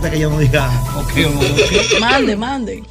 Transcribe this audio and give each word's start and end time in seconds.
hasta 0.00 0.10
que 0.12 0.18
yo 0.18 0.30
no 0.30 0.38
diga 0.38 0.66
ok. 0.96 2.00
Mande, 2.00 2.34
mande. 2.34 2.82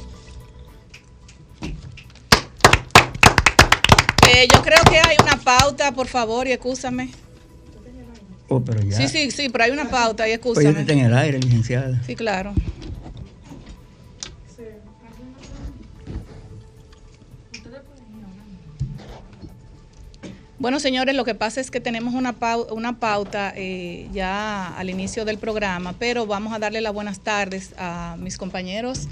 Eh, 4.32 4.46
yo 4.54 4.62
creo 4.62 4.78
que 4.88 4.96
hay 5.00 5.16
una 5.20 5.36
pauta, 5.36 5.90
por 5.90 6.06
favor, 6.06 6.46
y 6.46 6.52
excúsame. 6.52 7.10
Oh, 8.48 8.60
pero 8.60 8.80
ya. 8.82 8.96
Sí, 8.96 9.08
sí, 9.08 9.32
sí, 9.32 9.48
pero 9.48 9.64
hay 9.64 9.72
una 9.72 9.90
pauta 9.90 10.28
y 10.28 10.38
Pues 10.38 10.58
excúsame. 10.58 10.80
está 10.82 10.92
en 10.92 11.00
el 11.00 11.16
aire, 11.16 11.40
licenciada. 11.40 12.00
Sí, 12.06 12.14
claro. 12.14 12.54
Bueno, 20.70 20.78
señores, 20.78 21.16
lo 21.16 21.24
que 21.24 21.34
pasa 21.34 21.60
es 21.60 21.68
que 21.68 21.80
tenemos 21.80 22.14
una, 22.14 22.38
pau- 22.38 22.68
una 22.70 23.00
pauta 23.00 23.52
eh, 23.56 24.06
ya 24.12 24.68
al 24.78 24.88
inicio 24.88 25.24
del 25.24 25.36
programa, 25.36 25.96
pero 25.98 26.28
vamos 26.28 26.52
a 26.52 26.60
darle 26.60 26.80
las 26.80 26.92
buenas 26.92 27.18
tardes 27.18 27.74
a 27.76 28.14
mis 28.20 28.38
compañeros. 28.38 29.08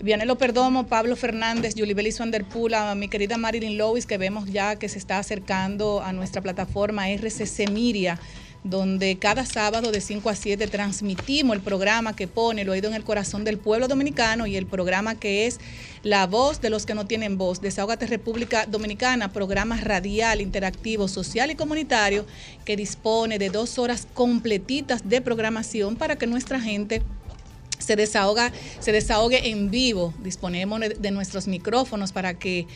Vianelo 0.00 0.38
Perdomo, 0.38 0.86
Pablo 0.86 1.16
Fernández, 1.16 1.74
Yulibeli 1.74 2.12
Vanderpool, 2.18 2.72
a 2.72 2.94
mi 2.94 3.08
querida 3.08 3.36
Marilyn 3.36 3.76
Lewis, 3.76 4.06
que 4.06 4.16
vemos 4.16 4.50
ya 4.50 4.76
que 4.76 4.88
se 4.88 4.96
está 4.96 5.18
acercando 5.18 6.00
a 6.02 6.14
nuestra 6.14 6.40
plataforma 6.40 7.10
RCC 7.10 7.68
Miria, 7.70 8.18
donde 8.62 9.16
cada 9.18 9.46
sábado 9.46 9.90
de 9.90 10.00
5 10.00 10.28
a 10.28 10.34
7 10.34 10.66
transmitimos 10.66 11.56
el 11.56 11.62
programa 11.62 12.14
que 12.14 12.28
pone 12.28 12.62
el 12.62 12.68
oído 12.68 12.88
en 12.88 12.94
el 12.94 13.04
corazón 13.04 13.44
del 13.44 13.58
pueblo 13.58 13.88
dominicano 13.88 14.46
y 14.46 14.56
el 14.56 14.66
programa 14.66 15.14
que 15.14 15.46
es 15.46 15.58
La 16.02 16.26
Voz 16.26 16.60
de 16.60 16.70
los 16.70 16.84
que 16.84 16.94
no 16.94 17.06
tienen 17.06 17.38
voz. 17.38 17.60
Desahógate 17.60 18.06
República 18.06 18.66
Dominicana, 18.66 19.32
programa 19.32 19.80
radial, 19.80 20.40
interactivo, 20.40 21.08
social 21.08 21.50
y 21.50 21.54
comunitario 21.54 22.26
que 22.64 22.76
dispone 22.76 23.38
de 23.38 23.48
dos 23.48 23.78
horas 23.78 24.06
completitas 24.12 25.08
de 25.08 25.20
programación 25.20 25.96
para 25.96 26.16
que 26.16 26.26
nuestra 26.26 26.60
gente 26.60 27.02
se 27.80 27.96
desahoga, 27.96 28.52
se 28.78 28.92
desahogue 28.92 29.48
en 29.50 29.70
vivo. 29.70 30.14
Disponemos 30.22 30.80
de 30.98 31.10
nuestros 31.10 31.48
micrófonos 31.48 32.12
para 32.12 32.34
que 32.34 32.66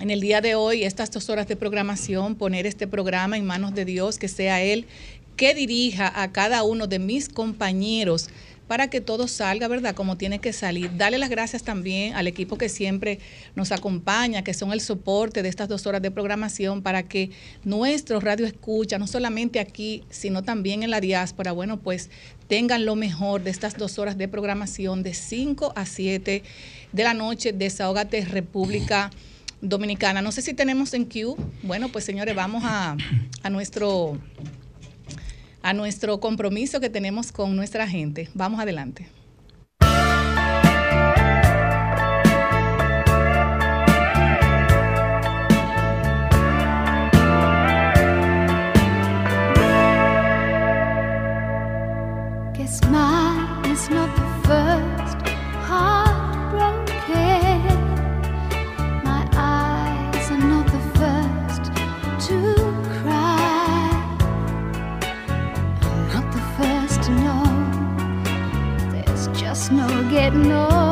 en 0.00 0.10
el 0.10 0.20
día 0.20 0.40
de 0.40 0.54
hoy, 0.54 0.84
estas 0.84 1.10
dos 1.10 1.28
horas 1.28 1.48
de 1.48 1.56
programación, 1.56 2.36
poner 2.36 2.66
este 2.66 2.86
programa 2.86 3.36
en 3.36 3.44
manos 3.44 3.74
de 3.74 3.84
Dios, 3.84 4.18
que 4.18 4.28
sea 4.28 4.62
Él 4.62 4.86
que 5.38 5.54
dirija 5.54 6.20
a 6.20 6.32
cada 6.32 6.64
uno 6.64 6.88
de 6.88 6.98
mis 6.98 7.28
compañeros 7.28 8.28
para 8.68 8.88
que 8.88 9.00
todo 9.00 9.26
salga, 9.26 9.66
¿verdad? 9.66 9.94
Como 9.94 10.16
tiene 10.16 10.38
que 10.38 10.52
salir. 10.52 10.90
Dale 10.96 11.18
las 11.18 11.30
gracias 11.30 11.64
también 11.64 12.14
al 12.14 12.26
equipo 12.26 12.58
que 12.58 12.68
siempre 12.68 13.18
nos 13.56 13.72
acompaña, 13.72 14.44
que 14.44 14.54
son 14.54 14.72
el 14.72 14.80
soporte 14.80 15.42
de 15.42 15.48
estas 15.48 15.68
dos 15.68 15.86
horas 15.86 16.02
de 16.02 16.10
programación 16.10 16.82
para 16.82 17.02
que 17.02 17.30
nuestro 17.64 18.20
radio 18.20 18.46
escucha, 18.46 18.98
no 18.98 19.06
solamente 19.06 19.58
aquí, 19.58 20.04
sino 20.10 20.44
también 20.44 20.82
en 20.82 20.90
la 20.90 21.00
diáspora, 21.00 21.52
bueno, 21.52 21.80
pues 21.80 22.10
tengan 22.46 22.84
lo 22.84 22.94
mejor 22.94 23.42
de 23.42 23.50
estas 23.50 23.76
dos 23.76 23.98
horas 23.98 24.18
de 24.18 24.28
programación 24.28 25.02
de 25.02 25.14
5 25.14 25.72
a 25.74 25.86
7 25.86 26.42
de 26.92 27.02
la 27.02 27.14
noche. 27.14 27.52
Desahógate 27.52 28.24
República 28.24 29.10
Dominicana. 29.60 30.22
No 30.22 30.30
sé 30.30 30.42
si 30.42 30.54
tenemos 30.54 30.94
en 30.94 31.04
Q. 31.04 31.36
Bueno, 31.62 31.88
pues 31.88 32.04
señores, 32.04 32.34
vamos 32.34 32.62
a, 32.64 32.96
a 33.42 33.50
nuestro 33.50 34.18
a 35.62 35.72
nuestro 35.72 36.20
compromiso 36.20 36.80
que 36.80 36.90
tenemos 36.90 37.32
con 37.32 37.56
nuestra 37.56 37.86
gente. 37.88 38.28
Vamos 38.34 38.60
adelante. 38.60 39.08
getting 70.08 70.50
old. 70.52 70.87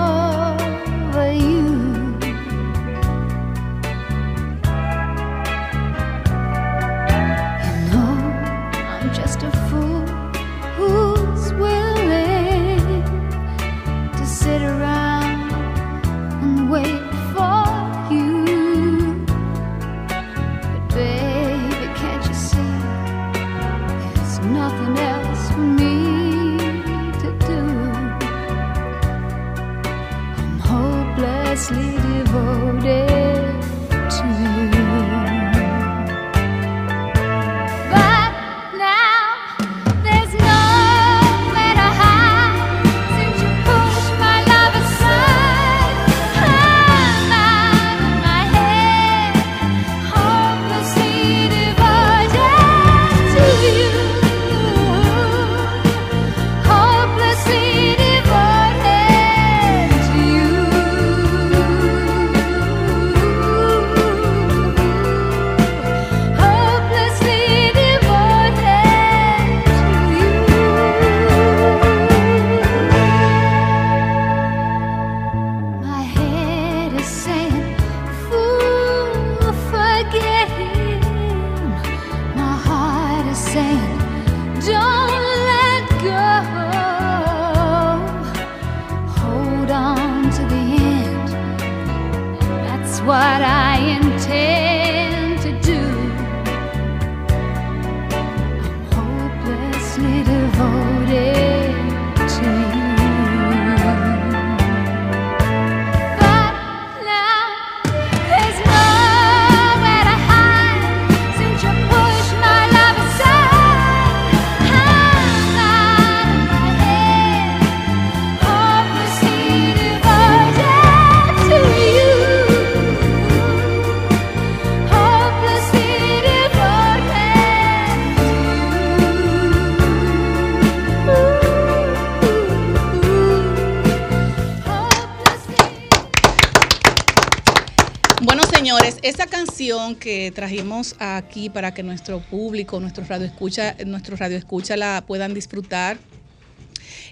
Que 139.98 140.30
trajimos 140.32 140.94
aquí 141.00 141.50
para 141.50 141.74
que 141.74 141.82
nuestro 141.82 142.20
público, 142.20 142.78
nuestro 142.78 143.04
radio 143.04 143.26
escucha, 143.26 143.74
nuestro 143.84 144.16
radio 144.16 144.36
escucha 144.36 144.76
la 144.76 145.02
puedan 145.04 145.34
disfrutar 145.34 145.98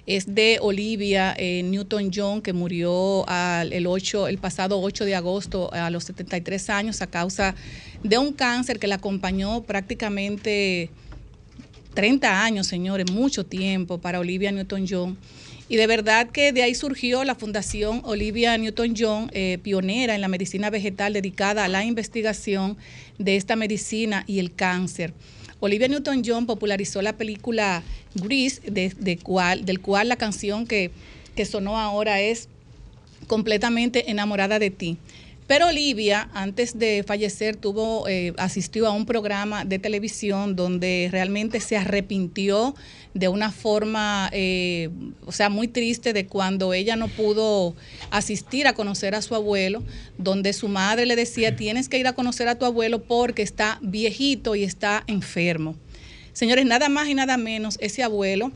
es 0.05 0.33
de 0.33 0.59
Olivia 0.61 1.35
eh, 1.37 1.63
Newton-John, 1.63 2.41
que 2.41 2.53
murió 2.53 3.25
el, 3.27 3.87
8, 3.87 4.29
el 4.29 4.37
pasado 4.37 4.79
8 4.79 5.03
de 5.03 5.15
agosto 5.15 5.73
a 5.73 5.89
los 5.89 6.05
73 6.05 6.69
años 6.69 7.01
a 7.01 7.07
causa 7.07 7.55
de 8.03 8.17
un 8.17 8.31
cáncer 8.31 8.79
que 8.79 8.87
la 8.87 8.95
acompañó 8.95 9.63
prácticamente 9.63 10.91
30 11.93 12.43
años, 12.43 12.67
señores, 12.67 13.11
mucho 13.11 13.45
tiempo 13.45 13.97
para 13.97 14.19
Olivia 14.19 14.51
Newton-John. 14.51 15.17
Y 15.67 15.77
de 15.77 15.87
verdad 15.87 16.29
que 16.29 16.51
de 16.51 16.61
ahí 16.61 16.75
surgió 16.75 17.23
la 17.23 17.33
Fundación 17.33 18.01
Olivia 18.03 18.55
Newton-John, 18.57 19.31
eh, 19.33 19.57
pionera 19.63 20.13
en 20.13 20.21
la 20.21 20.27
medicina 20.27 20.69
vegetal 20.69 21.13
dedicada 21.13 21.65
a 21.65 21.67
la 21.67 21.83
investigación 21.83 22.77
de 23.17 23.35
esta 23.35 23.55
medicina 23.55 24.23
y 24.27 24.39
el 24.39 24.53
cáncer. 24.53 25.13
Olivia 25.59 25.87
Newton-John 25.87 26.45
popularizó 26.45 27.01
la 27.01 27.13
película 27.13 27.81
Grease, 28.13 28.61
del 28.69 29.19
cual 29.21 30.07
la 30.07 30.15
canción 30.17 30.67
que, 30.67 30.91
que 31.35 31.45
sonó 31.45 31.79
ahora 31.79 32.21
es 32.21 32.47
completamente 33.25 34.11
enamorada 34.11 34.59
de 34.59 34.69
ti. 34.69 34.97
Pero 35.47 35.67
Olivia, 35.67 36.27
antes 36.33 36.79
de 36.79 37.03
fallecer, 37.05 37.55
tuvo, 37.55 38.07
eh, 38.07 38.33
asistió 38.37 38.87
a 38.87 38.91
un 38.91 39.05
programa 39.05 39.63
de 39.63 39.77
televisión 39.77 40.55
donde 40.55 41.07
realmente 41.11 41.59
se 41.59 41.77
arrepintió 41.77 42.73
de 43.13 43.27
una 43.27 43.51
forma, 43.51 44.29
eh, 44.33 44.89
o 45.23 45.31
sea, 45.31 45.49
muy 45.49 45.67
triste 45.67 46.13
de 46.13 46.25
cuando 46.25 46.73
ella 46.73 46.95
no 46.95 47.09
pudo 47.09 47.75
asistir 48.09 48.65
a 48.65 48.73
conocer 48.73 49.13
a 49.13 49.21
su 49.21 49.35
abuelo, 49.35 49.83
donde 50.17 50.51
su 50.51 50.67
madre 50.67 51.05
le 51.05 51.15
decía, 51.15 51.55
tienes 51.55 51.89
que 51.89 51.99
ir 51.99 52.07
a 52.07 52.13
conocer 52.13 52.47
a 52.47 52.55
tu 52.55 52.65
abuelo 52.65 53.03
porque 53.03 53.43
está 53.43 53.77
viejito 53.83 54.55
y 54.55 54.63
está 54.63 55.03
enfermo. 55.05 55.75
Señores, 56.33 56.65
nada 56.65 56.89
más 56.89 57.07
y 57.07 57.13
nada 57.13 57.37
menos, 57.37 57.77
ese 57.81 58.01
abuelo 58.01 58.51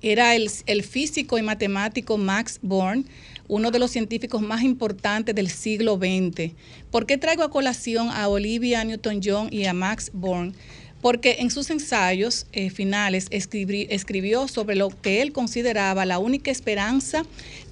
era 0.00 0.34
el, 0.34 0.50
el 0.66 0.82
físico 0.82 1.36
y 1.36 1.42
matemático 1.42 2.16
Max 2.16 2.58
Born 2.62 3.06
uno 3.48 3.70
de 3.70 3.78
los 3.78 3.90
científicos 3.90 4.42
más 4.42 4.62
importantes 4.62 5.34
del 5.34 5.48
siglo 5.48 5.96
XX. 5.96 6.52
¿Por 6.90 7.06
qué 7.06 7.18
traigo 7.18 7.42
a 7.42 7.50
colación 7.50 8.08
a 8.10 8.28
Olivia 8.28 8.84
Newton-John 8.84 9.48
y 9.52 9.66
a 9.66 9.74
Max 9.74 10.10
Born? 10.12 10.54
Porque 11.00 11.36
en 11.40 11.50
sus 11.50 11.70
ensayos 11.70 12.46
eh, 12.52 12.70
finales 12.70 13.28
escribió 13.30 14.48
sobre 14.48 14.76
lo 14.76 14.88
que 14.88 15.22
él 15.22 15.32
consideraba 15.32 16.06
la 16.06 16.18
única 16.18 16.50
esperanza 16.50 17.24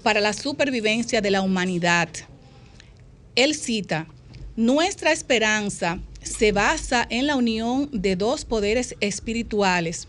para 0.03 0.21
la 0.21 0.33
supervivencia 0.33 1.21
de 1.21 1.31
la 1.31 1.41
humanidad. 1.41 2.09
Él 3.35 3.55
cita, 3.55 4.07
nuestra 4.57 5.11
esperanza 5.11 5.99
se 6.23 6.53
basa 6.53 7.07
en 7.11 7.27
la 7.27 7.37
unión 7.37 7.89
de 7.93 8.15
dos 8.15 8.45
poderes 8.45 8.95
espirituales, 9.01 10.07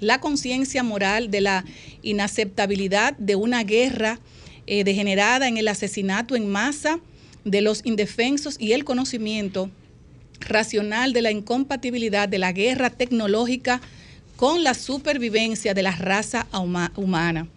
la 0.00 0.20
conciencia 0.20 0.82
moral 0.82 1.30
de 1.30 1.40
la 1.40 1.64
inaceptabilidad 2.02 3.16
de 3.18 3.36
una 3.36 3.62
guerra 3.62 4.18
eh, 4.66 4.84
degenerada 4.84 5.48
en 5.48 5.56
el 5.56 5.68
asesinato 5.68 6.36
en 6.36 6.50
masa 6.50 7.00
de 7.44 7.60
los 7.60 7.84
indefensos 7.84 8.56
y 8.58 8.72
el 8.72 8.84
conocimiento 8.84 9.70
racional 10.40 11.12
de 11.12 11.22
la 11.22 11.30
incompatibilidad 11.30 12.28
de 12.28 12.38
la 12.38 12.52
guerra 12.52 12.90
tecnológica 12.90 13.80
con 14.36 14.64
la 14.64 14.74
supervivencia 14.74 15.74
de 15.74 15.82
la 15.82 15.92
raza 15.92 16.46
humana. 16.96 17.48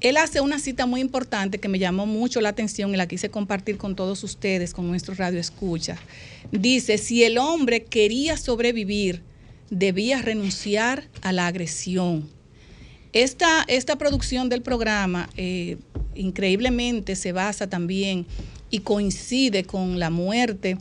Él 0.00 0.16
hace 0.16 0.40
una 0.40 0.58
cita 0.58 0.86
muy 0.86 1.00
importante 1.00 1.58
que 1.58 1.68
me 1.68 1.78
llamó 1.78 2.06
mucho 2.06 2.40
la 2.40 2.48
atención 2.48 2.94
y 2.94 2.96
la 2.96 3.06
quise 3.06 3.30
compartir 3.30 3.76
con 3.76 3.94
todos 3.94 4.24
ustedes, 4.24 4.72
con 4.72 4.88
nuestro 4.88 5.14
radio 5.14 5.38
escucha. 5.38 5.98
Dice, 6.50 6.96
si 6.96 7.22
el 7.22 7.36
hombre 7.36 7.84
quería 7.84 8.38
sobrevivir, 8.38 9.22
debía 9.68 10.22
renunciar 10.22 11.08
a 11.20 11.32
la 11.32 11.46
agresión. 11.46 12.30
Esta, 13.12 13.64
esta 13.66 13.96
producción 13.96 14.48
del 14.48 14.62
programa 14.62 15.28
eh, 15.36 15.78
increíblemente 16.14 17.16
se 17.16 17.32
basa 17.32 17.68
también 17.68 18.26
y 18.70 18.80
coincide 18.80 19.64
con 19.64 19.98
la 19.98 20.10
muerte 20.10 20.78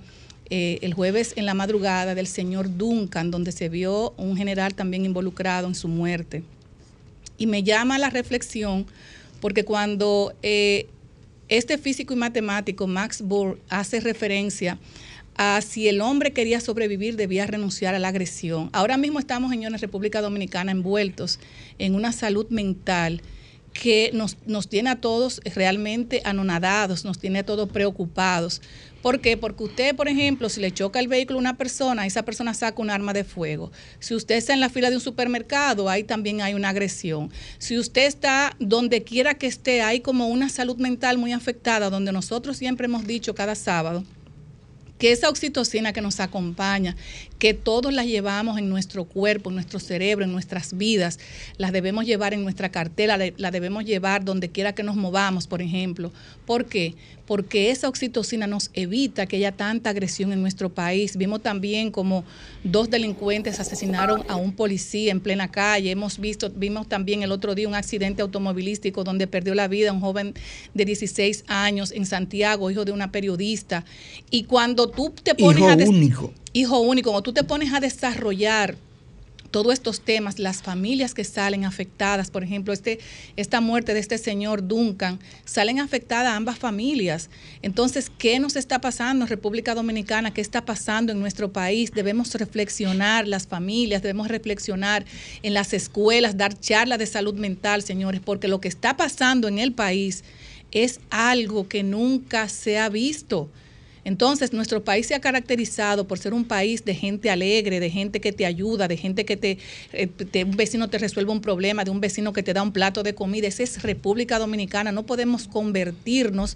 eh, 0.52 0.80
el 0.82 0.94
jueves 0.94 1.34
en 1.36 1.46
la 1.46 1.54
madrugada 1.54 2.16
del 2.16 2.28
señor 2.28 2.76
Duncan, 2.78 3.32
donde 3.32 3.52
se 3.52 3.70
vio 3.70 4.14
un 4.18 4.36
general 4.38 4.74
también 4.74 5.06
involucrado 5.06 5.68
en 5.68 5.76
su 5.76 5.88
muerte. 5.88 6.44
Y 7.38 7.48
me 7.48 7.64
llama 7.64 7.98
la 7.98 8.10
reflexión 8.10 8.86
porque 9.42 9.64
cuando 9.64 10.34
eh, 10.44 10.88
este 11.48 11.78
físico 11.78 12.14
y 12.14 12.18
matemático, 12.18 12.86
Max 12.86 13.22
Bohr, 13.22 13.60
hace 13.70 14.00
referencia 14.00 14.78
a 15.41 15.62
si 15.62 15.88
el 15.88 16.01
hombre 16.01 16.34
quería 16.34 16.60
sobrevivir 16.60 17.15
debía 17.15 17.48
renunciar 17.48 17.96
a 17.96 18.00
la 18.00 18.10
agresión. 18.10 18.69
Ahora 18.74 18.98
mismo 18.98 19.19
estamos 19.19 19.53
en 19.53 19.62
la 19.72 19.77
República 19.77 20.19
Dominicana 20.19 20.74
envueltos 20.74 21.39
en 21.77 21.96
una 21.96 22.12
salud 22.12 22.48
mental 22.50 23.22
que 23.72 24.12
nos, 24.13 24.36
nos 24.46 24.67
tiene 24.67 24.89
a 24.89 25.00
todos 25.00 25.39
realmente 25.55 26.22
anonadados, 26.25 27.05
nos 27.05 27.19
tiene 27.19 27.39
a 27.39 27.46
todos 27.46 27.69
preocupados. 27.69 28.62
¿Por 29.01 29.22
qué? 29.22 29.38
Porque 29.38 29.63
usted, 29.63 29.96
por 29.96 30.10
ejemplo, 30.10 30.50
si 30.50 30.60
le 30.60 30.74
choca 30.74 31.00
el 31.00 31.08
vehículo 31.08 31.39
a 31.39 31.41
una 31.41 31.55
persona, 31.55 32.05
esa 32.05 32.24
persona 32.24 32.53
saca 32.53 32.81
un 32.81 32.89
arma 32.89 33.13
de 33.13 33.24
fuego. 33.24 33.72
Si 34.01 34.15
usted 34.15 34.36
está 34.36 34.51
en 34.51 34.60
la 34.60 34.67
fila 34.67 34.89
de 34.89 34.98
un 34.98 35.01
supermercado, 35.01 35.88
ahí 35.88 36.03
también 36.03 36.41
hay 36.41 36.53
una 36.53 36.67
agresión. 36.67 37.31
Si 37.60 37.79
usted 37.79 38.08
está 38.08 38.58
donde 38.60 39.03
quiera 39.03 39.36
que 39.36 39.48
esté, 39.48 39.84
hay 39.84 40.01
como 40.01 40.27
una 40.27 40.50
salud 40.50 40.75
mental 40.75 41.17
muy 41.17 41.31
afectada, 41.31 41.89
donde 41.89 42.12
nosotros 42.12 42.58
siempre 42.58 42.88
hemos 42.88 43.08
dicho 43.08 43.34
cada 43.34 43.55
sábado 43.55 44.03
que 45.00 45.12
esa 45.12 45.29
oxitocina 45.29 45.94
que 45.94 46.01
nos 46.01 46.20
acompaña, 46.20 46.96
que 47.39 47.53
todos 47.53 47.93
la 47.93 48.03
llevamos 48.03 48.60
en 48.60 48.69
nuestro 48.69 49.05
cuerpo, 49.05 49.50
en 49.50 49.55
nuestro 49.55 49.79
cerebro, 49.79 50.25
en 50.25 50.31
nuestras 50.31 50.77
vidas, 50.77 51.19
las 51.58 51.72
debemos 51.72 52.05
llevar 52.05 52.34
en 52.34 52.43
nuestra 52.43 52.69
cartera, 52.69 53.17
la 53.17 53.51
debemos 53.51 53.86
llevar 53.86 54.25
donde 54.25 54.50
quiera 54.50 54.75
que 54.75 54.84
nos 54.84 54.98
movamos, 54.98 55.48
por 55.48 55.62
ejemplo. 55.62 56.12
¿Por 56.46 56.65
qué? 56.65 56.96
Porque 57.25 57.69
esa 57.69 57.88
oxitocina 57.88 58.48
nos 58.48 58.72
evita 58.74 59.25
que 59.25 59.38
haya 59.38 59.51
tanta 59.51 59.91
agresión 59.91 60.34
en 60.34 60.41
nuestro 60.41 60.69
país. 60.69 61.15
Vimos 61.15 61.41
también 61.41 61.91
como 61.91 62.25
dos 62.63 62.89
delincuentes 62.89 63.60
asesinaron 63.60 64.24
a 64.27 64.36
un 64.36 64.51
policía 64.51 65.12
en 65.12 65.22
plena 65.22 65.50
calle. 65.50 65.91
Hemos 65.91 66.19
visto, 66.19 66.50
vimos 66.50 66.89
también 66.89 67.24
el 67.24 67.31
otro 67.31 67.55
día 67.55 67.67
un 67.67 67.75
accidente 67.75 68.22
automovilístico 68.22 69.03
donde 69.03 69.27
perdió 69.27 69.55
la 69.55 69.67
vida 69.67 69.93
un 69.93 70.01
joven 70.01 70.34
de 70.74 70.86
16 70.86 71.46
años 71.48 71.91
en 71.91 72.05
Santiago, 72.05 72.72
hijo 72.72 72.84
de 72.84 72.91
una 72.91 73.12
periodista. 73.12 73.86
Y 74.29 74.43
cuando 74.43 74.89
tú 74.89 75.13
te 75.24 75.36
pones 75.36 75.62
hijo 75.62 75.89
único. 75.89 76.34
Hijo 76.53 76.79
único, 76.79 77.12
cuando 77.12 77.24
tú 77.24 77.34
te 77.34 77.44
pones 77.44 77.74
a 77.74 77.79
desarrollar 77.79 78.75
todos 79.51 79.74
estos 79.74 80.01
temas, 80.01 80.39
las 80.39 80.62
familias 80.62 81.13
que 81.13 81.24
salen 81.24 81.65
afectadas, 81.65 82.29
por 82.29 82.44
ejemplo, 82.44 82.74
este, 82.74 83.00
esta 83.36 83.62
muerte 83.62 83.94
de 83.94 84.00
este 84.00 84.18
señor 84.18 84.68
Duncan, 84.68 85.20
salen 85.46 85.79
afectadas 85.79 86.34
ambas 86.34 86.60
familias. 86.60 87.29
Entonces, 87.62 88.12
¿qué 88.18 88.39
nos 88.39 88.56
está 88.56 88.79
pasando 88.79 89.25
en 89.25 89.29
República 89.29 89.75
Dominicana? 89.75 90.34
¿Qué 90.34 90.41
está 90.41 90.65
pasando 90.65 91.12
en 91.12 91.20
nuestro 91.20 91.51
país? 91.51 91.91
Debemos 91.91 92.34
reflexionar 92.36 93.27
las 93.27 93.48
familias, 93.48 94.01
debemos 94.01 94.27
reflexionar 94.27 95.06
en 95.41 95.53
las 95.53 95.74
escuelas, 95.74 96.38
dar 96.38 96.60
charlas 96.60 97.00
de 97.00 97.08
salud 97.08 97.36
mental, 97.36 97.82
señores, 97.82 98.22
porque 98.24 98.48
lo 98.48 98.62
que 98.62 98.68
está 98.68 98.98
pasando 98.98 99.48
en 99.48 99.60
el 99.60 99.74
país 99.74 100.24
es 100.72 101.00
algo 101.10 101.68
que 101.68 101.84
nunca 101.84 102.50
se 102.50 102.77
ha 102.77 102.89
visto. 102.89 103.50
Entonces, 104.03 104.53
nuestro 104.53 104.84
país 104.84 105.08
se 105.08 105.15
ha 105.15 105.20
caracterizado 105.20 106.08
por 106.08 106.20
ser 106.20 106.34
un 106.34 106.46
país 106.46 106.86
de 106.86 106.96
gente 106.96 107.29
alegre, 107.29 107.79
de 107.79 107.89
gente 107.89 108.22
que 108.22 108.32
te 108.32 108.46
ayuda, 108.46 108.88
de 108.88 108.98
gente 108.98 109.25
que 109.25 109.38
te, 109.38 109.58
eh, 109.94 110.10
un 110.44 110.56
vecino 110.56 110.89
te 110.89 110.98
resuelve 110.98 111.32
un 111.32 111.41
problema, 111.41 111.84
de 111.84 111.91
un 111.91 112.00
vecino 112.00 112.34
que 112.34 112.44
te 112.44 112.53
da 112.53 112.62
un 112.62 112.72
plato 112.72 113.03
de 113.03 113.13
comida. 113.13 113.48
Esa 113.48 113.63
es 113.63 113.82
República 113.82 114.39
Dominicana. 114.39 114.91
No 114.91 115.06
podemos 115.06 115.48
convertirnos 115.48 116.56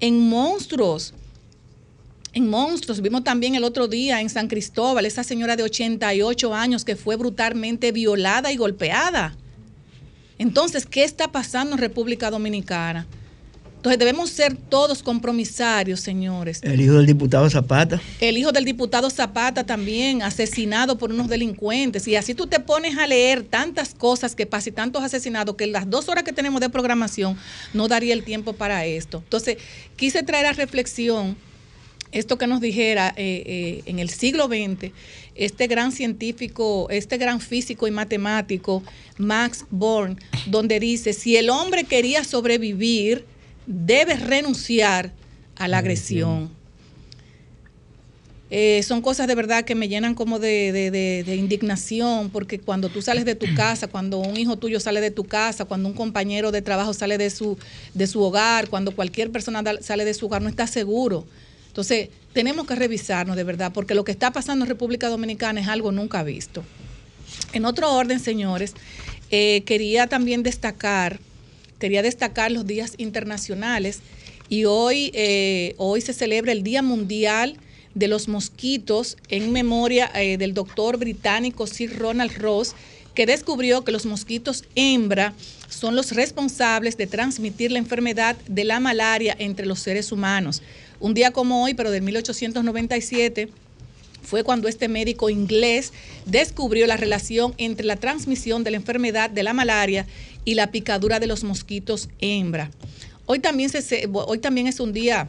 en 0.00 0.18
monstruos. 0.28 1.14
En 2.32 2.48
monstruos. 2.48 3.02
Vimos 3.02 3.24
también 3.24 3.54
el 3.54 3.64
otro 3.64 3.86
día 3.86 4.20
en 4.20 4.30
San 4.30 4.48
Cristóbal 4.48 5.04
esa 5.04 5.24
señora 5.24 5.56
de 5.56 5.64
88 5.64 6.54
años 6.54 6.84
que 6.84 6.96
fue 6.96 7.16
brutalmente 7.16 7.92
violada 7.92 8.52
y 8.52 8.56
golpeada. 8.56 9.36
Entonces, 10.38 10.86
¿qué 10.86 11.04
está 11.04 11.30
pasando 11.30 11.74
en 11.74 11.78
República 11.78 12.30
Dominicana? 12.30 13.06
Entonces 13.80 13.98
debemos 13.98 14.28
ser 14.28 14.54
todos 14.54 15.02
compromisarios, 15.02 16.00
señores. 16.00 16.60
El 16.62 16.82
hijo 16.82 16.92
del 16.96 17.06
diputado 17.06 17.48
Zapata. 17.48 17.98
El 18.20 18.36
hijo 18.36 18.52
del 18.52 18.66
diputado 18.66 19.08
Zapata 19.08 19.64
también, 19.64 20.20
asesinado 20.20 20.98
por 20.98 21.10
unos 21.10 21.28
delincuentes. 21.28 22.06
Y 22.06 22.14
así 22.14 22.34
tú 22.34 22.46
te 22.46 22.60
pones 22.60 22.98
a 22.98 23.06
leer 23.06 23.42
tantas 23.42 23.94
cosas 23.94 24.34
que 24.34 24.44
pasan 24.44 24.74
y 24.74 24.76
tantos 24.76 25.02
asesinados 25.02 25.56
que 25.56 25.66
las 25.66 25.88
dos 25.88 26.10
horas 26.10 26.24
que 26.24 26.34
tenemos 26.34 26.60
de 26.60 26.68
programación 26.68 27.38
no 27.72 27.88
daría 27.88 28.12
el 28.12 28.22
tiempo 28.22 28.52
para 28.52 28.84
esto. 28.84 29.22
Entonces, 29.24 29.56
quise 29.96 30.22
traer 30.24 30.44
a 30.44 30.52
reflexión 30.52 31.34
esto 32.12 32.36
que 32.36 32.46
nos 32.46 32.60
dijera 32.60 33.14
eh, 33.16 33.42
eh, 33.46 33.82
en 33.86 33.98
el 33.98 34.10
siglo 34.10 34.46
XX 34.48 34.92
este 35.34 35.68
gran 35.68 35.90
científico, 35.90 36.86
este 36.90 37.16
gran 37.16 37.40
físico 37.40 37.88
y 37.88 37.90
matemático, 37.90 38.82
Max 39.16 39.64
Born, 39.70 40.18
donde 40.44 40.78
dice, 40.80 41.14
si 41.14 41.38
el 41.38 41.48
hombre 41.48 41.84
quería 41.84 42.24
sobrevivir, 42.24 43.24
debe 43.66 44.14
renunciar 44.16 45.12
a 45.56 45.68
la 45.68 45.78
agresión. 45.78 46.50
Eh, 48.52 48.82
son 48.82 49.00
cosas 49.00 49.28
de 49.28 49.36
verdad 49.36 49.64
que 49.64 49.76
me 49.76 49.86
llenan 49.88 50.16
como 50.16 50.40
de, 50.40 50.72
de- 50.72 50.90
de- 50.90 51.22
de 51.24 51.36
indignación, 51.36 52.30
porque 52.30 52.58
cuando 52.58 52.88
tú 52.88 53.00
sales 53.00 53.24
de 53.24 53.36
tu 53.36 53.46
casa, 53.54 53.86
cuando 53.86 54.18
un 54.18 54.36
hijo 54.36 54.56
tuyo 54.56 54.80
sale 54.80 55.00
de 55.00 55.12
tu 55.12 55.24
casa, 55.24 55.66
cuando 55.66 55.88
un 55.88 55.94
compañero 55.94 56.50
de 56.50 56.60
trabajo 56.60 56.92
sale 56.92 57.16
de 57.16 57.30
su, 57.30 57.56
de 57.94 58.06
su 58.08 58.20
hogar, 58.20 58.68
cuando 58.68 58.90
cualquier 58.96 59.30
persona 59.30 59.62
sale 59.80 60.04
de 60.04 60.14
su 60.14 60.26
hogar, 60.26 60.42
no 60.42 60.48
está 60.48 60.66
seguro. 60.66 61.24
Entonces, 61.68 62.08
tenemos 62.32 62.66
que 62.66 62.74
revisarnos 62.74 63.36
de 63.36 63.44
verdad, 63.44 63.70
porque 63.72 63.94
lo 63.94 64.02
que 64.02 64.10
está 64.10 64.32
pasando 64.32 64.64
en 64.64 64.68
República 64.68 65.08
Dominicana 65.08 65.60
es 65.60 65.68
algo 65.68 65.92
nunca 65.92 66.24
visto. 66.24 66.64
En 67.52 67.64
otro 67.64 67.92
orden, 67.92 68.18
señores, 68.18 68.74
eh, 69.30 69.62
quería 69.64 70.08
también 70.08 70.42
destacar, 70.42 71.20
quería 71.80 72.02
destacar 72.02 72.52
los 72.52 72.66
días 72.66 72.94
internacionales 72.98 74.00
y 74.48 74.66
hoy, 74.66 75.10
eh, 75.14 75.74
hoy 75.78 76.00
se 76.00 76.12
celebra 76.12 76.52
el 76.52 76.62
Día 76.62 76.82
Mundial 76.82 77.56
de 77.94 78.06
los 78.06 78.28
Mosquitos 78.28 79.16
en 79.28 79.50
memoria 79.50 80.08
eh, 80.14 80.36
del 80.36 80.54
doctor 80.54 80.98
británico 80.98 81.66
Sir 81.66 81.98
Ronald 81.98 82.36
Ross, 82.36 82.74
que 83.14 83.26
descubrió 83.26 83.82
que 83.82 83.90
los 83.90 84.06
mosquitos 84.06 84.64
hembra 84.76 85.34
son 85.68 85.96
los 85.96 86.12
responsables 86.12 86.96
de 86.96 87.08
transmitir 87.08 87.72
la 87.72 87.78
enfermedad 87.78 88.36
de 88.46 88.64
la 88.64 88.78
malaria 88.78 89.34
entre 89.38 89.66
los 89.66 89.80
seres 89.80 90.12
humanos. 90.12 90.62
Un 91.00 91.14
día 91.14 91.32
como 91.32 91.64
hoy, 91.64 91.74
pero 91.74 91.90
de 91.90 92.00
1897, 92.00 93.48
fue 94.22 94.44
cuando 94.44 94.68
este 94.68 94.88
médico 94.88 95.30
inglés 95.30 95.92
descubrió 96.26 96.86
la 96.86 96.96
relación 96.96 97.54
entre 97.56 97.86
la 97.86 97.96
transmisión 97.96 98.62
de 98.64 98.70
la 98.70 98.76
enfermedad 98.76 99.30
de 99.30 99.42
la 99.42 99.54
malaria 99.54 100.06
y 100.44 100.54
la 100.54 100.70
picadura 100.70 101.20
de 101.20 101.26
los 101.26 101.44
mosquitos 101.44 102.08
hembra. 102.20 102.70
Hoy 103.26 103.38
también, 103.38 103.70
se- 103.70 104.08
hoy 104.12 104.38
también 104.38 104.66
es 104.66 104.80
un 104.80 104.92
día 104.92 105.28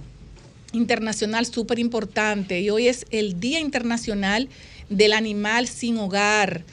internacional 0.74 1.46
súper 1.46 1.80
importante 1.80 2.62
y 2.62 2.70
hoy 2.70 2.88
es 2.88 3.06
el 3.12 3.40
Día 3.40 3.60
Internacional 3.60 4.48
del 4.90 5.14
Animal 5.14 5.68
Sin 5.68 5.98
Hogar. 5.98 6.64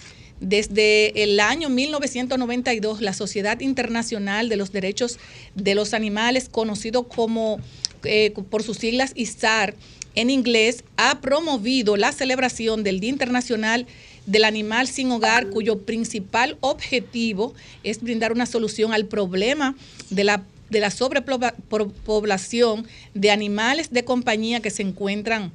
Desde 0.40 1.24
el 1.24 1.40
año 1.40 1.68
1992, 1.68 3.00
la 3.00 3.12
Sociedad 3.12 3.58
Internacional 3.60 4.48
de 4.48 4.56
los 4.56 4.70
Derechos 4.70 5.18
de 5.56 5.74
los 5.74 5.94
Animales, 5.94 6.48
conocido 6.48 7.08
como 7.08 7.58
eh, 8.04 8.32
por 8.48 8.62
sus 8.62 8.76
siglas 8.78 9.10
ISAR 9.16 9.74
en 10.14 10.30
inglés, 10.30 10.84
ha 10.96 11.20
promovido 11.20 11.96
la 11.96 12.12
celebración 12.12 12.84
del 12.84 13.00
Día 13.00 13.10
Internacional 13.10 13.86
del 14.30 14.44
Animal 14.44 14.86
Sin 14.86 15.10
Hogar, 15.10 15.48
cuyo 15.48 15.78
principal 15.80 16.56
objetivo 16.60 17.54
es 17.82 18.00
brindar 18.02 18.30
una 18.32 18.46
solución 18.46 18.92
al 18.92 19.06
problema 19.06 19.74
de 20.10 20.24
la 20.24 20.42
de 20.70 20.80
la 20.80 20.90
sobrepoblación 20.90 22.86
de 23.14 23.30
animales 23.30 23.90
de 23.90 24.04
compañía 24.04 24.60
que 24.60 24.68
se 24.70 24.82
encuentran 24.82 25.50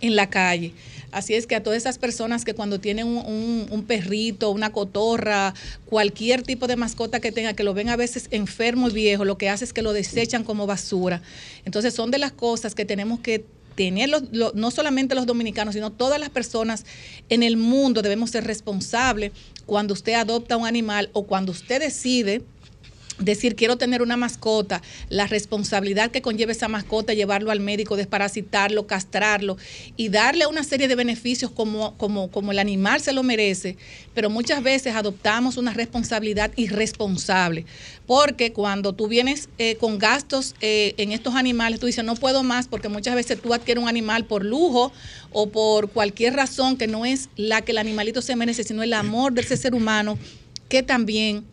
en 0.00 0.16
la 0.16 0.28
calle. 0.28 0.72
Así 1.12 1.34
es 1.34 1.46
que 1.46 1.54
a 1.54 1.62
todas 1.62 1.76
esas 1.76 1.98
personas 1.98 2.44
que 2.44 2.52
cuando 2.54 2.80
tienen 2.80 3.06
un, 3.06 3.68
un- 3.70 3.84
perrito, 3.84 4.50
una 4.50 4.72
cotorra, 4.72 5.54
cualquier 5.86 6.42
tipo 6.42 6.66
de 6.66 6.74
mascota 6.74 7.20
que 7.20 7.30
tenga, 7.30 7.52
que 7.54 7.62
lo 7.62 7.74
ven 7.74 7.88
a 7.90 7.96
veces 7.96 8.26
enfermo 8.32 8.88
y 8.88 8.92
viejo, 8.92 9.24
lo 9.24 9.38
que 9.38 9.48
hace 9.48 9.64
es 9.64 9.72
que 9.72 9.82
lo 9.82 9.92
desechan 9.92 10.42
como 10.42 10.66
basura. 10.66 11.22
Entonces 11.64 11.94
son 11.94 12.10
de 12.10 12.18
las 12.18 12.32
cosas 12.32 12.74
que 12.74 12.84
tenemos 12.84 13.20
que 13.20 13.44
tener, 13.74 14.08
los- 14.08 14.24
lo- 14.32 14.52
no 14.54 14.70
solamente 14.70 15.14
los 15.14 15.26
dominicanos, 15.26 15.74
sino 15.74 15.90
todas 15.90 16.18
las 16.20 16.30
personas 16.30 16.84
en 17.28 17.42
el 17.42 17.56
mundo 17.56 18.02
debemos 18.02 18.30
ser 18.30 18.44
responsables 18.44 19.32
cuando 19.66 19.94
usted 19.94 20.14
adopta 20.14 20.56
un 20.56 20.66
animal 20.66 21.10
o 21.12 21.24
cuando 21.24 21.52
usted 21.52 21.80
decide 21.80 22.42
decir 23.18 23.54
quiero 23.54 23.76
tener 23.76 24.02
una 24.02 24.16
mascota, 24.16 24.82
la 25.08 25.26
responsabilidad 25.26 26.10
que 26.10 26.22
conlleva 26.22 26.52
esa 26.52 26.68
mascota, 26.68 27.14
llevarlo 27.14 27.50
al 27.50 27.60
médico, 27.60 27.96
desparasitarlo, 27.96 28.86
castrarlo 28.86 29.56
y 29.96 30.08
darle 30.08 30.46
una 30.46 30.64
serie 30.64 30.88
de 30.88 30.94
beneficios 30.94 31.50
como, 31.50 31.96
como, 31.96 32.30
como 32.30 32.52
el 32.52 32.58
animal 32.58 33.00
se 33.00 33.12
lo 33.12 33.22
merece, 33.22 33.76
pero 34.14 34.30
muchas 34.30 34.62
veces 34.62 34.94
adoptamos 34.94 35.56
una 35.56 35.72
responsabilidad 35.72 36.52
irresponsable, 36.56 37.66
porque 38.06 38.52
cuando 38.52 38.92
tú 38.92 39.08
vienes 39.08 39.48
eh, 39.58 39.76
con 39.76 39.98
gastos 39.98 40.54
eh, 40.60 40.94
en 40.96 41.12
estos 41.12 41.34
animales, 41.34 41.80
tú 41.80 41.86
dices 41.86 42.04
no 42.04 42.14
puedo 42.14 42.42
más, 42.42 42.68
porque 42.68 42.88
muchas 42.88 43.14
veces 43.14 43.40
tú 43.40 43.54
adquieres 43.54 43.82
un 43.82 43.88
animal 43.88 44.24
por 44.24 44.44
lujo 44.44 44.92
o 45.32 45.48
por 45.48 45.90
cualquier 45.90 46.34
razón 46.34 46.76
que 46.76 46.86
no 46.86 47.06
es 47.06 47.28
la 47.36 47.62
que 47.62 47.72
el 47.72 47.78
animalito 47.78 48.22
se 48.22 48.36
merece, 48.36 48.64
sino 48.64 48.82
el 48.82 48.92
amor 48.92 49.32
de 49.32 49.42
ese 49.42 49.56
ser 49.56 49.74
humano 49.74 50.18
que 50.68 50.82
también 50.82 51.44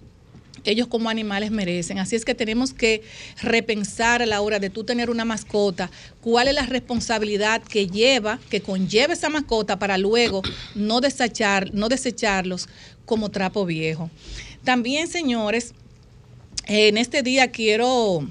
ellos 0.64 0.88
como 0.88 1.10
animales 1.10 1.52
merecen. 1.52 2.00
Así 2.00 2.16
es 2.16 2.26
que 2.26 2.36
tenemos 2.36 2.74
que 2.74 3.04
repensar 3.42 4.22
a 4.22 4.26
la 4.26 4.42
hora 4.42 4.60
de 4.60 4.70
tú 4.70 4.84
tener 4.84 5.10
una 5.10 5.26
mascota, 5.26 5.90
cuál 6.22 6.48
es 6.48 6.54
la 6.54 6.66
responsabilidad 6.66 7.62
que 7.62 7.88
lleva, 7.88 8.40
que 8.50 8.62
conlleva 8.62 9.14
esa 9.14 9.30
mascota 9.30 9.80
para 9.80 9.98
luego 9.98 10.42
no 10.76 11.00
no 11.74 11.90
desecharlos 11.90 12.70
como 13.06 13.30
trapo 13.30 13.66
viejo. 13.66 14.10
También, 14.64 15.08
señores, 15.08 15.74
en 16.68 16.98
este 16.98 17.24
día 17.24 17.52
quiero 17.52 18.28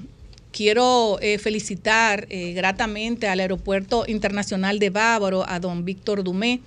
quiero 0.51 1.17
eh, 1.21 1.37
felicitar 1.37 2.27
eh, 2.29 2.53
gratamente 2.53 3.27
al 3.27 3.39
Aeropuerto 3.39 4.03
Internacional 4.07 4.79
de 4.79 4.89
Bávaro, 4.89 5.47
a 5.47 5.59
don 5.59 5.85
Víctor 5.85 6.23
Dumé, 6.23 6.59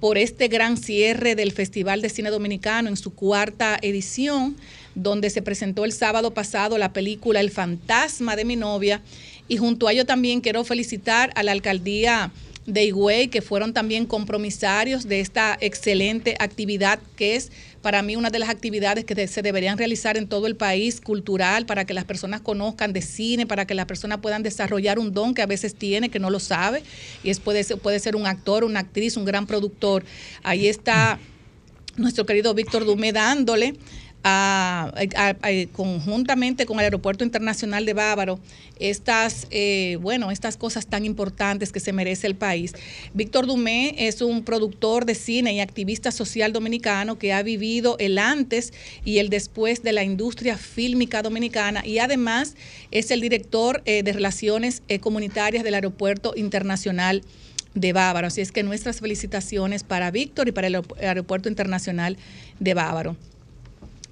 por 0.00 0.16
este 0.16 0.48
gran 0.48 0.76
cierre 0.76 1.34
del 1.34 1.52
Festival 1.52 2.00
de 2.00 2.08
Cine 2.08 2.30
Dominicano 2.30 2.88
en 2.88 2.96
su 2.96 3.14
cuarta 3.14 3.78
edición, 3.82 4.56
donde 5.02 5.30
se 5.30 5.42
presentó 5.42 5.84
el 5.84 5.92
sábado 5.92 6.34
pasado 6.34 6.78
la 6.78 6.92
película 6.92 7.40
El 7.40 7.50
fantasma 7.50 8.36
de 8.36 8.44
mi 8.44 8.56
novia. 8.56 9.00
Y 9.48 9.56
junto 9.56 9.88
a 9.88 9.92
ello 9.92 10.04
también 10.04 10.40
quiero 10.40 10.64
felicitar 10.64 11.30
a 11.34 11.42
la 11.42 11.52
alcaldía 11.52 12.30
de 12.66 12.84
Higüey, 12.84 13.28
que 13.28 13.40
fueron 13.40 13.72
también 13.72 14.04
compromisarios 14.04 15.08
de 15.08 15.20
esta 15.20 15.56
excelente 15.58 16.36
actividad, 16.38 16.98
que 17.16 17.34
es 17.34 17.50
para 17.80 18.02
mí 18.02 18.14
una 18.14 18.28
de 18.28 18.38
las 18.38 18.50
actividades 18.50 19.06
que 19.06 19.26
se 19.26 19.40
deberían 19.40 19.78
realizar 19.78 20.18
en 20.18 20.28
todo 20.28 20.46
el 20.46 20.54
país, 20.54 21.00
cultural, 21.00 21.64
para 21.64 21.86
que 21.86 21.94
las 21.94 22.04
personas 22.04 22.42
conozcan 22.42 22.92
de 22.92 23.00
cine, 23.00 23.46
para 23.46 23.66
que 23.66 23.74
las 23.74 23.86
personas 23.86 24.18
puedan 24.18 24.42
desarrollar 24.42 24.98
un 24.98 25.14
don 25.14 25.32
que 25.32 25.40
a 25.40 25.46
veces 25.46 25.76
tiene, 25.76 26.10
que 26.10 26.18
no 26.18 26.28
lo 26.28 26.40
sabe, 26.40 26.82
y 27.24 27.30
es, 27.30 27.40
puede, 27.40 27.64
ser, 27.64 27.78
puede 27.78 28.00
ser 28.00 28.16
un 28.16 28.26
actor, 28.26 28.64
una 28.64 28.80
actriz, 28.80 29.16
un 29.16 29.24
gran 29.24 29.46
productor. 29.46 30.04
Ahí 30.42 30.68
está 30.68 31.18
nuestro 31.96 32.26
querido 32.26 32.52
Víctor 32.52 32.84
Dumé 32.84 33.12
dándole 33.12 33.76
conjuntamente 35.72 36.66
con 36.66 36.78
el 36.78 36.84
Aeropuerto 36.84 37.24
Internacional 37.24 37.86
de 37.86 37.94
Bávaro 37.94 38.38
estas, 38.78 39.46
eh, 39.50 39.96
bueno, 40.00 40.30
estas 40.30 40.56
cosas 40.56 40.86
tan 40.86 41.04
importantes 41.04 41.72
que 41.72 41.80
se 41.80 41.92
merece 41.92 42.26
el 42.26 42.34
país. 42.34 42.74
Víctor 43.14 43.46
Dumé 43.46 43.94
es 44.06 44.20
un 44.20 44.44
productor 44.44 45.04
de 45.04 45.14
cine 45.14 45.54
y 45.54 45.60
activista 45.60 46.10
social 46.12 46.52
dominicano 46.52 47.18
que 47.18 47.32
ha 47.32 47.42
vivido 47.42 47.96
el 47.98 48.18
antes 48.18 48.72
y 49.04 49.18
el 49.18 49.30
después 49.30 49.82
de 49.82 49.92
la 49.92 50.04
industria 50.04 50.56
fílmica 50.56 51.22
dominicana 51.22 51.84
y 51.86 51.98
además 51.98 52.54
es 52.90 53.10
el 53.10 53.20
director 53.20 53.82
eh, 53.84 54.02
de 54.02 54.12
relaciones 54.12 54.82
eh, 54.88 54.98
comunitarias 54.98 55.64
del 55.64 55.74
Aeropuerto 55.74 56.34
Internacional 56.36 57.22
de 57.74 57.92
Bávaro. 57.92 58.26
Así 58.28 58.40
es 58.40 58.52
que 58.52 58.62
nuestras 58.62 59.00
felicitaciones 59.00 59.84
para 59.84 60.10
Víctor 60.10 60.48
y 60.48 60.52
para 60.52 60.66
el 60.66 60.74
Aeropu- 60.76 61.00
Aeropuerto 61.00 61.48
Internacional 61.48 62.16
de 62.60 62.74
Bávaro. 62.74 63.16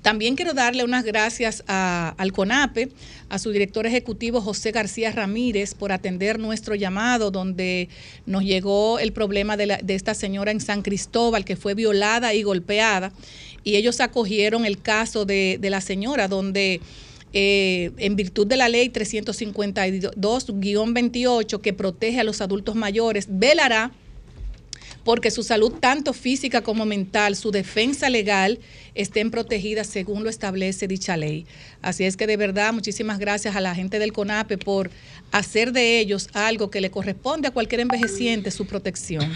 También 0.02 0.36
quiero 0.36 0.54
darle 0.54 0.84
unas 0.84 1.04
gracias 1.04 1.64
a- 1.66 2.14
al 2.16 2.32
CONAPE, 2.32 2.90
a 3.28 3.40
su 3.40 3.50
director 3.50 3.86
ejecutivo 3.86 4.40
José 4.40 4.70
García 4.70 5.10
Ramírez 5.10 5.74
por 5.74 5.90
atender 5.90 6.38
nuestro 6.38 6.76
llamado 6.76 7.32
donde 7.32 7.88
nos 8.24 8.44
llegó 8.44 9.00
el 9.00 9.12
problema 9.12 9.56
de, 9.56 9.66
la- 9.66 9.78
de 9.78 9.96
esta 9.96 10.14
señora 10.14 10.52
en 10.52 10.60
San 10.60 10.82
Cristóbal 10.82 11.44
que 11.44 11.56
fue 11.56 11.74
violada 11.74 12.34
y 12.34 12.44
golpeada. 12.44 13.12
Y 13.64 13.74
ellos 13.74 14.00
acogieron 14.00 14.64
el 14.64 14.80
caso 14.80 15.24
de, 15.24 15.58
la 15.60 15.80
señora 15.80 16.28
donde 16.28 16.80
eh, 17.32 17.90
en 17.98 18.14
virtud 18.14 18.46
de 18.46 18.56
la 18.56 18.68
ley 18.68 18.88
352-28 18.90 21.60
que 21.60 21.72
protege 21.72 22.20
a 22.20 22.24
los 22.24 22.40
adultos 22.40 22.76
mayores, 22.76 23.26
velará 23.28 23.90
porque 25.06 25.30
su 25.30 25.44
salud, 25.44 25.72
tanto 25.78 26.12
física 26.12 26.62
como 26.62 26.84
mental, 26.84 27.36
su 27.36 27.52
defensa 27.52 28.10
legal, 28.10 28.58
estén 28.96 29.30
protegidas 29.30 29.86
según 29.86 30.24
lo 30.24 30.28
establece 30.28 30.88
dicha 30.88 31.16
ley. 31.16 31.46
Así 31.80 32.02
es 32.02 32.16
que 32.16 32.26
de 32.26 32.36
verdad, 32.36 32.72
muchísimas 32.72 33.20
gracias 33.20 33.54
a 33.54 33.60
la 33.60 33.72
gente 33.72 34.00
del 34.00 34.12
CONAPE 34.12 34.58
por 34.58 34.90
hacer 35.30 35.70
de 35.70 36.00
ellos 36.00 36.28
algo 36.32 36.72
que 36.72 36.80
le 36.80 36.90
corresponde 36.90 37.46
a 37.46 37.52
cualquier 37.52 37.82
envejeciente, 37.82 38.50
su 38.50 38.66
protección. 38.66 39.32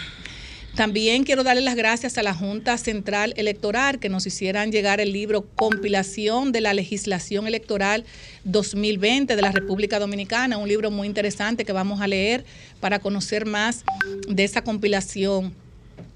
También 0.77 1.25
quiero 1.25 1.43
darle 1.43 1.63
las 1.63 1.75
gracias 1.77 2.17
a 2.17 2.23
la 2.23 2.33
Junta 2.33 2.79
Central 2.79 3.35
Electoral 3.37 3.99
que 3.99 4.09
nos 4.09 4.27
hicieran 4.27 4.71
llegar 4.73 5.01
el 5.01 5.13
libro 5.13 5.43
Compilación 5.57 6.53
de 6.53 6.61
la 6.61 6.75
Legislación 6.75 7.47
Electoral 7.47 8.05
2020 8.45 9.35
de 9.37 9.43
la 9.43 9.53
República 9.53 9.99
Dominicana, 9.99 10.59
un 10.59 10.69
libro 10.69 10.91
muy 10.91 11.07
interesante 11.07 11.65
que 11.65 11.73
vamos 11.73 12.01
a 12.01 12.07
leer 12.07 12.45
para 12.79 13.01
conocer 13.01 13.47
más 13.47 13.85
de 14.29 14.45
esa 14.45 14.63
compilación 14.63 15.55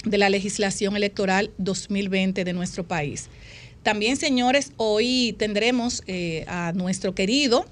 de 0.04 0.18
la 0.18 0.28
legislación 0.28 0.96
electoral 0.96 1.50
2020 1.58 2.44
de 2.44 2.52
nuestro 2.52 2.84
país. 2.84 3.28
También, 3.82 4.16
señores, 4.16 4.72
hoy 4.76 5.34
tendremos 5.38 6.02
eh, 6.06 6.44
a 6.48 6.72
nuestro 6.74 7.14
querido 7.14 7.66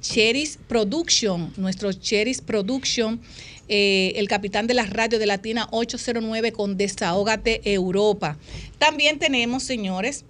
Cheris 0.00 0.58
Production, 0.68 1.52
nuestro 1.56 1.92
Cheris 1.92 2.40
Production 2.40 3.20
eh, 3.68 4.12
el 4.16 4.28
capitán 4.28 4.66
de 4.66 4.74
la 4.74 4.86
radio 4.86 5.18
de 5.18 5.26
Latina 5.26 5.68
809 5.70 6.52
con 6.52 6.76
Desahógate 6.76 7.60
Europa. 7.64 8.38
También 8.78 9.18
tenemos, 9.18 9.62
señores, 9.62 10.24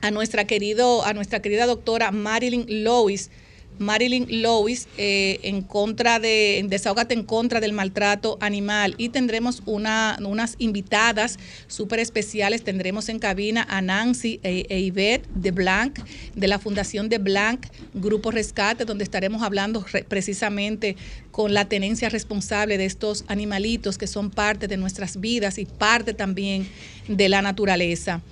a 0.00 0.10
nuestra, 0.10 0.46
querido, 0.46 1.04
a 1.04 1.12
nuestra 1.12 1.42
querida 1.42 1.66
doctora 1.66 2.12
Marilyn 2.12 2.84
Lois 2.84 3.30
Marilyn 3.78 4.42
Lois 4.42 4.88
eh, 4.96 5.40
en 5.42 5.62
contra 5.62 6.18
de, 6.18 6.64
Desahogate 6.68 7.14
en 7.14 7.24
contra 7.24 7.60
del 7.60 7.72
maltrato 7.72 8.38
animal 8.40 8.94
y 8.98 9.10
tendremos 9.10 9.62
una, 9.66 10.18
unas 10.24 10.56
invitadas 10.58 11.38
súper 11.66 12.00
especiales. 12.00 12.62
Tendremos 12.62 13.08
en 13.08 13.18
cabina 13.18 13.66
a 13.68 13.80
Nancy 13.80 14.40
e, 14.42 14.66
e 14.68 14.82
Yvette 14.82 15.26
de 15.34 15.50
Blanc, 15.50 15.98
de 16.34 16.48
la 16.48 16.58
Fundación 16.58 17.08
de 17.08 17.18
Blanc, 17.18 17.66
Grupo 17.94 18.30
Rescate, 18.30 18.84
donde 18.84 19.04
estaremos 19.04 19.42
hablando 19.42 19.84
precisamente 20.08 20.96
con 21.30 21.54
la 21.54 21.66
tenencia 21.66 22.08
responsable 22.08 22.78
de 22.78 22.84
estos 22.84 23.24
animalitos 23.28 23.98
que 23.98 24.06
son 24.06 24.30
parte 24.30 24.68
de 24.68 24.76
nuestras 24.76 25.20
vidas 25.20 25.58
y 25.58 25.64
parte 25.64 26.14
también 26.14 26.68
de 27.06 27.28
la 27.28 27.42
naturaleza. 27.42 28.22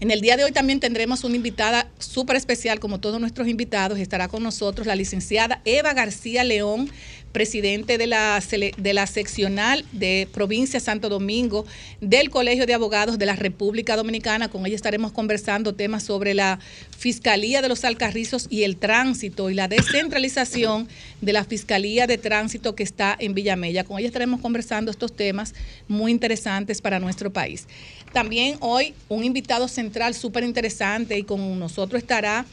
En 0.00 0.10
el 0.10 0.20
día 0.20 0.36
de 0.36 0.44
hoy 0.44 0.50
también 0.50 0.80
tendremos 0.80 1.22
una 1.22 1.36
invitada 1.36 1.88
súper 1.98 2.36
especial, 2.36 2.80
como 2.80 2.98
todos 2.98 3.20
nuestros 3.20 3.46
invitados. 3.46 3.98
Estará 3.98 4.28
con 4.28 4.42
nosotros 4.42 4.86
la 4.86 4.96
licenciada 4.96 5.62
Eva 5.64 5.94
García 5.94 6.42
León, 6.42 6.90
presidente 7.30 7.98
de 7.98 8.06
la, 8.06 8.42
de 8.76 8.92
la 8.92 9.06
seccional 9.06 9.84
de 9.92 10.28
provincia 10.32 10.78
Santo 10.78 11.08
Domingo 11.08 11.66
del 12.00 12.30
Colegio 12.30 12.64
de 12.64 12.74
Abogados 12.74 13.18
de 13.18 13.26
la 13.26 13.34
República 13.34 13.96
Dominicana. 13.96 14.48
Con 14.48 14.66
ella 14.66 14.76
estaremos 14.76 15.10
conversando 15.12 15.74
temas 15.74 16.04
sobre 16.04 16.34
la 16.34 16.60
Fiscalía 16.96 17.60
de 17.60 17.68
los 17.68 17.84
Alcarrizos 17.84 18.46
y 18.50 18.62
el 18.62 18.76
tránsito 18.76 19.50
y 19.50 19.54
la 19.54 19.68
descentralización 19.68 20.88
de 21.20 21.32
la 21.32 21.44
Fiscalía 21.44 22.06
de 22.06 22.18
Tránsito 22.18 22.76
que 22.76 22.84
está 22.84 23.16
en 23.18 23.34
Villamella. 23.34 23.84
Con 23.84 23.98
ella 23.98 24.08
estaremos 24.08 24.40
conversando 24.40 24.90
estos 24.90 25.14
temas 25.14 25.54
muy 25.88 26.12
interesantes 26.12 26.80
para 26.80 27.00
nuestro 27.00 27.32
país. 27.32 27.66
También 28.14 28.58
hoy 28.60 28.94
un 29.08 29.24
invitado 29.24 29.66
central 29.66 30.14
súper 30.14 30.44
interesante 30.44 31.18
y 31.18 31.24
con 31.24 31.58
nosotros 31.58 32.00
estará 32.00 32.46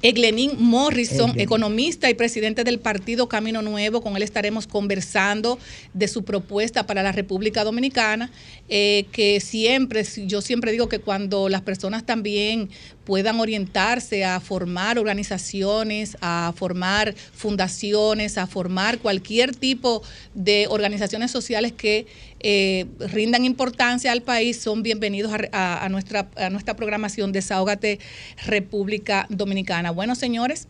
Eglenín 0.00 0.52
Morrison, 0.58 1.38
economista 1.38 2.08
y 2.08 2.14
presidente 2.14 2.64
del 2.64 2.80
partido 2.80 3.28
Camino 3.28 3.60
Nuevo. 3.60 4.00
Con 4.00 4.16
él 4.16 4.22
estaremos 4.22 4.66
conversando 4.66 5.58
de 5.92 6.08
su 6.08 6.24
propuesta 6.24 6.86
para 6.86 7.02
la 7.02 7.12
República 7.12 7.64
Dominicana, 7.64 8.30
eh, 8.70 9.04
que 9.12 9.40
siempre, 9.40 10.04
yo 10.26 10.40
siempre 10.40 10.72
digo 10.72 10.88
que 10.88 11.00
cuando 11.00 11.50
las 11.50 11.60
personas 11.60 12.06
también 12.06 12.70
puedan 13.04 13.40
orientarse 13.40 14.24
a 14.24 14.40
formar 14.40 14.98
organizaciones, 14.98 16.16
a 16.20 16.52
formar 16.56 17.14
fundaciones, 17.14 18.38
a 18.38 18.46
formar 18.46 18.98
cualquier 18.98 19.54
tipo 19.54 20.02
de 20.34 20.66
organizaciones 20.68 21.30
sociales 21.30 21.72
que 21.72 22.06
eh, 22.40 22.86
rindan 22.98 23.44
importancia 23.44 24.12
al 24.12 24.22
país, 24.22 24.60
son 24.60 24.82
bienvenidos 24.82 25.32
a, 25.52 25.88
nuestra, 25.90 26.28
a 26.36 26.50
nuestra 26.50 26.74
programación 26.74 27.32
Desahógate 27.32 27.98
República 28.46 29.26
Dominicana. 29.28 29.90
Bueno, 29.90 30.14
señores, 30.14 30.68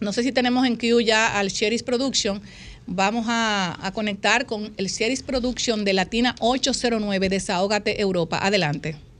no 0.00 0.12
sé 0.12 0.22
si 0.22 0.32
tenemos 0.32 0.66
en 0.66 0.76
Q 0.76 1.00
ya 1.00 1.38
al 1.38 1.48
Sheris 1.48 1.82
Production. 1.82 2.42
Vamos 2.86 3.26
a, 3.28 3.78
a 3.86 3.92
conectar 3.92 4.46
con 4.46 4.72
el 4.76 4.88
Sheris 4.88 5.22
Production 5.22 5.84
de 5.84 5.92
Latina 5.92 6.34
809 6.40 7.28
Desahógate 7.28 8.00
Europa. 8.00 8.38
Adelante. 8.42 9.11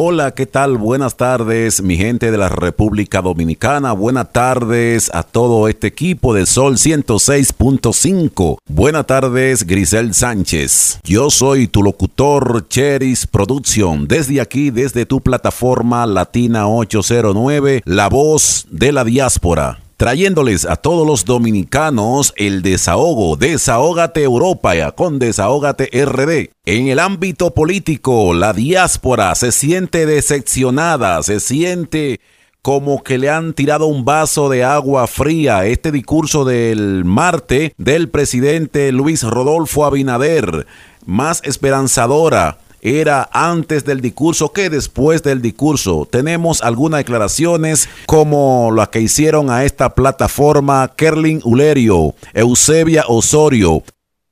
Hola, 0.00 0.30
¿qué 0.30 0.46
tal? 0.46 0.76
Buenas 0.76 1.16
tardes, 1.16 1.82
mi 1.82 1.96
gente 1.96 2.30
de 2.30 2.38
la 2.38 2.48
República 2.48 3.20
Dominicana. 3.20 3.90
Buenas 3.94 4.32
tardes 4.32 5.12
a 5.12 5.24
todo 5.24 5.66
este 5.66 5.88
equipo 5.88 6.32
de 6.32 6.46
Sol 6.46 6.76
106.5. 6.76 8.58
Buenas 8.68 9.06
tardes, 9.08 9.66
Grisel 9.66 10.14
Sánchez. 10.14 11.00
Yo 11.02 11.30
soy 11.30 11.66
tu 11.66 11.82
locutor 11.82 12.68
Cheris 12.68 13.26
Production. 13.26 14.06
Desde 14.06 14.40
aquí, 14.40 14.70
desde 14.70 15.04
tu 15.04 15.20
plataforma 15.20 16.06
Latina 16.06 16.68
809, 16.68 17.82
la 17.84 18.08
voz 18.08 18.68
de 18.70 18.92
la 18.92 19.02
diáspora 19.02 19.80
trayéndoles 19.98 20.64
a 20.64 20.76
todos 20.76 21.04
los 21.04 21.24
dominicanos 21.24 22.32
el 22.36 22.62
desahogo, 22.62 23.36
desahógate 23.36 24.22
Europa 24.22 24.92
con 24.92 25.18
desahógate 25.18 25.90
RD. 25.92 26.50
En 26.64 26.86
el 26.86 27.00
ámbito 27.00 27.52
político, 27.52 28.32
la 28.32 28.52
diáspora 28.52 29.34
se 29.34 29.50
siente 29.50 30.06
decepcionada, 30.06 31.20
se 31.24 31.40
siente 31.40 32.20
como 32.62 33.02
que 33.02 33.18
le 33.18 33.28
han 33.28 33.54
tirado 33.54 33.86
un 33.86 34.04
vaso 34.04 34.48
de 34.48 34.62
agua 34.62 35.08
fría. 35.08 35.66
Este 35.66 35.90
discurso 35.90 36.44
del 36.44 37.04
martes 37.04 37.72
del 37.76 38.08
presidente 38.08 38.92
Luis 38.92 39.24
Rodolfo 39.24 39.84
Abinader, 39.84 40.68
más 41.06 41.42
esperanzadora 41.44 42.58
era 42.80 43.28
antes 43.32 43.84
del 43.84 44.00
discurso 44.00 44.52
que 44.52 44.70
después 44.70 45.22
del 45.22 45.42
discurso. 45.42 46.06
Tenemos 46.10 46.62
algunas 46.62 47.00
declaraciones 47.00 47.88
como 48.06 48.70
las 48.72 48.88
que 48.88 49.00
hicieron 49.00 49.50
a 49.50 49.64
esta 49.64 49.94
plataforma 49.94 50.92
Kerlin 50.96 51.40
Ulerio, 51.44 52.14
Eusebia 52.34 53.04
Osorio. 53.08 53.82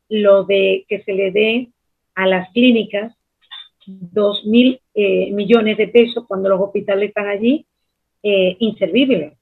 Lo 0.08 0.44
de 0.44 0.84
que 0.88 1.02
se 1.02 1.12
le 1.12 1.30
dé 1.32 1.68
a 2.14 2.26
las 2.26 2.50
clínicas 2.52 3.12
dos 3.86 4.44
mil 4.44 4.80
eh, 4.94 5.30
millones 5.32 5.76
de 5.76 5.88
pesos 5.88 6.24
cuando 6.26 6.48
los 6.48 6.60
hospitales 6.60 7.08
están 7.08 7.28
allí, 7.28 7.66
eh, 8.22 8.56
inservibles, 8.58 9.34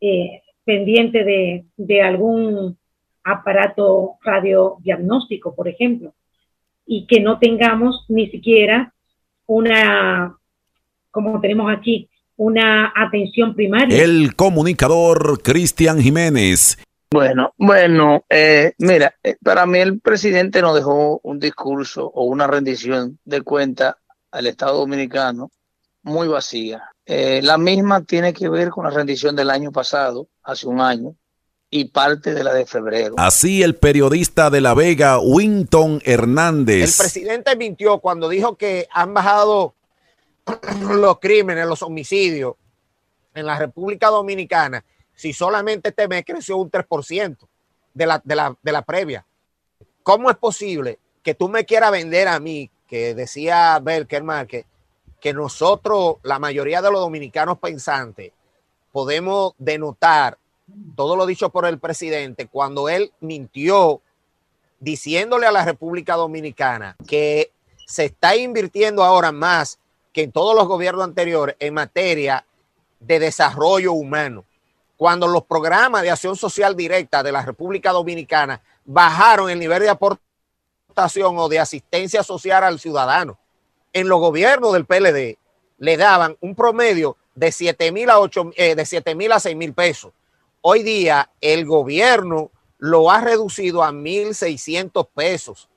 eh, 0.00 0.42
pendiente 0.64 1.24
de, 1.24 1.64
de 1.76 2.02
algún 2.02 2.76
aparato 3.24 4.16
radiodiagnóstico, 4.22 5.54
por 5.54 5.68
ejemplo 5.68 6.12
y 6.86 7.06
que 7.06 7.20
no 7.20 7.38
tengamos 7.38 8.04
ni 8.08 8.28
siquiera 8.30 8.92
una, 9.46 10.36
como 11.10 11.40
tenemos 11.40 11.72
aquí, 11.72 12.08
una 12.36 12.92
atención 12.94 13.54
primaria. 13.54 14.02
El 14.02 14.34
comunicador 14.34 15.40
Cristian 15.42 16.00
Jiménez. 16.00 16.78
Bueno, 17.10 17.52
bueno, 17.58 18.24
eh, 18.30 18.72
mira, 18.78 19.14
eh, 19.22 19.36
para 19.42 19.66
mí 19.66 19.78
el 19.78 20.00
presidente 20.00 20.62
nos 20.62 20.74
dejó 20.74 21.20
un 21.22 21.38
discurso 21.38 22.06
o 22.06 22.24
una 22.24 22.46
rendición 22.46 23.18
de 23.24 23.42
cuenta 23.42 23.98
al 24.30 24.46
Estado 24.46 24.78
Dominicano 24.78 25.50
muy 26.02 26.26
vacía. 26.26 26.82
Eh, 27.04 27.40
la 27.42 27.58
misma 27.58 28.02
tiene 28.02 28.32
que 28.32 28.48
ver 28.48 28.70
con 28.70 28.84
la 28.84 28.90
rendición 28.90 29.36
del 29.36 29.50
año 29.50 29.70
pasado, 29.72 30.28
hace 30.42 30.66
un 30.66 30.80
año, 30.80 31.14
y 31.74 31.86
parte 31.86 32.34
de 32.34 32.44
la 32.44 32.52
de 32.52 32.66
febrero. 32.66 33.14
Así 33.16 33.62
el 33.62 33.76
periodista 33.76 34.50
de 34.50 34.60
La 34.60 34.74
Vega, 34.74 35.18
Winton 35.18 36.02
Hernández. 36.04 37.00
El 37.00 37.04
presidente 37.04 37.56
mintió 37.56 37.98
cuando 37.98 38.28
dijo 38.28 38.56
que 38.56 38.86
han 38.92 39.14
bajado 39.14 39.74
los 40.82 41.18
crímenes, 41.18 41.66
los 41.66 41.82
homicidios 41.82 42.56
en 43.34 43.46
la 43.46 43.58
República 43.58 44.08
Dominicana, 44.08 44.84
si 45.14 45.32
solamente 45.32 45.88
este 45.88 46.06
mes 46.08 46.24
creció 46.26 46.58
un 46.58 46.70
3% 46.70 47.38
de 47.94 48.06
la, 48.06 48.20
de, 48.22 48.36
la, 48.36 48.54
de 48.62 48.72
la 48.72 48.82
previa. 48.82 49.24
¿Cómo 50.02 50.30
es 50.30 50.36
posible 50.36 50.98
que 51.22 51.34
tú 51.34 51.48
me 51.48 51.64
quieras 51.64 51.90
vender 51.90 52.28
a 52.28 52.38
mí, 52.38 52.70
que 52.86 53.14
decía 53.14 53.78
Belker 53.82 54.24
que, 54.46 54.66
que 55.18 55.32
nosotros, 55.32 56.16
la 56.22 56.38
mayoría 56.38 56.82
de 56.82 56.90
los 56.90 57.00
dominicanos 57.00 57.58
pensantes, 57.58 58.32
podemos 58.92 59.54
denotar 59.56 60.36
todo 60.96 61.16
lo 61.16 61.26
dicho 61.26 61.50
por 61.50 61.66
el 61.66 61.78
presidente, 61.78 62.46
cuando 62.46 62.88
él 62.88 63.12
mintió 63.20 64.00
diciéndole 64.80 65.46
a 65.46 65.52
la 65.52 65.64
República 65.64 66.16
Dominicana 66.16 66.96
que 67.06 67.52
se 67.86 68.06
está 68.06 68.36
invirtiendo 68.36 69.04
ahora 69.04 69.32
más 69.32 69.78
que 70.12 70.22
en 70.22 70.32
todos 70.32 70.54
los 70.54 70.66
gobiernos 70.66 71.04
anteriores 71.04 71.56
en 71.58 71.74
materia 71.74 72.44
de 73.00 73.18
desarrollo 73.18 73.92
humano, 73.92 74.44
cuando 74.96 75.26
los 75.26 75.44
programas 75.44 76.02
de 76.02 76.10
acción 76.10 76.36
social 76.36 76.76
directa 76.76 77.22
de 77.22 77.32
la 77.32 77.42
República 77.42 77.92
Dominicana 77.92 78.60
bajaron 78.84 79.50
el 79.50 79.58
nivel 79.58 79.82
de 79.82 79.88
aportación 79.88 81.38
o 81.38 81.48
de 81.48 81.58
asistencia 81.58 82.22
social 82.22 82.62
al 82.64 82.78
ciudadano. 82.78 83.38
En 83.92 84.08
los 84.08 84.20
gobiernos 84.20 84.72
del 84.72 84.86
PLD 84.86 85.38
le 85.78 85.96
daban 85.96 86.36
un 86.40 86.54
promedio 86.54 87.16
de 87.34 87.50
7 87.50 87.92
mil 87.92 88.10
a 88.10 88.20
8, 88.20 88.52
eh, 88.56 88.74
de 88.74 88.86
7 88.86 89.14
mil 89.14 89.32
a 89.32 89.40
6 89.40 89.56
mil 89.56 89.72
pesos 89.72 90.12
Hoy 90.64 90.84
día 90.84 91.28
el 91.40 91.66
gobierno 91.66 92.52
lo 92.78 93.10
ha 93.10 93.20
reducido 93.20 93.82
a 93.82 93.90
1.600 93.90 95.08
pesos. 95.12 95.68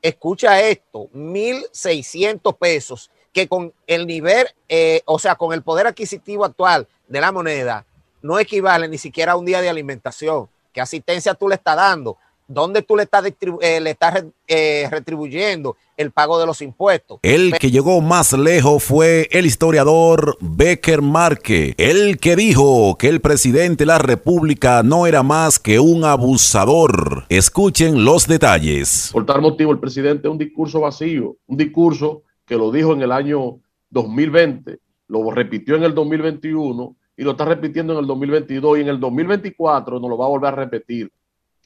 Escucha 0.00 0.62
esto, 0.62 1.10
1.600 1.12 2.56
pesos, 2.56 3.10
que 3.30 3.48
con 3.48 3.74
el 3.86 4.06
nivel, 4.06 4.46
eh, 4.66 5.02
o 5.04 5.18
sea, 5.18 5.34
con 5.34 5.52
el 5.52 5.62
poder 5.62 5.86
adquisitivo 5.86 6.46
actual 6.46 6.88
de 7.06 7.20
la 7.20 7.32
moneda, 7.32 7.84
no 8.22 8.38
equivale 8.38 8.88
ni 8.88 8.96
siquiera 8.96 9.32
a 9.32 9.36
un 9.36 9.44
día 9.44 9.60
de 9.60 9.68
alimentación. 9.68 10.48
¿Qué 10.72 10.80
asistencia 10.80 11.34
tú 11.34 11.50
le 11.50 11.56
estás 11.56 11.76
dando 11.76 12.16
¿Dónde 12.48 12.82
tú 12.82 12.96
le 12.96 13.04
estás, 13.04 13.24
eh, 13.26 13.80
le 13.80 13.90
estás 13.90 14.24
eh, 14.46 14.88
retribuyendo 14.90 15.76
el 15.96 16.10
pago 16.10 16.38
de 16.38 16.46
los 16.46 16.60
impuestos? 16.60 17.18
El 17.22 17.52
que 17.58 17.70
llegó 17.70 18.00
más 18.00 18.32
lejos 18.32 18.82
fue 18.82 19.28
el 19.30 19.46
historiador 19.46 20.36
Becker 20.40 21.02
Marque, 21.02 21.74
el 21.78 22.18
que 22.18 22.36
dijo 22.36 22.96
que 22.98 23.08
el 23.08 23.20
presidente 23.20 23.82
de 23.82 23.86
la 23.86 23.98
República 23.98 24.82
no 24.82 25.06
era 25.06 25.22
más 25.22 25.58
que 25.58 25.80
un 25.80 26.04
abusador. 26.04 27.24
Escuchen 27.28 28.04
los 28.04 28.26
detalles. 28.26 29.10
Por 29.12 29.24
tal 29.24 29.40
motivo, 29.40 29.72
el 29.72 29.78
presidente 29.78 30.28
un 30.28 30.38
discurso 30.38 30.80
vacío, 30.80 31.36
un 31.46 31.56
discurso 31.56 32.22
que 32.44 32.56
lo 32.56 32.70
dijo 32.70 32.92
en 32.92 33.02
el 33.02 33.12
año 33.12 33.60
2020, 33.90 34.78
lo 35.08 35.30
repitió 35.30 35.76
en 35.76 35.84
el 35.84 35.94
2021 35.94 36.96
y 37.16 37.22
lo 37.22 37.32
está 37.32 37.44
repitiendo 37.44 37.92
en 37.92 38.00
el 38.00 38.06
2022 38.06 38.78
y 38.78 38.80
en 38.80 38.88
el 38.88 38.98
2024 39.00 40.00
no 40.00 40.08
lo 40.08 40.18
va 40.18 40.26
a 40.26 40.28
volver 40.28 40.52
a 40.52 40.56
repetir 40.56 41.10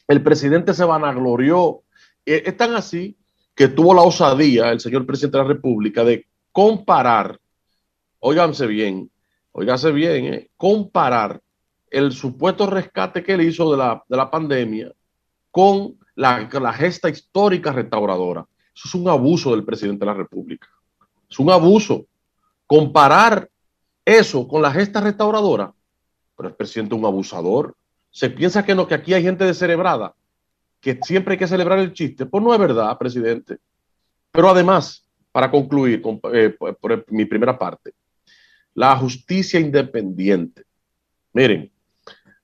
el 0.09 0.23
presidente 0.23 0.75
se 0.75 0.85
vanaglorió. 0.85 1.83
Eh, 2.25 2.43
es 2.47 2.57
tan 2.57 2.75
así 2.75 3.17
que 3.55 3.69
tuvo 3.69 3.95
la 3.95 4.03
osadía 4.03 4.71
el 4.71 4.81
señor 4.81 5.07
presidente 5.07 5.39
de 5.39 5.45
la 5.45 5.49
República 5.49 6.05
de 6.05 6.27
comparar, 6.53 7.41
óiganse 8.21 8.67
bien, 8.67 9.11
óiganse 9.53 9.93
bien, 9.93 10.27
eh, 10.27 10.51
comparar 10.57 11.41
el 11.91 12.13
supuesto 12.13 12.67
rescate 12.67 13.23
que 13.23 13.33
él 13.33 13.43
hizo 13.43 13.71
de 13.71 13.79
la, 13.79 14.03
de 14.07 14.17
la 14.17 14.31
pandemia 14.31 14.93
con 15.51 15.97
la, 16.15 16.49
la 16.61 16.73
gesta 16.73 17.09
histórica 17.09 17.73
restauradora. 17.73 18.47
Eso 18.75 18.89
es 18.89 18.95
un 18.95 19.09
abuso 19.09 19.53
del 19.53 19.65
presidente 19.65 20.01
de 20.01 20.07
la 20.07 20.15
República. 20.15 20.69
Es 21.31 21.39
un 21.39 21.51
abuso. 21.51 22.07
Comparar 22.67 23.49
eso 24.05 24.47
con 24.47 24.61
la 24.61 24.71
gesta 24.71 25.01
restauradora, 25.01 25.73
pero 26.37 26.49
el 26.51 26.55
presidente 26.55 26.95
es 26.95 26.99
un 26.99 27.07
abusador 27.07 27.75
se 28.17 28.31
piensa 28.31 28.65
que 28.65 28.75
no, 28.75 28.89
que 28.89 28.95
aquí 28.95 29.13
hay 29.13 29.23
gente 29.23 29.45
descerebrada, 29.45 30.15
que 30.81 30.99
siempre 31.03 31.33
hay 31.33 31.39
que 31.39 31.47
celebrar 31.47 31.79
el 31.81 31.93
chiste. 31.93 32.25
Pues 32.25 32.43
no 32.43 32.55
es 32.55 32.59
verdad, 32.59 32.97
presidente. 32.97 33.59
Pero 34.33 34.49
además, 34.49 35.07
para 35.31 35.51
concluir 35.51 36.01
con, 36.01 36.19
eh, 36.33 36.49
por, 36.49 37.05
mi 37.11 37.27
primera 37.27 37.59
parte, 37.59 37.93
la 38.73 38.97
justicia 38.97 39.61
independiente. 39.61 40.63
Miren, 41.35 41.71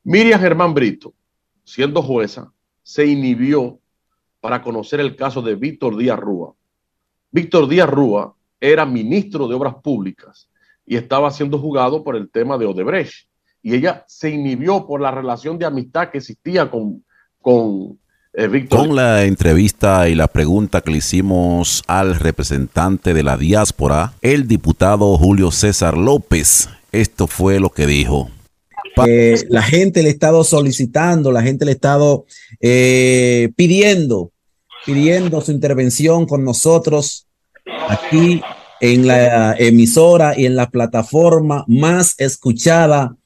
Miriam 0.05 0.39
Germán 0.39 0.75
Brito, 0.75 1.15
siendo 1.65 2.03
jueza, 2.03 2.53
se 2.83 3.07
inhibió 3.07 3.81
para 4.43 4.61
conocer 4.61 5.01
el 5.01 5.17
caso 5.17 5.41
de 5.41 5.55
Víctor 5.55 5.97
Díaz 5.97 6.21
Rúa. 6.21 6.55
Víctor 7.31 7.67
Díaz 7.67 7.89
Rúa 7.89 8.37
era 8.61 8.85
ministro 8.85 9.49
de 9.49 9.55
Obras 9.55 9.77
Públicas 9.77 10.51
y 10.85 10.97
estaba 10.97 11.31
siendo 11.31 11.59
juzgado 11.59 12.05
por 12.05 12.15
el 12.15 12.29
tema 12.29 12.59
de 12.59 12.67
Odebrecht 12.67 13.32
y 13.63 13.75
ella 13.75 14.05
se 14.09 14.31
inhibió 14.31 14.87
por 14.87 15.01
la 15.01 15.11
relación 15.11 15.59
de 15.59 15.67
amistad 15.67 16.11
que 16.11 16.19
existía 16.19 16.71
con, 16.71 17.05
con 17.41 17.99
eh, 18.35 18.49
Víctor. 18.49 18.81
Con 18.81 18.97
la 18.97 19.25
entrevista 19.25 20.09
y 20.09 20.15
la 20.15 20.27
pregunta 20.27 20.81
que 20.81 20.91
le 20.91 20.99
hicimos 20.99 21.83
al 21.87 22.17
representante 22.17 23.15
de 23.15 23.23
la 23.23 23.37
diáspora, 23.37 24.15
el 24.21 24.49
diputado 24.49 25.17
Julio 25.17 25.51
César 25.51 25.97
López, 25.97 26.69
esto 26.91 27.27
fue 27.27 27.61
lo 27.61 27.71
que 27.71 27.87
dijo. 27.87 28.31
Eh, 29.07 29.45
la 29.49 29.63
gente 29.63 30.03
le 30.03 30.09
ha 30.09 30.13
estado 30.13 30.45
solicitando, 30.45 31.31
la 31.31 31.43
gente 31.43 31.65
le 31.65 31.71
ha 31.71 31.75
estado 31.75 32.27
eh, 32.61 33.51
pidiendo, 33.57 34.33
pidiendo 34.85 35.41
su 35.41 35.53
intervención 35.53 36.27
con 36.27 36.45
nosotros 36.45 37.27
aquí 37.89 38.43
en 38.81 39.07
la 39.07 39.55
emisora 39.57 40.35
y 40.37 40.47
en 40.47 40.57
la 40.57 40.69
plataforma 40.69 41.65
más 41.69 42.15
escuchada 42.19 43.17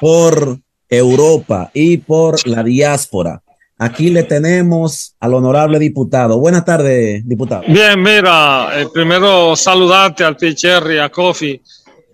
por 0.00 0.58
Europa 0.88 1.70
y 1.72 1.98
por 1.98 2.46
la 2.46 2.62
diáspora. 2.62 3.42
Aquí 3.78 4.08
le 4.08 4.22
tenemos 4.22 5.14
al 5.20 5.34
honorable 5.34 5.78
diputado. 5.78 6.38
Buenas 6.38 6.64
tardes, 6.64 7.28
diputado. 7.28 7.62
Bien, 7.68 8.02
mira, 8.02 8.80
eh, 8.80 8.86
primero 8.92 9.54
saludarte 9.54 10.24
al 10.24 10.36
Picherri, 10.36 10.98
a 10.98 11.10
Kofi, 11.10 11.60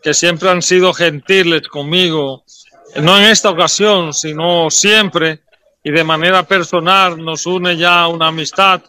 que 0.02 0.12
siempre 0.12 0.50
han 0.50 0.60
sido 0.60 0.92
gentiles 0.92 1.68
conmigo, 1.68 2.42
no 3.00 3.16
en 3.16 3.24
esta 3.24 3.50
ocasión, 3.50 4.12
sino 4.12 4.70
siempre 4.70 5.40
y 5.84 5.92
de 5.92 6.02
manera 6.02 6.42
personal 6.42 7.22
nos 7.22 7.46
une 7.46 7.76
ya 7.76 8.08
una 8.08 8.28
amistad. 8.28 8.82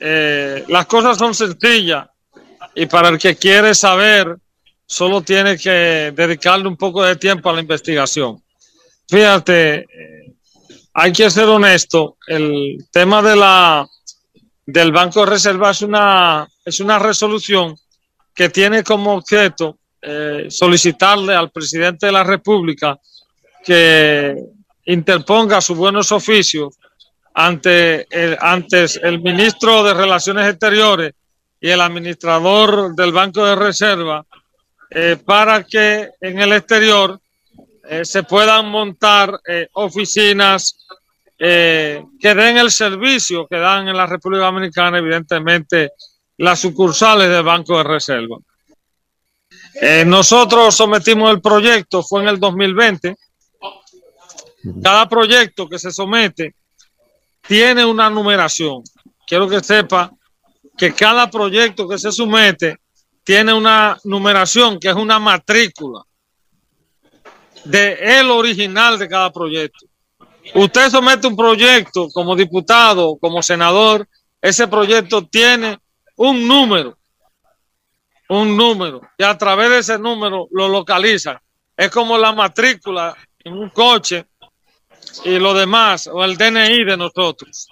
Eh, 0.00 0.64
las 0.68 0.86
cosas 0.86 1.16
son 1.16 1.34
sencillas 1.34 2.08
y 2.74 2.86
para 2.86 3.08
el 3.08 3.18
que 3.18 3.36
quiere 3.36 3.74
saber 3.74 4.36
solo 4.90 5.22
tiene 5.22 5.56
que 5.56 6.12
dedicarle 6.16 6.66
un 6.66 6.76
poco 6.76 7.04
de 7.04 7.14
tiempo 7.14 7.48
a 7.48 7.52
la 7.52 7.60
investigación. 7.60 8.42
Fíjate, 9.08 9.74
eh, 9.76 10.34
hay 10.92 11.12
que 11.12 11.30
ser 11.30 11.44
honesto, 11.44 12.16
el 12.26 12.88
tema 12.90 13.22
de 13.22 13.36
la, 13.36 13.86
del 14.66 14.90
Banco 14.90 15.20
de 15.20 15.26
Reserva 15.26 15.70
es 15.70 15.82
una, 15.82 16.48
es 16.64 16.80
una 16.80 16.98
resolución 16.98 17.76
que 18.34 18.48
tiene 18.48 18.82
como 18.82 19.14
objeto 19.14 19.78
eh, 20.02 20.46
solicitarle 20.50 21.36
al 21.36 21.52
presidente 21.52 22.06
de 22.06 22.12
la 22.12 22.24
República 22.24 22.98
que 23.64 24.34
interponga 24.86 25.60
sus 25.60 25.78
buenos 25.78 26.10
oficios 26.10 26.74
ante 27.32 28.08
el, 28.10 28.36
antes 28.40 28.98
el 29.00 29.20
ministro 29.20 29.84
de 29.84 29.94
Relaciones 29.94 30.48
Exteriores 30.48 31.12
y 31.60 31.68
el 31.68 31.80
administrador 31.80 32.96
del 32.96 33.12
Banco 33.12 33.44
de 33.44 33.54
Reserva 33.54 34.26
eh, 34.92 35.16
para 35.24 35.62
que 35.62 36.10
en 36.20 36.40
el 36.40 36.52
exterior 36.52 37.20
eh, 37.88 38.04
se 38.04 38.24
puedan 38.24 38.68
montar 38.68 39.40
eh, 39.46 39.68
oficinas 39.74 40.86
que 41.38 42.34
den 42.34 42.58
el 42.58 42.70
servicio 42.70 43.46
que 43.46 43.56
dan 43.56 43.88
en 43.88 43.96
la 43.96 44.04
República 44.04 44.44
Dominicana, 44.44 44.98
evidentemente, 44.98 45.92
las 46.36 46.60
sucursales 46.60 47.30
del 47.30 47.42
Banco 47.42 47.78
de 47.78 47.84
Reserva. 47.84 48.36
nosotros 50.04 50.76
sometimos 50.76 51.30
el 51.30 51.40
proyecto, 51.40 52.02
fue 52.02 52.20
en 52.20 52.28
el 52.28 52.38
2020. 52.38 53.16
Cada 54.82 55.08
proyecto 55.08 55.66
que 55.66 55.78
se 55.78 55.90
somete 55.90 56.56
tiene 57.48 57.86
una 57.86 58.10
numeración. 58.10 58.82
Quiero 59.26 59.48
que 59.48 59.60
sepa 59.60 60.12
que 60.76 60.92
cada 60.92 61.30
proyecto 61.30 61.88
que 61.88 61.96
se 61.96 62.12
somete 62.12 62.76
tiene 63.30 63.54
una 63.54 63.96
numeración 64.02 64.80
que 64.80 64.88
es 64.88 64.94
una 64.96 65.20
matrícula 65.20 66.02
de 67.64 68.18
el 68.18 68.28
original 68.28 68.98
de 68.98 69.08
cada 69.08 69.30
proyecto. 69.30 69.86
Usted 70.52 70.90
somete 70.90 71.28
un 71.28 71.36
proyecto 71.36 72.08
como 72.12 72.34
diputado, 72.34 73.16
como 73.20 73.40
senador, 73.40 74.08
ese 74.42 74.66
proyecto 74.66 75.28
tiene 75.28 75.78
un 76.16 76.48
número, 76.48 76.98
un 78.28 78.56
número, 78.56 79.00
y 79.16 79.22
a 79.22 79.38
través 79.38 79.70
de 79.70 79.78
ese 79.78 79.96
número 79.96 80.48
lo 80.50 80.66
localiza. 80.66 81.40
Es 81.76 81.88
como 81.88 82.18
la 82.18 82.32
matrícula 82.32 83.16
en 83.44 83.52
un 83.52 83.70
coche 83.70 84.26
y 85.24 85.38
lo 85.38 85.54
demás, 85.54 86.08
o 86.08 86.24
el 86.24 86.36
DNI 86.36 86.82
de 86.82 86.96
nosotros. 86.96 87.68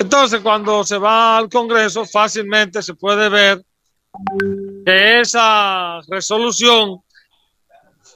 Entonces, 0.00 0.40
cuando 0.40 0.82
se 0.82 0.98
va 0.98 1.36
al 1.36 1.48
Congreso, 1.48 2.04
fácilmente 2.04 2.82
se 2.82 2.94
puede 2.94 3.28
ver 3.28 3.64
que 4.84 5.20
esa 5.20 6.00
resolución, 6.08 7.00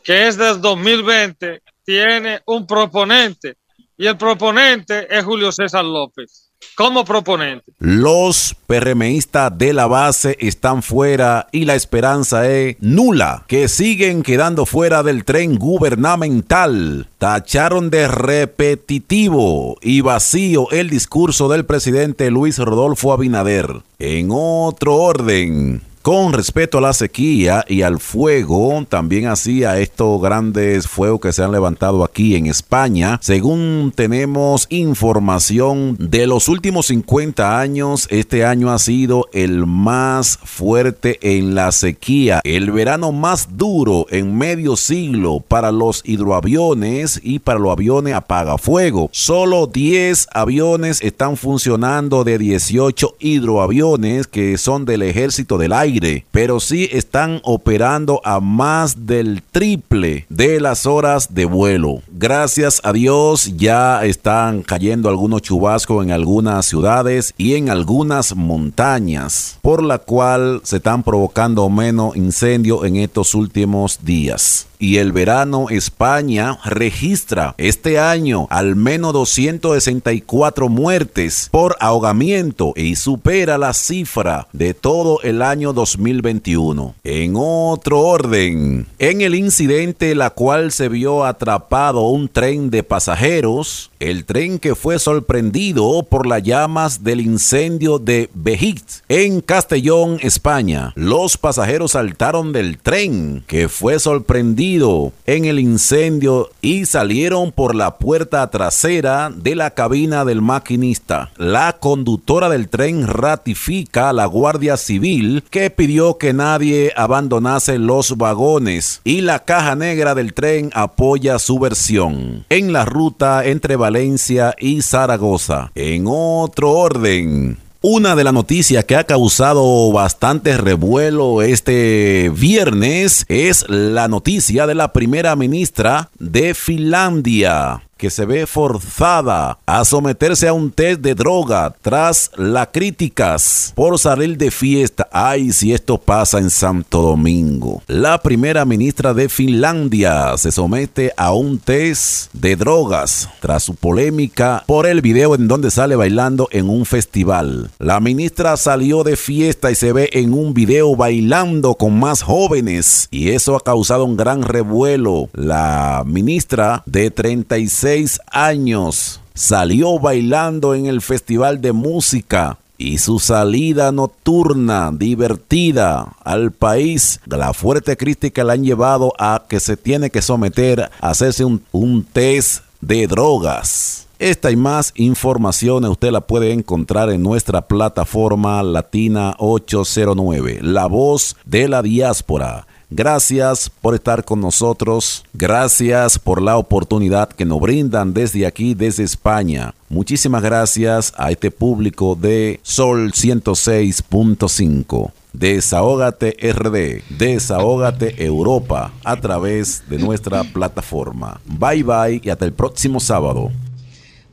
que 0.05 0.29
es 0.29 0.37
del 0.37 0.61
2020, 0.61 1.63
tiene 1.85 2.41
un 2.47 2.67
proponente 2.67 3.57
y 3.97 4.07
el 4.07 4.17
proponente 4.17 5.07
es 5.11 5.25
Julio 5.25 5.51
César 5.51 5.85
López 5.85 6.49
como 6.75 7.05
proponente. 7.05 7.73
Los 7.79 8.55
PRMistas 8.67 9.57
de 9.57 9.73
la 9.73 9.87
base 9.87 10.37
están 10.41 10.83
fuera 10.83 11.49
y 11.51 11.65
la 11.65 11.75
esperanza 11.75 12.49
es 12.49 12.77
nula, 12.81 13.45
que 13.49 13.69
siguen 13.69 14.23
quedando 14.23 14.67
fuera 14.67 15.03
del 15.03 15.25
tren 15.25 15.57
gubernamental. 15.57 17.09
Tacharon 17.19 17.91
de 17.91 18.07
repetitivo 18.09 19.77
y 19.81 20.03
vacío 20.03 20.71
el 20.71 20.89
discurso 20.91 21.49
del 21.49 21.65
presidente 21.65 22.31
Luis 22.31 22.59
Rodolfo 22.59 23.13
Abinader. 23.13 23.83
En 23.99 24.29
otro 24.31 24.97
orden, 24.97 25.83
con 26.09 26.33
respecto 26.33 26.79
a 26.79 26.81
la 26.81 26.95
sequía 26.95 27.67
y 27.69 27.83
al 27.83 28.01
fuego, 28.01 28.83
también 28.89 29.27
hacía 29.27 29.79
estos 29.79 30.23
grandes 30.23 30.89
fuegos 30.89 31.21
que 31.21 31.35
se 31.35 31.45
han 31.45 31.53
levantado 31.53 32.03
aquí 32.03 32.35
en 32.35 32.47
España. 32.47 33.19
Según 33.21 33.93
tenemos 33.95 34.67
información 34.71 35.99
de 35.99 36.27
los 36.27 36.49
últimos 36.49 36.87
50 36.87 37.61
años, 37.61 38.07
este 38.11 38.47
año 38.47 38.73
ha 38.73 38.79
sido 38.79 39.27
el 39.35 39.67
más 39.67 40.39
fuerte 40.43 41.19
en 41.21 41.55
la 41.55 41.73
sequía, 41.73 42.41
el 42.43 42.71
verano 42.71 43.13
más 43.13 43.59
duro 43.59 44.07
en 44.09 44.35
medio 44.35 44.77
siglo 44.77 45.45
para 45.47 45.73
los 45.73 46.01
hidroaviones 46.07 47.21
y 47.23 47.41
para 47.41 47.59
los 47.59 47.71
aviones 47.71 48.15
apagafuego. 48.15 49.11
Solo 49.13 49.67
10 49.67 50.29
aviones 50.33 51.03
están 51.03 51.37
funcionando 51.37 52.25
de 52.25 52.39
18 52.39 53.17
hidroaviones 53.19 54.27
que 54.27 54.57
son 54.57 54.87
del 54.87 55.03
ejército 55.03 55.59
del 55.59 55.75
aire 55.75 55.98
pero 56.31 56.61
sí 56.61 56.89
están 56.93 57.41
operando 57.45 58.21
a 58.25 58.41
más 58.41 59.07
del 59.07 59.43
triple 59.43 60.27
de 60.29 60.61
las 60.61 60.87
horas 60.87 61.35
de 61.35 61.45
vuelo. 61.45 62.03
Gracias 62.13 62.81
a 62.85 62.93
Dios 62.93 63.57
ya 63.57 64.05
están 64.05 64.63
cayendo 64.63 65.09
algunos 65.09 65.43
chubascos 65.43 66.05
en 66.05 66.13
algunas 66.13 66.67
ciudades 66.67 67.35
y 67.37 67.55
en 67.55 67.71
algunas 67.71 68.35
montañas, 68.37 69.59
por 69.63 69.83
la 69.83 69.99
cual 69.99 70.61
se 70.65 70.77
están 70.77 71.03
provocando 71.03 71.69
menos 71.69 72.17
incendios 72.17 72.85
en 72.85 72.97
estos 72.97 73.35
últimos 73.35 74.05
días 74.05 74.69
y 74.79 74.99
el 74.99 75.13
verano 75.13 75.67
España 75.71 76.59
registra 76.65 77.55
este 77.59 77.99
año 77.99 78.47
al 78.51 78.77
menos 78.77 79.13
264 79.13 80.69
muertes 80.69 81.49
por 81.51 81.77
ahogamiento 81.81 82.73
y 82.77 82.97
supera 82.97 83.59
la 83.59 83.75
cifra 83.75 84.47
de 84.53 84.75
todo 84.75 85.21
el 85.23 85.43
año 85.43 85.73
2021. 85.97 86.95
En 87.05 87.35
otro 87.37 88.01
orden, 88.01 88.87
en 88.99 89.21
el 89.21 89.35
incidente 89.35 90.15
la 90.15 90.31
cual 90.31 90.73
se 90.73 90.89
vio 90.89 91.25
atrapado 91.25 92.03
un 92.03 92.29
tren 92.29 92.71
de 92.71 92.83
pasajeros, 92.83 93.91
el 94.01 94.25
tren 94.25 94.59
que 94.59 94.75
fue 94.75 94.99
sorprendido 94.99 96.05
por 96.09 96.27
las 96.27 96.43
llamas 96.43 97.03
del 97.03 97.21
incendio 97.21 97.99
de 97.99 98.31
Bejit 98.35 98.83
en 99.09 99.41
Castellón, 99.41 100.19
España. 100.23 100.93
Los 100.95 101.37
pasajeros 101.37 101.93
saltaron 101.93 102.53
del 102.53 102.79
tren 102.79 103.45
que 103.47 103.69
fue 103.69 103.99
sorprendido 103.99 105.13
en 105.27 105.45
el 105.45 105.59
incendio 105.59 106.51
y 106.61 106.87
salieron 106.87 107.53
por 107.53 107.75
la 107.75 107.99
puerta 107.99 108.49
trasera 108.51 109.31
de 109.35 109.55
la 109.55 109.71
cabina 109.71 110.25
del 110.25 110.43
maquinista. 110.43 111.31
La 111.37 111.77
conductora 111.79 112.49
del 112.49 112.69
tren 112.69 113.07
ratifica 113.07 114.11
a 114.11 114.13
la 114.13 114.27
Guardia 114.27 114.77
Civil 114.77 115.43
que 115.51 115.68
pidió 115.71 116.19
que 116.19 116.33
nadie 116.33 116.93
abandonase 116.97 117.79
los 117.79 118.17
vagones 118.17 119.01
y 119.05 119.21
la 119.21 119.45
caja 119.45 119.75
negra 119.75 120.15
del 120.15 120.35
tren 120.35 120.71
apoya 120.75 121.39
su 121.39 121.59
versión. 121.59 122.45
En 122.49 122.73
la 122.73 122.85
ruta 122.85 123.45
entre 123.45 123.77
Valencia 123.77 124.55
y 124.59 124.83
Zaragoza. 124.83 125.71
En 125.75 126.05
otro 126.07 126.73
orden. 126.73 127.59
Una 127.81 128.17
de 128.17 128.25
las 128.25 128.35
noticias 128.35 128.85
que 128.85 128.97
ha 128.97 129.05
causado 129.05 129.93
bastante 129.93 130.57
revuelo 130.57 131.43
este 131.43 132.31
viernes 132.35 133.25
es 133.29 133.65
la 133.69 134.09
noticia 134.09 134.67
de 134.67 134.75
la 134.75 134.93
primera 134.93 135.37
ministra 135.37 136.11
de 136.19 136.55
Finlandia 136.55 137.83
que 137.99 138.11
se 138.11 138.25
ve 138.25 138.47
forzada 138.47 139.59
a 139.67 139.85
someterse 139.85 140.49
a 140.49 140.53
un 140.53 140.71
test 140.71 141.01
de 141.01 141.15
droga 141.15 141.75
tras 141.83 142.31
las 142.37 142.69
críticas 142.69 143.73
por 143.75 143.99
salir 143.99 144.39
de 144.39 144.51
fiesta. 144.51 145.09
Ay, 145.13 145.53
si 145.53 145.73
esto 145.73 145.99
pasa 145.99 146.39
en 146.39 146.51
Santo 146.51 147.03
Domingo. 147.03 147.83
La 147.89 148.23
primera 148.23 148.65
ministra 148.65 149.13
de 149.13 149.29
Finlandia 149.29 150.37
se 150.39 150.53
somete 150.53 151.13
a 151.17 151.33
un 151.33 151.59
test 151.59 152.33
de 152.33 152.55
drogas 152.55 153.29
tras 153.41 153.65
su 153.65 153.75
polémica 153.75 154.63
por 154.67 154.87
el 154.87 155.01
video 155.01 155.35
en 155.35 155.49
donde 155.49 155.71
sale 155.71 155.97
bailando 155.97 156.49
en 156.53 156.71
un 156.71 156.87
festival. 156.87 157.71
La 157.79 157.99
ministra 157.99 158.57
salió 158.57 159.03
de 159.03 159.17
fiesta 159.17 159.71
y 159.73 159.75
se 159.75 159.93
ve 159.93 160.09
en 160.13 160.33
un 160.33 160.55
video 160.55 160.95
bailando 160.95 161.75
con 161.75 161.99
más 161.99 162.23
jóvenes 162.23 163.09
y 163.11 163.31
eso 163.31 163.57
ha 163.57 163.61
causado 163.61 164.05
un 164.05 164.17
gran 164.17 164.43
revuelo. 164.43 165.29
La 165.33 166.05
ministra 166.07 166.85
de 166.87 167.11
36 167.11 167.88
años. 168.31 169.21
Salió 169.35 169.99
bailando 169.99 170.75
en 170.75 170.87
el 170.87 171.01
Festival 171.01 171.61
de 171.61 171.73
Música 171.73 172.59
y 172.77 172.99
su 172.99 173.19
salida 173.19 173.93
nocturna 173.93 174.91
divertida 174.93 176.13
al 176.23 176.53
país, 176.53 177.21
la 177.27 177.53
fuerte 177.53 177.97
crítica 177.97 178.45
la 178.45 178.53
han 178.53 178.65
llevado 178.65 179.15
a 179.19 179.45
que 179.49 179.59
se 179.59 179.77
tiene 179.77 180.11
que 180.11 180.23
someter 180.23 180.83
a 180.83 180.91
hacerse 181.11 181.45
un, 181.45 181.65
un 181.73 182.05
test 182.05 182.63
de 182.81 183.07
drogas. 183.07 184.07
Esta 184.19 184.51
y 184.51 184.57
más 184.57 184.93
informaciones 184.97 185.91
usted 185.91 186.11
la 186.11 186.21
puede 186.21 186.53
encontrar 186.53 187.11
en 187.11 187.23
nuestra 187.23 187.63
plataforma 187.63 188.63
Latina 188.63 189.35
809, 189.39 190.59
La 190.61 190.87
Voz 190.87 191.37
de 191.45 191.69
la 191.69 191.83
Diáspora. 191.83 192.67
Gracias 192.91 193.69
por 193.69 193.95
estar 193.95 194.25
con 194.25 194.41
nosotros. 194.41 195.25
Gracias 195.35 196.19
por 196.19 196.41
la 196.41 196.57
oportunidad 196.57 197.29
que 197.29 197.45
nos 197.45 197.61
brindan 197.61 198.15
desde 198.15 198.47
aquí, 198.47 198.75
desde 198.75 199.05
España. 199.05 199.75
Muchísimas 199.91 200.43
gracias 200.43 201.13
a 201.17 201.31
este 201.31 201.51
público 201.51 202.15
de 202.15 202.61
Sol 202.63 203.13
106.5. 203.13 205.13
Desahógate 205.35 206.35
RD, 206.41 207.03
Desahógate 207.19 208.25
Europa 208.25 208.93
a 209.05 209.17
través 209.17 209.83
de 209.89 209.99
nuestra 209.99 210.43
plataforma. 210.43 211.41
Bye 211.47 211.83
bye 211.83 212.21
y 212.25 212.31
hasta 212.31 212.47
el 212.47 212.53
próximo 212.53 213.01
sábado. 213.01 213.51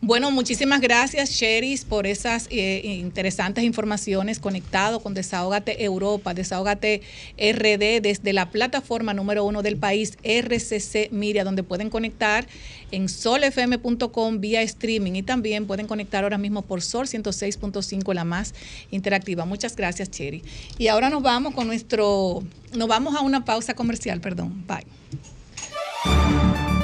Bueno, 0.01 0.29
muchísimas 0.29 0.81
gracias, 0.81 1.31
Sheris, 1.31 1.83
por 1.83 2.05
esas 2.05 2.47
eh, 2.51 2.81
interesantes 2.99 3.63
informaciones 3.63 4.39
conectado 4.39 4.99
con 4.99 5.15
Desahógate 5.15 5.83
Europa, 5.83 6.33
Desahógate 6.33 7.01
RD, 7.37 8.01
desde 8.01 8.33
la 8.33 8.51
plataforma 8.51 9.13
número 9.15 9.45
uno 9.45 9.63
del 9.63 9.77
país, 9.77 10.17
RCC 10.23 11.11
Miria, 11.11 11.43
donde 11.43 11.63
pueden 11.63 11.89
conectar 11.89 12.45
en 12.91 13.09
solfm.com 13.09 14.39
vía 14.39 14.61
streaming 14.61 15.13
y 15.13 15.23
también 15.23 15.65
pueden 15.65 15.87
conectar 15.87 16.23
ahora 16.23 16.37
mismo 16.37 16.61
por 16.61 16.83
Sol 16.83 17.07
106.5, 17.07 18.13
la 18.13 18.25
más 18.25 18.53
interactiva. 18.91 19.45
Muchas 19.45 19.75
gracias, 19.75 20.11
Cheri. 20.11 20.43
Y 20.77 20.87
ahora 20.87 21.09
nos 21.09 21.23
vamos 21.23 21.55
con 21.55 21.65
nuestro, 21.67 22.43
nos 22.73 22.87
vamos 22.87 23.15
a 23.15 23.21
una 23.21 23.43
pausa 23.43 23.73
comercial, 23.73 24.21
perdón. 24.21 24.65
Bye. 24.67 24.85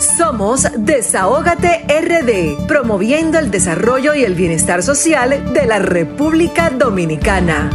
Somos 0.02 0.68
Desahógate 0.78 1.86
RD, 1.88 2.66
promoviendo 2.68 3.38
el 3.38 3.52
desarrollo 3.52 4.16
y 4.16 4.24
el 4.24 4.34
bienestar 4.34 4.82
social 4.82 5.54
de 5.54 5.66
la 5.68 5.78
República 5.78 6.72
Dominicana. 6.72 7.70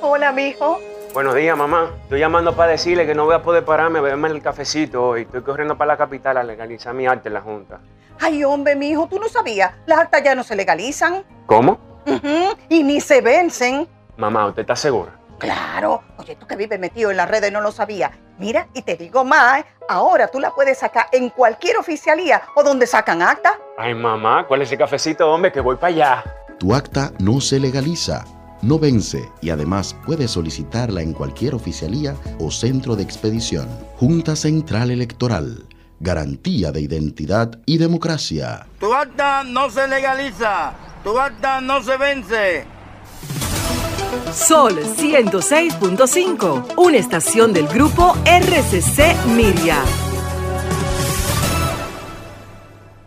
Hola, 0.00 0.32
mijo. 0.32 0.80
Buenos 1.14 1.34
días, 1.34 1.56
mamá. 1.56 1.90
Estoy 2.04 2.20
llamando 2.20 2.54
para 2.54 2.72
decirle 2.72 3.06
que 3.06 3.14
no 3.14 3.24
voy 3.24 3.34
a 3.34 3.42
poder 3.42 3.64
pararme 3.64 3.98
a 3.98 4.02
beberme 4.02 4.28
el 4.28 4.40
cafecito 4.42 5.02
hoy. 5.08 5.22
Estoy 5.22 5.42
corriendo 5.42 5.76
para 5.76 5.88
la 5.92 5.96
capital 5.96 6.36
a 6.36 6.42
legalizar 6.42 6.94
mi 6.94 7.06
arte 7.06 7.28
en 7.28 7.34
la 7.34 7.40
Junta. 7.40 7.80
Ay, 8.20 8.44
hombre, 8.44 8.76
mijo, 8.76 9.08
tú 9.08 9.18
no 9.18 9.28
sabías. 9.28 9.72
Las 9.86 9.98
actas 9.98 10.22
ya 10.22 10.34
no 10.34 10.42
se 10.44 10.54
legalizan. 10.56 11.24
¿Cómo? 11.46 11.78
Ujú, 12.06 12.56
Y 12.68 12.82
ni 12.82 13.00
se 13.00 13.20
vencen. 13.20 13.88
Mamá, 14.16 14.46
¿usted 14.46 14.62
está 14.62 14.76
segura? 14.76 15.12
Claro. 15.38 16.02
Oye, 16.18 16.36
tú 16.36 16.46
que 16.46 16.54
vives 16.54 16.78
metido 16.78 17.10
en 17.10 17.16
las 17.16 17.28
redes 17.28 17.50
no 17.50 17.60
lo 17.60 17.72
sabía. 17.72 18.12
Mira, 18.38 18.68
y 18.74 18.82
te 18.82 18.96
digo 18.96 19.24
más, 19.24 19.60
¿eh? 19.60 19.64
ahora 19.88 20.28
tú 20.28 20.38
la 20.38 20.54
puedes 20.54 20.78
sacar 20.78 21.06
en 21.12 21.30
cualquier 21.30 21.78
oficialía 21.78 22.42
o 22.54 22.62
donde 22.62 22.86
sacan 22.86 23.22
acta. 23.22 23.58
Ay, 23.76 23.94
mamá, 23.94 24.46
¿cuál 24.46 24.62
es 24.62 24.68
ese 24.68 24.78
cafecito, 24.78 25.28
hombre? 25.28 25.50
Que 25.50 25.60
voy 25.60 25.76
para 25.76 25.88
allá. 25.88 26.24
Tu 26.58 26.72
acta 26.74 27.12
no 27.18 27.40
se 27.40 27.58
legaliza, 27.58 28.24
no 28.62 28.78
vence 28.78 29.28
y 29.40 29.50
además 29.50 29.96
puedes 30.06 30.30
solicitarla 30.30 31.02
en 31.02 31.12
cualquier 31.12 31.56
oficialía 31.56 32.14
o 32.38 32.50
centro 32.52 32.94
de 32.94 33.02
expedición. 33.02 33.68
Junta 33.96 34.36
Central 34.36 34.92
Electoral. 34.92 35.66
Garantía 35.98 36.70
de 36.70 36.80
identidad 36.80 37.58
y 37.66 37.78
democracia. 37.78 38.66
Tu 38.78 38.92
acta 38.94 39.42
no 39.44 39.70
se 39.70 39.88
legaliza, 39.88 40.72
tu 41.02 41.18
acta 41.18 41.60
no 41.60 41.82
se 41.82 41.96
vence. 41.96 42.64
Sol 44.32 44.78
106.5, 44.78 46.74
una 46.76 46.96
estación 46.98 47.52
del 47.52 47.66
grupo 47.66 48.14
RCC 48.26 49.16
Miria. 49.34 49.82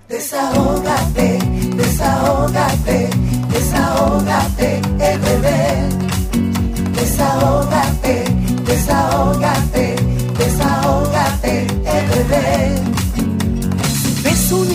Desahógate, 0.08 1.40
desahógate, 1.76 3.10
desahógate, 3.52 4.82
RD. 4.98 5.48
Desahógate, 6.96 8.24
desahógate, 8.66 9.96
desahógate, 10.38 11.68
RD. 12.14 12.34
Ves 14.24 14.52
una 14.52 14.75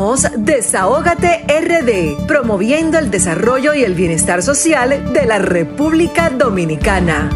Somos 0.00 0.26
Desahógate 0.34 1.44
RD, 1.46 2.26
promoviendo 2.26 2.98
el 2.98 3.10
desarrollo 3.10 3.74
y 3.74 3.84
el 3.84 3.92
bienestar 3.92 4.42
social 4.42 5.12
de 5.12 5.26
la 5.26 5.38
República 5.38 6.30
Dominicana. 6.30 7.28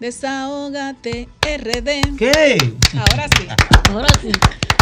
Desahógate 0.00 1.28
RD. 1.42 2.16
¿Qué? 2.16 2.72
Ahora 2.96 3.28
sí. 3.36 3.46
Ahora 3.90 4.08
sí. 4.22 4.32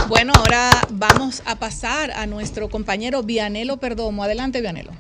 Bueno, 0.07 0.33
ahora 0.37 0.71
vamos 0.91 1.43
a 1.47 1.57
pasar 1.57 2.13
a 2.13 2.27
nuestro 2.27 2.69
compañero 2.69 3.25
Vianelo 3.25 3.79
Perdomo. 3.79 4.23
Adelante, 4.23 4.61
Vianelo. 4.61 4.93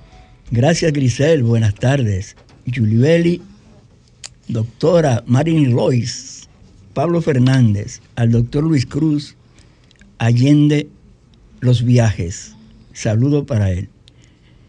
Gracias, 0.52 0.92
Grisel. 0.92 1.44
Buenas 1.44 1.76
tardes. 1.76 2.34
Julibeli, 2.66 3.40
doctora 4.48 5.22
Marilyn 5.26 5.76
Lois, 5.76 6.48
Pablo 6.92 7.22
Fernández, 7.22 8.00
al 8.16 8.32
doctor 8.32 8.64
Luis 8.64 8.84
Cruz, 8.84 9.36
Allende 10.18 10.88
Los 11.60 11.84
Viajes. 11.84 12.56
Saludo 12.92 13.46
para 13.46 13.70
él. 13.70 13.88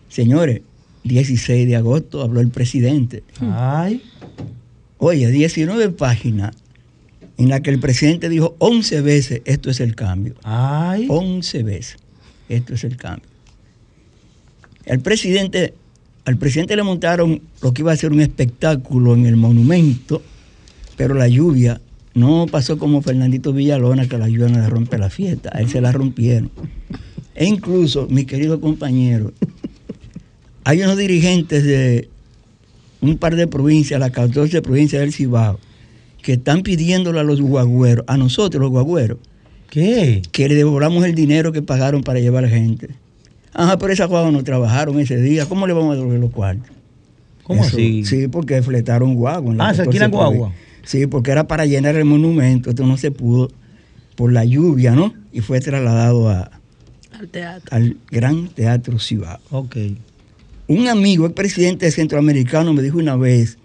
Señores, 0.08 0.62
16 1.04 1.67
de 1.67 1.76
agosto 1.76 2.22
habló 2.22 2.41
el 2.41 2.50
presidente. 2.50 3.24
Ay. 3.39 4.04
Oye, 5.00 5.30
19 5.32 5.89
páginas 5.89 6.56
en 7.38 7.50
la 7.50 7.62
que 7.62 7.72
el 7.72 7.80
presidente 7.80 8.30
dijo 8.30 8.56
11 8.60 9.02
veces 9.02 9.41
esto 9.46 9.72
es 9.72 9.80
el 9.80 9.96
cambio. 9.96 10.36
Ay. 10.44 11.08
11 11.10 11.63
veces 11.63 11.98
esto 12.50 12.76
es 12.76 12.84
el 12.84 12.98
cambio. 12.98 13.31
El 14.86 15.00
presidente, 15.00 15.74
al 16.26 16.38
presidente 16.38 16.76
le 16.76 16.84
montaron 16.84 17.41
lo 17.62 17.74
que 17.74 17.82
iba 17.82 17.91
a 17.91 17.98
ser 17.98 18.12
un 18.12 18.22
espectáculo 18.22 19.13
en 19.13 19.26
el 19.26 19.38
monumento, 19.38 20.22
pero 20.98 21.13
la 21.13 21.28
lluvia 21.28 21.82
no 22.13 22.46
pasó 22.50 22.78
como 22.78 23.02
Fernandito 23.02 23.54
Villalona, 23.54 24.08
que 24.08 24.17
la 24.17 24.28
lluvia 24.28 24.50
no 24.50 24.60
le 24.60 24.70
rompe 24.70 24.98
la 24.98 25.10
fiesta, 25.10 25.50
a 25.54 25.62
él 25.62 25.70
se 25.70 25.82
la 25.82 25.91
rompieron. 25.91 26.52
E 27.36 27.46
incluso, 27.46 28.08
mi 28.10 28.26
querido 28.26 28.60
compañero, 28.60 29.32
hay 30.63 30.82
unos 30.82 30.98
dirigentes 30.98 31.63
de 31.63 32.10
un 33.02 33.17
par 33.17 33.36
de 33.36 33.48
provincias, 33.48 34.00
las 34.00 34.12
14 34.12 34.62
provincias 34.62 35.02
del 35.02 35.13
Cibao, 35.13 35.60
que 36.22 36.34
están 36.34 36.62
pidiéndole 36.62 37.20
a 37.20 37.24
los 37.24 37.41
guagüeros, 37.41 38.06
a 38.08 38.17
nosotros 38.17 38.62
los 38.62 38.70
guagüeros, 38.70 39.17
¿Qué? 39.70 40.22
que 40.32 40.50
le 40.50 40.56
devolvamos 40.56 41.06
el 41.06 41.15
dinero 41.15 41.52
que 41.52 41.62
pagaron 41.62 42.04
para 42.04 42.20
llevar 42.20 42.48
gente. 42.48 42.89
Ajá, 43.54 43.78
pero 43.78 43.92
esas 43.94 44.08
guaguas 44.10 44.32
no 44.34 44.44
trabajaron 44.44 45.00
ese 45.00 45.18
día. 45.22 45.46
¿Cómo 45.46 45.68
le 45.68 45.74
vamos 45.74 45.94
a 45.94 45.96
devolver 45.98 46.20
los 46.20 46.32
cuartos? 46.32 46.70
¿Cómo 47.44 47.64
Eso- 47.64 47.76
así? 47.76 48.06
Sí, 48.06 48.28
porque 48.28 48.62
fletaron 48.62 49.16
guagua. 49.16 49.54
en 49.54 49.62
Ah, 49.62 49.74
¿se 49.74 49.80
14 49.84 49.84
alquilan 49.84 50.12
guagua? 50.12 50.54
Sí, 50.84 51.06
porque 51.08 51.32
era 51.32 51.48
para 51.48 51.66
llenar 51.66 51.96
el 51.96 52.06
monumento. 52.06 52.70
Esto 52.70 52.86
no 52.86 52.98
se 52.98 53.12
pudo 53.12 53.50
por 54.16 54.32
la 54.32 54.46
lluvia, 54.46 54.92
¿no? 54.94 55.14
Y 55.34 55.42
fue 55.42 55.60
trasladado 55.60 56.30
a- 56.30 56.52
Al 57.20 57.28
teatro. 57.28 57.76
al 57.76 57.98
Gran 58.10 58.48
Teatro 58.50 59.00
Cibao. 59.00 59.40
Ok. 59.52 59.76
Un 60.68 60.88
amigo, 60.88 61.26
el 61.26 61.34
presidente 61.34 61.92
centroamericano, 61.92 62.74
me 62.74 62.82
dijo 62.82 62.98
una 62.98 63.16
vez 63.18 63.58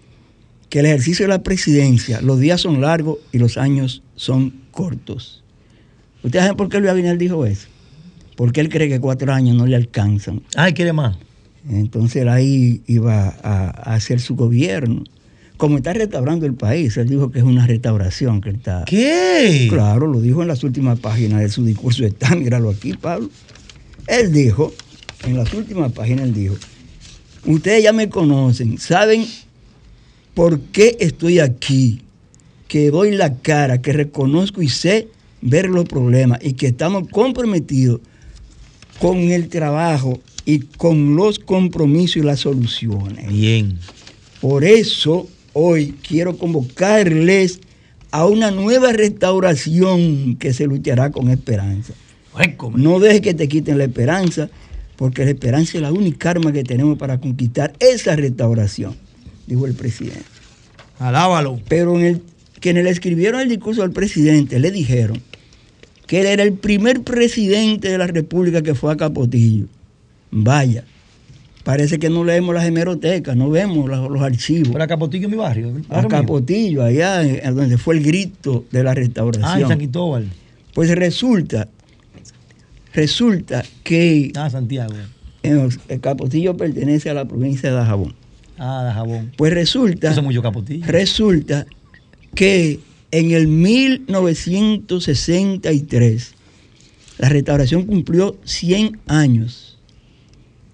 que 0.69 0.79
el 0.79 0.85
ejercicio 0.87 1.23
de 1.25 1.29
la 1.29 1.43
presidencia, 1.43 2.19
los 2.21 2.39
días 2.39 2.59
son 2.59 2.81
largos 2.81 3.19
y 3.31 3.37
los 3.37 3.57
años 3.57 4.03
son 4.15 4.53
cortos. 4.71 5.43
¿Ustedes 6.23 6.43
saben 6.43 6.57
por 6.57 6.67
qué 6.67 6.79
Luis 6.79 6.91
Abinel 6.91 7.17
dijo 7.17 7.45
eso? 7.45 7.67
Porque 8.37 8.61
él 8.61 8.69
cree 8.69 8.87
que 8.87 8.99
cuatro 8.99 9.33
años 9.33 9.57
no 9.57 9.65
le 9.65 9.75
alcanzan. 9.75 10.43
Ay, 10.55 10.73
quiere 10.73 10.93
más. 10.93 11.17
Entonces 11.67 12.21
él 12.21 12.29
ahí 12.29 12.83
iba 12.85 13.35
a, 13.43 13.65
a 13.69 13.95
hacer 13.95 14.21
su 14.21 14.35
gobierno. 14.35 15.03
Como 15.57 15.77
está 15.77 15.91
restaurando 15.91 16.45
el 16.45 16.53
país, 16.53 16.95
él 16.97 17.09
dijo 17.09 17.31
que 17.31 17.39
es 17.39 17.43
una 17.43 17.65
restauración 17.65 18.39
que 18.41 18.51
está. 18.51 18.85
¿Qué? 18.85 19.65
Claro, 19.71 20.05
lo 20.05 20.21
dijo 20.21 20.43
en 20.43 20.49
las 20.49 20.63
últimas 20.63 20.99
páginas 20.99 21.41
de 21.41 21.49
su 21.49 21.65
discurso. 21.65 22.05
Está, 22.05 22.35
míralo 22.35 22.69
aquí, 22.69 22.93
Pablo. 22.93 23.31
Él 24.05 24.31
dijo, 24.31 24.71
en 25.25 25.35
las 25.35 25.51
últimas 25.55 25.91
páginas, 25.91 26.25
él 26.25 26.33
dijo: 26.35 26.55
Ustedes 27.47 27.83
ya 27.83 27.91
me 27.91 28.07
conocen, 28.07 28.77
saben 28.77 29.25
por 30.35 30.59
qué 30.59 30.95
estoy 30.99 31.39
aquí, 31.39 32.03
que 32.67 32.91
doy 32.91 33.15
la 33.15 33.33
cara, 33.33 33.81
que 33.81 33.93
reconozco 33.93 34.61
y 34.61 34.69
sé 34.69 35.07
ver 35.41 35.69
los 35.69 35.85
problemas 35.85 36.39
y 36.43 36.53
que 36.53 36.67
estamos 36.67 37.07
comprometidos 37.09 37.99
con 38.99 39.17
el 39.17 39.49
trabajo 39.49 40.19
y 40.45 40.59
con 40.59 41.15
los 41.15 41.39
compromisos 41.39 42.17
y 42.17 42.21
las 42.21 42.41
soluciones. 42.41 43.27
Bien. 43.27 43.77
Por 44.41 44.63
eso 44.63 45.27
hoy 45.53 45.95
quiero 46.07 46.37
convocarles 46.37 47.59
a 48.11 48.25
una 48.25 48.51
nueva 48.51 48.93
restauración 48.93 50.37
que 50.37 50.53
se 50.53 50.65
luchará 50.65 51.11
con 51.11 51.29
esperanza. 51.29 51.93
No 52.75 52.99
dejes 52.99 53.21
que 53.21 53.33
te 53.33 53.47
quiten 53.47 53.77
la 53.79 53.85
esperanza, 53.85 54.49
porque 54.95 55.25
la 55.25 55.31
esperanza 55.31 55.77
es 55.77 55.81
la 55.81 55.91
única 55.91 56.29
arma 56.29 56.53
que 56.53 56.63
tenemos 56.63 56.97
para 56.97 57.19
conquistar 57.19 57.73
esa 57.79 58.15
restauración, 58.15 58.95
dijo 59.47 59.65
el 59.65 59.73
presidente. 59.73 60.23
Alábalo. 60.99 61.59
Pero 61.67 61.99
en 61.99 62.05
el, 62.05 62.21
quienes 62.59 62.83
le 62.83 62.91
escribieron 62.91 63.41
el 63.41 63.49
discurso 63.49 63.83
al 63.83 63.91
presidente 63.91 64.59
le 64.59 64.71
dijeron 64.71 65.21
que 66.07 66.21
él 66.21 66.25
era 66.27 66.43
el 66.43 66.53
primer 66.53 67.01
presidente 67.03 67.89
de 67.89 67.97
la 67.97 68.07
República 68.07 68.61
que 68.61 68.73
fue 68.73 68.91
a 68.93 68.97
Capotillo. 68.97 69.65
Vaya, 70.31 70.83
parece 71.63 71.99
que 71.99 72.09
no 72.09 72.23
leemos 72.23 72.55
las 72.55 72.65
hemerotecas, 72.65 73.35
no 73.35 73.49
vemos 73.49 73.87
los, 73.89 74.09
los 74.09 74.21
archivos. 74.21 74.69
Para 74.69 74.87
Capotillo, 74.87 75.29
mi 75.29 75.35
barrio. 75.37 75.73
A 75.89 76.07
Capotillo, 76.07 76.83
allá 76.83 77.21
en- 77.23 77.55
donde 77.55 77.77
fue 77.77 77.95
el 77.97 78.03
grito 78.03 78.65
de 78.71 78.83
la 78.83 78.93
restauración. 78.93 79.45
Ah, 79.49 79.59
en 79.61 79.67
San 79.67 79.77
Cristóbal. 79.77 80.27
Pues 80.73 80.89
resulta, 80.95 81.67
resulta 82.93 83.63
que 83.83 84.31
Ah, 84.35 84.49
Santiago. 84.49 84.93
eh, 85.43 85.69
el 85.89 85.99
Capotillo 86.01 86.55
pertenece 86.57 87.09
a 87.09 87.13
la 87.13 87.25
provincia 87.27 87.69
de 87.69 87.75
Dajabón. 87.75 88.15
Ah, 88.59 88.83
de 88.87 88.91
jabón. 88.93 89.31
Pues 89.37 89.53
resulta, 89.53 90.09
Eso 90.09 90.19
es 90.21 90.25
mucho 90.25 90.41
Capotillo. 90.41 90.83
resulta 90.87 91.67
que 92.33 92.79
en 93.11 93.31
el 93.31 93.47
1963 93.47 96.33
la 97.17 97.29
restauración 97.29 97.85
cumplió 97.85 98.37
100 98.43 98.99
años. 99.07 99.79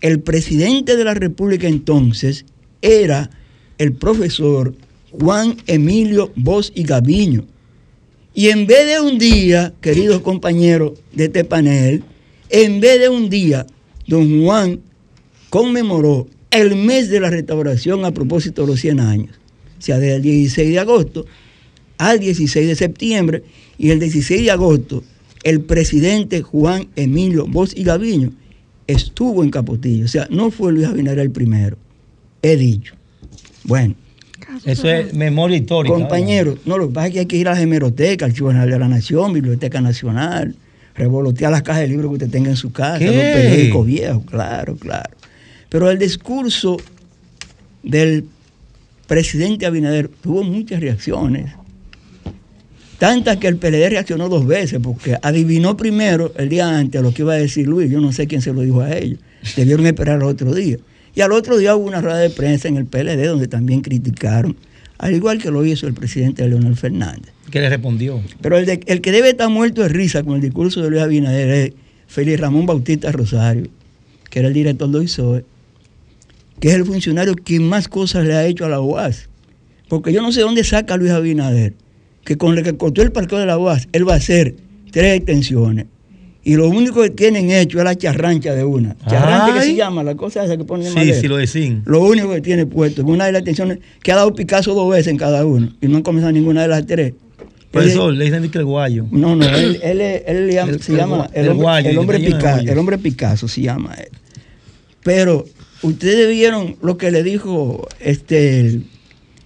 El 0.02 0.20
presidente 0.20 0.98
de 0.98 1.06
la 1.06 1.14
República 1.14 1.68
entonces 1.68 2.46
era 2.82 3.30
el 3.78 3.94
profesor 3.94 4.76
Juan 5.12 5.58
Emilio 5.68 6.34
Bosch 6.36 6.72
y 6.76 6.84
Gaviño. 6.84 7.46
Y 8.36 8.50
en 8.50 8.68
vez 8.68 8.88
de 8.88 9.00
un 9.00 9.20
día, 9.20 9.74
queridos 9.80 10.22
compañeros 10.22 10.94
de 11.14 11.26
este 11.26 11.46
panel, 11.46 12.04
en 12.50 12.82
vez 12.82 13.00
de 13.00 13.10
un 13.10 13.30
día, 13.30 13.68
don 14.08 14.44
Juan 14.44 14.82
conmemoró 15.50 16.28
el 16.52 16.76
mes 16.76 17.10
de 17.10 17.20
la 17.20 17.30
restauración 17.30 18.04
a 18.04 18.12
propósito 18.12 18.64
de 18.64 18.68
los 18.68 18.82
100 18.82 19.00
años. 19.00 19.36
O 19.78 19.82
sea, 19.82 20.00
desde 20.00 20.16
el 20.16 20.22
16 20.24 20.72
de 20.72 20.80
agosto 20.80 21.26
al 22.10 22.20
16 22.20 22.68
de 22.68 22.76
septiembre 22.76 23.44
y 23.78 23.92
el 23.92 24.00
16 24.00 24.44
de 24.44 24.52
agosto 24.52 25.04
el 25.44 25.62
presidente 25.62 26.42
Juan 26.42 26.88
Emilio 26.96 27.46
Bosch 27.46 27.74
y 27.76 27.84
Gaviño 27.84 28.32
estuvo 28.88 29.44
en 29.44 29.50
Capotillo. 29.50 30.06
O 30.06 30.08
sea, 30.08 30.28
no 30.30 30.52
fue 30.52 30.72
Luis 30.72 30.88
Abinader 30.88 31.20
el 31.20 31.32
primero. 31.32 31.78
He 32.42 32.56
dicho. 32.56 32.96
Bueno. 33.64 33.96
Eso 34.66 34.90
es 34.90 35.14
memoria 35.14 35.58
histórica. 35.58 35.94
Compañeros, 35.94 36.60
no, 36.66 36.78
lo 36.78 36.88
que 36.88 36.94
pasa 36.94 37.08
es 37.08 37.14
que 37.14 37.20
hay 37.20 37.26
que 37.26 37.38
ir 37.38 37.48
a 37.48 37.52
las 37.52 37.62
hemerotecas, 37.62 38.30
Archivo 38.30 38.50
General 38.50 38.70
de 38.70 38.80
la 38.80 38.88
Nación, 38.88 39.34
Biblioteca 39.34 39.82
Nacional, 39.82 40.56
revolotear 40.96 41.52
las 41.52 41.64
cajas 41.64 41.82
de 41.82 41.88
libros 41.88 42.10
que 42.10 42.14
usted 42.14 42.30
tenga 42.30 42.50
en 42.50 42.56
su 42.56 42.72
casa, 42.72 43.00
¿Qué? 43.00 43.06
los 43.08 43.16
periódicos 43.16 43.86
viejos, 43.86 44.24
claro, 44.26 44.76
claro. 44.76 45.10
Pero 45.70 45.90
el 45.90 45.98
discurso 45.98 46.78
del 47.82 48.26
presidente 49.08 49.66
Abinader 49.66 50.08
tuvo 50.08 50.44
muchas 50.44 50.80
reacciones. 50.80 51.52
Tantas 53.04 53.36
que 53.36 53.50
el 53.50 53.58
PLD 53.58 53.90
reaccionó 53.90 54.30
dos 54.30 54.48
veces, 54.48 54.80
porque 54.82 55.18
adivinó 55.22 55.76
primero 55.76 56.32
el 56.38 56.48
día 56.48 56.70
antes 56.80 57.02
lo 57.02 57.14
que 57.14 57.24
iba 57.24 57.34
a 57.34 57.36
decir 57.36 57.68
Luis. 57.68 57.92
Yo 57.92 58.00
no 58.00 58.14
sé 58.14 58.28
quién 58.28 58.42
se 58.42 58.54
lo 58.54 58.62
dijo 58.62 58.80
a 58.80 58.96
ellos. 58.96 59.20
Debieron 59.58 59.86
esperar 59.86 60.22
al 60.22 60.24
otro 60.24 60.54
día. 60.56 60.78
Y 61.14 61.20
al 61.20 61.34
otro 61.34 61.58
día 61.58 61.76
hubo 61.76 61.86
una 61.86 62.00
rueda 62.00 62.20
de 62.20 62.30
prensa 62.30 62.70
en 62.70 62.78
el 62.78 62.86
PLD 62.86 63.26
donde 63.28 63.50
también 63.50 63.82
criticaron, 63.82 64.56
al 65.00 65.14
igual 65.14 65.38
que 65.40 65.52
lo 65.52 65.66
hizo 65.66 65.86
el 65.86 65.94
presidente 65.94 66.48
Leonel 66.48 66.78
Fernández. 66.78 67.34
¿Qué 67.52 67.60
le 67.60 67.68
respondió? 67.70 68.22
Pero 68.40 68.58
el, 68.58 68.66
de- 68.66 68.80
el 68.86 69.02
que 69.02 69.12
debe 69.12 69.32
estar 69.32 69.50
muerto 69.50 69.82
de 69.82 69.90
risa 69.90 70.24
con 70.24 70.36
el 70.36 70.42
discurso 70.42 70.82
de 70.82 70.90
Luis 70.90 71.02
Abinader 71.02 71.50
es 71.50 71.74
Félix 72.08 72.40
Ramón 72.40 72.66
Bautista 72.66 73.12
Rosario, 73.12 73.68
que 74.30 74.40
era 74.40 74.48
el 74.48 74.54
director 74.54 74.90
de 74.90 75.00
OISOE, 75.00 75.44
que 76.62 76.70
es 76.70 76.76
el 76.76 76.86
funcionario 76.86 77.36
que 77.36 77.60
más 77.60 77.90
cosas 77.90 78.26
le 78.26 78.34
ha 78.34 78.46
hecho 78.46 78.64
a 78.66 78.70
la 78.70 78.80
UAS. 78.80 79.28
Porque 79.90 80.14
yo 80.14 80.22
no 80.22 80.32
sé 80.32 80.40
dónde 80.40 80.64
saca 80.64 80.96
Luis 80.96 81.12
Abinader, 81.12 81.74
que 82.24 82.38
con 82.38 82.56
lo 82.56 82.64
que 82.64 82.76
cortó 82.78 83.02
el 83.02 83.12
parqueo 83.12 83.40
de 83.40 83.46
la 83.46 83.58
UAS, 83.58 83.88
él 83.92 84.08
va 84.08 84.14
a 84.14 84.18
hacer 84.18 84.56
tres 84.92 85.18
extensiones 85.18 85.86
Y 86.46 86.56
lo 86.56 86.68
único 86.70 87.02
que 87.02 87.10
tienen 87.10 87.50
hecho 87.52 87.78
es 87.80 87.84
la 87.86 87.96
charrancha 87.96 88.54
de 88.54 88.64
una. 88.66 88.96
Charrancha 89.08 89.54
que 89.54 89.60
Ay. 89.60 89.70
se 89.72 89.76
llama, 89.76 90.04
la 90.04 90.16
cosa 90.16 90.44
esa 90.44 90.58
que 90.58 90.66
ponen 90.66 90.88
en 90.88 90.92
Sí, 90.94 91.00
madera. 91.00 91.22
sí, 91.22 91.28
lo 91.30 91.38
decín. 91.38 91.82
Lo 91.86 92.02
único 92.02 92.30
que 92.32 92.42
tiene 92.42 92.66
puesto 92.66 93.02
en 93.02 93.08
una 93.10 93.26
de 93.26 93.32
las 93.32 93.44
tensiones 93.46 93.80
que 94.02 94.12
ha 94.12 94.16
dado 94.18 94.34
Picasso 94.36 94.74
dos 94.74 94.90
veces 94.92 95.08
en 95.08 95.18
cada 95.18 95.46
uno 95.46 95.72
y 95.82 95.88
no 95.88 95.98
han 95.98 96.04
comenzado 96.04 96.32
ninguna 96.34 96.64
de 96.64 96.68
las 96.68 96.86
tres. 96.86 97.14
Profesor, 97.72 98.14
le 98.14 98.26
dicen 98.26 98.52
que 98.52 98.58
el 98.60 98.66
guayo. 98.66 99.06
No, 99.10 99.36
no, 99.36 99.46
él, 99.48 99.80
él, 99.82 100.00
es- 100.02 100.22
El- 100.28 100.80
se 100.82 100.92
el 100.92 100.98
llama 100.98 101.30
el 101.34 101.48
hombre, 101.50 101.64
guayo, 101.64 101.90
el 101.90 101.98
hombre 101.98 102.20
Picasso, 102.20 102.72
el 102.72 102.78
hombre 102.78 102.98
Picasso 103.00 103.48
se 103.48 103.62
llama 103.62 103.96
él. 103.96 104.10
Pero 105.02 105.46
ustedes 105.82 106.30
vieron 106.30 106.76
lo 106.82 106.98
que 106.98 107.10
le 107.10 107.24
dijo 107.24 107.88
este 108.00 108.82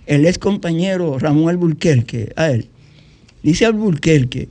el, 0.08 0.26
ex 0.26 0.39
compañero 0.39 1.20
Ramón 1.20 1.49
Alburquerque 1.49 2.34
a 2.36 2.51
él. 2.51 2.68
Dice 3.43 3.66
Alburquerque 3.66 4.49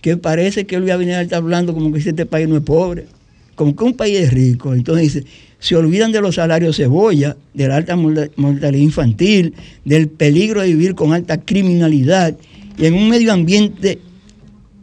que 0.00 0.16
parece 0.16 0.66
que 0.66 0.78
Luis 0.78 0.92
Abinader 0.92 1.24
está 1.24 1.36
hablando 1.36 1.74
como 1.74 1.92
que 1.92 1.98
este 1.98 2.26
país 2.26 2.48
no 2.48 2.56
es 2.56 2.62
pobre, 2.62 3.06
como 3.54 3.76
que 3.76 3.84
un 3.84 3.94
país 3.94 4.18
es 4.18 4.32
rico. 4.32 4.72
Entonces 4.74 5.14
dice, 5.14 5.26
se 5.58 5.76
olvidan 5.76 6.10
de 6.10 6.20
los 6.20 6.36
salarios 6.36 6.76
cebolla, 6.76 7.36
de 7.52 7.68
la 7.68 7.76
alta 7.76 7.96
mortalidad 7.96 8.82
infantil, 8.82 9.54
del 9.84 10.08
peligro 10.08 10.62
de 10.62 10.68
vivir 10.68 10.94
con 10.94 11.12
alta 11.12 11.38
criminalidad 11.38 12.36
y 12.78 12.86
en 12.86 12.94
un 12.94 13.08
medio 13.08 13.32
ambiente 13.32 13.98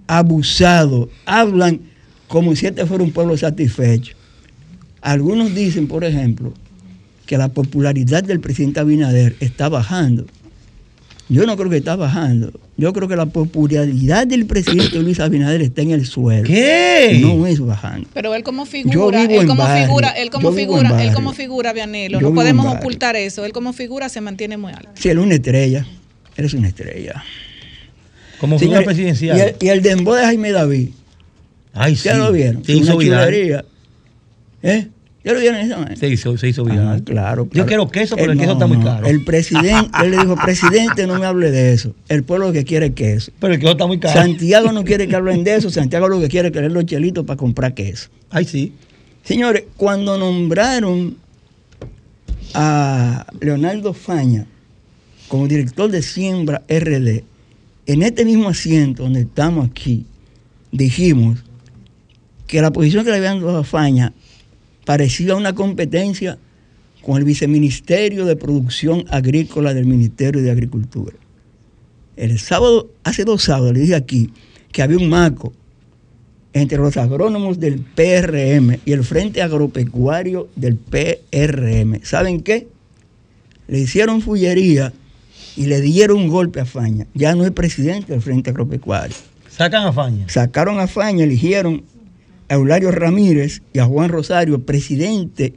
abusado. 0.05 1.09
Hablan 1.25 1.81
como 2.27 2.55
si 2.55 2.67
este 2.67 2.85
fuera 2.85 3.03
un 3.03 3.11
pueblo 3.11 3.35
satisfecho. 3.37 4.15
Algunos 5.01 5.55
dicen, 5.55 5.87
por 5.87 6.03
ejemplo, 6.03 6.53
que 7.27 7.37
la 7.37 7.49
popularidad 7.49 8.23
del 8.23 8.39
presidente 8.39 8.79
Abinader 8.79 9.35
está 9.39 9.69
bajando. 9.69 10.25
Yo 11.29 11.45
no 11.45 11.57
creo 11.57 11.69
que 11.69 11.77
está 11.77 11.97
bajando. 11.97 12.57
Yo 12.77 12.93
creo 12.93 13.09
que 13.09 13.17
la 13.17 13.25
popularidad 13.25 14.25
del 14.25 14.45
presidente 14.45 14.97
Luis 14.99 15.19
Abinader 15.19 15.61
está 15.61 15.81
en 15.81 15.91
el 15.91 16.05
suelo. 16.05 16.47
¿Qué? 16.47 17.19
No 17.21 17.45
es 17.45 17.59
bajando. 17.59 18.07
Pero 18.13 18.33
él 18.33 18.43
como 18.43 18.63
Yo 18.63 18.71
figura, 18.71 19.21
vivo 19.21 19.33
él 19.33 19.41
en 19.41 19.47
como 19.47 19.63
barrio, 19.63 19.87
figura, 19.87 20.09
él 20.11 20.29
como 20.29 20.49
yo 20.49 20.55
vivo 20.55 20.79
en 20.79 20.85
figura, 20.85 21.03
él 21.03 21.13
como 21.13 21.33
figura, 21.33 21.73
Vianelo, 21.73 22.21
Yo 22.21 22.29
no 22.29 22.33
podemos 22.33 22.73
ocultar 22.73 23.17
eso. 23.17 23.43
Él 23.43 23.51
como 23.51 23.73
figura 23.73 24.07
se 24.07 24.21
mantiene 24.21 24.55
muy 24.55 24.71
alto. 24.71 24.89
Si 24.93 25.09
él 25.09 25.17
es 25.17 25.23
una 25.25 25.35
estrella, 25.35 25.85
él 26.37 26.45
es 26.45 26.53
una 26.53 26.69
estrella. 26.69 27.23
Como 28.39 28.57
figura 28.57 28.83
presidencial. 28.83 29.37
Y 29.37 29.41
el, 29.41 29.55
y 29.59 29.67
el 29.67 29.81
dembow 29.81 30.15
de 30.15 30.23
Jaime 30.23 30.51
David. 30.51 30.89
Ay, 31.73 31.95
¿Ya 31.95 32.13
sí. 32.13 32.17
lo 32.19 32.31
vieron? 32.31 32.63
Hizo 32.65 32.95
una 32.95 33.05
chulería. 33.05 33.65
¿Eh? 34.63 34.87
¿Ya 35.27 35.33
lo 35.33 35.39
vieron 35.41 35.69
manera? 35.69 35.95
Se 35.97 36.07
hizo, 36.07 36.37
se 36.37 36.47
hizo 36.47 36.63
viral. 36.63 36.87
Ah, 36.87 37.01
claro, 37.03 37.49
Yo 37.51 37.65
quiero 37.65 37.89
queso, 37.89 38.15
pero 38.15 38.31
el 38.31 38.37
Eh, 38.37 38.41
queso 38.43 38.53
no, 38.53 38.63
está 38.63 38.67
muy 38.67 38.81
caro. 38.81 39.05
El 39.05 39.25
presidente, 39.25 39.89
él 40.01 40.11
le 40.11 40.17
dijo, 40.19 40.37
presidente, 40.37 41.05
no 41.05 41.19
me 41.19 41.25
hable 41.25 41.51
de 41.51 41.73
eso. 41.73 41.93
El 42.07 42.23
pueblo 42.23 42.47
lo 42.47 42.53
que 42.53 42.63
quiere 42.63 42.85
es 42.85 42.91
queso. 42.93 43.33
Pero 43.37 43.53
el 43.53 43.59
queso 43.59 43.73
está 43.73 43.87
muy 43.87 43.99
caro. 43.99 44.13
Santiago 44.13 44.71
no 44.71 44.85
quiere 44.85 45.05
que 45.05 45.17
hablen 45.17 45.43
de 45.43 45.55
eso. 45.55 45.69
Santiago 45.69 46.07
lo 46.07 46.21
que 46.21 46.29
quiere 46.29 46.47
es 46.47 46.53
que 46.53 46.61
le 46.61 46.69
los 46.69 46.85
chelitos 46.85 47.25
para 47.25 47.35
comprar 47.35 47.73
queso. 47.73 48.07
Ay, 48.29 48.45
sí. 48.45 48.71
Señores, 49.25 49.65
cuando 49.75 50.17
nombraron 50.17 51.17
a 52.53 53.25
Leonardo 53.41 53.93
Faña 53.93 54.47
como 55.27 55.45
director 55.49 55.91
de 55.91 56.03
Siembra 56.03 56.63
RD, 56.69 57.23
en 57.85 58.01
este 58.01 58.23
mismo 58.23 58.47
asiento 58.47 59.03
donde 59.03 59.21
estamos 59.21 59.69
aquí, 59.69 60.05
dijimos 60.71 61.39
que 62.47 62.61
la 62.61 62.71
posición 62.71 63.03
que 63.03 63.11
le 63.11 63.17
habían 63.17 63.41
dado 63.41 63.57
a 63.57 63.63
Faña 63.65 64.13
parecía 64.87 65.35
una 65.35 65.53
competencia 65.53 66.37
con 67.01 67.17
el 67.17 67.25
viceministerio 67.25 68.25
de 68.25 68.37
Producción 68.37 69.03
Agrícola 69.09 69.73
del 69.73 69.85
Ministerio 69.85 70.41
de 70.41 70.49
Agricultura. 70.49 71.13
El 72.15 72.39
sábado, 72.39 72.89
hace 73.03 73.25
dos 73.25 73.43
sábados, 73.43 73.73
le 73.73 73.81
dije 73.81 73.95
aquí 73.95 74.31
que 74.71 74.81
había 74.81 74.97
un 74.97 75.09
marco 75.09 75.51
entre 76.53 76.77
los 76.77 76.95
agrónomos 76.95 77.59
del 77.59 77.81
PRM 77.81 78.79
y 78.85 78.93
el 78.93 79.03
Frente 79.03 79.41
Agropecuario 79.41 80.47
del 80.55 80.77
PRM. 80.77 81.99
¿Saben 82.03 82.39
qué? 82.39 82.69
Le 83.67 83.79
hicieron 83.79 84.21
fullería 84.21 84.93
y 85.57 85.65
le 85.65 85.81
dieron 85.81 86.17
un 86.17 86.27
golpe 86.29 86.61
a 86.61 86.65
Faña. 86.65 87.07
Ya 87.13 87.35
no 87.35 87.43
es 87.43 87.51
presidente 87.51 88.13
del 88.13 88.21
Frente 88.21 88.51
Agropecuario. 88.51 89.17
Sacan 89.49 89.85
a 89.85 89.91
Faña. 89.91 90.29
Sacaron 90.29 90.79
a 90.79 90.87
Faña, 90.87 91.25
eligieron 91.25 91.83
a 92.49 92.55
Eulario 92.55 92.91
Ramírez 92.91 93.61
y 93.73 93.79
a 93.79 93.85
Juan 93.85 94.09
Rosario, 94.09 94.61
presidente 94.63 95.53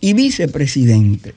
y 0.00 0.12
vicepresidente. 0.14 1.34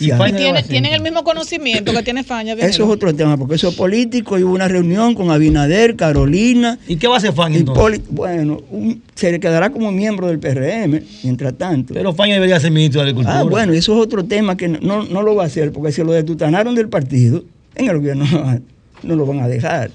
Y 0.00 0.12
Y 0.12 0.32
tiene- 0.36 0.62
tienen 0.62 0.94
el 0.94 1.02
mismo 1.02 1.24
conocimiento 1.24 1.92
que 1.92 2.04
tiene 2.04 2.22
Faña. 2.22 2.52
Eso 2.52 2.84
es 2.84 2.88
otro 2.88 3.12
tema, 3.12 3.36
porque 3.36 3.56
eso 3.56 3.70
es 3.70 3.74
político 3.74 4.38
y 4.38 4.44
hubo 4.44 4.54
una 4.54 4.68
reunión 4.68 5.16
con 5.16 5.32
Abinader, 5.32 5.96
Carolina. 5.96 6.78
¿Y 6.86 6.94
qué 6.96 7.08
va 7.08 7.14
a 7.14 7.18
hacer 7.18 7.32
Faña 7.32 7.56
entonces? 7.58 8.02
Bueno, 8.08 8.62
un- 8.70 9.02
se 9.16 9.32
le 9.32 9.40
quedará 9.40 9.70
como 9.70 9.90
miembro 9.90 10.28
del 10.28 10.38
PRM, 10.38 11.02
mientras 11.24 11.58
tanto. 11.58 11.94
Pero 11.94 12.12
Faña 12.14 12.34
debería 12.34 12.60
ser 12.60 12.70
ministro 12.70 13.00
de 13.00 13.06
Agricultura. 13.08 13.40
Ah, 13.40 13.42
bueno, 13.42 13.72
eso 13.72 13.96
es 13.96 14.00
otro 14.00 14.24
tema 14.24 14.56
que 14.56 14.68
no, 14.68 15.02
no, 15.04 15.22
lo 15.22 15.34
va 15.34 15.42
a 15.42 15.46
hacer, 15.46 15.72
porque 15.72 15.90
si 15.90 16.04
lo 16.04 16.12
detutanaron 16.12 16.76
del 16.76 16.88
partido, 16.88 17.44
en 17.74 17.88
el 17.90 17.96
gobierno 17.96 18.24
no, 18.30 18.60
no 19.02 19.16
lo 19.16 19.26
van 19.26 19.40
a 19.40 19.48
dejar. 19.48 19.90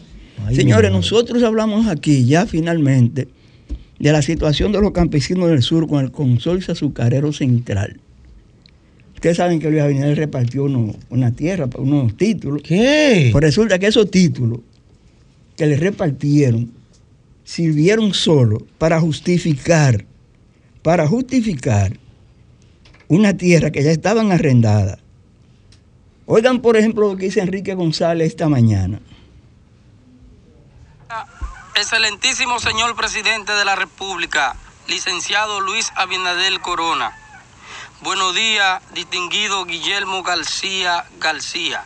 Ay, 0.46 0.56
Señores, 0.58 0.92
nosotros 0.92 1.42
hablamos 1.44 1.88
aquí 1.88 2.26
ya 2.26 2.46
finalmente 2.46 3.30
de 4.00 4.12
la 4.12 4.22
situación 4.22 4.72
de 4.72 4.82
los 4.82 4.92
campesinos 4.92 5.50
del 5.50 5.62
sur 5.62 5.88
con 5.88 6.04
el 6.04 6.12
consorcio 6.12 6.74
azucarero 6.74 7.32
central. 7.32 8.00
Ustedes 9.16 9.38
saben 9.38 9.60
que 9.60 9.70
Luis 9.70 9.82
Abinader 9.82 10.18
repartió 10.18 10.66
uno- 10.66 10.96
una 11.10 11.32
tierra, 11.32 11.70
unos 11.78 12.18
títulos. 12.18 12.62
¿Qué? 12.64 13.30
Pues 13.32 13.42
resulta 13.44 13.80
que 13.80 13.88
esos 13.88 14.12
títulos 14.12 14.60
que 15.56 15.66
le 15.68 15.78
repartieron 15.78 16.72
sirvieron 17.46 18.14
solo 18.14 18.66
para 18.78 19.00
justificar, 19.00 20.06
para 20.82 21.08
justificar 21.08 21.98
una 23.08 23.38
tierra 23.38 23.72
que 23.72 23.84
ya 23.84 23.92
estaban 23.92 24.32
arrendadas. 24.32 24.98
Oigan, 26.26 26.62
por 26.62 26.76
ejemplo, 26.78 27.10
lo 27.12 27.18
que 27.18 27.26
dice 27.26 27.42
Enrique 27.42 27.74
González 27.76 28.28
esta 28.28 28.50
mañana. 28.50 29.02
Excelentísimo 31.76 32.60
señor 32.60 32.96
presidente 32.96 33.52
de 33.52 33.66
la 33.66 33.76
República, 33.76 34.56
licenciado 34.86 35.60
Luis 35.60 35.92
Abinader 35.96 36.62
Corona. 36.62 37.18
Buenos 38.02 38.36
días, 38.36 38.80
distinguido 38.94 39.66
Guillermo 39.66 40.22
García 40.22 41.04
García, 41.18 41.84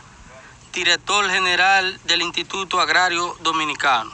director 0.74 1.30
general 1.30 1.98
del 2.04 2.20
Instituto 2.20 2.82
Agrario 2.82 3.34
Dominicano. 3.40 4.12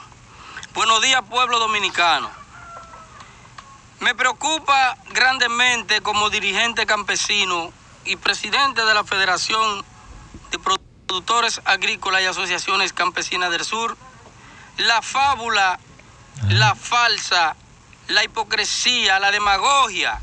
Buenos 0.73 1.01
días, 1.01 1.21
pueblo 1.29 1.59
dominicano. 1.59 2.31
Me 3.99 4.15
preocupa 4.15 4.97
grandemente 5.11 5.99
como 5.99 6.29
dirigente 6.29 6.85
campesino 6.85 7.73
y 8.05 8.15
presidente 8.15 8.85
de 8.85 8.93
la 8.93 9.03
Federación 9.03 9.83
de 10.51 10.57
Productores 10.57 11.61
Agrícolas 11.65 12.21
y 12.21 12.27
Asociaciones 12.27 12.93
Campesinas 12.93 13.51
del 13.51 13.65
Sur 13.65 13.97
la 14.77 15.01
fábula, 15.01 15.79
la 16.49 16.75
falsa, 16.75 17.55
la 18.07 18.23
hipocresía, 18.23 19.19
la 19.19 19.31
demagogia 19.31 20.21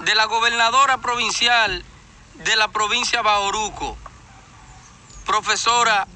de 0.00 0.14
la 0.14 0.24
gobernadora 0.24 0.98
provincial 0.98 1.84
de 2.34 2.56
la 2.56 2.68
provincia 2.68 3.22
Bauruco, 3.22 3.96
profesora 5.24 6.06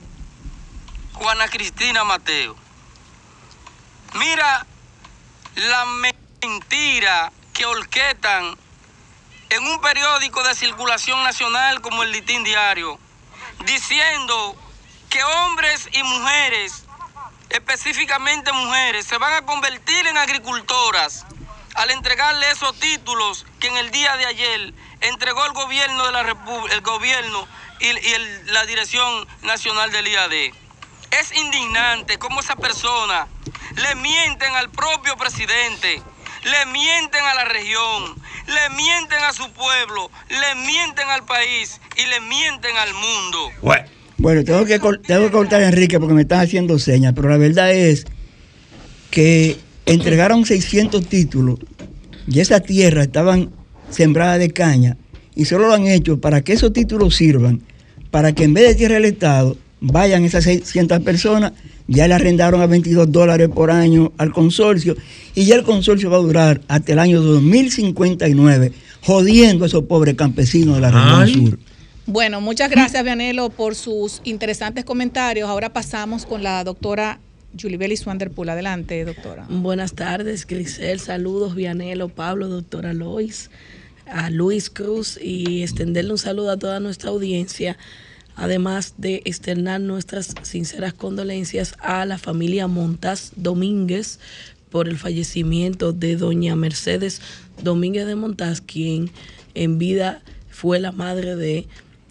Juana 1.14 1.49
Cristina 1.49 2.05
Mateo. 2.05 2.57
Mira 4.14 4.66
la 5.55 5.85
mentira 5.85 7.33
que 7.53 7.66
orquetan 7.66 8.57
en 9.51 9.64
un 9.64 9.81
periódico 9.81 10.43
de 10.43 10.55
circulación 10.55 11.22
nacional 11.22 11.81
como 11.81 12.03
el 12.03 12.12
Litín 12.12 12.45
Diario, 12.45 12.99
diciendo 13.64 14.57
que 15.09 15.22
hombres 15.24 15.89
y 15.93 16.03
mujeres 16.03 16.88
específicamente 17.51 18.53
mujeres, 18.53 19.07
se 19.07 19.18
van 19.18 19.32
a 19.34 19.46
convertir 19.46 20.07
en 20.07 20.16
agricultoras 20.18 21.26
al 21.74 21.90
entregarle 21.90 22.51
esos 22.51 22.78
títulos 22.78 23.46
que 23.61 23.68
en 23.68 23.76
el 23.76 23.90
día 23.90 24.16
de 24.16 24.26
ayer 24.26 24.74
entregó 25.01 25.44
el 25.46 25.53
gobierno 25.53 26.07
de 26.07 26.12
la 26.12 26.22
República, 26.24 26.74
el 26.74 26.80
gobierno 26.80 27.46
y, 27.80 27.86
y 27.86 28.12
el- 28.14 28.53
la 28.53 28.66
Dirección 28.66 29.26
Nacional 29.42 29.92
del 29.92 30.09
IAD. 30.09 30.32
Es 31.12 31.34
indignante 31.36 32.18
cómo 32.18 32.40
esa 32.40 32.57
persona 32.57 33.28
le 33.76 33.94
mienten 33.94 34.55
al 34.57 34.70
propio 34.70 35.16
presidente, 35.16 36.03
le 36.42 36.66
mienten 36.66 37.24
a 37.24 37.34
la 37.34 37.44
región, 37.44 38.14
le 38.46 38.70
mienten 38.70 39.22
a 39.24 39.32
su 39.32 39.51
pueblo, 39.53 40.11
le 40.28 40.55
mienten 40.57 41.09
al 41.11 41.24
país 41.24 41.80
y 41.96 42.07
le 42.07 42.20
mienten 42.20 42.76
al 42.76 42.92
mundo. 42.94 43.51
Tengo 44.45 44.64
que, 44.64 44.79
tengo 45.07 45.25
que 45.25 45.31
cortar 45.31 45.62
a 45.62 45.69
Enrique 45.69 45.99
porque 45.99 46.14
me 46.14 46.23
están 46.23 46.41
haciendo 46.41 46.79
señas, 46.79 47.12
pero 47.14 47.29
la 47.29 47.37
verdad 47.37 47.73
es 47.73 48.05
que 49.11 49.57
entregaron 49.87 50.45
600 50.45 51.07
títulos 51.07 51.59
y 52.27 52.41
esas 52.41 52.62
tierras 52.62 53.07
estaban 53.07 53.51
sembradas 53.91 54.39
de 54.39 54.51
caña 54.51 54.97
y 55.35 55.45
solo 55.45 55.69
lo 55.69 55.75
han 55.75 55.87
hecho 55.87 56.21
para 56.21 56.43
que 56.43 56.53
esos 56.53 56.73
títulos 56.73 57.14
sirvan 57.14 57.62
para 58.11 58.33
que 58.33 58.45
en 58.45 58.55
vez 58.55 58.69
de 58.69 58.75
tierra 58.75 58.95
del 58.95 59.07
Estado 59.07 59.57
vayan 59.81 60.25
esas 60.25 60.45
600 60.45 61.01
personas, 61.01 61.53
ya 61.87 62.09
le 62.09 62.14
arrendaron 62.14 62.61
a 62.61 62.66
22 62.66 63.11
dólares 63.12 63.49
por 63.49 63.71
año 63.71 64.12
al 64.19 64.33
consorcio 64.33 64.97
y 65.35 65.45
ya 65.45 65.55
el 65.55 65.62
consorcio 65.62 66.11
va 66.11 66.16
a 66.16 66.21
durar 66.21 66.61
hasta 66.69 66.93
el 66.93 66.99
año 66.99 67.23
2059, 67.23 68.73
jodiendo 69.03 69.64
a 69.64 69.69
esos 69.69 69.85
pobres 69.85 70.14
campesinos 70.14 70.77
de 70.77 70.81
la 70.81 70.91
región 70.91 71.29
sur. 71.29 71.59
Bueno, 72.11 72.40
muchas 72.40 72.70
gracias, 72.70 73.04
Vianelo, 73.04 73.50
por 73.50 73.74
sus 73.74 74.22
interesantes 74.24 74.82
comentarios. 74.86 75.46
Ahora 75.46 75.74
pasamos 75.74 76.24
con 76.24 76.42
la 76.42 76.64
doctora 76.64 77.20
Julibeli 77.61 77.98
Swanderpool. 77.98 78.48
Adelante, 78.48 79.04
doctora. 79.04 79.44
Buenas 79.50 79.92
tardes, 79.92 80.46
Grisel. 80.46 81.00
Saludos, 81.00 81.54
Vianelo, 81.54 82.09
Pablo, 82.09 82.48
doctora 82.48 82.94
Lois, 82.94 83.50
a 84.06 84.30
Luis 84.30 84.70
Cruz 84.70 85.20
y 85.22 85.62
extenderle 85.62 86.12
un 86.12 86.16
saludo 86.16 86.52
a 86.52 86.56
toda 86.56 86.80
nuestra 86.80 87.11
audiencia. 87.11 87.76
Además 88.36 88.94
de 88.96 89.20
externar 89.26 89.82
nuestras 89.82 90.34
sinceras 90.40 90.94
condolencias 90.94 91.74
a 91.78 92.06
la 92.06 92.16
familia 92.16 92.68
Montas 92.68 93.32
Domínguez 93.36 94.18
por 94.70 94.88
el 94.88 94.96
fallecimiento 94.96 95.92
de 95.92 96.16
doña 96.16 96.56
Mercedes 96.56 97.20
Domínguez 97.62 98.06
de 98.06 98.14
Montaz, 98.14 98.62
quien 98.62 99.11
en 99.54 99.76
vida 99.76 100.22
fue 100.48 100.80
la 100.80 100.90
madre 100.90 101.36
de 101.36 101.68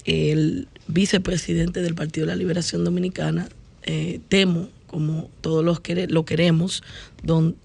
el 0.07 0.67
vicepresidente 0.87 1.81
del 1.81 1.93
Partido 1.93 2.25
de 2.25 2.31
la 2.33 2.37
Liberación 2.37 2.83
Dominicana, 2.83 3.47
eh, 3.83 4.19
Temo, 4.29 4.69
como 4.87 5.29
todos 5.41 5.63
los 5.63 5.79
que 5.81 6.07
lo 6.07 6.25
queremos, 6.25 6.81
don 7.23 7.55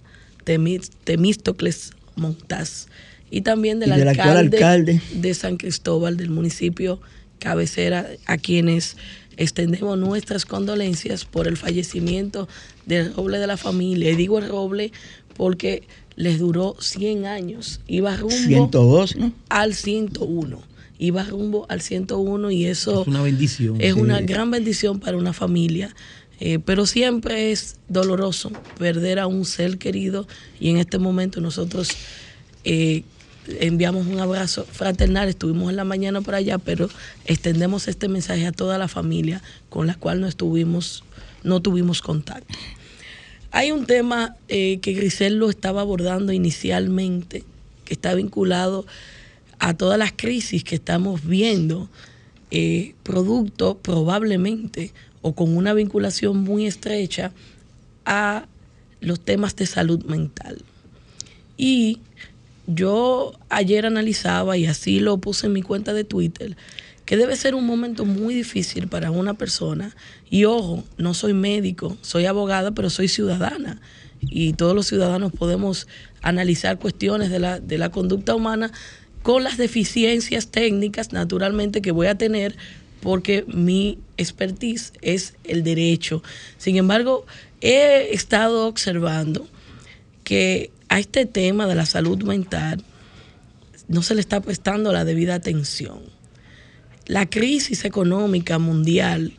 Temis- 0.44 0.90
Temístocles 1.04 1.92
Montaz, 2.16 2.88
y 3.30 3.40
también 3.42 3.78
del, 3.80 3.90
Y 3.94 3.98
del 3.98 4.08
actual 4.08 4.28
alcalde, 4.36 4.56
alcalde. 4.58 5.00
de 5.14 5.34
San 5.34 5.56
Cristóbal, 5.56 6.16
del 6.16 6.30
municipio 6.30 7.00
cabecera, 7.38 8.06
a 8.26 8.36
quienes 8.38 8.96
extendemos 9.36 9.96
nuestras 9.98 10.44
condolencias 10.44 11.24
por 11.24 11.48
el 11.48 11.56
fallecimiento 11.56 12.48
del 12.86 13.14
roble 13.14 13.38
de 13.38 13.46
la 13.46 13.56
familia. 13.56 14.10
Y 14.10 14.16
digo 14.16 14.38
el 14.38 14.48
roble 14.48 14.92
porque 15.36 15.84
les 16.16 16.38
duró 16.38 16.76
100 16.80 17.24
años. 17.24 17.80
Iba 17.86 18.16
rumbo 18.16 18.36
102, 18.36 19.16
¿no? 19.16 19.32
al 19.48 19.74
101. 19.74 20.60
Iba 21.02 21.24
rumbo 21.24 21.66
al 21.68 21.80
101 21.80 22.50
y 22.52 22.66
eso 22.66 23.02
Es 23.02 23.08
una 23.08 23.22
bendición. 23.22 23.80
es 23.80 23.94
Sí. 23.94 24.00
una 24.00 24.20
gran 24.20 24.50
bendición 24.50 25.00
para 25.00 25.16
una 25.16 25.32
familia. 25.32 25.94
eh, 26.44 26.58
pero 26.58 26.86
siempre 26.86 27.52
es 27.52 27.76
doloroso 27.88 28.50
perder 28.76 29.20
a 29.20 29.28
un 29.28 29.44
ser 29.44 29.78
querido 29.78 30.26
y 30.58 30.70
en 30.70 30.78
este 30.78 30.98
momento 30.98 31.40
nosotros 31.40 31.88
eh, 32.64 33.04
enviamos 33.60 34.06
un 34.08 34.18
abrazo 34.18 34.64
fraternal, 34.70 35.28
estuvimos 35.28 35.70
en 35.70 35.76
la 35.76 35.84
mañana 35.84 36.20
por 36.20 36.34
allá, 36.34 36.58
pero 36.58 36.88
extendemos 37.26 37.86
este 37.86 38.08
mensaje 38.08 38.44
a 38.46 38.50
toda 38.52 38.76
la 38.78 38.88
familia 38.88 39.40
con 39.68 39.86
la 39.86 39.94
cual 39.94 40.20
no 40.20 40.26
estuvimos, 40.26 41.04
no 41.44 41.60
tuvimos 41.62 42.02
contacto. 42.02 42.58
Hay 43.52 43.70
un 43.70 43.86
tema 43.86 44.34
eh, 44.48 44.78
que 44.80 44.94
Grisel 44.94 45.36
lo 45.36 45.48
estaba 45.50 45.80
abordando 45.82 46.32
inicialmente, 46.32 47.44
que 47.84 47.94
está 47.94 48.14
vinculado 48.14 48.84
a 49.62 49.74
todas 49.74 49.96
las 49.96 50.10
crisis 50.10 50.64
que 50.64 50.74
estamos 50.74 51.24
viendo, 51.24 51.88
eh, 52.50 52.96
producto 53.04 53.78
probablemente 53.78 54.92
o 55.20 55.36
con 55.36 55.56
una 55.56 55.72
vinculación 55.72 56.38
muy 56.38 56.66
estrecha 56.66 57.32
a 58.04 58.46
los 59.00 59.20
temas 59.20 59.54
de 59.54 59.66
salud 59.66 60.04
mental. 60.04 60.64
Y 61.56 62.00
yo 62.66 63.34
ayer 63.50 63.86
analizaba, 63.86 64.56
y 64.56 64.66
así 64.66 64.98
lo 64.98 65.18
puse 65.18 65.46
en 65.46 65.52
mi 65.52 65.62
cuenta 65.62 65.92
de 65.92 66.02
Twitter, 66.02 66.56
que 67.04 67.16
debe 67.16 67.36
ser 67.36 67.54
un 67.54 67.64
momento 67.64 68.04
muy 68.04 68.34
difícil 68.34 68.88
para 68.88 69.12
una 69.12 69.34
persona. 69.34 69.94
Y 70.28 70.44
ojo, 70.44 70.82
no 70.96 71.14
soy 71.14 71.34
médico, 71.34 71.96
soy 72.00 72.26
abogada, 72.26 72.72
pero 72.72 72.90
soy 72.90 73.06
ciudadana. 73.06 73.80
Y 74.20 74.54
todos 74.54 74.74
los 74.74 74.88
ciudadanos 74.88 75.30
podemos 75.30 75.86
analizar 76.20 76.80
cuestiones 76.80 77.30
de 77.30 77.38
la, 77.38 77.60
de 77.60 77.78
la 77.78 77.92
conducta 77.92 78.34
humana 78.34 78.72
con 79.22 79.44
las 79.44 79.56
deficiencias 79.56 80.48
técnicas, 80.48 81.12
naturalmente, 81.12 81.82
que 81.82 81.92
voy 81.92 82.08
a 82.08 82.16
tener 82.16 82.56
porque 83.00 83.44
mi 83.48 83.98
expertise 84.16 84.92
es 85.02 85.34
el 85.44 85.64
derecho. 85.64 86.22
Sin 86.56 86.76
embargo, 86.76 87.26
he 87.60 88.14
estado 88.14 88.66
observando 88.66 89.48
que 90.24 90.70
a 90.88 91.00
este 91.00 91.26
tema 91.26 91.66
de 91.66 91.74
la 91.74 91.86
salud 91.86 92.22
mental 92.22 92.84
no 93.88 94.02
se 94.02 94.14
le 94.14 94.20
está 94.20 94.40
prestando 94.40 94.92
la 94.92 95.04
debida 95.04 95.34
atención. 95.34 96.00
La 97.06 97.28
crisis 97.28 97.84
económica 97.84 98.58
mundial 98.58 99.34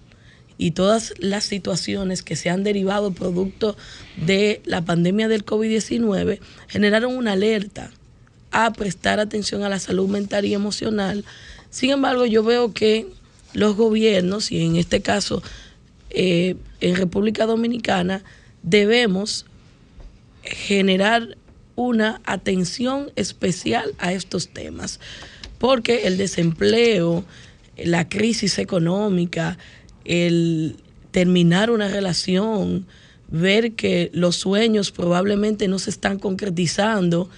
y 0.58 0.72
todas 0.72 1.14
las 1.18 1.46
situaciones 1.46 2.22
que 2.22 2.36
se 2.36 2.50
han 2.50 2.64
derivado 2.64 3.14
producto 3.14 3.78
de 4.18 4.62
la 4.66 4.84
pandemia 4.84 5.28
del 5.28 5.46
COVID-19 5.46 6.40
generaron 6.68 7.16
una 7.16 7.32
alerta 7.32 7.92
a 8.54 8.72
prestar 8.72 9.20
atención 9.20 9.64
a 9.64 9.70
la 9.70 9.80
salud 9.80 10.08
mental 10.08 10.46
y 10.46 10.54
emocional. 10.54 11.26
Sin 11.70 11.90
embargo, 11.90 12.26
yo 12.26 12.44
veo 12.44 12.72
que 12.72 13.08
los 13.54 13.76
gobiernos, 13.76 14.52
y 14.52 14.64
en 14.64 14.78
este 14.78 15.02
caso 15.02 15.44
eh, 16.12 16.56
en 16.80 16.96
República 16.96 17.46
Dominicana, 17.46 18.24
debemos 18.62 19.46
generar 20.44 21.36
una 21.76 22.22
atención 22.26 23.12
especial 23.16 23.94
a 23.98 24.14
estos 24.14 24.50
temas, 24.50 25.00
porque 25.58 26.06
el 26.08 26.18
desempleo, 26.18 27.26
la 27.78 28.08
crisis 28.08 28.60
económica, 28.60 29.58
el 30.06 30.78
terminar 31.12 31.72
una 31.72 31.88
relación, 31.88 32.86
ver 33.30 33.74
que 33.74 34.12
los 34.14 34.36
sueños 34.36 34.92
probablemente 34.92 35.68
no 35.68 35.80
se 35.80 35.90
están 35.90 36.20
concretizando, 36.20 37.30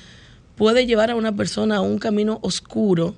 puede 0.55 0.85
llevar 0.85 1.11
a 1.11 1.15
una 1.15 1.35
persona 1.35 1.77
a 1.77 1.81
un 1.81 1.99
camino 1.99 2.39
oscuro 2.41 3.15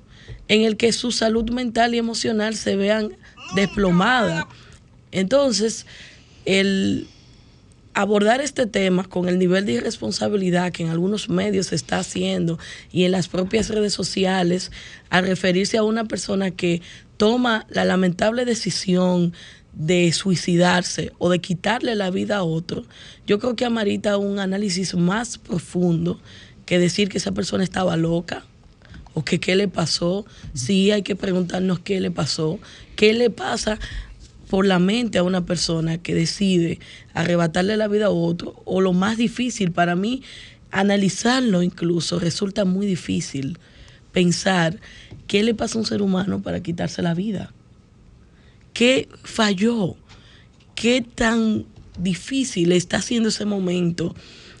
en 0.48 0.62
el 0.62 0.76
que 0.76 0.92
su 0.92 1.12
salud 1.12 1.50
mental 1.50 1.94
y 1.94 1.98
emocional 1.98 2.56
se 2.56 2.76
vean 2.76 3.12
desplomadas. 3.54 4.44
Entonces, 5.12 5.86
el 6.44 7.06
abordar 7.94 8.40
este 8.40 8.66
tema 8.66 9.04
con 9.04 9.28
el 9.28 9.38
nivel 9.38 9.66
de 9.66 9.72
irresponsabilidad 9.72 10.70
que 10.70 10.84
en 10.84 10.90
algunos 10.90 11.28
medios 11.28 11.66
se 11.66 11.74
está 11.74 11.98
haciendo 11.98 12.58
y 12.92 13.04
en 13.04 13.10
las 13.10 13.26
propias 13.26 13.70
redes 13.70 13.92
sociales 13.92 14.70
al 15.10 15.26
referirse 15.26 15.78
a 15.78 15.82
una 15.82 16.04
persona 16.04 16.52
que 16.52 16.80
toma 17.16 17.66
la 17.70 17.84
lamentable 17.84 18.44
decisión 18.44 19.32
de 19.72 20.12
suicidarse 20.12 21.12
o 21.18 21.28
de 21.28 21.40
quitarle 21.40 21.94
la 21.94 22.10
vida 22.10 22.36
a 22.36 22.42
otro, 22.44 22.84
yo 23.26 23.38
creo 23.38 23.56
que 23.56 23.64
amerita 23.64 24.16
un 24.16 24.38
análisis 24.38 24.94
más 24.94 25.36
profundo 25.38 26.20
que 26.68 26.78
decir 26.78 27.08
que 27.08 27.16
esa 27.16 27.32
persona 27.32 27.64
estaba 27.64 27.96
loca 27.96 28.44
o 29.14 29.24
que 29.24 29.40
qué 29.40 29.56
le 29.56 29.68
pasó. 29.68 30.26
Sí 30.52 30.90
hay 30.90 31.00
que 31.00 31.16
preguntarnos 31.16 31.78
qué 31.78 31.98
le 31.98 32.10
pasó, 32.10 32.58
qué 32.94 33.14
le 33.14 33.30
pasa 33.30 33.78
por 34.50 34.66
la 34.66 34.78
mente 34.78 35.16
a 35.16 35.22
una 35.22 35.46
persona 35.46 35.96
que 35.96 36.14
decide 36.14 36.78
arrebatarle 37.14 37.78
la 37.78 37.88
vida 37.88 38.06
a 38.06 38.10
otro, 38.10 38.60
o 38.66 38.82
lo 38.82 38.92
más 38.92 39.16
difícil 39.16 39.72
para 39.72 39.96
mí, 39.96 40.22
analizarlo 40.70 41.62
incluso, 41.62 42.18
resulta 42.18 42.66
muy 42.66 42.86
difícil 42.86 43.58
pensar 44.12 44.78
qué 45.26 45.42
le 45.42 45.54
pasa 45.54 45.78
a 45.78 45.80
un 45.80 45.86
ser 45.86 46.02
humano 46.02 46.42
para 46.42 46.62
quitarse 46.62 47.00
la 47.00 47.14
vida. 47.14 47.54
¿Qué 48.74 49.08
falló? 49.22 49.96
¿Qué 50.74 51.00
tan 51.00 51.64
difícil 51.98 52.72
está 52.72 52.98
haciendo 52.98 53.30
ese 53.30 53.46
momento? 53.46 54.14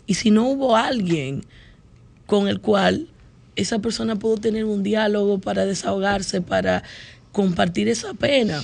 Y 0.06 0.14
si 0.14 0.30
no 0.30 0.48
hubo 0.48 0.74
alguien 0.74 1.44
con 2.28 2.46
el 2.46 2.60
cual 2.60 3.08
esa 3.56 3.78
persona 3.78 4.16
pudo 4.16 4.36
tener 4.36 4.66
un 4.66 4.82
diálogo 4.82 5.38
para 5.38 5.64
desahogarse, 5.64 6.42
para 6.42 6.82
compartir 7.32 7.88
esa 7.88 8.12
pena. 8.12 8.62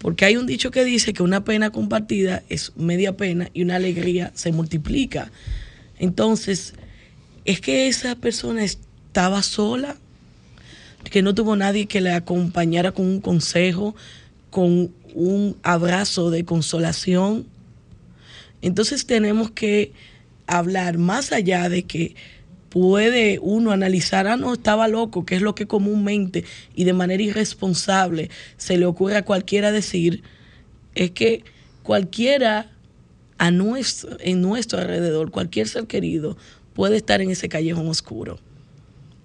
Porque 0.00 0.24
hay 0.24 0.36
un 0.36 0.48
dicho 0.48 0.72
que 0.72 0.82
dice 0.82 1.12
que 1.12 1.22
una 1.22 1.44
pena 1.44 1.70
compartida 1.70 2.42
es 2.48 2.72
media 2.76 3.16
pena 3.16 3.50
y 3.54 3.62
una 3.62 3.76
alegría 3.76 4.32
se 4.34 4.50
multiplica. 4.50 5.30
Entonces, 6.00 6.74
es 7.44 7.60
que 7.60 7.86
esa 7.86 8.16
persona 8.16 8.64
estaba 8.64 9.44
sola, 9.44 9.96
que 11.04 11.22
no 11.22 11.36
tuvo 11.36 11.54
nadie 11.54 11.86
que 11.86 12.00
le 12.00 12.10
acompañara 12.10 12.90
con 12.90 13.06
un 13.06 13.20
consejo, 13.20 13.94
con 14.50 14.92
un 15.14 15.56
abrazo 15.62 16.32
de 16.32 16.44
consolación. 16.44 17.46
Entonces 18.60 19.06
tenemos 19.06 19.52
que 19.52 19.92
hablar 20.48 20.98
más 20.98 21.30
allá 21.30 21.68
de 21.68 21.84
que 21.84 22.16
puede 22.68 23.38
uno 23.40 23.72
analizar, 23.72 24.26
ah, 24.26 24.36
no, 24.36 24.52
estaba 24.52 24.88
loco, 24.88 25.24
que 25.24 25.36
es 25.36 25.42
lo 25.42 25.54
que 25.54 25.66
comúnmente 25.66 26.44
y 26.74 26.84
de 26.84 26.92
manera 26.92 27.22
irresponsable 27.22 28.30
se 28.56 28.76
le 28.76 28.86
ocurre 28.86 29.16
a 29.16 29.24
cualquiera 29.24 29.72
decir, 29.72 30.22
es 30.94 31.10
que 31.12 31.44
cualquiera 31.82 32.70
a 33.38 33.50
nuestro, 33.50 34.16
en 34.20 34.42
nuestro 34.42 34.78
alrededor, 34.78 35.30
cualquier 35.30 35.68
ser 35.68 35.86
querido, 35.86 36.36
puede 36.74 36.96
estar 36.96 37.20
en 37.20 37.30
ese 37.30 37.48
callejón 37.48 37.88
oscuro. 37.88 38.38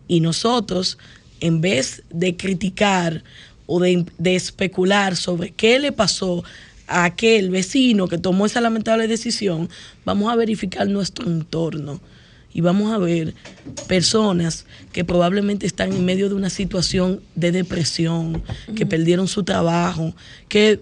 Y 0.08 0.20
nosotros, 0.20 0.98
en 1.40 1.62
vez 1.62 2.04
de 2.10 2.38
criticar 2.38 3.24
o 3.66 3.80
de, 3.80 4.06
de 4.18 4.36
especular 4.36 5.16
sobre 5.16 5.52
qué 5.52 5.80
le 5.80 5.92
pasó 5.92 6.44
a 6.88 7.06
aquel 7.06 7.50
vecino 7.50 8.08
que 8.08 8.18
tomó 8.18 8.46
esa 8.46 8.62
lamentable 8.62 9.08
decisión, 9.08 9.70
vamos 10.06 10.32
a 10.32 10.36
verificar 10.36 10.88
nuestro 10.88 11.28
entorno 11.28 12.00
y 12.54 12.62
vamos 12.62 12.92
a 12.94 12.98
ver 12.98 13.34
personas 13.88 14.66
que 14.92 15.04
probablemente 15.04 15.66
están 15.66 15.92
en 15.92 16.06
medio 16.06 16.30
de 16.30 16.36
una 16.36 16.50
situación 16.50 17.22
de 17.36 17.52
depresión, 17.52 18.44
que 18.76 18.86
perdieron 18.86 19.28
su 19.28 19.44
trabajo, 19.44 20.14
que 20.48 20.80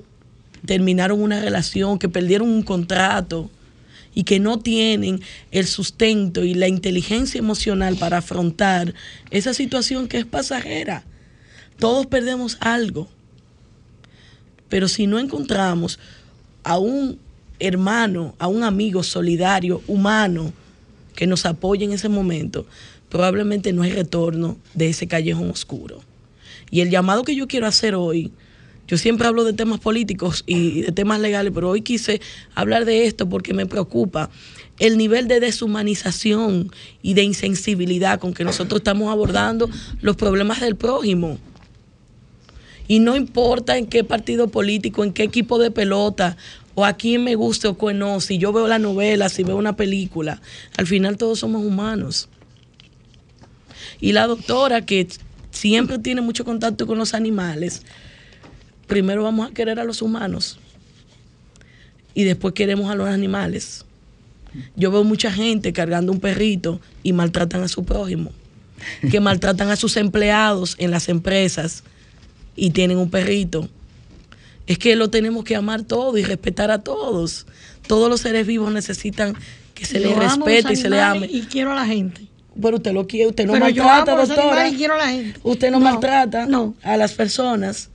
terminaron 0.66 1.22
una 1.22 1.40
relación, 1.40 1.98
que 1.98 2.10
perdieron 2.10 2.50
un 2.50 2.64
contrato 2.64 3.50
y 4.14 4.24
que 4.24 4.40
no 4.40 4.60
tienen 4.60 5.22
el 5.52 5.66
sustento 5.66 6.44
y 6.44 6.54
la 6.54 6.68
inteligencia 6.68 7.40
emocional 7.40 7.96
para 7.96 8.18
afrontar 8.18 8.94
esa 9.30 9.54
situación 9.54 10.08
que 10.08 10.18
es 10.18 10.26
pasajera. 10.26 11.06
Todos 11.80 12.06
perdemos 12.06 12.58
algo. 12.60 13.08
Pero 14.68 14.88
si 14.88 15.08
no 15.08 15.20
encontramos 15.20 16.00
a 16.64 16.78
un 16.78 17.20
hermano, 17.60 18.36
a 18.40 18.48
un 18.48 18.64
amigo 18.64 19.04
solidario, 19.04 19.82
humano, 19.88 20.54
que 21.22 21.28
nos 21.28 21.46
apoye 21.46 21.86
en 21.86 21.92
ese 21.92 22.10
momento, 22.10 22.66
probablemente 23.08 23.74
no 23.74 23.84
hay 23.84 23.92
retorno 23.92 24.58
de 24.74 24.90
ese 24.90 25.08
callejón 25.08 25.52
oscuro. 25.52 26.02
Y 26.72 26.82
el 26.82 26.90
llamado 26.90 27.22
que 27.22 27.36
yo 27.36 27.48
quiero 27.48 27.68
hacer 27.68 27.94
hoy, 27.94 28.32
yo 28.88 28.98
siempre 28.98 29.28
hablo 29.28 29.44
de 29.44 29.54
temas 29.54 29.80
políticos 29.80 30.44
y 30.48 30.82
de 30.82 30.92
temas 30.92 31.20
legales, 31.20 31.52
pero 31.54 31.70
hoy 31.70 31.84
quise 31.84 32.22
hablar 32.56 32.86
de 32.86 33.06
esto 33.06 33.30
porque 33.30 33.54
me 33.54 33.68
preocupa 33.68 34.32
el 34.80 34.98
nivel 34.98 35.28
de 35.28 35.40
deshumanización 35.40 36.72
y 37.04 37.14
de 37.14 37.22
insensibilidad 37.22 38.20
con 38.20 38.34
que 38.34 38.44
nosotros 38.44 38.80
estamos 38.80 39.12
abordando 39.12 39.70
los 40.02 40.16
problemas 40.16 40.60
del 40.60 40.76
prójimo. 40.76 41.38
Y 42.88 42.98
no 42.98 43.16
importa 43.16 43.78
en 43.78 43.86
qué 43.86 44.04
partido 44.04 44.48
político, 44.48 45.04
en 45.04 45.14
qué 45.14 45.22
equipo 45.22 45.60
de 45.60 45.70
pelota, 45.70 46.36
o 46.82 46.86
a 46.86 46.94
quién 46.94 47.24
me 47.24 47.36
guste 47.36 47.68
o 47.68 47.78
quién 47.78 48.00
no, 48.00 48.20
si 48.20 48.40
yo 48.40 48.52
veo 48.52 48.68
la 48.68 48.80
novela, 48.80 49.30
si 49.30 49.44
veo 49.44 49.56
una 49.56 49.76
película, 49.76 50.42
al 50.78 50.88
final 50.88 51.16
todos 51.16 51.38
somos 51.38 51.64
humanos. 51.64 52.28
Y 54.00 54.14
la 54.14 54.26
doctora, 54.26 54.84
que 54.84 55.08
siempre 55.52 56.00
tiene 56.00 56.22
mucho 56.22 56.44
contacto 56.44 56.88
con 56.88 56.98
los 56.98 57.14
animales, 57.14 57.84
primero 58.88 59.24
vamos 59.24 59.52
a 59.52 59.54
querer 59.54 59.80
a 59.80 59.84
los 59.84 60.02
humanos 60.02 60.58
y 62.16 62.24
después 62.24 62.56
queremos 62.56 62.90
a 62.90 62.96
los 62.96 63.08
animales. 63.08 63.86
Yo 64.76 64.90
veo 64.90 65.04
mucha 65.04 65.32
gente 65.32 65.72
cargando 65.72 66.12
un 66.12 66.20
perrito 66.20 66.82
y 67.04 67.14
maltratan 67.14 67.62
a 67.62 67.68
su 67.68 67.86
prójimo, 67.86 68.32
que 69.12 69.20
maltratan 69.22 69.70
a 69.70 69.76
sus 69.76 69.98
empleados 69.98 70.76
en 70.80 70.90
las 70.90 71.10
empresas 71.10 71.84
y 72.56 72.72
tienen 72.72 72.98
un 72.98 73.12
perrito. 73.12 73.70
Es 74.72 74.78
que 74.78 74.96
lo 74.96 75.10
tenemos 75.10 75.44
que 75.44 75.58
amar 75.58 75.84
todo 75.84 76.18
y 76.18 76.24
respetar 76.24 76.72
a 76.72 76.82
todos. 76.82 77.46
Todos 77.88 78.10
los 78.10 78.22
seres 78.22 78.48
vivos 78.48 78.72
necesitan 78.72 79.36
que 79.74 79.84
se 79.86 80.02
Yo 80.02 80.12
les 80.12 80.18
respete 80.18 80.72
y 80.72 80.76
se 80.78 80.90
les 80.90 81.02
ame. 81.02 81.28
Y 81.30 81.42
quiero 81.42 81.74
a 81.74 81.76
la 81.76 81.86
gente. 81.86 82.22
Pero 82.62 82.78
usted 82.78 82.94
lo 82.94 83.06
quiere, 83.06 83.28
usted 83.28 83.46
no 83.48 83.52
Pero 83.52 83.66
maltrata, 83.66 84.16
doctora. 84.16 84.70
y 84.70 84.78
quiero 84.78 84.94
a 84.94 84.98
la 84.98 85.10
gente. 85.10 85.38
Usted 85.44 85.72
no, 85.72 85.80
No, 85.80 85.84
maltrata 85.84 86.48
a 86.84 86.96
las 86.96 87.12
personas. 87.12 87.90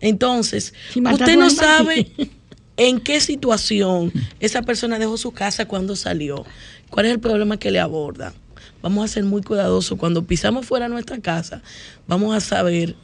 Entonces, 0.00 0.74
usted 0.96 1.36
no 1.36 1.48
sabe 1.48 2.10
en 2.76 2.98
qué 2.98 3.20
situación 3.20 4.12
esa 4.40 4.62
persona 4.62 4.98
dejó 4.98 5.16
su 5.18 5.30
casa 5.30 5.66
cuando 5.68 5.94
salió. 5.94 6.44
¿Cuál 6.90 7.06
es 7.06 7.12
el 7.12 7.20
problema 7.20 7.56
que 7.56 7.70
le 7.70 7.78
aborda? 7.78 8.34
Vamos 8.82 9.04
a 9.04 9.14
ser 9.14 9.22
muy 9.22 9.42
cuidadosos. 9.42 9.96
Cuando 9.96 10.24
pisamos 10.24 10.66
fuera 10.66 10.86
de 10.86 10.92
nuestra 10.92 11.20
casa, 11.20 11.62
vamos 12.08 12.34
a 12.34 12.40
saber 12.40 12.96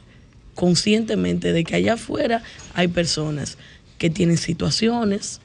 conscientemente 0.55 1.53
de 1.53 1.63
que 1.63 1.75
allá 1.75 1.93
afuera 1.93 2.43
hay 2.73 2.87
personas 2.87 3.57
que 3.97 4.09
tienen 4.09 4.37
situaciones, 4.37 5.39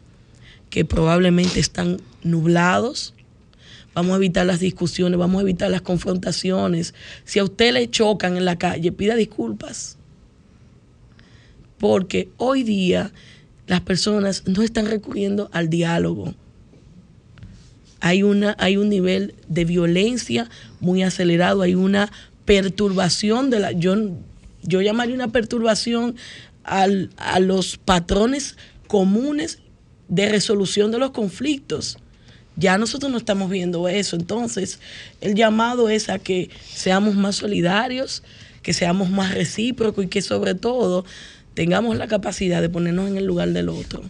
que 0.71 0.85
probablemente 0.85 1.61
están 1.61 2.01
nublados. 2.23 3.15
Vamos 3.95 4.15
a 4.15 4.17
evitar 4.17 4.47
las 4.47 4.61
discusiones, 4.61 5.19
vamos 5.19 5.39
a 5.41 5.43
evitar 5.43 5.71
las 5.71 5.83
confrontaciones. 5.83 6.95
Si 7.25 7.39
a 7.39 7.45
usted 7.45 7.73
le 7.73 7.91
chocan 7.91 8.37
en 8.37 8.45
la 8.45 8.59
calle, 8.59 8.93
pida 8.93 9.15
disculpas. 9.15 9.97
Porque 11.79 12.29
hoy 12.37 12.63
día 12.65 13.13
las 13.67 13.81
personas 13.81 14.43
no 14.47 14.63
están 14.63 14.87
recurriendo 14.87 15.49
al 15.53 15.69
diálogo. 15.69 16.35
Hay, 18.01 18.23
una, 18.23 18.57
hay 18.59 18.77
un 18.77 18.89
nivel 18.89 19.35
de 19.49 19.65
violencia 19.65 20.49
muy 20.81 21.03
acelerado, 21.03 21.63
hay 21.63 21.75
una 21.75 22.11
perturbación 22.45 23.51
de 23.51 23.61
la... 23.61 23.73
yo 24.69 24.83
llamaría 24.83 25.14
una 25.14 25.29
perturbación 25.29 26.14
al- 26.64 27.11
a 27.16 27.41
los 27.41 27.79
patrones 27.79 28.57
comunes 28.87 29.59
de 30.09 30.29
resolución 30.29 30.91
de 30.91 30.99
los 30.99 31.11
conflictos. 31.11 31.99
Ya 32.57 32.77
nosotros 32.77 33.11
no 33.11 33.19
estamos 33.19 33.51
viendo 33.51 33.89
eso. 33.89 34.16
Entonces, 34.16 34.81
el 35.21 35.35
llamado 35.35 35.89
es 35.89 36.09
a 36.09 36.19
que 36.19 36.51
seamos 36.73 37.14
más 37.14 37.37
solidarios, 37.37 38.23
que 38.62 38.73
seamos 38.73 39.11
más 39.11 39.33
recíprocos 39.35 40.05
y 40.05 40.09
que 40.09 40.23
sobre 40.23 40.55
todo 40.55 41.05
tengamos 41.55 41.97
la 41.97 42.09
capacidad 42.09 42.61
de 42.61 42.69
ponernos 42.69 43.09
en 43.09 43.16
el 43.16 43.25
lugar 43.25 43.51
del 43.51 43.69
otro. 43.69 44.03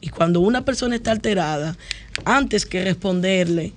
Y 0.00 0.08
cuando 0.08 0.40
una 0.40 0.64
persona 0.64 0.96
está 0.96 1.12
alterada, 1.12 1.76
antes 2.24 2.66
que 2.66 2.82
responderle 2.84 3.72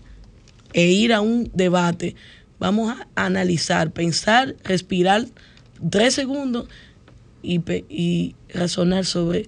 e 0.74 0.88
ir 0.88 1.14
a 1.14 1.22
un 1.22 1.52
debate, 1.54 2.16
vamos 2.60 2.96
a 2.98 3.08
analizar, 3.26 3.92
pensar, 3.92 4.56
respirar 4.64 5.26
tres 5.90 6.14
segundos 6.14 6.68
y, 7.42 8.36
razonar 8.50 9.06
sobre 9.06 9.48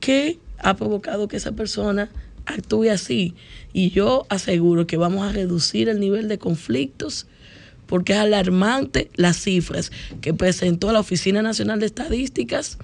qué 0.00 0.38
ha 0.58 0.76
provocado 0.76 1.28
que 1.28 1.36
esa 1.36 1.52
persona 1.52 2.10
actúe 2.46 2.90
así. 2.90 3.34
Y 3.72 3.90
yo 3.90 4.26
aseguro 4.28 4.86
que 4.86 4.96
vamos 4.96 5.28
a 5.28 5.32
reducir 5.32 5.88
el 5.88 6.00
nivel 6.00 6.28
de 6.28 6.38
conflictos 6.38 7.26
porque 7.86 8.12
es 8.12 8.18
alarmante 8.18 9.10
las 9.16 9.36
cifras 9.36 9.90
que 10.20 10.32
presentó 10.32 10.92
la 10.92 11.00
Oficina 11.00 11.42
Nacional 11.42 11.80
de 11.80 11.86
Estadísticas, 11.86 12.78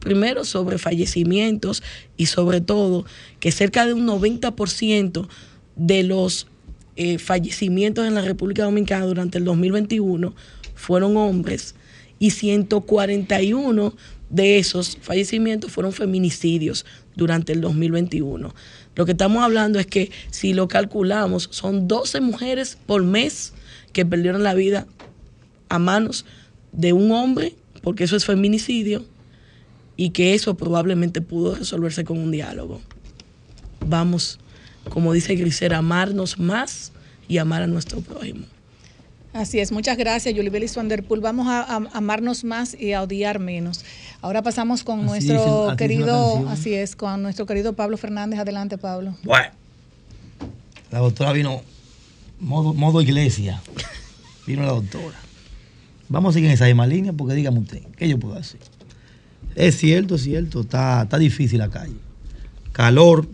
primero 0.00 0.44
sobre 0.44 0.78
fallecimientos 0.78 1.82
y 2.16 2.26
sobre 2.26 2.60
todo 2.60 3.04
que 3.38 3.52
cerca 3.52 3.86
de 3.86 3.94
un 3.94 4.06
90% 4.06 5.28
de 5.76 6.02
los 6.02 6.46
eh, 6.96 7.18
fallecimientos 7.18 8.06
en 8.06 8.14
la 8.14 8.22
República 8.22 8.64
Dominicana 8.64 9.06
durante 9.06 9.38
el 9.38 9.44
2021 9.44 10.34
fueron 10.74 11.16
hombres 11.16 11.74
y 12.20 12.30
141 12.30 13.94
de 14.28 14.58
esos 14.58 14.98
fallecimientos 15.00 15.72
fueron 15.72 15.92
feminicidios 15.92 16.86
durante 17.16 17.52
el 17.52 17.60
2021. 17.60 18.54
Lo 18.94 19.06
que 19.06 19.12
estamos 19.12 19.42
hablando 19.42 19.80
es 19.80 19.86
que 19.86 20.12
si 20.30 20.52
lo 20.52 20.68
calculamos, 20.68 21.48
son 21.50 21.88
12 21.88 22.20
mujeres 22.20 22.78
por 22.86 23.02
mes 23.02 23.54
que 23.92 24.06
perdieron 24.06 24.44
la 24.44 24.54
vida 24.54 24.86
a 25.68 25.80
manos 25.80 26.26
de 26.72 26.92
un 26.92 27.10
hombre, 27.10 27.56
porque 27.82 28.04
eso 28.04 28.16
es 28.16 28.24
feminicidio, 28.24 29.04
y 29.96 30.10
que 30.10 30.34
eso 30.34 30.54
probablemente 30.54 31.20
pudo 31.20 31.54
resolverse 31.54 32.04
con 32.04 32.18
un 32.18 32.30
diálogo. 32.30 32.80
Vamos, 33.86 34.38
como 34.90 35.12
dice 35.12 35.34
Grisera, 35.34 35.78
amarnos 35.78 36.38
más 36.38 36.92
y 37.28 37.38
amar 37.38 37.62
a 37.62 37.66
nuestro 37.66 38.00
prójimo. 38.00 38.44
Así 39.32 39.60
es, 39.60 39.70
muchas 39.70 39.96
gracias, 39.96 40.34
Yulibelis 40.34 40.74
Vanderpool. 40.74 41.20
Vamos 41.20 41.46
a, 41.46 41.60
a 41.60 41.76
amarnos 41.92 42.42
más 42.42 42.74
y 42.78 42.92
a 42.94 43.02
odiar 43.02 43.38
menos. 43.38 43.84
Ahora 44.22 44.42
pasamos 44.42 44.82
con 44.82 45.00
Así 45.00 45.28
nuestro 45.28 45.76
querido, 45.76 46.48
así 46.48 46.74
es, 46.74 46.96
con 46.96 47.22
nuestro 47.22 47.46
querido 47.46 47.74
Pablo 47.74 47.96
Fernández. 47.96 48.40
Adelante, 48.40 48.76
Pablo. 48.76 49.16
Bueno, 49.22 49.50
la 50.90 50.98
doctora 50.98 51.32
vino 51.32 51.62
modo, 52.40 52.74
modo 52.74 53.00
iglesia. 53.00 53.62
Vino 54.46 54.62
la 54.62 54.72
doctora. 54.72 55.16
Vamos 56.08 56.30
a 56.30 56.32
seguir 56.34 56.48
en 56.48 56.54
esa 56.54 56.66
misma 56.66 56.88
línea 56.88 57.12
porque 57.12 57.34
dígame 57.34 57.60
usted, 57.60 57.82
¿qué 57.96 58.08
yo 58.08 58.18
puedo 58.18 58.34
hacer? 58.34 58.58
Es 59.54 59.78
cierto, 59.78 60.16
es 60.16 60.22
cierto, 60.22 60.62
está, 60.62 61.02
está 61.02 61.18
difícil 61.18 61.58
la 61.58 61.70
calle. 61.70 61.94
Calor, 62.72 63.28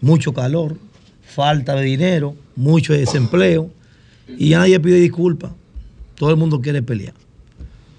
mucho 0.00 0.32
calor, 0.32 0.78
falta 1.26 1.74
de 1.74 1.82
dinero, 1.82 2.34
mucho 2.56 2.94
desempleo 2.94 3.70
y 4.28 4.50
ya 4.50 4.58
nadie 4.58 4.78
pide 4.80 4.96
disculpas. 5.00 5.52
Todo 6.16 6.30
el 6.30 6.36
mundo 6.36 6.60
quiere 6.60 6.82
pelear. 6.82 7.14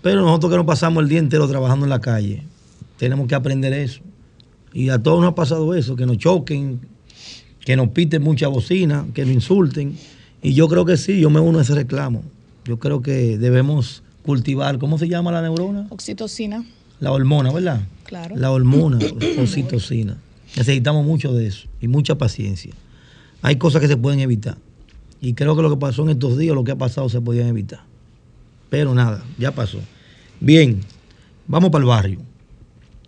Pero 0.01 0.21
nosotros 0.21 0.51
que 0.51 0.57
nos 0.57 0.65
pasamos 0.65 1.03
el 1.03 1.09
día 1.09 1.19
entero 1.19 1.47
trabajando 1.47 1.85
en 1.85 1.89
la 1.89 2.01
calle, 2.01 2.43
tenemos 2.97 3.27
que 3.27 3.35
aprender 3.35 3.73
eso. 3.73 4.01
Y 4.73 4.89
a 4.89 5.01
todos 5.01 5.21
nos 5.21 5.31
ha 5.31 5.35
pasado 5.35 5.73
eso, 5.75 5.95
que 5.95 6.05
nos 6.05 6.17
choquen, 6.17 6.81
que 7.61 7.75
nos 7.75 7.89
piten 7.89 8.21
mucha 8.21 8.47
bocina, 8.47 9.05
que 9.13 9.23
nos 9.25 9.33
insulten. 9.33 9.97
Y 10.41 10.53
yo 10.53 10.67
creo 10.67 10.83
que 10.85 10.97
sí, 10.97 11.19
yo 11.19 11.29
me 11.29 11.39
uno 11.39 11.59
a 11.59 11.61
ese 11.61 11.75
reclamo. 11.75 12.23
Yo 12.65 12.79
creo 12.79 13.01
que 13.01 13.37
debemos 13.37 14.03
cultivar, 14.25 14.77
¿cómo 14.79 14.97
se 14.97 15.07
llama 15.07 15.31
la 15.31 15.41
neurona? 15.41 15.87
Oxitocina, 15.89 16.65
La 16.99 17.11
hormona, 17.11 17.51
¿verdad? 17.51 17.81
claro. 18.05 18.35
La 18.35 18.51
hormona, 18.51 18.99
oxitocina. 19.39 20.17
Necesitamos 20.55 21.05
mucho 21.05 21.33
de 21.33 21.47
eso 21.47 21.67
y 21.81 21.87
mucha 21.87 22.15
paciencia. 22.17 22.73
Hay 23.41 23.57
cosas 23.57 23.81
que 23.81 23.87
se 23.87 23.97
pueden 23.97 24.19
evitar. 24.19 24.57
Y 25.23 25.35
creo 25.35 25.55
que 25.55 25.61
lo 25.61 25.69
que 25.69 25.77
pasó 25.77 26.03
en 26.03 26.09
estos 26.09 26.37
días, 26.37 26.53
lo 26.53 26.65
que 26.65 26.73
ha 26.73 26.77
pasado, 26.77 27.07
se 27.07 27.21
podían 27.21 27.47
evitar. 27.47 27.79
Pero 28.69 28.93
nada, 28.93 29.23
ya 29.37 29.53
pasó. 29.53 29.79
Bien, 30.41 30.81
vamos 31.47 31.69
para 31.69 31.81
el 31.81 31.87
barrio. 31.87 32.19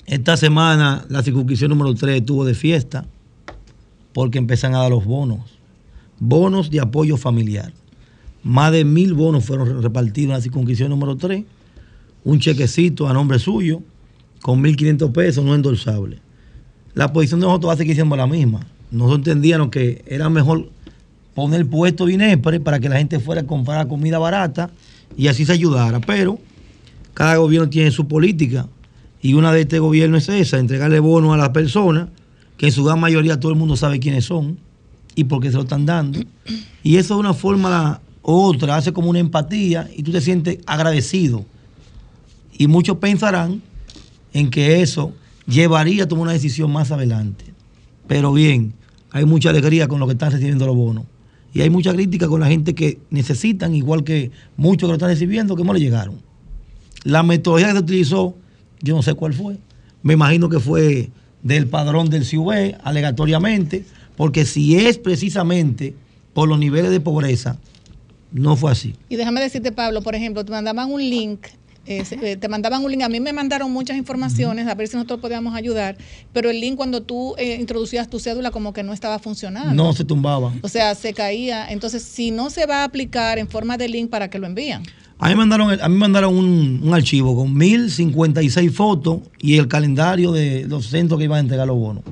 Esta 0.06 0.38
semana 0.38 1.06
la 1.10 1.22
circunscripción 1.24 1.72
número 1.72 1.94
3 1.94 2.22
estuvo 2.22 2.46
de 2.46 2.54
fiesta 2.54 3.06
porque 4.14 4.38
empiezan 4.38 4.74
a 4.76 4.78
dar 4.78 4.92
los 4.92 5.04
bonos. 5.04 5.42
Bonos 6.18 6.70
de 6.70 6.80
apoyo 6.80 7.18
familiar. 7.18 7.74
Más 8.44 8.72
de 8.72 8.86
mil 8.86 9.14
bonos 9.14 9.44
fueron 9.44 9.84
repartidos 9.84 10.30
en 10.30 10.36
la 10.36 10.42
circunscripción 10.42 10.92
número 10.92 11.18
3. 11.18 11.44
Un 12.24 12.40
chequecito 12.40 13.10
a 13.10 13.14
nombre 13.14 13.40
suyo 13.40 13.82
con 14.42 14.64
1.500 14.64 15.12
pesos 15.12 15.44
no 15.44 15.54
endosable. 15.54 16.20
La 16.94 17.12
posición 17.12 17.42
de 17.42 17.48
nosotros 17.48 17.74
hace 17.74 17.86
que 17.86 17.92
hicimos 17.92 18.18
la 18.18 18.26
misma. 18.26 18.66
Nosotros 18.90 19.18
entendíamos 19.18 19.68
que 19.68 20.06
era 20.08 20.30
mejor 20.30 20.70
poner 21.36 21.68
puesto 21.68 22.06
de 22.06 22.14
INEPRE 22.14 22.62
para 22.62 22.80
que 22.80 22.90
la 22.90 22.98
gente 22.98 23.20
fuera 23.20 23.42
a 23.42 23.46
comprar 23.46 23.88
comida 23.88 24.18
barata 24.18 24.72
y 25.16 25.28
así 25.28 25.46
se 25.46 25.52
ayudara. 25.52 26.00
Pero 26.00 26.40
cada 27.14 27.36
gobierno 27.36 27.70
tiene 27.70 27.92
su 27.92 28.08
política 28.08 28.68
y 29.22 29.34
una 29.34 29.52
de 29.52 29.62
este 29.62 29.80
gobierno 29.80 30.18
es 30.18 30.30
esa, 30.30 30.58
entregarle 30.58 31.00
bonos 31.00 31.34
a 31.34 31.38
las 31.38 31.50
personas, 31.50 32.08
que 32.58 32.68
en 32.68 32.72
su 32.72 32.84
gran 32.84 33.00
mayoría 33.00 33.40
todo 33.40 33.52
el 33.52 33.58
mundo 33.58 33.76
sabe 33.76 34.00
quiénes 34.00 34.26
son 34.26 34.58
y 35.14 35.26
por 35.26 35.42
qué 35.42 35.50
se 35.50 35.58
lo 35.58 35.64
están 35.64 35.86
dando. 35.86 36.20
Y 36.84 36.96
eso 36.96 37.16
de 37.16 37.20
una 37.20 37.34
forma 37.34 38.02
u 38.24 38.32
otra 38.32 38.78
hace 38.78 38.94
como 38.94 39.10
una 39.10 39.20
empatía 39.20 39.90
y 39.96 40.04
tú 40.04 40.12
te 40.12 40.22
sientes 40.22 40.60
agradecido. 40.66 41.46
Y 42.58 42.68
muchos 42.68 42.98
pensarán 42.98 43.62
en 44.32 44.50
que 44.50 44.82
eso 44.82 45.14
llevaría 45.48 46.04
a 46.06 46.08
tomar 46.08 46.24
una 46.24 46.32
decisión 46.32 46.72
más 46.72 46.92
adelante. 46.92 47.46
Pero 48.08 48.32
bien, 48.32 48.74
hay 49.12 49.26
mucha 49.26 49.50
alegría 49.50 49.88
con 49.88 50.00
lo 50.00 50.08
que 50.08 50.14
están 50.14 50.32
recibiendo 50.32 50.66
los 50.66 50.76
bonos. 50.76 51.06
Y 51.56 51.62
hay 51.62 51.70
mucha 51.70 51.94
crítica 51.94 52.28
con 52.28 52.42
la 52.42 52.48
gente 52.48 52.76
que 52.76 53.00
necesitan, 53.10 53.74
igual 53.74 54.04
que 54.04 54.30
muchos 54.58 54.88
que 54.88 54.92
lo 54.92 54.94
están 54.96 55.08
recibiendo, 55.08 55.56
que 55.56 55.64
no 55.64 55.72
le 55.72 55.80
llegaron. 55.80 56.22
La 57.06 57.24
metodología 57.24 57.68
que 57.70 57.76
se 57.76 57.80
utilizó, 57.80 58.36
yo 58.82 58.94
no 58.94 59.02
sé 59.02 59.14
cuál 59.14 59.34
fue. 59.34 59.56
Me 60.04 60.16
imagino 60.16 60.50
que 60.50 60.60
fue 60.60 61.12
del 61.44 61.68
padrón 61.68 62.10
del 62.10 62.26
CIUB, 62.26 62.76
alegatoriamente, 62.84 63.86
porque 64.18 64.44
si 64.44 64.76
es 64.76 64.98
precisamente 64.98 65.96
por 66.34 66.50
los 66.50 66.60
niveles 66.60 66.92
de 66.92 67.00
pobreza, 67.00 67.58
no 68.34 68.58
fue 68.58 68.74
así. 68.74 68.94
Y 69.08 69.16
déjame 69.16 69.40
decirte, 69.40 69.72
Pablo, 69.72 70.02
por 70.02 70.14
ejemplo, 70.14 70.44
te 70.44 70.52
mandaban 70.52 70.92
un 70.92 71.00
link. 71.00 71.40
Eh, 71.86 72.38
te 72.38 72.48
mandaban 72.48 72.84
un 72.84 72.92
link, 72.92 73.04
a 73.04 73.10
mí 73.10 73.20
me 73.20 73.34
mandaron 73.34 73.72
muchas 73.72 73.98
informaciones 73.98 74.68
a 74.68 74.76
ver 74.76 74.88
si 74.88 74.96
nosotros 74.96 75.20
podíamos 75.20 75.56
ayudar, 75.56 75.98
pero 76.34 76.50
el 76.50 76.60
link 76.60 76.76
cuando 76.76 77.04
tú 77.04 77.36
eh, 77.38 77.58
introducías 77.60 78.10
tu 78.10 78.20
cédula 78.20 78.52
como 78.52 78.74
que 78.74 78.84
no 78.84 78.94
estaba 78.94 79.20
funcionando. 79.20 79.74
No 79.74 79.94
se 79.94 80.04
tumbaban. 80.04 80.60
O 80.64 80.68
sea, 80.68 80.96
se 80.96 81.14
caía. 81.14 81.68
Entonces, 81.70 82.04
si 82.04 82.32
no 82.32 82.50
se 82.50 82.66
va 82.66 82.82
a 82.82 82.84
aplicar 82.86 83.38
en 83.38 83.48
forma 83.48 83.78
de 83.78 83.90
link, 83.90 84.10
¿para 84.10 84.30
que 84.30 84.40
lo 84.40 84.48
envían? 84.48 84.84
A 85.18 85.30
mí 85.30 85.36
me 85.36 85.46
mandaron, 85.46 85.80
a 85.80 85.90
mí 85.90 85.96
mandaron 85.96 86.36
un, 86.36 86.82
un 86.84 86.94
archivo 86.94 87.36
con 87.36 87.56
1056 87.56 88.72
fotos 88.72 89.20
y 89.40 89.58
el 89.58 89.68
calendario 89.68 90.32
de 90.32 90.66
los 90.68 90.88
centros 90.88 91.18
que 91.20 91.26
iban 91.26 91.38
a 91.38 91.42
entregar 91.42 91.68
los 91.68 91.78
bonos. 91.78 92.04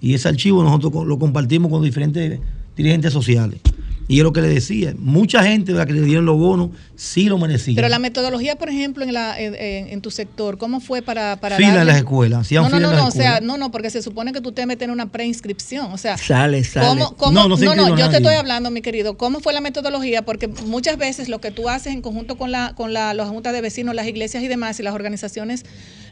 Y 0.00 0.14
ese 0.14 0.28
archivo 0.28 0.62
nosotros 0.62 1.06
lo 1.06 1.18
compartimos 1.18 1.70
con 1.70 1.82
diferentes 1.82 2.40
dirigentes 2.76 3.12
sociales. 3.12 3.60
Y 4.08 4.18
es 4.18 4.22
lo 4.22 4.32
que 4.32 4.40
le 4.40 4.46
decía, 4.48 4.94
mucha 4.98 5.42
gente 5.42 5.72
de 5.72 5.78
la 5.78 5.84
que 5.86 5.92
le 5.92 6.00
dieron 6.02 6.24
los 6.26 6.38
bonos 6.38 6.70
sí 6.94 7.24
lo 7.28 7.38
merecía. 7.38 7.74
Pero 7.74 7.88
la 7.88 7.98
metodología, 7.98 8.54
por 8.56 8.68
ejemplo, 8.68 9.02
en, 9.04 9.12
la, 9.12 9.36
en, 9.40 9.56
en- 9.56 9.88
en 9.88 10.00
tu 10.00 10.12
sector, 10.12 10.58
¿cómo 10.58 10.78
fue 10.80 11.02
para, 11.02 11.36
para 11.40 11.56
Fila 11.56 11.68
en 11.70 11.74
darle- 11.74 11.84
las 11.86 11.96
escuelas, 11.98 12.40
hacían 12.42 12.62
No, 12.62 12.68
no, 12.70 12.76
fila 12.76 12.86
no, 12.88 12.92
en 12.94 12.98
no, 13.00 13.08
o 13.08 13.10
sea, 13.10 13.40
no, 13.40 13.56
no, 13.58 13.70
porque 13.72 13.90
se 13.90 14.02
supone 14.02 14.32
que 14.32 14.40
tú 14.40 14.52
te 14.52 14.64
metes 14.64 14.84
en 14.86 14.92
una 14.92 15.06
preinscripción, 15.06 15.92
o 15.92 15.98
sea, 15.98 16.16
Sale, 16.16 16.62
sale. 16.62 16.86
¿Cómo, 16.86 17.16
cómo- 17.16 17.32
No, 17.32 17.42
no, 17.42 17.48
no 17.48 17.56
se 17.56 17.64
no, 17.64 17.72
inscribió 17.74 17.96
yo 18.04 18.10
te 18.10 18.18
estoy 18.18 18.34
hablando, 18.34 18.70
mi 18.70 18.80
querido. 18.80 19.16
¿Cómo 19.16 19.40
fue 19.40 19.52
la 19.52 19.60
metodología? 19.60 20.22
Porque 20.22 20.46
muchas 20.46 20.96
veces 20.98 21.28
lo 21.28 21.40
que 21.40 21.50
tú 21.50 21.68
haces 21.68 21.92
en 21.92 22.00
conjunto 22.00 22.36
con 22.38 22.52
la 22.52 22.74
con 22.76 22.92
la, 22.92 23.12
las 23.12 23.28
juntas 23.28 23.52
de 23.54 23.60
vecinos, 23.60 23.94
las 23.96 24.06
iglesias 24.06 24.40
y 24.42 24.46
demás, 24.48 24.78
y 24.78 24.84
las 24.84 24.94
organizaciones 24.94 25.64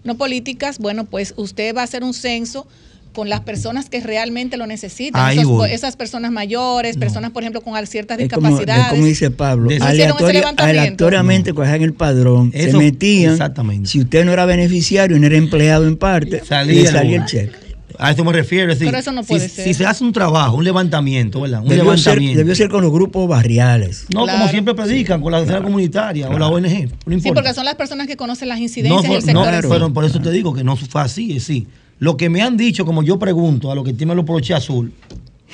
no 0.02 0.16
políticas, 0.16 0.78
bueno, 0.80 1.04
pues 1.04 1.32
usted 1.36 1.74
va 1.76 1.82
a 1.82 1.84
hacer 1.84 2.02
un 2.02 2.12
censo 2.12 2.66
con 3.14 3.28
las 3.30 3.40
personas 3.40 3.88
que 3.88 4.00
realmente 4.00 4.56
lo 4.58 4.66
necesitan. 4.66 5.22
Ahí 5.24 5.38
Esos- 5.38 5.48
voy. 5.50 5.70
esas 5.70 5.96
personas 5.96 6.32
mayores, 6.32 6.96
personas, 6.98 7.30
por 7.30 7.42
ejemplo, 7.42 7.62
con 7.62 7.74
ciertas 7.86 8.18
Es 8.18 8.28
como, 8.28 8.48
es 8.48 8.52
discapacidades. 8.58 8.92
como 8.92 9.06
dice 9.06 9.30
Pablo, 9.30 9.64
¿No 9.64 9.70
hicieron 9.70 9.92
ese 9.94 10.02
aleatoria- 10.04 10.32
levantamiento? 10.40 10.80
aleatoriamente 11.06 11.54
cogían 11.54 11.82
el 11.82 11.94
padrón, 11.94 12.52
se 12.52 12.72
metían. 12.74 13.32
exactamente. 13.32 13.88
Si 13.88 14.00
usted 14.00 14.24
no 14.24 14.32
era 14.32 14.44
beneficiario, 14.44 15.18
no 15.18 15.26
era 15.26 15.36
empleado 15.36 15.86
en 15.86 15.96
parte, 15.96 16.42
Salía 16.44 16.74
le 16.74 16.80
el 16.80 16.86
salía 16.88 17.16
el 17.18 17.24
cheque. 17.24 17.64
A 17.96 18.10
eso 18.10 18.24
me 18.24 18.32
refiero. 18.32 18.72
es 18.72 18.78
decir, 18.80 18.88
Pero 18.90 18.98
eso 18.98 19.12
no 19.12 19.22
si- 19.22 19.28
puede 19.28 19.48
si, 19.48 19.62
ser. 19.62 19.74
se 19.76 19.86
hace 19.86 20.02
un 20.02 20.12
trabajo, 20.12 20.56
un 20.56 20.64
levantamiento, 20.64 21.42
¿verdad? 21.42 21.60
Un 21.62 21.68
Debió 21.68 21.84
ser, 21.84 22.14
levantamiento. 22.14 22.38
debió 22.38 22.54
ser 22.56 22.68
con 22.68 22.82
los 22.82 22.90
grupos 22.92 23.28
barriales. 23.28 24.06
no, 24.12 24.26
como 24.26 24.48
siempre 24.48 24.74
predican, 24.74 25.20
con 25.20 25.30
la 25.30 25.38
sociedad 25.38 25.62
comunitaria 25.62 26.28
o 26.28 26.36
la 26.36 26.48
ONG. 26.48 26.88
No 27.06 27.20
Sí, 27.20 27.30
porque 27.32 27.54
son 27.54 27.64
las 27.64 27.76
personas 27.76 28.08
que 28.08 28.16
conocen 28.16 28.48
las 28.48 28.58
No, 28.58 28.64
incidencias 28.64 29.06
fue- 29.06 29.14
del 29.16 29.24
sector. 29.24 29.46
no, 29.62 29.68
pero 29.68 29.92
por 29.92 30.04
eso 30.04 30.20
te 30.20 30.32
digo 30.32 30.52
que 30.52 30.64
no 30.64 30.74
fue 30.74 31.02
así, 31.02 31.36
es 31.36 31.44
sí. 31.44 31.68
Lo 32.04 32.18
que 32.18 32.28
me 32.28 32.42
han 32.42 32.58
dicho, 32.58 32.84
como 32.84 33.02
yo 33.02 33.18
pregunto 33.18 33.70
a 33.72 33.74
los 33.74 33.82
que 33.82 33.94
tienen 33.94 34.14
los 34.14 34.26
broches 34.26 34.54
azul, 34.54 34.92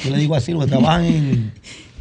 yo 0.05 0.11
le 0.11 0.18
digo 0.18 0.34
así, 0.34 0.51
los 0.51 0.64
que 0.64 0.70
trabajan 0.70 1.05
en, 1.05 1.53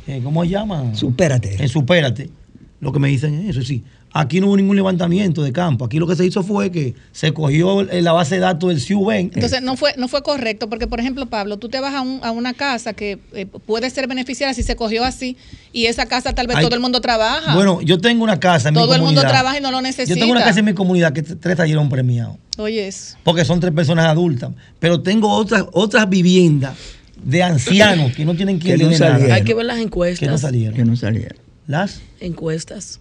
en- 0.07 0.23
¿cómo 0.23 0.43
se 0.43 0.49
llama? 0.49 0.95
Supérate. 0.95 1.61
En 1.61 1.69
Supérate. 1.69 2.31
Lo 2.79 2.91
que 2.91 2.97
me 2.97 3.09
dicen 3.09 3.35
es 3.35 3.49
eso, 3.55 3.61
sí. 3.61 3.83
Aquí 4.11 4.41
no 4.41 4.47
hubo 4.47 4.57
ningún 4.57 4.75
levantamiento 4.75 5.43
de 5.43 5.51
campo. 5.53 5.85
Aquí 5.85 5.99
lo 5.99 6.07
que 6.07 6.15
se 6.15 6.25
hizo 6.25 6.41
fue 6.41 6.71
que 6.71 6.95
se 7.11 7.31
cogió 7.31 7.83
la 7.83 8.11
base 8.11 8.35
de 8.35 8.41
datos 8.41 8.69
del 8.69 8.81
CIUBEN. 8.81 9.31
Entonces 9.35 9.61
no 9.61 9.77
fue 9.77 9.93
no 9.97 10.07
fue 10.07 10.23
correcto 10.23 10.67
porque 10.67 10.87
por 10.87 10.99
ejemplo 10.99 11.27
Pablo 11.27 11.57
tú 11.57 11.69
te 11.69 11.79
vas 11.79 11.93
a, 11.93 12.01
un- 12.01 12.19
a 12.23 12.31
una 12.31 12.53
casa 12.55 12.93
que 12.93 13.19
eh, 13.33 13.45
puede 13.45 13.87
ser 13.91 14.07
beneficiaria 14.07 14.53
si 14.55 14.63
se 14.63 14.75
cogió 14.75 15.03
así 15.03 15.37
y 15.71 15.85
esa 15.85 16.07
casa 16.07 16.33
tal 16.33 16.47
vez 16.47 16.57
Hay- 16.57 16.63
todo 16.65 16.73
el 16.73 16.81
mundo 16.81 17.01
trabaja 17.01 17.53
Bueno, 17.53 17.81
yo 17.81 17.99
tengo 17.99 18.23
una 18.23 18.39
casa 18.39 18.69
en 18.69 18.73
mi 18.73 18.79
todo 18.81 18.95
el 18.95 19.01
mundo 19.01 19.21
comunidad. 19.21 19.29
trabaja 19.31 19.59
y 19.59 19.61
no 19.61 19.69
lo 19.71 19.79
necesita 19.81 20.15
Yo 20.15 20.19
tengo 20.19 20.31
una 20.31 20.43
casa 20.43 20.59
en 20.59 20.65
mi 20.65 20.73
comunidad 20.73 21.13
que 21.13 21.21
tres 21.21 21.57
salieron 21.57 21.87
premiados. 21.87 22.35
oye 22.57 22.87
eso 22.87 23.15
porque 23.23 23.45
son 23.45 23.59
tres 23.59 23.73
personas 23.73 24.05
adultas. 24.07 24.49
Pero 24.79 25.01
tengo 25.03 25.29
otras 25.31 25.65
otras 25.71 26.09
viviendas 26.09 26.75
de 27.23 27.43
ancianos 27.43 28.13
que 28.15 28.25
no 28.25 28.33
tienen 28.33 28.57
quien 28.57 28.77
Que 28.77 28.83
no 28.85 28.89
dé 28.89 28.97
nada. 28.97 29.11
salieron. 29.13 29.35
Hay 29.35 29.43
que 29.43 29.53
ver 29.53 29.65
las 29.65 29.77
encuestas. 29.79 30.19
Que 30.19 30.27
no 30.27 30.37
salieron. 30.39 30.73
Que 30.75 30.83
no 30.85 30.95
salieron. 30.95 31.37
Las 31.67 32.01
Encuestas. 32.21 32.99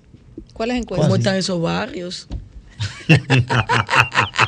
¿Cuáles 0.59 0.77
encuestas? 0.77 1.07
¿Cómo 1.07 1.17
están 1.17 1.37
esos 1.37 1.63
barrios? 1.63 2.29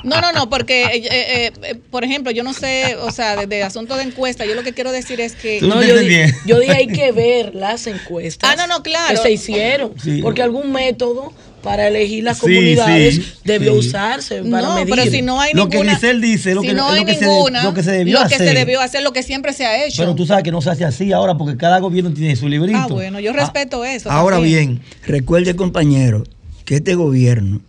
no 0.04 0.20
no 0.20 0.32
no 0.32 0.48
porque 0.48 0.82
eh, 0.84 1.08
eh, 1.11 1.52
eh, 1.62 1.74
por 1.90 2.04
ejemplo 2.04 2.30
yo 2.30 2.44
no 2.44 2.52
sé 2.52 2.94
o 2.96 3.11
sea 3.11 3.34
de, 3.36 3.46
de 3.46 3.62
asunto 3.64 3.96
de 3.96 4.04
encuesta 4.04 4.44
yo 4.46 4.54
lo 4.54 4.62
que 4.62 4.72
quiero 4.72 4.92
decir 4.92 5.20
es 5.20 5.34
que 5.34 5.61
No, 5.62 5.82
yo, 5.82 5.98
di- 5.98 6.26
yo 6.46 6.58
dije 6.61 6.72
hay 6.72 6.86
que 6.86 7.11
ver 7.12 7.54
las 7.54 7.86
encuestas 7.86 8.50
Ah, 8.50 8.56
no, 8.56 8.66
no, 8.66 8.82
claro. 8.82 9.11
que 9.16 9.16
se 9.16 9.32
hicieron. 9.32 9.94
Sí. 10.00 10.20
Porque 10.22 10.42
algún 10.42 10.70
método 10.72 11.32
para 11.62 11.88
elegir 11.88 12.24
las 12.24 12.36
Sí, 12.38 12.42
comunidades 12.42 13.14
sí, 13.16 13.24
debió 13.44 13.72
sí. 13.72 13.88
usarse 13.88 14.42
para 14.44 14.68
no, 14.68 14.74
medir. 14.76 14.94
pero 14.94 15.11
si 15.11 15.22
no 15.22 15.40
hay 15.40 15.52
Lo 15.52 15.68
que 15.68 15.76
ninguna 15.76 15.98
dice, 16.20 16.54
lo 16.54 16.62
si 16.62 16.68
que- 16.68 16.74
no 16.74 16.94
lo 16.94 17.04
que 17.04 17.14
se 17.14 17.26
lo 17.26 17.74
que 17.74 17.82
se 17.82 17.90
debió 17.92 18.18
lo 18.20 18.28
que 18.28 18.36
se 18.36 18.42
hacer. 18.44 18.54
debió 18.56 18.80
hacer 18.80 19.02
lo 19.02 19.12
que 19.12 19.22
siempre 19.22 19.52
se 19.52 19.66
ha 19.66 19.84
hecho 19.84 20.02
Pero 20.02 20.14
tú 20.14 20.24
sabes 20.26 20.42
que 20.44 20.50
no 20.52 20.62
se 20.62 20.70
hace 20.70 20.84
así 20.84 21.12
ahora 21.12 21.36
porque 21.36 21.56
cada 21.56 21.78
gobierno 21.80 22.12
tiene 22.12 22.34
su 22.36 22.48
librito. 22.48 22.78
ah 22.78 22.86
bueno 22.88 23.20
yo 23.20 23.32
respeto 23.32 23.84
eso 23.84 24.11
Ahora 24.11 24.36
también. 24.36 24.68
bien, 24.68 24.82
recuerde 25.06 25.54
compañero 25.56 26.24
que 26.64 26.76
este 26.76 26.94
gobierno, 26.94 27.61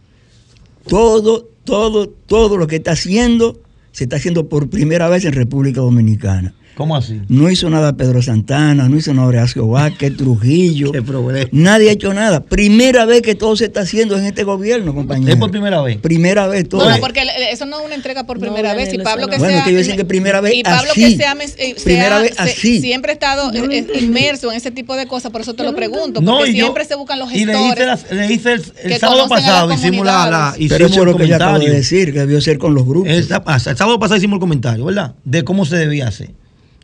todo, 0.87 1.47
todo, 1.63 2.07
todo 2.09 2.57
lo 2.57 2.67
que 2.67 2.77
está 2.77 2.91
haciendo, 2.91 3.59
se 3.91 4.03
está 4.05 4.15
haciendo 4.17 4.47
por 4.49 4.69
primera 4.69 5.09
vez 5.09 5.25
en 5.25 5.33
República 5.33 5.81
Dominicana. 5.81 6.53
¿Cómo 6.81 6.95
así? 6.95 7.21
No 7.29 7.47
hizo 7.51 7.69
nada 7.69 7.93
Pedro 7.95 8.23
Santana, 8.23 8.89
no 8.89 8.97
hizo 8.97 9.13
nada 9.13 9.27
Horacio 9.27 9.67
Vázquez, 9.67 10.17
Trujillo. 10.17 10.91
Nadie 11.51 11.89
ha 11.89 11.93
hecho 11.93 12.11
nada. 12.11 12.39
Primera 12.43 13.05
vez 13.05 13.21
que 13.21 13.35
todo 13.35 13.55
se 13.55 13.65
está 13.65 13.81
haciendo 13.81 14.17
en 14.17 14.25
este 14.25 14.43
gobierno, 14.43 14.95
compañero. 14.95 15.31
Es 15.31 15.37
por 15.37 15.51
primera 15.51 15.79
vez. 15.83 15.97
Primera 15.97 16.47
vez 16.47 16.67
todo. 16.67 16.83
No, 16.83 16.89
no, 16.89 16.97
porque 16.97 17.21
eso 17.51 17.67
no 17.67 17.81
es 17.81 17.85
una 17.85 17.93
entrega 17.93 18.23
por 18.25 18.39
primera 18.39 18.73
vez. 18.73 18.91
Y 18.95 18.97
Pablo 18.97 19.27
que 19.27 19.33
no. 19.37 19.43
Bueno, 19.43 19.57
sea, 19.57 19.63
que 19.65 19.73
yo 19.73 19.77
decía 19.77 19.95
que 19.95 20.05
primera 20.05 20.41
vez 20.41 20.55
y 20.55 20.63
Pablo 20.63 20.89
así. 20.91 21.01
que 21.11 21.17
sea, 21.17 21.35
eh, 21.59 21.75
Primera 21.83 22.09
sea- 22.09 22.19
vez 22.21 22.33
se- 22.35 22.41
así. 22.41 22.81
siempre 22.81 23.11
ha 23.11 23.13
estado 23.13 23.53
eh, 23.53 23.61
eh, 23.93 23.99
inmerso 24.01 24.49
en 24.51 24.57
ese 24.57 24.71
tipo 24.71 24.95
de 24.95 25.05
cosas, 25.05 25.31
por 25.31 25.41
eso 25.41 25.53
te 25.53 25.61
lo 25.63 25.75
pregunto, 25.75 26.19
No, 26.19 26.37
porque 26.37 26.49
y 26.49 26.55
yo- 26.55 26.63
siempre 26.65 26.85
se 26.85 26.95
buscan 26.95 27.19
los 27.19 27.31
Y 27.31 27.45
le 27.45 27.53
hice, 27.53 27.61
gestores. 27.63 27.85
las- 27.85 28.11
le 28.11 28.33
hice 28.33 28.53
el, 28.53 28.97
sábado 28.99 29.29
pasado, 29.29 29.71
hicimos 29.71 30.03
la, 30.03 30.29
la 30.31 30.53
hicimos 30.57 30.69
Pero 30.71 30.85
eso 30.87 30.99
es 31.01 31.05
lo 31.05 31.15
que 31.15 31.27
yo 31.27 31.35
acabo 31.35 31.59
de 31.59 31.69
decir, 31.69 32.11
que 32.11 32.19
debió 32.21 32.41
ser 32.41 32.57
con 32.57 32.73
los 32.73 32.87
grupos. 32.87 33.07
El, 33.11 33.17
el 33.19 33.27
sábado 33.27 33.99
pasado 33.99 34.17
hicimos 34.17 34.37
el 34.37 34.41
comentario, 34.41 34.85
¿verdad? 34.85 35.13
De 35.23 35.43
cómo 35.43 35.63
se 35.65 35.75
debía 35.75 36.07
hacer. 36.07 36.40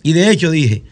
Y 0.07 0.13
de 0.13 0.31
hecho 0.31 0.51
dije, 0.51 0.83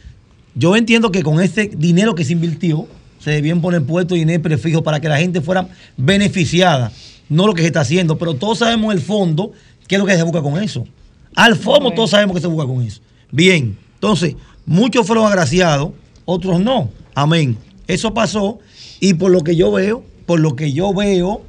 yo 0.56 0.76
entiendo 0.76 1.10
que 1.10 1.24
con 1.24 1.40
este 1.40 1.72
dinero 1.74 2.16
que 2.16 2.26
se 2.26 2.34
invirtió, 2.34 2.86
se 3.18 3.32
debían 3.32 3.62
poner 3.62 3.82
puestos 3.82 4.16
de 4.16 4.20
dinero 4.20 4.44
prefijo 4.44 4.84
para 4.84 5.00
que 5.00 5.08
la 5.08 5.18
gente 5.18 5.40
fuera 5.40 5.70
beneficiada. 5.96 6.92
No 7.30 7.48
lo 7.48 7.54
que 7.54 7.62
se 7.62 7.68
está 7.68 7.80
haciendo, 7.80 8.18
pero 8.18 8.34
todos 8.34 8.58
sabemos 8.58 8.94
el 8.94 9.00
fondo, 9.00 9.54
qué 9.88 9.96
es 9.96 10.02
lo 10.02 10.06
que 10.06 10.18
se 10.18 10.24
busca 10.24 10.42
con 10.42 10.62
eso. 10.62 10.86
Al 11.34 11.56
fondo 11.56 11.92
todos 11.92 12.10
sabemos 12.10 12.36
que 12.36 12.42
se 12.42 12.48
busca 12.48 12.68
con 12.68 12.82
eso. 12.82 13.00
Bien, 13.32 13.78
entonces, 13.94 14.36
muchos 14.66 15.08
fueron 15.08 15.28
agraciados, 15.28 15.92
otros 16.26 16.60
no. 16.60 16.90
Amén. 17.14 17.56
Eso 17.88 18.14
pasó 18.14 18.60
y 19.00 19.14
por 19.14 19.32
lo 19.32 19.46
que 19.46 19.56
yo 19.56 19.72
veo, 19.72 20.04
por 20.26 20.42
lo 20.42 20.58
que 20.58 20.74
yo 20.74 20.94
veo, 20.94 21.42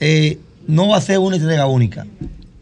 eh, 0.00 0.38
no 0.66 0.88
va 0.88 0.96
a 0.96 1.02
ser 1.02 1.18
una 1.18 1.36
entrega 1.36 1.66
única. 1.66 2.06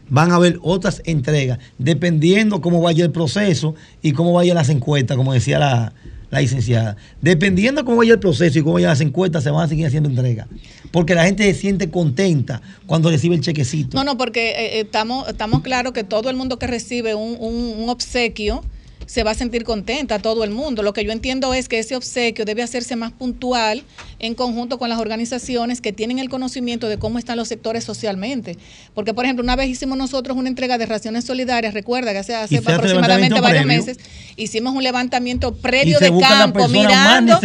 Van 0.09 0.31
a 0.31 0.35
haber 0.35 0.59
otras 0.61 1.01
entregas, 1.05 1.59
dependiendo 1.77 2.61
cómo 2.61 2.81
vaya 2.81 3.03
el 3.03 3.11
proceso 3.11 3.75
y 4.01 4.11
cómo 4.13 4.33
vayan 4.33 4.55
las 4.55 4.69
encuestas, 4.69 5.17
como 5.17 5.33
decía 5.33 5.59
la, 5.59 5.93
la 6.29 6.39
licenciada. 6.41 6.95
Dependiendo 7.21 7.83
cómo 7.83 7.97
vaya 7.97 8.13
el 8.13 8.19
proceso 8.19 8.57
y 8.59 8.61
cómo 8.61 8.75
vayan 8.75 8.89
las 8.89 9.01
encuestas, 9.01 9.43
se 9.43 9.49
van 9.51 9.65
a 9.65 9.67
seguir 9.67 9.85
haciendo 9.85 10.09
entrega. 10.09 10.47
Porque 10.91 11.13
la 11.15 11.25
gente 11.25 11.43
se 11.53 11.59
siente 11.59 11.89
contenta 11.89 12.61
cuando 12.85 13.09
recibe 13.09 13.35
el 13.35 13.41
chequecito. 13.41 13.97
No, 13.97 14.03
no, 14.05 14.17
porque 14.17 14.51
eh, 14.51 14.55
eh, 14.77 14.79
estamos, 14.81 15.27
estamos 15.27 15.61
claros 15.61 15.91
que 15.91 16.03
todo 16.05 16.29
el 16.29 16.35
mundo 16.37 16.57
que 16.57 16.67
recibe 16.67 17.13
un, 17.13 17.35
un- 17.39 17.81
un 17.83 17.89
obsequio 17.89 18.63
se 19.07 19.23
va 19.23 19.31
a 19.31 19.33
sentir 19.33 19.63
contenta, 19.63 20.19
todo 20.19 20.43
el 20.43 20.51
mundo. 20.51 20.83
Lo 20.83 20.93
que 20.93 21.03
yo 21.03 21.11
entiendo 21.11 21.53
es 21.55 21.67
que 21.69 21.79
ese 21.79 21.95
obsequio 21.95 22.45
debe 22.45 22.61
hacerse 22.61 22.95
más 22.95 23.11
puntual 23.13 23.83
en 24.19 24.35
conjunto 24.35 24.77
con 24.77 24.89
las 24.89 24.99
organizaciones 24.99 25.81
que 25.81 25.93
tienen 25.93 26.19
el 26.19 26.29
conocimiento 26.29 26.89
de 26.89 26.99
cómo 26.99 27.17
están 27.17 27.37
los 27.37 27.47
sectores 27.47 27.83
socialmente. 27.85 28.57
Porque, 28.93 29.13
por 29.13 29.23
ejemplo, 29.25 29.43
una 29.43 29.55
vez 29.55 29.69
hicimos 29.69 29.97
nosotros 29.97 30.37
una 30.37 30.49
entrega 30.49 30.77
de 30.77 30.85
raciones 30.85 31.23
solidarias, 31.23 31.73
recuerda 31.73 32.11
que 32.11 32.19
hace, 32.19 32.35
hace 32.35 32.57
aproximadamente 32.57 33.39
varios 33.41 33.63
previo. 33.65 33.85
meses, 33.85 33.97
hicimos 34.35 34.75
un 34.75 34.83
levantamiento 34.83 35.55
previo 35.55 35.99
de 35.99 36.09
campo, 36.29 36.59
mirando, 36.67 37.39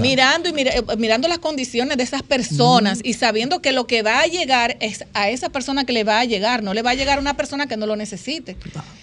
mirando 0.00 0.48
y 0.48 0.52
mira- 0.52 0.72
eh, 0.72 0.82
mirando 0.98 1.26
las 1.26 1.38
condiciones 1.38 1.96
de 1.96 2.04
esas 2.04 2.22
personas 2.22 3.00
y 3.02 3.14
sabiendo 3.14 3.60
que 3.60 3.72
lo 3.72 3.88
que 3.88 4.02
va 4.02 4.20
a 4.20 4.26
llegar 4.26 4.76
es 4.80 5.04
a 5.14 5.30
esa 5.30 5.48
persona 5.48 5.84
que 5.84 5.92
le 5.92 6.04
va 6.04 6.20
a 6.20 6.24
llegar, 6.24 6.62
no 6.62 6.74
le 6.74 6.82
va 6.82 6.90
a 6.90 6.94
llegar 6.94 7.18
a 7.18 7.20
una 7.20 7.36
persona 7.36 7.66
que 7.66 7.76
no 7.76 7.86
lo 7.86 7.96
necesite. 7.96 8.56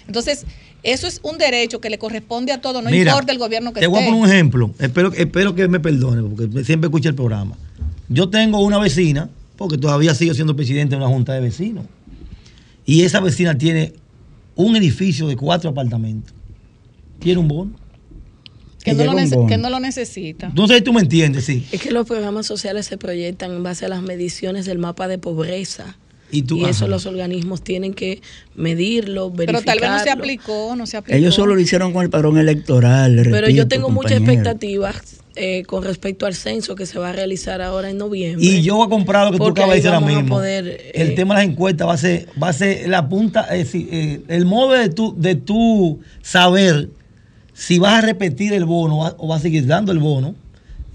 Entonces, 0.08 0.46
eso 0.84 1.08
es 1.08 1.20
un 1.24 1.40
derecho 1.40 1.82
que 1.82 1.90
le 1.90 1.98
corresponde 2.06 2.52
a 2.52 2.62
todo, 2.62 2.84
no 2.84 2.92
Mira, 2.92 3.12
importa 3.12 3.32
el 3.32 3.40
gobierno 3.40 3.74
que 3.74 3.80
Te 3.80 3.88
voy 3.88 3.98
a 3.98 4.02
esté. 4.02 4.12
poner 4.12 4.24
un 4.24 4.32
ejemplo. 4.32 4.72
Espero, 4.78 5.12
espero 5.14 5.56
que 5.56 5.68
me 5.68 5.80
perdone, 5.80 6.22
porque 6.22 6.64
siempre 6.64 6.88
escucho 6.88 7.10
el 7.10 7.16
programa. 7.16 7.56
Yo 8.10 8.30
tengo 8.30 8.60
una 8.60 8.78
vecina, 8.78 9.28
porque 9.58 9.80
todavía 9.80 10.14
sigo 10.14 10.36
siendo 10.36 10.56
presidente 10.56 10.92
de 10.96 10.98
una 10.98 11.08
junta 11.08 11.34
de 11.34 11.40
vecinos. 11.42 11.86
Y 12.86 13.02
esa 13.02 13.20
vecina 13.22 13.58
tiene 13.58 13.94
un 14.56 14.76
edificio 14.76 15.28
de 15.28 15.36
cuatro 15.36 15.72
apartamentos. 15.72 16.32
Tiene 17.18 17.40
un 17.40 17.48
bono. 17.48 17.72
que, 18.84 18.94
no 18.94 19.04
lo 19.06 19.48
que 19.48 19.58
no 19.58 19.72
lo 19.72 19.80
necesita. 19.80 20.46
Entonces 20.46 20.84
tú 20.84 20.94
me 20.94 21.02
entiendes, 21.02 21.46
sí. 21.46 21.66
Es 21.72 21.82
que 21.82 21.90
los 21.90 22.06
programas 22.06 22.46
sociales 22.46 22.86
se 22.86 23.00
proyectan 23.00 23.52
en 23.52 23.64
base 23.64 23.86
a 23.86 23.90
las 23.90 24.04
mediciones 24.04 24.68
del 24.68 24.78
mapa 24.78 25.08
de 25.08 25.18
pobreza. 25.18 25.98
Y, 26.32 26.42
tú, 26.42 26.66
eso 26.66 26.86
ajá. 26.86 26.88
los 26.88 27.06
organismos 27.06 27.62
tienen 27.62 27.94
que 27.94 28.22
medirlo, 28.56 29.32
Pero 29.36 29.54
verificarlo. 29.54 29.66
tal 29.66 29.80
vez 29.80 29.90
no 30.00 30.04
se 30.04 30.10
aplicó, 30.12 30.76
no 30.76 30.86
se 30.88 30.98
aplicó. 30.98 31.18
Ellos 31.18 31.36
solo 31.36 31.56
lo 31.56 31.62
hicieron 31.62 31.94
con 31.94 32.04
el 32.04 32.10
padrón 32.10 32.38
electoral. 32.38 33.16
le 33.16 33.24
Pero 33.30 33.50
yo 33.50 33.68
tengo 33.68 33.90
muchas 33.90 34.14
expectativas 34.14 35.18
eh, 35.38 35.64
con 35.66 35.84
respecto 35.84 36.26
al 36.26 36.34
censo 36.34 36.76
que 36.76 36.86
se 36.86 36.98
va 36.98 37.10
a 37.10 37.14
realizar 37.14 37.62
ahora 37.62 37.90
en 37.90 37.98
noviembre. 37.98 38.46
Y 38.46 38.62
yo 38.64 38.76
voy 38.78 38.88
a 38.88 38.90
comprar 38.90 39.26
lo 39.26 39.32
que 39.34 39.38
tú 39.38 39.48
acabas 39.48 39.72
de 39.72 39.76
decir 39.78 39.92
ahora 39.92 40.06
mismo. 40.06 40.30
poder, 40.36 40.66
eh, 40.68 40.92
el 40.96 41.14
tema 41.16 41.36
de 41.38 41.46
las 41.46 41.52
encuestas 41.52 41.88
va 41.88 41.94
a 41.94 41.98
ser, 41.98 42.28
va 42.42 42.50
a 42.50 42.54
ser 42.54 42.88
la 42.88 43.08
punta, 43.10 43.42
es 43.56 43.66
decir, 43.66 43.88
eh, 43.92 44.22
el 44.30 44.46
modo 44.46 44.74
de 44.74 44.90
tu, 44.90 45.14
de 45.20 45.36
tu 45.36 46.00
saber 46.22 46.90
si 47.54 47.80
vas 47.80 47.94
a 47.96 48.02
repetir 48.02 48.54
el 48.54 48.66
bono 48.66 49.00
va- 49.00 49.16
o 49.18 49.28
vas 49.28 49.40
a 49.40 49.44
seguir 49.44 49.66
dando 49.68 49.92
el 49.92 50.00
bono. 50.00 50.36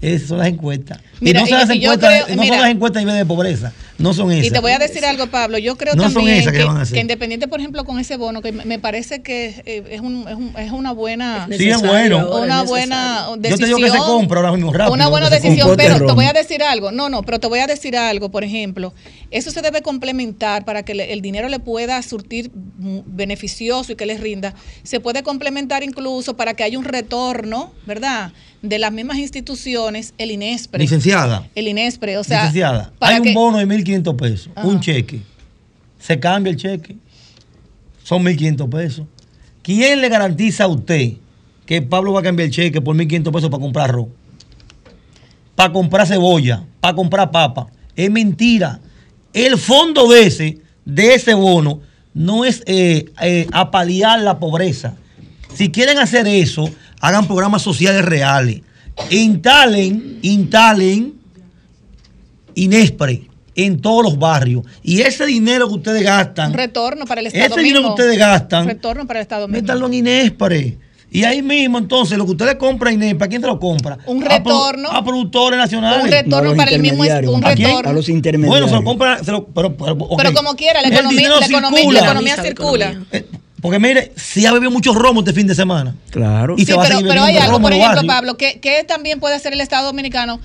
Esas 0.01 0.29
son 0.29 0.39
las 0.39 0.47
encuestas. 0.47 0.99
Mira, 1.19 1.41
y 1.41 1.43
no, 1.43 1.49
son 1.49 1.59
las 1.59 1.69
encuestas, 1.69 2.23
creo- 2.25 2.35
no 2.35 2.41
mira. 2.41 2.55
son 2.55 2.61
las 2.63 2.71
encuestas 2.71 3.01
a 3.01 3.05
nivel 3.05 3.19
de 3.19 3.25
pobreza. 3.27 3.71
No 4.01 4.13
son 4.13 4.31
esas. 4.31 4.45
Y 4.47 4.51
te 4.51 4.59
voy 4.59 4.71
a 4.71 4.79
decir 4.79 5.05
algo, 5.05 5.27
Pablo. 5.27 5.57
Yo 5.57 5.75
creo 5.77 5.95
No 5.95 6.03
también 6.03 6.43
que 6.45 6.51
que, 6.51 6.65
que 6.93 6.99
independiente, 6.99 7.47
por 7.47 7.59
ejemplo, 7.59 7.83
con 7.85 7.99
ese 7.99 8.17
bono, 8.17 8.41
que 8.41 8.51
me 8.51 8.79
parece 8.79 9.21
que 9.21 9.61
eh, 9.65 9.83
es, 9.89 10.01
un- 10.01 10.27
es 10.27 10.35
un- 10.35 10.53
es 10.57 10.71
una 10.71 10.91
buena. 10.91 11.47
Sí, 11.57 11.69
es 11.69 11.81
bueno. 11.81 12.29
Una 12.39 12.63
buena 12.63 13.25
Yo 13.27 13.37
decisión. 13.37 13.59
te 13.59 13.65
digo 13.65 13.77
que 13.79 13.89
se 13.91 13.97
compra 13.97 14.39
ahora 14.39 14.51
mismo 14.53 14.71
rápido. 14.73 14.93
Una 14.93 15.07
buena 15.07 15.29
que 15.29 15.35
decisión, 15.35 15.73
pero 15.77 16.05
te 16.05 16.13
voy 16.13 16.25
a 16.25 16.33
decir 16.33 16.63
algo. 16.63 16.91
No, 16.91 17.09
no, 17.09 17.23
pero 17.23 17.39
te 17.39 17.47
voy 17.47 17.59
a 17.59 17.67
decir 17.67 17.95
algo, 17.97 18.29
por 18.29 18.43
ejemplo. 18.43 18.93
Eso 19.29 19.51
se 19.51 19.61
debe 19.61 19.81
complementar 19.81 20.65
para 20.65 20.83
que 20.83 20.91
el 20.93 21.21
dinero 21.21 21.47
le 21.49 21.59
pueda 21.59 22.01
surtir 22.01 22.51
beneficioso 23.05 23.91
y 23.91 23.95
que 23.95 24.05
les 24.05 24.19
rinda. 24.19 24.53
Se 24.83 24.99
puede 24.99 25.23
complementar 25.23 25.83
incluso 25.83 26.35
para 26.35 26.53
que 26.53 26.63
haya 26.63 26.77
un 26.77 26.85
retorno, 26.85 27.71
¿verdad? 27.85 28.31
De 28.61 28.77
las 28.77 28.91
mismas 28.91 29.17
instituciones, 29.17 30.13
el 30.17 30.31
INESPRE. 30.31 30.79
Licenciada. 30.79 31.47
El 31.55 31.67
INESPRE, 31.67 32.17
o 32.17 32.23
sea. 32.23 32.39
Licenciada, 32.41 32.91
para 32.99 33.15
hay 33.15 33.21
que- 33.21 33.29
un 33.29 33.35
bono 33.35 33.57
de 33.57 33.65
1.500 33.65 33.90
pesos, 34.17 34.49
Ajá. 34.55 34.67
un 34.67 34.79
cheque. 34.79 35.21
Se 35.99 36.19
cambia 36.19 36.51
el 36.51 36.57
cheque. 36.57 36.97
Son 38.03 38.23
1.500 38.23 38.69
pesos. 38.69 39.05
¿Quién 39.61 40.01
le 40.01 40.09
garantiza 40.09 40.63
a 40.63 40.67
usted 40.67 41.13
que 41.65 41.81
Pablo 41.81 42.13
va 42.13 42.21
a 42.21 42.23
cambiar 42.23 42.47
el 42.47 42.53
cheque 42.53 42.81
por 42.81 42.95
1.500 42.95 43.31
pesos 43.31 43.49
para 43.49 43.61
comprar 43.61 43.89
arroz? 43.89 44.07
Para 45.55 45.71
comprar 45.71 46.07
cebolla, 46.07 46.63
para 46.79 46.95
comprar 46.95 47.29
papa. 47.29 47.67
Es 47.95 48.09
mentira. 48.09 48.79
El 49.33 49.57
fondo 49.57 50.09
de 50.09 50.23
ese, 50.23 50.57
de 50.83 51.13
ese 51.13 51.33
bono, 51.33 51.81
no 52.13 52.43
es 52.43 52.63
eh, 52.65 53.05
eh, 53.21 53.47
la 53.51 54.39
pobreza. 54.39 54.95
Si 55.53 55.69
quieren 55.69 55.99
hacer 55.99 56.27
eso, 56.27 56.69
hagan 56.99 57.27
programas 57.27 57.61
sociales 57.61 58.03
reales. 58.03 58.61
Instalen, 59.09 60.19
instalen 60.21 61.21
Inespre 62.55 63.30
en 63.55 63.81
todos 63.81 64.03
los 64.03 64.17
barrios. 64.19 64.63
Y 64.83 65.01
ese 65.01 65.25
dinero 65.25 65.67
que 65.67 65.75
ustedes 65.75 66.03
gastan, 66.03 66.51
Un 66.51 66.57
retorno 66.57 67.05
para 67.05 67.21
el 67.21 67.27
Estado 67.27 67.45
ese 67.55 67.61
dinero 67.61 67.81
que 67.81 67.89
ustedes 67.89 68.17
gastan, 68.17 68.67
Retorno 68.67 69.05
para 69.07 69.19
el 69.19 69.23
Estado 69.23 69.47
mismo. 69.47 69.61
métanlo 69.61 69.87
en 69.87 69.93
Inespre. 69.95 70.77
Y 71.13 71.25
ahí 71.25 71.41
mismo, 71.41 71.77
entonces, 71.77 72.17
lo 72.17 72.23
que 72.25 72.31
ustedes 72.31 72.55
compran 72.55 72.93
en 72.93 73.03
Inespre, 73.03 73.25
¿a 73.25 73.27
quién 73.29 73.41
se 73.41 73.47
lo 73.47 73.59
compra? 73.59 73.97
Un 74.05 74.23
A 74.23 74.37
retorno. 74.37 74.89
A, 74.89 75.03
productores 75.03 75.59
nacionales. 75.59 76.05
Un 76.05 76.09
retorno 76.11 76.55
para 76.55 76.71
el 76.71 76.81
mismo 76.81 77.03
un 77.03 77.43
¿A 77.43 77.53
quién? 77.53 77.67
retorno. 77.69 77.89
A 77.89 77.93
los 77.93 78.07
Bueno, 78.47 78.67
se 78.69 78.75
lo 78.75 78.83
compran. 78.85 79.25
se 79.25 79.31
lo- 79.31 79.45
pero, 79.47 79.75
pero. 79.75 79.97
Pero 80.15 80.33
como 80.33 80.55
quiera, 80.55 80.81
la 80.81 80.87
El 80.87 80.93
economía, 80.93 81.17
dinero 81.17 81.39
la 81.41 81.45
economía, 81.45 81.79
circula. 81.79 81.99
la 81.99 82.05
economía 82.05 82.37
circula. 82.37 83.01
Porque 83.61 83.77
mire, 83.77 84.11
si 84.15 84.45
ha 84.45 84.53
bebido 84.53 84.71
muchos 84.71 84.95
romos 84.95 85.23
este 85.23 85.33
fin 85.39 85.45
de 85.47 85.53
semana. 85.53 85.93
Claro. 86.09 86.55
Y 86.57 86.61
se 86.65 86.71
Sí, 86.71 86.77
va 86.77 86.83
pero, 86.83 86.95
seguir 86.97 87.09
pero 87.11 87.23
hay 87.23 87.37
algo, 87.37 87.59
por 87.61 87.73
ejemplo. 87.73 88.01
Pablo, 88.07 88.37
que, 88.37 88.59
que 88.59 88.83
también 88.85 89.19
puede 89.19 89.35
hacer 89.35 89.53
el 89.53 89.61
Estado 89.61 89.85
Dominicano 89.85 90.39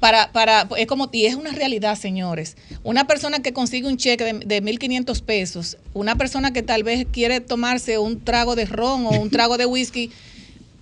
para, 0.00 0.32
para, 0.32 0.66
es 0.78 0.86
como, 0.86 1.08
y 1.12 1.26
es 1.26 1.34
una 1.34 1.52
realidad, 1.52 1.94
señores. 1.96 2.56
Una 2.82 3.06
persona 3.06 3.40
que 3.40 3.52
consigue 3.52 3.86
un 3.86 3.96
cheque 3.98 4.24
de, 4.24 4.32
de 4.32 4.62
1.500 4.62 5.22
pesos, 5.22 5.76
una 5.92 6.16
persona 6.16 6.52
que 6.52 6.62
tal 6.62 6.82
vez 6.82 7.06
quiere 7.12 7.40
tomarse 7.40 7.98
un 7.98 8.18
trago 8.20 8.56
de 8.56 8.64
ron 8.64 9.06
o 9.06 9.10
un 9.10 9.28
trago 9.30 9.58
de 9.58 9.66
whisky, 9.66 10.10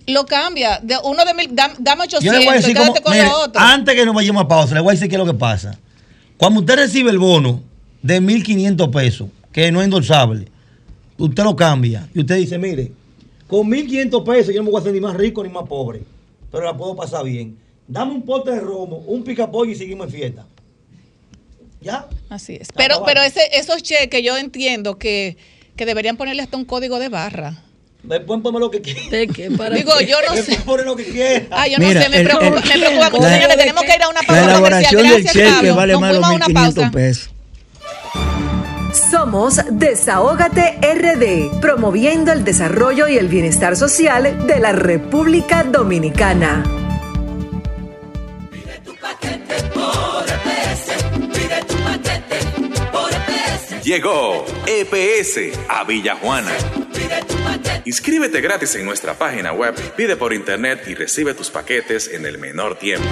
lo 0.07 0.25
cambia. 0.25 0.79
De 0.81 0.95
uno 1.03 1.23
de 1.25 1.33
mil, 1.33 1.49
dam- 1.55 1.75
dame 1.79 2.03
800, 2.05 2.23
Yo 2.23 2.31
le 2.31 2.39
voy 2.45 2.47
a 2.47 2.57
decir 2.57 2.75
cómo- 2.77 2.93
con 2.95 3.13
mire, 3.13 3.25
lo 3.25 3.41
otro. 3.41 3.61
antes 3.61 3.93
que 3.93 4.05
nos 4.05 4.15
vayamos 4.15 4.43
a 4.43 4.47
pausa, 4.47 4.73
le 4.73 4.81
voy 4.81 4.91
a 4.91 4.93
decir 4.93 5.09
qué 5.09 5.15
es 5.15 5.19
lo 5.19 5.25
que 5.25 5.33
pasa. 5.37 5.77
Cuando 6.37 6.61
usted 6.61 6.75
recibe 6.77 7.11
el 7.11 7.19
bono 7.19 7.61
de 8.01 8.21
1.500 8.21 8.89
pesos, 8.91 9.27
que 9.51 9.71
no 9.71 9.81
es 9.81 9.85
endosable, 9.85 10.47
usted 11.17 11.43
lo 11.43 11.55
cambia 11.57 12.07
y 12.15 12.21
usted 12.21 12.37
dice, 12.37 12.57
mire, 12.57 12.93
con 13.47 13.67
1.500 13.69 14.23
pesos 14.23 14.53
yo 14.53 14.61
no 14.61 14.65
me 14.65 14.71
voy 14.71 14.79
a 14.79 14.81
hacer 14.81 14.93
ni 14.93 15.01
más 15.01 15.15
rico 15.17 15.43
ni 15.43 15.49
más 15.49 15.67
pobre, 15.67 16.01
pero 16.51 16.63
la 16.63 16.77
puedo 16.77 16.95
pasar 16.95 17.25
bien. 17.25 17.57
Dame 17.91 18.11
un 18.13 18.21
pote 18.21 18.51
de 18.51 18.59
romo, 18.61 18.97
un 19.07 19.23
picapollo 19.23 19.71
y 19.71 19.75
seguimos 19.75 20.07
en 20.07 20.13
fiesta. 20.13 20.45
¿Ya? 21.81 22.05
Así 22.29 22.55
es. 22.61 22.69
Pero, 22.75 22.95
Acabado. 22.97 23.05
pero 23.05 23.21
ese, 23.23 23.41
esos 23.57 23.81
cheques 23.81 24.21
yo 24.23 24.37
entiendo 24.37 24.97
que, 24.99 25.37
que 25.75 25.85
deberían 25.85 26.15
ponerle 26.15 26.43
hasta 26.43 26.55
un 26.55 26.65
código 26.65 26.99
de 26.99 27.09
barra. 27.09 27.63
Me 28.03 28.19
pueden 28.19 28.41
poner 28.43 28.59
lo 28.61 28.69
que 28.71 28.79
quieran. 28.81 29.09
Digo, 29.73 29.99
yo 30.01 30.17
no 30.27 30.35
Me 30.35 30.41
sé. 30.41 30.43
pueden 30.51 30.61
poner 30.63 30.85
lo 30.85 30.95
que 30.95 31.05
quieran. 31.05 31.47
Ah, 31.51 31.67
yo 31.67 31.79
no 31.79 31.87
Mira, 31.87 32.03
sé, 32.03 32.09
me 32.09 32.17
el- 32.19 32.23
preocupa, 32.25 32.45
el- 32.47 32.53
me 32.53 32.87
preocupa 32.89 33.09
mucho. 33.09 33.23
la- 33.23 33.33
Señores, 33.33 33.57
tenemos 33.57 33.83
que 33.83 33.95
ir 33.95 34.03
a 34.03 34.09
una 34.09 34.21
La 34.21 34.27
pausa 34.27 34.41
comercial. 34.41 34.49
elaboración 34.49 35.01
del 35.03 35.11
Gracias, 35.23 35.33
cheque 35.33 35.49
Pablo. 35.49 35.75
vale 35.75 35.93
Nos 35.93 36.01
más 36.01 36.09
de 36.11 36.15
fuimos 36.19 36.29
a 36.31 36.35
una 36.35 36.45
1.500 36.45 36.73
pausa. 36.75 36.91
pesos. 36.91 37.29
Somos 39.11 39.61
Desahógate 39.71 40.77
RD, 40.81 41.59
promoviendo 41.61 42.31
el 42.31 42.43
desarrollo 42.43 43.07
y 43.07 43.17
el 43.17 43.27
bienestar 43.27 43.75
social 43.75 44.47
de 44.47 44.59
la 44.59 44.71
República 44.71 45.63
Dominicana. 45.63 46.63
Llegó 53.89 54.45
EPS 54.67 55.57
a 55.67 55.83
Villajuana. 55.83 56.51
Inscríbete 57.85 58.39
gratis 58.39 58.75
en 58.75 58.85
nuestra 58.85 59.15
página 59.15 59.51
web, 59.51 59.73
pide 59.95 60.15
por 60.15 60.31
internet 60.31 60.83
y 60.85 60.93
recibe 60.93 61.33
tus 61.33 61.49
paquetes 61.49 62.07
en 62.07 62.23
el 62.27 62.37
menor 62.37 62.77
tiempo. 62.77 63.09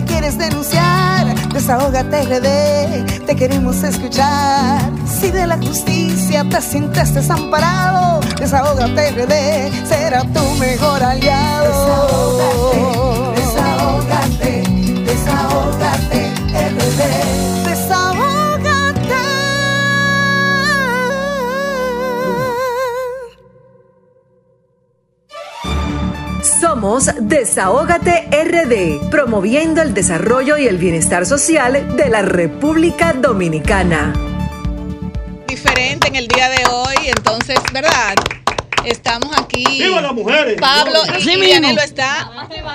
RD. 0.00 0.04
quieres 0.04 0.38
denunciar, 0.38 1.26
desahógate 1.52 2.22
RD, 2.22 3.24
te 3.26 3.36
queremos 3.36 3.82
escuchar. 3.82 4.80
Si 5.06 5.30
de 5.30 5.46
la 5.46 5.56
justicia 5.56 6.44
te 6.48 6.60
sientes 6.60 7.14
desamparado, 7.14 8.20
desahógate 8.38 9.10
RD, 9.12 9.86
será 9.86 10.22
tu 10.22 10.44
mejor 10.58 11.02
aliado. 11.02 11.66
Desahógate, 11.66 12.95
Somos 26.86 27.10
Desahógate 27.20 28.28
RD, 28.30 29.10
promoviendo 29.10 29.82
el 29.82 29.92
desarrollo 29.92 30.56
y 30.56 30.68
el 30.68 30.78
bienestar 30.78 31.26
social 31.26 31.96
de 31.96 32.08
la 32.08 32.22
República 32.22 33.12
Dominicana. 33.12 34.12
Diferente 35.48 36.06
en 36.06 36.14
el 36.14 36.28
día 36.28 36.48
de 36.48 36.62
hoy, 36.70 36.94
entonces, 37.08 37.58
¿verdad? 37.72 38.14
Estamos 38.84 39.36
aquí. 39.36 39.64
¡Viva 39.66 40.00
las 40.00 40.14
mujeres! 40.14 40.60
Pablo 40.60 41.02
¡Viva! 41.06 41.18
y 41.18 41.24
mismo. 41.24 41.40
Vianelo 41.44 41.80
está 41.82 42.30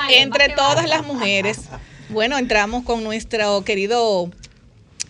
entre 0.09 0.49
todas 0.49 0.89
las 0.89 1.05
mujeres. 1.07 1.61
Bueno, 2.09 2.37
entramos 2.37 2.83
con 2.83 3.05
nuestro 3.05 3.63
querido 3.63 4.29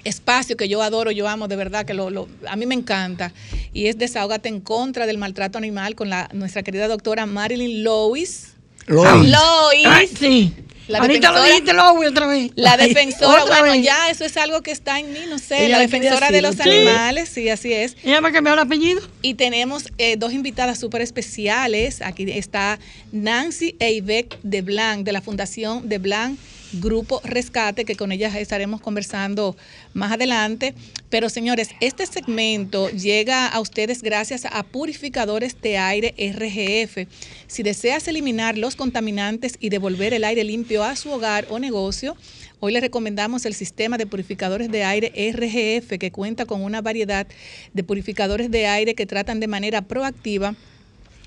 espacio 0.04 0.56
que 0.58 0.70
yo 0.70 0.84
adoro, 0.84 1.10
yo 1.10 1.28
amo, 1.28 1.48
de 1.48 1.56
verdad 1.56 1.86
que 1.88 1.96
lo, 1.96 2.12
lo- 2.12 2.28
a 2.48 2.56
mí 2.56 2.68
me 2.68 2.76
encanta. 2.76 3.34
Y 3.74 3.88
es 3.88 3.98
Desahógate 3.98 4.48
en 4.48 4.62
contra 4.62 5.08
del 5.08 5.18
maltrato 5.18 5.58
animal 5.58 5.96
con 5.96 6.12
la, 6.12 6.30
nuestra 6.34 6.62
querida 6.62 6.88
doctora 6.88 7.26
Marilyn 7.26 7.84
Lois. 7.84 8.50
Lois. 8.88 9.30
Lois. 9.30 9.86
Ay, 9.86 10.08
sí. 10.08 10.54
La 10.88 11.00
Ahorita 11.00 11.32
lo 11.32 11.44
dijiste 11.44 11.74
Lois 11.74 12.10
otra 12.10 12.28
vez. 12.28 12.52
La 12.56 12.76
defensora, 12.78 13.44
otra 13.44 13.60
bueno, 13.60 13.76
vez. 13.76 13.86
ya 13.86 14.10
eso 14.10 14.26
es 14.26 14.36
algo 14.38 14.62
que 14.62 14.72
está 14.72 15.00
en 15.00 15.14
mí, 15.14 15.20
no 15.30 15.40
sé, 15.40 15.66
Ella 15.66 15.78
la 15.78 15.80
defensora 15.80 16.32
de 16.32 16.42
los 16.42 16.56
sí. 16.56 16.62
animales, 16.64 17.30
sí, 17.30 17.48
así 17.50 17.72
es. 17.72 17.96
Ella 18.04 18.20
me 18.20 18.32
cambió 18.32 18.54
el 18.54 18.60
apellido. 18.60 19.02
Y 19.22 19.36
tenemos 19.36 19.86
eh, 19.98 20.18
dos 20.18 20.34
invitadas 20.34 20.80
súper 20.80 21.02
especiales. 21.02 22.02
Aquí 22.02 22.30
está 22.30 22.80
Nancy 23.12 23.76
e 23.80 23.94
Ivette 23.94 24.38
de 24.44 24.62
Blanc, 24.62 25.06
de 25.06 25.12
la 25.14 25.22
Fundación 25.22 25.88
de 25.88 25.98
Blanc 25.98 26.38
Grupo 26.74 27.22
Rescate, 27.24 27.86
que 27.86 27.96
con 27.96 28.12
ellas 28.12 28.36
estaremos 28.36 28.82
conversando 28.82 29.56
más 29.94 30.12
adelante. 30.12 30.74
Pero 31.10 31.30
señores, 31.30 31.70
este 31.80 32.06
segmento 32.06 32.90
llega 32.90 33.48
a 33.48 33.60
ustedes 33.60 34.02
gracias 34.02 34.46
a 34.46 34.64
Purificadores 34.64 35.60
de 35.62 35.78
Aire 35.78 36.16
RGF. 36.18 37.08
Si 37.48 37.64
deseas 37.64 38.08
eliminar 38.08 38.58
los 38.58 38.76
contaminantes 38.76 39.58
y 39.60 39.70
devolver 39.70 40.14
el 40.14 40.24
aire 40.24 40.44
limpio 40.44 40.84
a 40.84 40.96
su 40.96 41.12
hogar 41.12 41.46
o 41.50 41.60
negocio, 41.60 42.16
Hoy 42.64 42.74
les 42.74 42.84
recomendamos 42.84 43.48
el 43.48 43.56
sistema 43.56 43.98
de 43.98 44.06
purificadores 44.06 44.70
de 44.70 44.84
aire 44.84 45.12
RGF 45.34 45.98
que 45.98 46.12
cuenta 46.12 46.46
con 46.46 46.62
una 46.62 46.80
variedad 46.80 47.26
de 47.74 47.84
purificadores 47.84 48.52
de 48.52 48.68
aire 48.68 48.94
que 48.94 49.08
tratan 49.08 49.40
de 49.40 49.48
manera 49.48 49.82
proactiva 49.82 50.54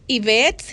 Ivette. 0.07 0.63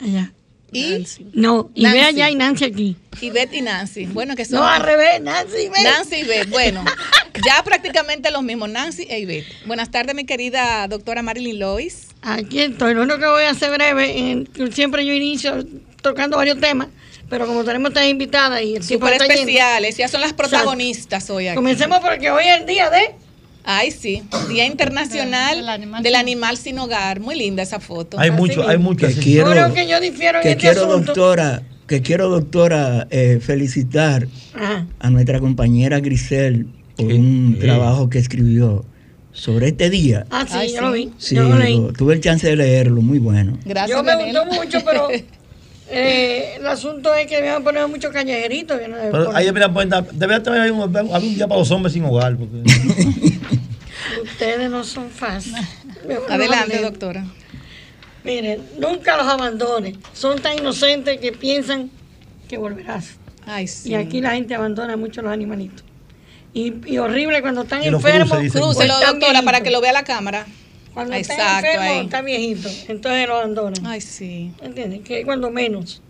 Allá. 0.00 0.32
Y 0.72 1.06
No, 1.34 1.70
y 1.74 1.84
ve 1.84 2.00
allá 2.00 2.30
y 2.30 2.34
Nancy 2.34 2.64
aquí. 2.64 2.96
Ivette 3.20 3.54
y 3.54 3.60
Nancy. 3.60 4.06
Bueno, 4.06 4.34
que 4.34 4.44
son. 4.44 4.60
No, 4.60 4.66
al 4.66 4.82
revés, 4.82 5.20
Nancy 5.20 5.56
y 5.58 5.66
Ivette. 5.66 5.84
Nancy 5.84 6.16
y 6.16 6.20
Ivette. 6.20 6.50
Bueno, 6.50 6.84
ya 7.46 7.62
prácticamente 7.62 8.30
los 8.30 8.42
mismos, 8.42 8.70
Nancy 8.70 9.06
e 9.08 9.20
Ivette. 9.20 9.46
Buenas 9.66 9.90
tardes, 9.90 10.14
mi 10.14 10.24
querida 10.24 10.88
doctora 10.88 11.22
Marilyn 11.22 11.58
Lois. 11.58 12.08
Aquí 12.22 12.60
estoy. 12.60 12.94
Lo 12.94 13.02
único 13.02 13.18
que 13.18 13.26
voy 13.26 13.44
a 13.44 13.50
hacer 13.50 13.70
breve, 13.70 14.46
siempre 14.72 15.04
yo 15.04 15.12
inicio 15.12 15.64
tocando 16.00 16.36
varios 16.36 16.58
temas, 16.58 16.88
pero 17.28 17.46
como 17.46 17.64
tenemos 17.64 17.92
tres 17.92 18.10
invitadas 18.10 18.62
y 18.62 18.76
el 18.76 18.82
yendo, 18.82 19.08
especiales, 19.08 19.96
ya 19.96 20.08
son 20.08 20.20
las 20.20 20.32
protagonistas 20.32 21.30
hoy 21.30 21.48
aquí. 21.48 21.56
Comencemos 21.56 22.00
porque 22.00 22.30
hoy 22.30 22.44
es 22.44 22.60
el 22.60 22.66
día 22.66 22.90
de... 22.90 23.14
Ay, 23.64 23.90
sí, 23.92 24.22
Día 24.48 24.66
Internacional 24.66 25.64
del 26.02 26.14
Animal, 26.16 26.56
sin 26.56 26.78
Hogar. 26.78 27.20
Muy 27.20 27.36
linda 27.36 27.62
esa 27.62 27.78
foto. 27.80 28.18
Hay 28.18 28.30
mucho, 28.30 28.66
hay 28.66 28.78
mucho. 28.78 29.06
Que 29.06 29.14
quiero, 29.14 29.50
Creo 29.50 29.72
que 29.72 29.86
yo 29.88 30.00
difiero 30.00 30.38
en 30.38 30.42
que 30.42 30.50
este 30.50 30.60
quiero 30.62 30.86
asunto. 30.86 31.12
doctora, 31.14 31.62
que 31.86 32.02
quiero 32.02 32.28
doctora 32.28 33.06
eh, 33.10 33.38
felicitar 33.40 34.26
Ajá. 34.54 34.86
a 34.98 35.10
nuestra 35.10 35.38
compañera 35.40 36.00
Grisel 36.00 36.66
por 36.96 37.06
un 37.06 37.56
trabajo 37.60 38.10
que 38.10 38.18
escribió 38.18 38.84
sobre 39.32 39.68
este 39.68 39.90
día. 39.90 40.26
Ah, 40.30 40.44
sí, 40.46 40.54
Ay, 40.56 40.74
yo 40.74 40.80
lo 40.82 40.92
vi. 40.92 41.10
Sí, 41.18 41.34
yo 41.36 41.44
lo 41.44 41.56
leí. 41.58 41.80
tuve 41.96 42.14
el 42.14 42.20
chance 42.20 42.46
de 42.46 42.56
leerlo, 42.56 43.00
muy 43.00 43.18
bueno. 43.18 43.58
Gracias, 43.64 43.96
Yo 43.96 44.02
me 44.02 44.10
Daniel. 44.12 44.36
gustó 44.44 44.62
mucho, 44.62 44.78
pero 44.84 45.08
eh, 45.92 46.56
el 46.56 46.66
asunto 46.66 47.14
es 47.14 47.26
que 47.26 47.36
debían 47.36 47.62
poner 47.62 47.86
muchos 47.86 48.12
callejeritos. 48.12 48.78
que 48.78 48.88
no- 48.88 48.96
Pero 48.96 49.34
ahí 49.36 49.52
mira, 49.52 49.72
pues, 49.72 49.88
debe 50.12 50.34
haber 50.36 50.72
un, 50.72 51.34
día 51.34 51.46
para 51.46 51.60
los 51.60 51.70
hombres 51.70 51.92
sin 51.92 52.04
hogar. 52.04 52.36
Porque... 52.36 52.62
Ustedes 54.22 54.70
no 54.70 54.84
son 54.84 55.10
fáciles. 55.10 55.62
No 56.08 56.34
Adelante, 56.34 56.80
doctora. 56.80 57.24
Miren, 58.24 58.62
nunca 58.78 59.16
los 59.16 59.26
abandones. 59.26 59.96
Son 60.12 60.40
tan 60.40 60.58
inocentes 60.58 61.18
que 61.20 61.32
piensan 61.32 61.90
que 62.48 62.56
volverás. 62.56 63.16
Ay, 63.46 63.66
sí. 63.66 63.90
Y 63.90 63.94
aquí 63.94 64.20
la 64.20 64.32
gente 64.32 64.54
abandona 64.54 64.96
mucho 64.96 65.20
a 65.20 65.24
los 65.24 65.32
animalitos. 65.32 65.84
Y, 66.54 66.74
y 66.86 66.98
horrible 66.98 67.40
cuando 67.42 67.62
están 67.62 67.82
enfermos. 67.82 68.38
Crúcelo, 68.52 68.94
doctora, 69.00 69.42
para 69.42 69.62
que 69.62 69.70
lo 69.70 69.80
vea 69.80 69.92
la 69.92 70.04
cámara. 70.04 70.46
Cuando 70.94 71.14
enfermos, 71.14 71.64
ahí. 71.80 72.04
están 72.04 72.24
viejitos. 72.24 72.84
Entonces 72.88 73.26
lo 73.28 73.36
abandonan. 73.36 73.86
Ay, 73.86 74.00
sí. 74.00 74.52
¿Entiendes? 74.62 75.00
Que 75.00 75.20
es 75.20 75.24
cuando 75.24 75.50
menos. 75.50 76.02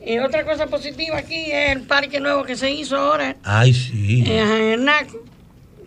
Eh, 0.00 0.20
otra 0.20 0.44
cosa 0.44 0.66
positiva 0.66 1.18
aquí 1.18 1.34
es 1.34 1.72
el 1.76 1.82
parque 1.82 2.20
nuevo 2.20 2.42
que 2.44 2.56
se 2.56 2.70
hizo 2.70 2.96
ahora 2.96 3.36
Ay, 3.42 3.74
sí. 3.74 4.24
eh, 4.26 4.38
en 4.40 4.62
el 4.80 4.84
Naco, 4.84 5.22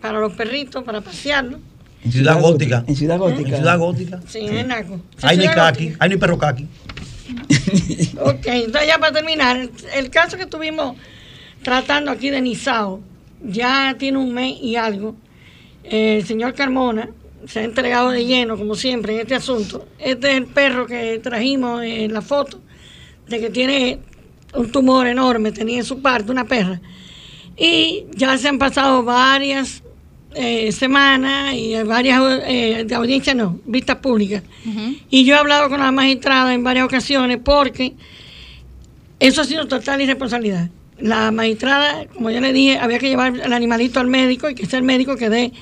para 0.00 0.20
los 0.20 0.32
perritos, 0.34 0.84
para 0.84 1.00
pasearlos. 1.00 1.58
En 2.04 2.12
Ciudad 2.12 2.40
Gótica. 2.40 2.84
En 2.86 2.94
Ciudad 2.94 3.16
En 3.16 3.22
Gótica. 3.22 3.56
Ciudad 3.56 3.78
Gótica. 3.78 4.20
Sí, 4.28 4.38
en 4.40 4.56
el 4.58 4.68
Naco. 4.68 5.00
Sí, 5.16 5.26
Hay 5.26 5.38
ni 5.38 5.48
caqui, 5.48 5.94
hay 5.98 6.08
ni 6.10 6.16
perro 6.16 6.38
caqui. 6.38 6.68
Ok, 8.20 8.46
entonces 8.46 8.86
ya 8.86 8.98
para 8.98 9.12
terminar, 9.12 9.56
el, 9.56 9.70
el 9.96 10.10
caso 10.10 10.36
que 10.36 10.44
estuvimos 10.44 10.96
tratando 11.62 12.10
aquí 12.10 12.30
de 12.30 12.40
Nizao, 12.40 13.00
ya 13.42 13.96
tiene 13.98 14.18
un 14.18 14.32
mes 14.32 14.56
y 14.62 14.76
algo. 14.76 15.16
El 15.82 16.24
señor 16.24 16.54
Carmona 16.54 17.08
se 17.46 17.60
ha 17.60 17.64
entregado 17.64 18.10
de 18.10 18.24
lleno, 18.24 18.56
como 18.56 18.74
siempre, 18.74 19.14
en 19.14 19.20
este 19.20 19.34
asunto. 19.34 19.86
Este 19.98 20.30
es 20.30 20.36
el 20.36 20.46
perro 20.46 20.86
que 20.86 21.18
trajimos 21.22 21.82
en 21.82 22.12
la 22.12 22.22
foto, 22.22 22.60
de 23.28 23.40
que 23.40 23.50
tiene 23.50 23.98
un 24.54 24.70
tumor 24.70 25.06
enorme, 25.06 25.52
tenía 25.52 25.78
en 25.78 25.84
su 25.84 26.00
parte 26.00 26.30
una 26.30 26.44
perra. 26.44 26.80
Y 27.56 28.06
ya 28.14 28.36
se 28.38 28.48
han 28.48 28.58
pasado 28.58 29.02
varias 29.02 29.82
eh, 30.34 30.72
semanas 30.72 31.54
y 31.54 31.74
varias 31.84 32.20
eh, 32.46 32.84
de 32.86 32.94
audiencia, 32.94 33.34
no, 33.34 33.60
vistas 33.64 33.96
públicas. 33.98 34.42
Y 35.10 35.24
yo 35.24 35.34
he 35.34 35.38
hablado 35.38 35.68
con 35.68 35.80
la 35.80 35.92
magistrada 35.92 36.54
en 36.54 36.64
varias 36.64 36.86
ocasiones 36.86 37.38
porque 37.44 37.94
eso 39.20 39.42
ha 39.42 39.44
sido 39.44 39.68
total 39.68 40.00
irresponsabilidad. 40.00 40.70
La 40.98 41.30
magistrada, 41.30 42.06
como 42.06 42.30
yo 42.30 42.40
le 42.40 42.52
dije, 42.52 42.78
había 42.78 42.98
que 42.98 43.08
llevar 43.08 43.36
el 43.36 43.52
animalito 43.52 44.00
al 44.00 44.08
médico 44.08 44.48
y 44.48 44.54
que 44.54 44.66
sea 44.66 44.78
el 44.78 44.84
médico 44.84 45.16
que 45.16 45.28
dé 45.28 45.52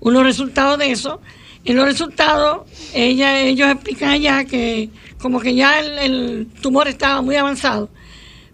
unos 0.00 0.22
resultados 0.22 0.78
de 0.78 0.90
eso. 0.90 1.20
En 1.64 1.76
los 1.76 1.84
resultados, 1.84 2.62
ella, 2.94 3.40
ellos 3.40 3.68
explican 3.70 4.10
allá 4.10 4.44
que 4.44 4.90
como 5.18 5.40
que 5.40 5.54
ya 5.54 5.80
el, 5.80 5.98
el 5.98 6.46
tumor 6.60 6.86
estaba 6.86 7.22
muy 7.22 7.36
avanzado, 7.36 7.90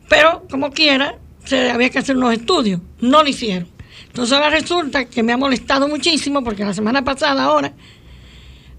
pero 0.09 0.47
como 0.51 0.71
quiera, 0.71 1.19
se 1.45 1.71
había 1.71 1.91
que 1.91 1.99
hacer 1.99 2.17
unos 2.17 2.33
estudios. 2.33 2.81
No 3.01 3.23
lo 3.23 3.29
hicieron. 3.29 3.69
Entonces 4.07 4.33
ahora 4.35 4.51
resulta 4.51 5.07
que 5.07 5.23
me 5.23 5.33
ha 5.33 5.37
molestado 5.37 5.89
muchísimo 5.89 6.43
porque 6.45 6.65
la 6.65 6.75
semana 6.75 7.03
pasada 7.03 7.45
ahora 7.45 7.73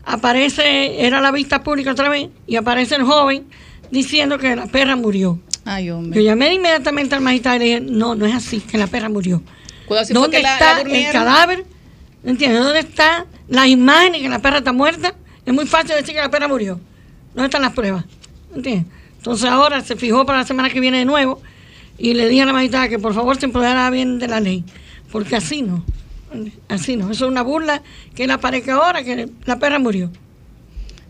aparece, 0.06 1.06
era 1.06 1.22
la 1.22 1.32
vista 1.32 1.64
pública 1.64 1.92
otra 1.92 2.10
vez, 2.10 2.30
y 2.48 2.56
aparece 2.56 2.96
el 2.96 3.04
joven 3.04 3.46
diciendo 3.92 4.38
que 4.38 4.56
la 4.56 4.68
perra 4.68 4.96
murió. 4.96 5.40
Ay, 5.66 5.86
Yo 5.86 6.22
llamé 6.22 6.54
inmediatamente 6.54 7.16
al 7.16 7.22
magistrado 7.22 7.58
y 7.58 7.60
le 7.60 7.66
dije, 7.66 7.82
no, 7.82 8.16
no 8.16 8.26
es 8.26 8.36
así, 8.36 8.60
que 8.60 8.78
la 8.78 8.88
perra 8.88 9.10
murió. 9.10 9.42
¿Dónde 10.10 10.42
la 10.42 10.54
está 10.54 10.82
el 10.82 11.12
cadáver? 11.12 11.66
¿Entiendes? 12.24 12.64
¿Dónde 12.64 12.80
están 12.80 13.26
las 13.48 13.68
imágenes 13.68 14.22
que 14.22 14.30
la 14.30 14.40
perra 14.40 14.58
está 14.60 14.72
muerta? 14.72 15.14
Es 15.46 15.54
muy 15.54 15.66
fácil 15.66 15.96
decir 15.96 16.16
que 16.16 16.22
la 16.22 16.30
perra 16.32 16.48
murió. 16.48 16.80
¿Dónde 17.34 17.46
están 17.46 17.62
las 17.62 17.74
pruebas? 17.74 18.06
¿Entiendes? 18.56 18.86
Entonces 19.18 19.50
ahora 19.50 19.82
se 19.82 19.96
fijó 19.96 20.26
para 20.26 20.40
la 20.40 20.46
semana 20.46 20.70
que 20.70 20.80
viene 20.80 21.00
de 21.00 21.06
nuevo 21.06 21.42
y 21.98 22.14
le 22.14 22.28
dije 22.28 22.42
a 22.42 22.46
la 22.46 22.54
magistrada 22.54 22.90
que 22.90 23.00
por 23.00 23.14
favor 23.14 23.38
se 23.40 23.46
empoderara 23.46 23.90
bien 23.90 24.20
de 24.20 24.28
la 24.28 24.40
ley. 24.40 24.64
Porque 25.12 25.36
así 25.36 25.62
no. 25.62 25.84
Así 26.68 26.96
no. 26.96 27.12
Eso 27.12 27.26
es 27.26 27.32
una 27.32 27.42
burla 27.44 27.84
que 28.16 28.24
él 28.24 28.32
aparezca 28.32 28.76
ahora 28.76 29.04
que 29.04 29.30
la 29.46 29.60
perra 29.60 29.80
murió. 29.80 30.10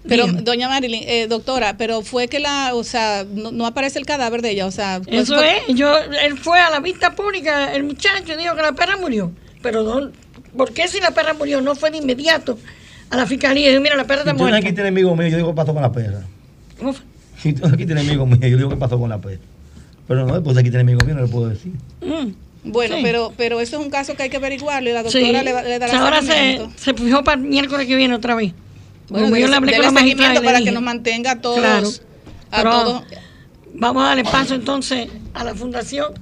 Pero, 0.06 0.28
doña 0.28 0.68
Marilyn, 0.68 1.04
eh, 1.08 1.28
doctora, 1.28 1.78
pero 1.78 2.02
fue 2.02 2.28
que 2.28 2.40
la, 2.40 2.72
o 2.76 2.84
sea, 2.84 3.26
no, 3.30 3.52
no 3.54 3.66
aparece 3.66 4.00
el 4.00 4.06
cadáver 4.06 4.42
de 4.42 4.50
ella, 4.52 4.66
o 4.66 4.72
sea. 4.72 5.00
Eso 5.08 5.36
fue- 5.36 5.60
es, 5.70 5.76
yo, 5.76 5.96
él 5.98 6.38
fue 6.38 6.60
a 6.60 6.70
la 6.70 6.82
vista 6.82 7.16
pública, 7.16 7.74
el 7.74 7.84
muchacho 7.86 8.36
dijo 8.36 8.54
que 8.54 8.62
la 8.62 8.74
perra 8.74 8.98
murió. 8.98 9.32
Pero 9.62 9.82
no, 9.84 10.12
¿por 10.58 10.72
qué 10.74 10.88
si 10.88 11.00
la 11.00 11.12
perra 11.12 11.34
murió 11.34 11.62
no 11.62 11.76
fue 11.76 11.92
de 11.92 11.98
inmediato 11.98 12.58
a 13.10 13.18
la 13.18 13.26
fiscalía 13.26 13.68
y 13.68 13.70
dijo, 13.72 13.82
mira, 13.82 13.96
la 13.96 14.06
perra 14.06 14.22
está 14.22 14.32
tú 14.34 14.38
muerta? 14.40 14.58
aquí 14.58 14.66
tienes 14.68 14.82
enemigo 14.92 15.16
mío, 15.16 15.28
yo 15.28 15.38
digo 15.38 15.50
qué 15.50 15.56
pasó 15.56 15.74
con 15.74 15.82
la 15.82 15.92
perra. 15.92 16.22
¿Cómo 16.80 16.94
fue? 16.94 17.06
Si 17.42 17.54
tú 17.54 17.66
aquí 17.68 17.86
tienes 17.86 18.04
enemigo 18.04 18.26
mío, 18.26 18.40
yo 18.48 18.58
digo 18.58 18.70
qué 18.70 18.76
pasó 18.78 18.98
con 19.00 19.10
la 19.10 19.20
perra. 19.20 19.40
Pero 20.08 20.26
no, 20.26 20.34
después 20.34 20.56
de 20.56 20.62
aquí 20.62 20.70
tienes 20.70 20.84
enemigo 20.84 21.06
mío, 21.06 21.16
no 21.16 21.22
le 21.22 21.28
puedo 21.28 21.50
decir. 21.50 21.72
Bueno, 22.66 22.96
Sí. 22.96 23.02
pero, 23.04 23.34
pero 23.36 23.60
eso 23.60 23.78
es 23.78 23.84
un 23.86 23.90
caso 23.92 24.16
que 24.16 24.24
hay 24.24 24.30
que 24.30 24.38
averiguarlo 24.38 24.90
y 24.90 24.94
la 24.94 25.04
Sí. 25.10 25.20
doctora 25.20 25.44
le, 25.44 25.70
le 25.70 25.76
O 25.76 25.80
dará 25.80 25.88
sea, 25.90 26.04
ahora 26.04 26.22
se, 26.22 26.62
se 26.78 26.94
fijó 26.94 27.24
para 27.24 27.42
el 27.42 27.48
miércoles 27.48 27.88
que 27.88 27.96
viene 27.96 28.14
otra 28.16 28.36
vez. 28.36 28.54
Bueno, 29.10 29.26
Como 29.26 29.38
yo 29.38 29.48
le 29.50 29.56
hablé 29.58 29.74
con 29.76 29.82
la 29.86 29.92
magistrada 29.92 30.42
para 30.42 30.62
que 30.62 30.72
nos 30.72 30.82
mantenga 30.82 31.32
a 31.32 31.42
todos. 31.42 31.60
Claro. 31.60 31.90
a 32.52 32.62
todos. 32.64 33.04
Vamos 33.74 34.04
a 34.04 34.08
darle 34.08 34.24
paso 34.24 34.56
entonces 34.56 35.10
a 35.34 35.44
la 35.44 35.54
fundación 35.56 36.14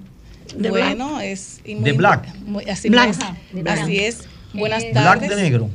de 0.55 0.69
bueno, 0.69 1.09
Black. 1.15 1.23
es 1.25 1.61
y 1.65 1.75
De 1.75 1.91
Black. 1.93 2.35
muy- 2.45 2.65
así, 2.69 2.89
Black. 2.89 3.15
Black. 3.53 3.79
así 3.79 3.99
es. 3.99 4.19
Buenas 4.53 4.83
Black 4.83 4.93
tardes. 4.93 5.29
de 5.29 5.35
negro. 5.35 5.69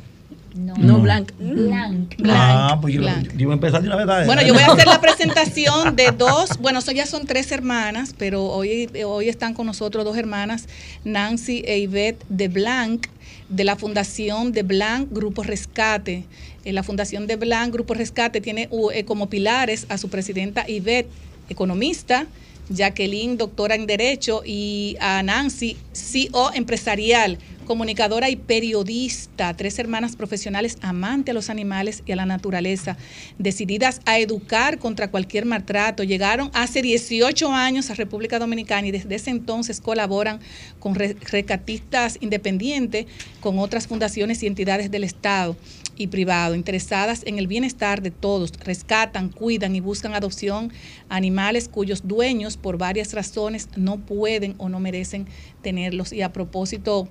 No, 0.55 1.01
Blanc. 1.01 1.33
Blanc. 1.39 2.15
Ah, 2.29 2.79
pues 2.81 2.95
yo, 2.95 3.03
Blanc. 3.03 3.31
yo 3.37 3.47
voy 3.47 3.53
a 3.53 3.55
empezar 3.57 3.83
de 3.83 3.89
una 3.89 3.97
vez. 3.97 4.27
Bueno, 4.27 4.41
yo 4.43 4.55
voy 4.55 4.63
a 4.63 4.73
hacer 4.73 4.87
la 4.87 5.01
presentación 5.03 5.97
de 5.97 6.13
dos, 6.13 6.57
bueno, 6.61 6.79
eso 6.79 6.93
ya 6.93 7.05
son 7.05 7.27
tres 7.27 7.53
hermanas, 7.53 8.15
pero 8.17 8.45
hoy, 8.45 8.89
hoy 9.05 9.29
están 9.29 9.53
con 9.53 9.67
nosotros 9.67 10.05
dos 10.07 10.17
hermanas, 10.17 10.67
Nancy 11.05 11.63
e 11.67 11.79
Ivette 11.79 12.25
de 12.31 12.49
Blanc, 12.49 13.07
de 13.51 13.65
la 13.65 13.77
Fundación 13.77 14.53
de 14.53 14.63
Blanc 14.63 15.09
Grupo 15.11 15.43
Rescate. 15.43 16.25
Eh, 16.65 16.73
la 16.73 16.83
Fundación 16.83 17.27
de 17.27 17.37
Blanc 17.37 17.71
Grupo 17.73 17.93
Rescate 17.93 18.41
tiene 18.41 18.69
uh, 18.71 18.91
eh, 18.93 19.05
como 19.05 19.29
pilares 19.29 19.85
a 19.91 19.99
su 19.99 20.09
presidenta 20.09 20.65
Ivette, 20.69 21.11
economista, 21.51 22.27
Jacqueline, 22.69 23.37
doctora 23.37 23.75
en 23.75 23.87
Derecho, 23.87 24.43
y 24.45 24.97
a 25.01 25.23
Nancy, 25.23 25.77
CEO 25.93 26.53
empresarial, 26.55 27.39
comunicadora 27.67 28.31
y 28.31 28.37
periodista, 28.37 29.55
tres 29.55 29.79
hermanas 29.79 30.17
profesionales 30.17 30.79
amantes 30.81 31.33
a 31.33 31.35
los 31.35 31.51
animales 31.51 32.03
y 32.07 32.13
a 32.13 32.17
la 32.17 32.25
naturaleza, 32.25 32.97
decididas 33.39 34.01
a 34.07 34.19
educar 34.19 34.79
contra 34.79 35.11
cualquier 35.11 35.45
maltrato. 35.45 36.03
Llegaron 36.03 36.51
hace 36.55 36.81
18 36.81 37.53
años 37.53 37.91
a 37.91 37.95
República 37.95 38.39
Dominicana 38.39 38.87
y 38.87 38.93
desde 38.93 39.15
ese 39.15 39.31
entonces 39.31 39.81
colaboran 39.83 40.41
con 40.79 40.95
re- 40.95 41.17
rescatistas 41.31 42.17
independientes, 42.21 43.07
con 43.41 43.59
otras 43.59 43.87
fundaciones 43.87 44.43
y 44.43 44.47
entidades 44.47 44.91
del 44.91 45.05
Estado 45.05 45.57
y 45.99 46.09
privado, 46.09 46.55
interesadas 46.55 47.23
en 47.27 47.39
el 47.39 47.47
bienestar 47.47 48.03
de 48.03 48.11
todos, 48.11 48.53
rescatan, 48.65 49.31
cuidan 49.31 49.75
y 49.75 49.81
buscan 49.81 50.15
adopción 50.15 50.73
a 51.09 51.17
animales 51.17 51.69
cuyos 51.69 52.07
dueños 52.07 52.57
por 52.57 52.79
varias 52.79 53.15
razones 53.15 53.69
no 53.77 53.99
pueden 53.99 54.55
o 54.59 54.69
no 54.69 54.79
merecen 54.79 55.27
tenerlos. 55.63 56.13
Y 56.13 56.23
a 56.23 56.33
propósito 56.33 57.09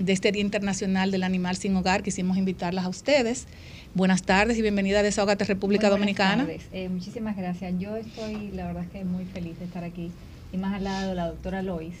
de 0.00 0.12
este 0.12 0.30
Día 0.32 0.42
Internacional 0.42 1.10
del 1.10 1.22
Animal 1.22 1.56
Sin 1.56 1.74
Hogar, 1.76 2.02
quisimos 2.02 2.36
invitarlas 2.36 2.84
a 2.84 2.88
ustedes. 2.88 3.46
Buenas 3.94 4.22
tardes 4.22 4.58
y 4.58 4.62
bienvenida 4.62 5.00
a 5.00 5.02
Desahogate 5.02 5.44
República 5.44 5.88
buenas 5.88 6.00
Dominicana. 6.00 6.42
tardes. 6.44 6.66
Eh, 6.72 6.88
muchísimas 6.88 7.36
gracias. 7.36 7.74
Yo 7.78 7.96
estoy, 7.96 8.50
la 8.52 8.66
verdad 8.66 8.84
es 8.84 8.90
que 8.90 9.04
muy 9.04 9.24
feliz 9.24 9.58
de 9.58 9.64
estar 9.64 9.84
aquí 9.84 10.10
y 10.52 10.58
más 10.58 10.74
al 10.74 10.84
lado 10.84 11.08
de 11.10 11.14
la 11.14 11.26
doctora 11.28 11.62
Lois, 11.62 11.94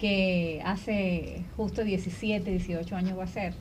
que 0.00 0.60
hace 0.64 1.42
justo 1.56 1.84
17, 1.84 2.50
18 2.50 2.96
años 2.96 3.16
va 3.18 3.24
a 3.24 3.28
ser. 3.28 3.54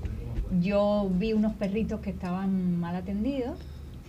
Yo 0.62 1.10
vi 1.14 1.34
unos 1.34 1.54
perritos 1.54 2.00
que 2.02 2.10
estaban 2.10 2.80
mal 2.80 2.96
atendidos. 2.96 3.58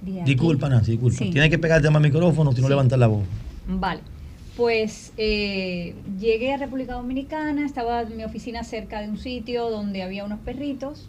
Disculpa, 0.03 0.69
Nancy, 0.69 0.93
disculpa. 0.93 1.19
Sí. 1.19 1.31
Tienes 1.31 1.51
que 1.51 1.59
pegarte 1.59 1.89
más 1.90 1.97
al 1.97 2.03
micrófono 2.11 2.53
si 2.53 2.61
no 2.61 2.66
Sí. 2.66 2.70
levantas 2.70 2.98
la 2.98 3.07
voz. 3.09 3.24
Vale. 3.69 4.01
Pues 4.57 5.12
eh, 5.19 5.95
llegué 6.19 6.55
a 6.55 6.57
República 6.57 6.95
Dominicana, 6.95 7.66
estaba 7.66 8.03
en 8.03 8.16
mi 8.16 8.24
oficina 8.24 8.65
cerca 8.65 9.03
de 9.03 9.09
un 9.11 9.19
sitio 9.19 9.69
donde 9.70 10.03
había 10.03 10.24
unos 10.24 10.41
perritos. 10.41 11.09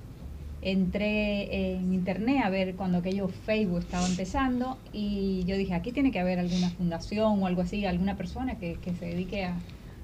Entré 0.61 1.75
en 1.75 1.93
internet 1.93 2.41
a 2.43 2.49
ver 2.49 2.75
cuando 2.75 2.97
aquello 2.97 3.29
Facebook 3.29 3.79
estaba 3.79 4.05
empezando 4.05 4.77
y 4.91 5.43
yo 5.45 5.55
dije, 5.55 5.73
aquí 5.73 5.91
tiene 5.91 6.11
que 6.11 6.19
haber 6.19 6.39
alguna 6.39 6.69
fundación 6.71 7.41
o 7.41 7.47
algo 7.47 7.61
así, 7.61 7.85
alguna 7.85 8.17
persona 8.17 8.57
que, 8.57 8.75
que 8.83 8.93
se 8.95 9.05
dedique 9.05 9.45
a, 9.45 9.55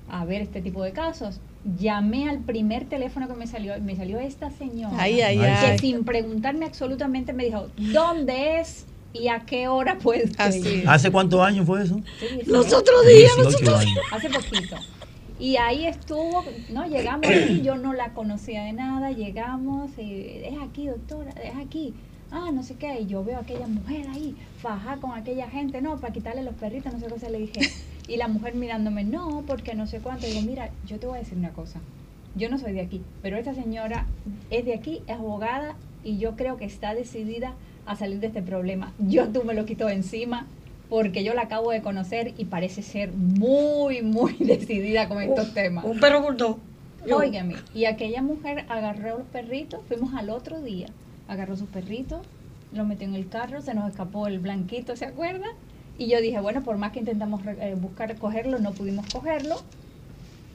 a 0.10 0.24
ver 0.26 0.42
este 0.42 0.62
tipo 0.62 0.82
de 0.84 0.92
casos. 0.94 1.42
Llamé 1.80 2.30
al 2.30 2.40
primer 2.40 2.86
teléfono 2.86 3.28
que 3.28 3.34
me 3.34 3.48
salió 3.48 3.76
y 3.76 3.82
me 3.82 3.96
salió 3.96 4.20
esta 4.20 4.52
señora 4.52 4.96
Ay, 4.98 5.22
ay, 5.22 5.38
que 5.38 5.46
ay. 5.46 5.80
sin 5.80 6.04
preguntarme 6.06 6.66
absolutamente 6.66 7.34
me 7.34 7.46
dijo, 7.46 7.68
¿dónde 7.92 8.60
es 8.60 8.86
y 9.14 9.28
a 9.28 9.42
qué 9.42 9.68
hora 9.68 9.98
ir?" 10.16 10.86
¿Hace 10.88 11.12
cuántos 11.12 11.40
años 11.42 11.66
fue 11.66 11.84
eso? 11.84 12.00
Los 12.46 12.74
otros 12.74 13.06
días, 13.06 13.32
los 13.38 13.50
18 13.50 13.72
otros 13.72 13.80
años. 13.80 14.00
Hace 14.12 14.30
poquito. 14.30 14.76
Y 15.40 15.58
ahí 15.58 15.88
estuvo, 15.88 16.44
¿no? 16.70 16.88
Llegamos 16.88 17.28
aquí, 17.28 17.62
yo 17.62 17.76
no 17.76 17.94
la 17.94 18.14
conocía 18.14 18.64
de 18.64 18.74
nada, 18.74 19.12
llegamos, 19.12 19.92
y, 19.98 20.42
es 20.44 20.58
aquí, 20.62 20.88
doctora, 20.88 21.32
es 21.32 21.56
aquí. 21.58 21.94
Ah, 22.32 22.50
no 22.54 22.64
sé 22.64 22.76
qué, 22.76 23.02
y 23.02 23.08
yo 23.08 23.24
veo 23.24 23.38
a 23.38 23.42
aquella 23.42 23.68
mujer 23.68 24.08
ahí, 24.10 24.36
faja 24.60 24.98
con 24.98 25.12
aquella 25.12 25.50
gente, 25.50 25.82
no, 25.82 26.00
para 26.00 26.14
quitarle 26.14 26.44
los 26.44 26.56
perritos, 26.56 26.94
no 26.94 27.00
sé 27.00 27.06
qué 27.06 27.12
cosa 27.12 27.30
le 27.30 27.40
dije. 27.40 27.60
Y 28.08 28.18
la 28.18 28.28
mujer 28.28 28.56
mirándome, 28.56 29.04
no, 29.04 29.44
porque 29.48 29.76
no 29.76 29.88
sé 29.88 30.00
cuánto. 30.00 30.26
Digo, 30.28 30.42
mira, 30.42 30.72
yo 30.86 31.00
te 31.00 31.08
voy 31.08 31.18
a 31.18 31.20
decir 31.20 31.38
una 31.38 31.52
cosa, 31.52 31.80
yo 32.36 32.50
no 32.50 32.58
soy 32.58 32.74
de 32.74 32.82
aquí, 32.82 33.02
pero 33.22 33.38
esta 33.38 33.54
señora 33.54 34.08
es 34.50 34.66
de 34.66 34.74
aquí, 34.74 35.02
es 35.08 35.16
abogada, 35.16 35.76
y 36.04 36.18
yo 36.18 36.36
creo 36.36 36.58
que 36.58 36.66
está 36.66 36.94
decidida 36.94 37.54
a 37.86 37.96
salir 37.96 38.20
de 38.20 38.28
este 38.28 38.42
problema. 38.42 38.94
Yo 39.00 39.28
tú 39.30 39.44
me 39.44 39.54
lo 39.54 39.66
quito 39.66 39.88
de 39.88 39.94
encima, 39.94 40.48
porque 40.90 41.24
yo 41.24 41.34
la 41.34 41.44
acabo 41.44 41.72
de 41.72 41.82
conocer 41.82 42.34
y 42.38 42.46
parece 42.46 42.82
ser 42.82 43.12
muy, 43.14 44.02
muy 44.02 44.34
decidida 44.40 45.08
con 45.08 45.22
estos 45.22 45.54
temas. 45.54 45.86
Un 45.86 46.00
perro 46.00 46.22
bulldog. 46.22 46.58
Óigame, 47.12 47.56
y 47.74 47.86
aquella 47.86 48.22
mujer 48.22 48.66
agarró 48.70 49.18
los 49.18 49.28
perritos, 49.28 49.82
fuimos 49.90 50.14
al 50.14 50.30
otro 50.30 50.62
día, 50.62 50.88
agarró 51.28 51.58
sus 51.58 51.68
perritos, 51.68 52.22
lo 52.72 52.86
metió 52.86 53.06
en 53.08 53.16
el 53.16 53.28
carro, 53.28 53.62
se 53.62 53.74
nos 53.74 53.90
escapó 53.90 54.28
el 54.28 54.40
blanquito, 54.40 54.96
¿se 54.96 55.06
acuerda? 55.06 55.48
Y 55.98 56.08
yo 56.08 56.22
dije, 56.22 56.40
bueno, 56.40 56.64
por 56.64 56.78
más 56.78 56.92
que 56.92 57.00
intentamos 57.00 57.42
eh, 57.46 57.76
buscar 57.80 58.16
cogerlo, 58.18 58.60
no 58.60 58.72
pudimos 58.72 59.06
cogerlo. 59.12 59.58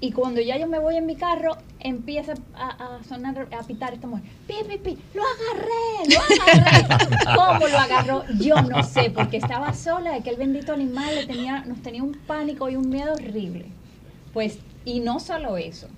Y 0.00 0.12
cuando 0.12 0.40
ya 0.40 0.56
yo 0.56 0.68
me 0.68 0.78
voy 0.78 0.96
en 0.96 1.06
mi 1.06 1.16
carro, 1.16 1.56
empieza 1.80 2.34
a, 2.54 2.68
a 2.98 3.04
sonar, 3.04 3.48
a 3.50 3.62
pitar 3.64 3.94
esta 3.94 4.06
mujer. 4.06 4.24
Pi, 4.46 4.54
pi, 4.68 4.78
pi, 4.78 4.98
lo 5.12 5.22
agarré, 5.24 6.14
lo 6.14 6.20
agarré. 6.20 7.16
¿Cómo 7.34 7.66
lo 7.66 7.78
agarró? 7.78 8.24
Yo 8.38 8.54
no 8.62 8.84
sé, 8.84 9.10
porque 9.10 9.38
estaba 9.38 9.72
sola, 9.74 10.14
aquel 10.14 10.36
bendito 10.36 10.72
animal 10.72 11.12
le 11.14 11.26
tenía, 11.26 11.64
nos 11.64 11.82
tenía 11.82 12.04
un 12.04 12.12
pánico 12.12 12.68
y 12.70 12.76
un 12.76 12.88
miedo 12.88 13.12
horrible. 13.14 13.66
Pues, 14.32 14.58
y 14.84 15.00
no 15.00 15.18
solo 15.18 15.56
eso. 15.56 15.88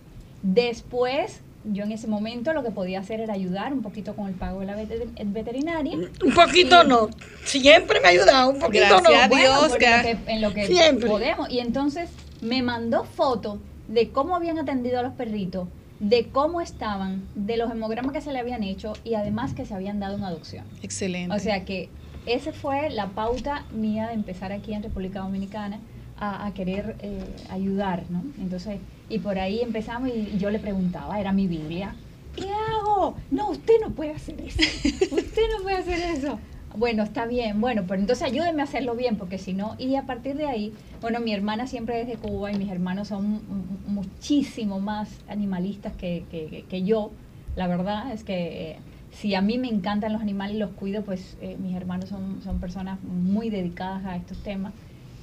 Después, 0.42 1.40
yo 1.64 1.84
en 1.84 1.92
ese 1.92 2.06
momento 2.06 2.54
lo 2.54 2.62
que 2.64 2.70
podía 2.70 3.00
hacer 3.00 3.20
era 3.20 3.34
ayudar 3.34 3.72
un 3.74 3.82
poquito 3.82 4.16
con 4.16 4.28
el 4.28 4.34
pago 4.34 4.60
de 4.60 4.66
la 4.66 4.76
veter- 4.76 5.08
veterinaria. 5.26 5.94
Un 5.96 6.34
poquito 6.34 6.82
Y- 6.84 6.88
no. 6.88 7.10
Siempre 7.44 8.00
me 8.00 8.08
ha 8.08 8.10
ayudado, 8.12 8.48
un 8.50 8.58
poquito 8.58 8.86
no. 8.88 9.10
Gracias 9.10 9.24
a 9.24 9.28
Bueno, 9.28 9.60
Dios 9.60 9.76
que 9.76 9.86
en 9.86 10.14
lo 10.16 10.30
en 10.30 10.40
lo 10.40 10.54
que 10.54 10.66
Siempre. 10.66 11.08
podemos. 11.10 11.50
Y 11.50 11.58
entonces 11.60 12.08
me 12.40 12.62
mandó 12.62 13.04
fotos 13.04 13.58
de 13.90 14.10
cómo 14.10 14.36
habían 14.36 14.58
atendido 14.58 15.00
a 15.00 15.02
los 15.02 15.12
perritos, 15.14 15.68
de 15.98 16.28
cómo 16.28 16.60
estaban, 16.60 17.22
de 17.34 17.56
los 17.56 17.70
hemogramas 17.70 18.12
que 18.12 18.20
se 18.20 18.32
le 18.32 18.38
habían 18.38 18.62
hecho 18.62 18.92
y 19.04 19.14
además 19.14 19.52
que 19.52 19.66
se 19.66 19.74
habían 19.74 20.00
dado 20.00 20.16
una 20.16 20.28
adopción. 20.28 20.64
Excelente. 20.82 21.34
O 21.34 21.38
sea 21.38 21.64
que 21.64 21.90
esa 22.26 22.52
fue 22.52 22.90
la 22.90 23.08
pauta 23.08 23.64
mía 23.74 24.08
de 24.08 24.14
empezar 24.14 24.52
aquí 24.52 24.72
en 24.72 24.82
República 24.82 25.20
Dominicana 25.20 25.80
a, 26.16 26.46
a 26.46 26.54
querer 26.54 26.96
eh, 27.00 27.24
ayudar, 27.50 28.04
¿no? 28.10 28.22
Entonces, 28.40 28.78
y 29.08 29.18
por 29.18 29.38
ahí 29.38 29.60
empezamos 29.60 30.08
y, 30.08 30.30
y 30.34 30.38
yo 30.38 30.50
le 30.50 30.58
preguntaba, 30.58 31.18
era 31.18 31.32
mi 31.32 31.46
Biblia, 31.46 31.94
¿qué 32.36 32.46
hago? 32.52 33.16
No, 33.30 33.50
usted 33.50 33.74
no 33.82 33.90
puede 33.90 34.12
hacer 34.12 34.40
eso. 34.40 34.58
Usted 35.14 35.42
no 35.56 35.62
puede 35.62 35.76
hacer 35.76 35.98
eso. 36.16 36.38
Bueno, 36.76 37.02
está 37.02 37.26
bien. 37.26 37.60
Bueno, 37.60 37.82
pero 37.88 38.00
entonces 38.00 38.24
ayúdenme 38.28 38.62
a 38.62 38.64
hacerlo 38.64 38.94
bien, 38.94 39.16
porque 39.16 39.38
si 39.38 39.54
no, 39.54 39.74
y 39.78 39.96
a 39.96 40.06
partir 40.06 40.36
de 40.36 40.46
ahí, 40.46 40.72
bueno, 41.00 41.18
mi 41.20 41.32
hermana 41.32 41.66
siempre 41.66 42.00
es 42.00 42.06
de 42.06 42.14
Cuba 42.16 42.52
y 42.52 42.56
mis 42.56 42.70
hermanos 42.70 43.08
son 43.08 43.24
mu- 43.28 43.40
muchísimo 43.86 44.78
más 44.78 45.18
animalistas 45.28 45.92
que, 45.94 46.24
que- 46.30 46.64
que 46.68 46.82
yo. 46.84 47.10
La 47.56 47.66
verdad 47.66 48.12
es 48.12 48.22
que 48.22 48.70
eh, 48.70 48.76
si 49.10 49.34
a 49.34 49.40
mí 49.42 49.58
me 49.58 49.68
encantan 49.68 50.12
los 50.12 50.22
animales 50.22 50.54
y 50.56 50.58
los 50.60 50.70
cuido, 50.70 51.02
pues 51.02 51.36
eh, 51.40 51.56
mis 51.60 51.74
hermanos 51.74 52.08
son, 52.08 52.40
son 52.42 52.60
personas 52.60 53.02
muy 53.02 53.50
dedicadas 53.50 54.04
a 54.04 54.16
estos 54.16 54.38
temas. 54.38 54.72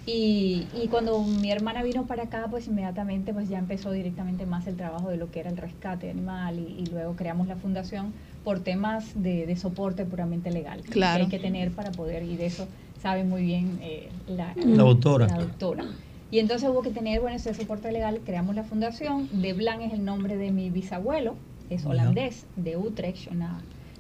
Y, 0.06 0.70
y 0.74 0.88
cuando 0.88 1.22
mi 1.22 1.52
hermana 1.52 1.84
vino 1.84 2.06
para 2.08 2.24
acá, 2.24 2.48
pues 2.50 2.68
inmediatamente 2.68 3.34
pues 3.34 3.50
ya 3.50 3.58
empezó 3.60 3.92
directamente 3.92 4.46
más 4.46 4.66
el 4.68 4.78
trabajo 4.78 5.10
de 5.10 5.18
lo 5.18 5.32
que 5.32 5.42
era 5.42 5.50
el 5.50 5.58
rescate 5.58 6.10
animal 6.10 6.60
y, 6.60 6.64
y 6.82 6.86
luego 6.88 7.16
creamos 7.18 7.48
la 7.48 7.58
fundación 7.58 8.14
por 8.48 8.62
temas 8.62 9.04
de, 9.14 9.46
de 9.46 9.58
soporte 9.58 10.06
puramente 10.06 10.52
legal 10.52 10.80
Claro. 10.90 11.18
que 11.28 11.36
hay 11.36 11.42
que 11.42 11.46
tener 11.46 11.72
para 11.72 11.92
poder, 11.92 12.24
y 12.24 12.38
de 12.38 12.46
eso 12.46 12.66
sabe 13.02 13.26
muy 13.26 13.42
bien 13.42 13.78
eh, 13.82 14.08
la, 14.26 14.54
La 14.56 14.84
doctora. 14.84 15.28
la 15.28 15.40
doctora. 15.40 15.84
Y 16.32 16.40
entonces 16.40 16.70
hubo 16.70 16.82
que 16.82 16.92
tener 16.92 17.20
bueno, 17.20 17.36
ese 17.36 17.54
soporte 17.54 17.92
legal, 17.92 18.22
creamos 18.26 18.56
la 18.56 18.64
fundación, 18.64 19.28
De 19.34 19.52
Blanc 19.52 19.82
es 19.82 19.92
el 19.92 20.06
nombre 20.06 20.38
de 20.38 20.52
mi 20.52 20.70
bisabuelo, 20.70 21.36
es 21.70 21.86
holandés, 21.86 22.46
de 22.56 22.78
Utrecht, 22.78 23.30
una, 23.30 23.60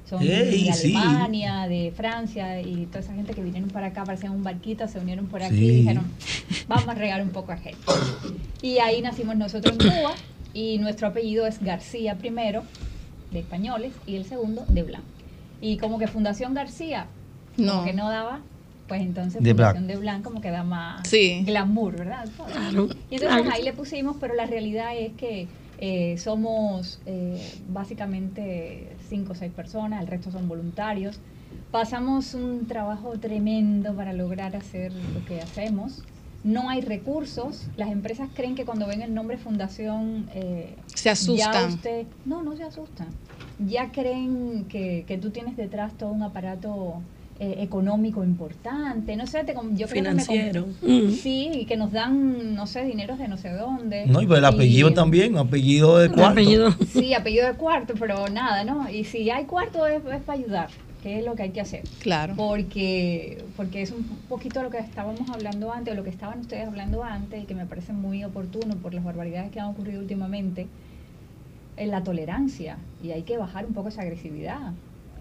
son 0.10 0.22
Ey, 0.22 0.30
de 0.68 0.74
sí. 0.74 0.96
Alemania, 0.96 1.68
de 1.68 1.92
Francia 1.94 2.62
y 2.62 2.86
toda 2.86 3.02
esa 3.02 3.14
gente 3.14 3.34
que 3.34 3.44
vinieron 3.44 3.70
para 3.70 3.88
acá, 3.88 4.06
parecían 4.06 4.32
un 4.32 4.44
barquito, 4.44 4.88
se 4.88 4.98
unieron 5.00 5.26
por 5.28 5.44
aquí 5.44 5.58
Sí. 5.58 5.66
y 5.66 5.76
dijeron, 5.80 6.06
vamos 6.70 6.88
a 6.88 6.94
regar 6.94 7.22
un 7.22 7.32
poco 7.32 7.52
a 7.52 7.58
gente. 7.58 7.82
Y 8.62 8.78
ahí 8.80 9.02
nacimos 9.02 9.36
nosotros 9.36 9.74
en 9.78 9.90
Cuba 9.92 10.14
y 10.54 10.78
nuestro 10.78 11.08
apellido 11.10 11.46
es 11.46 11.62
García 11.62 12.16
primero, 12.16 12.64
de 13.32 13.40
españoles, 13.40 13.94
y 14.06 14.16
el 14.16 14.26
segundo 14.26 14.66
de 14.70 14.84
Blanc. 14.84 15.04
Y 15.62 15.78
como 15.78 15.98
que 16.00 16.08
Fundación 16.08 16.54
García, 16.54 17.08
como 17.56 17.74
No. 17.74 17.84
que 17.84 17.94
no 17.94 18.10
daba, 18.10 18.42
pues 18.88 19.02
entonces 19.02 19.44
De 19.44 19.50
Fundación 19.52 19.88
de 19.88 19.98
Blanc 19.98 20.24
como 20.24 20.40
que 20.42 20.50
da 20.52 20.64
más 20.64 21.08
Sí. 21.10 21.44
glamour, 21.46 21.98
¿verdad? 21.98 22.28
Claro. 22.48 22.88
Y 23.10 23.16
entonces 23.16 23.28
Claro. 23.42 23.52
ahí 23.52 23.64
le 23.64 23.74
pusimos, 23.74 24.18
pero 24.20 24.34
la 24.36 24.46
realidad 24.46 24.96
es 24.98 25.14
que 25.14 25.48
eh, 25.80 26.18
somos 26.18 27.00
eh, 27.06 27.40
básicamente 27.70 28.96
cinco 29.10 29.34
o 29.34 29.36
seis 29.36 29.52
personas, 29.52 30.02
el 30.02 30.08
resto 30.08 30.32
son 30.32 30.48
voluntarios. 30.48 31.20
Pasamos 31.72 32.34
un 32.34 32.66
trabajo 32.66 33.20
tremendo 33.20 33.94
para 33.94 34.14
lograr 34.14 34.56
hacer 34.56 34.92
lo 34.94 35.24
que 35.26 35.42
hacemos. 35.42 36.04
No 36.44 36.70
hay 36.70 36.82
recursos. 36.82 37.68
Las 37.76 37.90
empresas 37.92 38.30
creen 38.34 38.56
que 38.56 38.64
cuando 38.66 38.88
ven 38.88 39.02
el 39.02 39.14
nombre 39.14 39.38
fundación 39.38 40.30
eh, 40.34 40.76
Se 40.94 41.06
ya 41.06 41.12
asustan. 41.12 41.70
usted- 41.74 42.06
no, 42.26 42.42
no 42.44 42.56
se 42.56 42.64
asustan. 42.64 43.08
Ya 43.60 43.92
creen 43.92 44.66
que, 44.70 45.04
que 45.08 45.18
tú 45.18 45.32
tienes 45.32 45.58
detrás 45.58 45.94
todo 45.98 46.12
un 46.12 46.24
aparato 46.24 47.02
eh, 47.40 47.58
económico 47.60 48.24
importante. 48.24 49.16
No 49.16 49.28
sé, 49.28 49.44
te 49.44 49.54
yo 49.54 49.88
creo 49.88 50.04
que 50.04 50.12
me 50.14 50.24
Financiero. 50.24 50.66
Sí, 51.12 51.50
y 51.54 51.66
que 51.66 51.76
nos 51.78 51.92
dan, 51.92 52.56
no 52.56 52.66
sé, 52.66 52.84
dineros 52.86 53.20
de 53.20 53.28
no 53.28 53.38
sé 53.38 53.50
dónde. 53.52 54.06
No, 54.08 54.22
y 54.22 54.26
pues 54.26 54.40
el 54.40 54.46
apellido 54.46 54.90
Y- 54.90 54.94
también, 54.94 55.38
apellido 55.38 55.98
de 56.00 56.10
cuarto. 56.10 56.40
Sí, 56.94 57.14
apellido 57.14 57.46
de 57.48 57.54
cuarto, 57.54 57.94
pero 58.00 58.28
nada, 58.30 58.64
¿no? 58.64 58.90
Y 58.90 59.04
si 59.04 59.30
hay 59.30 59.46
cuarto 59.46 59.86
es, 59.86 59.98
es 60.06 60.22
para 60.24 60.40
ayudar, 60.40 60.70
que 61.04 61.20
es 61.20 61.26
lo 61.26 61.36
que 61.36 61.44
hay 61.44 61.50
que 61.52 61.62
hacer. 61.62 61.84
Claro. 62.00 62.34
Porque, 62.36 63.44
porque 63.56 63.82
es 63.82 63.92
un 63.92 64.04
poquito 64.30 64.64
lo 64.64 64.70
que 64.70 64.80
estábamos 64.80 65.30
hablando 65.30 65.72
antes, 65.72 65.94
o 65.94 65.96
lo 65.96 66.04
que 66.04 66.10
estaban 66.10 66.40
ustedes 66.40 66.68
hablando 66.68 67.04
antes, 67.04 67.44
y 67.44 67.46
que 67.46 67.56
me 67.56 67.66
parece 67.66 67.94
muy 67.94 68.24
oportuno 68.24 68.76
por 68.76 68.94
las 68.94 69.04
barbaridades 69.04 69.52
que 69.52 69.60
han 69.60 69.68
ocurrido 69.68 70.00
últimamente, 70.00 70.68
en 71.78 71.92
la 71.92 72.04
tolerancia. 72.04 72.78
Y 73.04 73.12
hay 73.12 73.24
que 73.24 73.38
bajar 73.38 73.66
un 73.66 73.74
poco 73.74 73.90
esa 73.90 74.02
agresividad. 74.02 74.74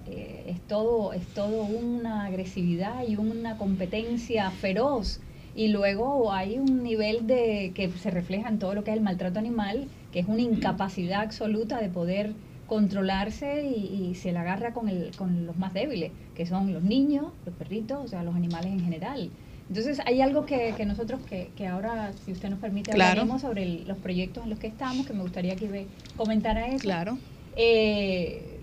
Eh, 0.08 0.44
es 0.48 0.60
todo, 0.62 1.12
es 1.12 1.26
todo 1.28 1.64
una 1.64 2.24
agresividad 2.24 3.06
y 3.06 3.16
una 3.16 3.58
competencia 3.58 4.50
feroz. 4.50 5.20
Y 5.54 5.68
luego 5.68 6.32
hay 6.32 6.58
un 6.58 6.82
nivel 6.82 7.26
de 7.26 7.72
que 7.74 7.90
se 7.90 8.10
refleja 8.10 8.48
en 8.48 8.58
todo 8.58 8.74
lo 8.74 8.84
que 8.84 8.90
es 8.90 8.96
el 8.96 9.02
maltrato 9.02 9.38
animal, 9.38 9.88
que 10.12 10.20
es 10.20 10.28
una 10.28 10.42
incapacidad 10.42 11.22
absoluta 11.22 11.80
de 11.80 11.88
poder 11.88 12.34
controlarse 12.66 13.64
y, 13.66 14.08
y 14.10 14.14
se 14.14 14.32
la 14.32 14.40
agarra 14.42 14.72
con, 14.72 14.88
el, 14.88 15.10
con 15.16 15.46
los 15.46 15.56
más 15.56 15.72
débiles, 15.72 16.12
que 16.34 16.46
son 16.46 16.72
los 16.72 16.82
niños, 16.82 17.26
los 17.44 17.54
perritos, 17.54 18.04
o 18.04 18.08
sea, 18.08 18.22
los 18.22 18.34
animales 18.34 18.72
en 18.72 18.80
general. 18.80 19.30
Entonces 19.68 20.00
hay 20.06 20.20
algo 20.20 20.46
que, 20.46 20.74
que 20.76 20.84
nosotros, 20.86 21.20
que, 21.28 21.50
que 21.56 21.66
ahora, 21.66 22.12
si 22.24 22.32
usted 22.32 22.50
nos 22.50 22.58
permite, 22.60 22.92
Claro. 22.92 23.10
hablaremos 23.22 23.42
sobre 23.42 23.62
el- 23.64 23.88
los 23.88 23.98
proyectos 23.98 24.44
en 24.44 24.50
los 24.50 24.58
que 24.58 24.68
estamos, 24.68 25.06
que 25.06 25.12
me 25.12 25.22
gustaría 25.22 25.56
que 25.56 25.64
Ibe 25.64 25.86
comentara 26.16 26.68
eso. 26.68 26.78
Claro. 26.82 27.18
Eh, 27.56 28.60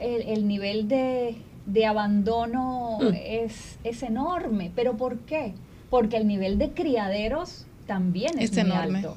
el, 0.00 0.22
el 0.22 0.48
nivel 0.48 0.88
de, 0.88 1.36
de 1.66 1.86
abandono 1.86 2.98
Mm. 3.00 3.14
es, 3.26 3.78
es 3.84 4.02
enorme. 4.02 4.70
¿Pero 4.74 4.96
por 4.96 5.18
qué? 5.20 5.52
Porque 5.90 6.16
el 6.16 6.26
nivel 6.26 6.56
de 6.58 6.70
criaderos 6.70 7.66
también 7.86 8.38
es, 8.38 8.56
Es 8.56 8.64
muy 8.64 8.72
enorme. 8.72 8.98
alto. 9.00 9.16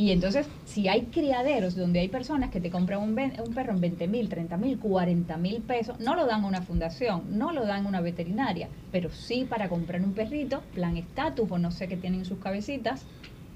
Y 0.00 0.12
entonces, 0.12 0.46
si 0.64 0.88
hay 0.88 1.02
criaderos 1.12 1.76
donde 1.76 2.00
hay 2.00 2.08
personas 2.08 2.48
que 2.48 2.58
te 2.58 2.70
compran 2.70 3.02
un, 3.02 3.14
perro 3.14 3.74
en 3.74 3.82
20 3.82 4.08
mil, 4.08 4.30
30 4.30 4.56
mil, 4.56 4.78
40 4.78 5.36
mil 5.36 5.60
pesos, 5.60 6.00
no 6.00 6.16
lo 6.16 6.24
dan 6.24 6.42
a 6.42 6.46
una 6.46 6.62
fundación, 6.62 7.24
no 7.36 7.52
lo 7.52 7.66
dan 7.66 7.84
a 7.84 7.88
una 7.90 8.00
veterinaria, 8.00 8.70
pero 8.90 9.10
sí 9.10 9.44
para 9.46 9.68
comprar 9.68 10.00
un 10.00 10.14
perrito, 10.14 10.62
plan 10.74 10.96
estatus 10.96 11.50
o 11.50 11.58
no 11.58 11.70
sé 11.70 11.86
qué 11.86 11.98
tienen 11.98 12.20
en 12.20 12.24
sus 12.24 12.38
cabecitas. 12.38 13.02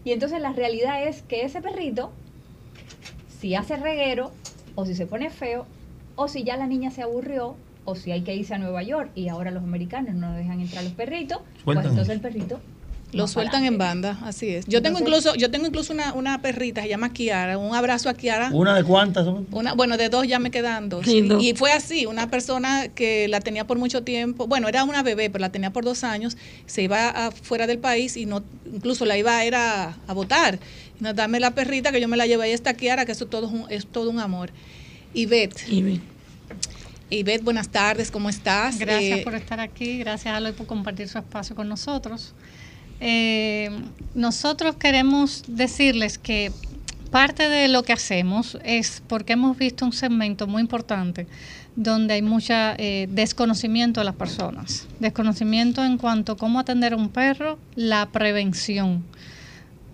Y 0.04 0.12
entonces 0.12 0.38
la 0.42 0.52
realidad 0.52 1.08
es 1.08 1.22
que 1.22 1.46
ese 1.46 1.62
perrito, 1.62 2.12
si 3.40 3.54
hace 3.54 3.78
reguero, 3.78 4.30
o 4.74 4.84
si 4.84 4.94
se 4.94 5.06
pone 5.06 5.30
feo, 5.30 5.64
o 6.14 6.28
si 6.28 6.44
ya 6.44 6.58
la 6.58 6.66
niña 6.66 6.90
se 6.90 7.00
aburrió, 7.00 7.56
o 7.86 7.94
si 7.94 8.12
hay 8.12 8.20
que 8.20 8.36
irse 8.36 8.52
a 8.52 8.58
Nueva 8.58 8.82
York 8.82 9.10
y 9.14 9.28
ahora 9.28 9.50
los 9.50 9.62
americanos 9.62 10.14
no 10.14 10.30
dejan 10.34 10.60
entrar 10.60 10.84
los 10.84 10.92
perritos, 10.92 11.38
pues 11.64 11.78
entonces 11.78 12.10
el 12.10 12.20
perrito 12.20 12.60
Lo 13.14 13.26
sueltan 13.28 13.64
en 13.64 13.78
banda, 13.78 14.18
así 14.24 14.48
es. 14.48 14.66
Yo 14.66 14.82
tengo 14.82 14.98
incluso, 14.98 15.34
yo 15.36 15.50
tengo 15.50 15.66
incluso 15.66 15.92
una, 15.92 16.12
una 16.12 16.42
perrita, 16.42 16.82
se 16.82 16.88
llama 16.88 17.12
Kiara, 17.12 17.56
un 17.58 17.74
abrazo 17.74 18.08
a 18.08 18.14
Kiara. 18.14 18.50
¿Una 18.52 18.74
de 18.74 18.84
cuántas 18.84 19.24
son? 19.24 19.46
Una, 19.52 19.72
bueno, 19.74 19.96
de 19.96 20.08
dos 20.08 20.26
ya 20.26 20.38
me 20.38 20.50
quedan 20.50 20.88
dos. 20.88 21.06
Sí. 21.06 21.26
Y 21.40 21.54
fue 21.54 21.72
así, 21.72 22.06
una 22.06 22.30
persona 22.30 22.88
que 22.88 23.28
la 23.28 23.40
tenía 23.40 23.66
por 23.66 23.78
mucho 23.78 24.02
tiempo, 24.02 24.46
bueno, 24.46 24.68
era 24.68 24.84
una 24.84 25.02
bebé, 25.02 25.30
pero 25.30 25.40
la 25.42 25.50
tenía 25.52 25.70
por 25.72 25.84
dos 25.84 26.04
años, 26.04 26.36
se 26.66 26.82
iba 26.82 27.08
a- 27.08 27.30
fuera 27.30 27.66
del 27.66 27.78
país 27.78 28.16
y 28.16 28.26
no, 28.26 28.42
incluso 28.72 29.04
la 29.04 29.16
iba 29.16 29.36
a 29.36 29.44
ir 29.46 29.54
a, 29.54 29.96
a 30.06 30.12
votar. 30.12 30.58
Y 31.00 31.02
no, 31.04 31.14
dame 31.14 31.40
la 31.40 31.52
perrita 31.52 31.92
que 31.92 32.00
yo 32.00 32.08
me 32.08 32.16
la 32.16 32.26
llevé 32.26 32.44
a 32.44 32.54
esta 32.54 32.74
Kiara, 32.74 33.04
que 33.06 33.12
eso 33.12 33.26
todo 33.26 33.46
es, 33.46 33.52
un, 33.52 33.66
es 33.70 33.86
todo 33.86 34.10
un 34.10 34.20
amor. 34.20 34.50
Ivette. 35.14 35.64
Ivette, 37.10 37.44
buenas 37.44 37.68
tardes, 37.68 38.10
¿cómo 38.10 38.28
estás? 38.28 38.78
Gracias 38.78 39.18
Eh, 39.20 39.22
por 39.22 39.34
estar 39.34 39.60
aquí, 39.60 39.98
gracias 39.98 40.34
Aloy 40.34 40.52
por 40.52 40.66
compartir 40.66 41.08
su 41.08 41.18
espacio 41.18 41.54
con 41.54 41.68
nosotros. 41.68 42.32
Eh, 43.00 43.70
nosotros 44.14 44.76
queremos 44.76 45.42
decirles 45.46 46.18
que 46.18 46.52
parte 47.10 47.48
de 47.48 47.68
lo 47.68 47.82
que 47.82 47.92
hacemos 47.92 48.58
es 48.64 49.02
porque 49.06 49.34
hemos 49.34 49.56
visto 49.56 49.84
un 49.84 49.92
segmento 49.92 50.46
muy 50.46 50.62
importante 50.62 51.26
donde 51.76 52.14
hay 52.14 52.22
mucha 52.22 52.74
eh, 52.78 53.08
desconocimiento 53.10 54.00
de 54.00 54.04
las 54.04 54.14
personas. 54.14 54.86
Desconocimiento 55.00 55.84
en 55.84 55.98
cuanto 55.98 56.32
a 56.32 56.36
cómo 56.36 56.60
atender 56.60 56.92
a 56.92 56.96
un 56.96 57.08
perro, 57.08 57.58
la 57.74 58.06
prevención. 58.06 59.04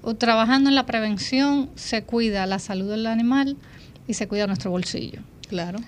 O 0.02 0.14
trabajando 0.14 0.68
en 0.68 0.76
la 0.76 0.86
prevención 0.86 1.70
se 1.74 2.02
cuida 2.02 2.46
la 2.46 2.58
salud 2.58 2.90
del 2.90 3.06
animal 3.06 3.56
y 4.06 4.14
se 4.14 4.28
cuida 4.28 4.46
nuestro 4.46 4.70
bolsillo. 4.70 5.20
Claro. 5.48 5.78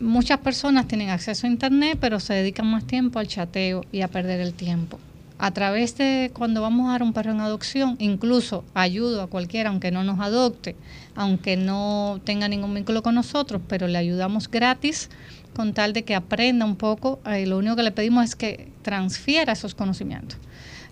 Muchas 0.00 0.38
personas 0.38 0.88
tienen 0.88 1.08
acceso 1.10 1.46
a 1.46 1.50
Internet, 1.50 1.98
pero 2.00 2.20
se 2.20 2.34
dedican 2.34 2.66
más 2.66 2.86
tiempo 2.86 3.18
al 3.18 3.28
chateo 3.28 3.82
y 3.92 4.02
a 4.02 4.08
perder 4.08 4.40
el 4.40 4.52
tiempo. 4.52 4.98
A 5.38 5.50
través 5.50 5.96
de 5.98 6.30
cuando 6.32 6.62
vamos 6.62 6.88
a 6.88 6.92
dar 6.92 7.02
un 7.02 7.12
perro 7.12 7.32
en 7.32 7.40
adopción, 7.40 7.96
incluso 7.98 8.64
ayudo 8.72 9.20
a 9.20 9.26
cualquiera, 9.26 9.68
aunque 9.68 9.90
no 9.90 10.02
nos 10.02 10.18
adopte, 10.18 10.76
aunque 11.14 11.58
no 11.58 12.20
tenga 12.24 12.48
ningún 12.48 12.72
vínculo 12.72 13.02
con 13.02 13.14
nosotros, 13.14 13.60
pero 13.68 13.86
le 13.86 13.98
ayudamos 13.98 14.50
gratis 14.50 15.10
con 15.54 15.74
tal 15.74 15.92
de 15.92 16.04
que 16.04 16.14
aprenda 16.14 16.64
un 16.64 16.76
poco. 16.76 17.20
Eh, 17.26 17.46
lo 17.46 17.58
único 17.58 17.76
que 17.76 17.82
le 17.82 17.92
pedimos 17.92 18.24
es 18.24 18.34
que 18.34 18.72
transfiera 18.80 19.52
esos 19.52 19.74
conocimientos. 19.74 20.38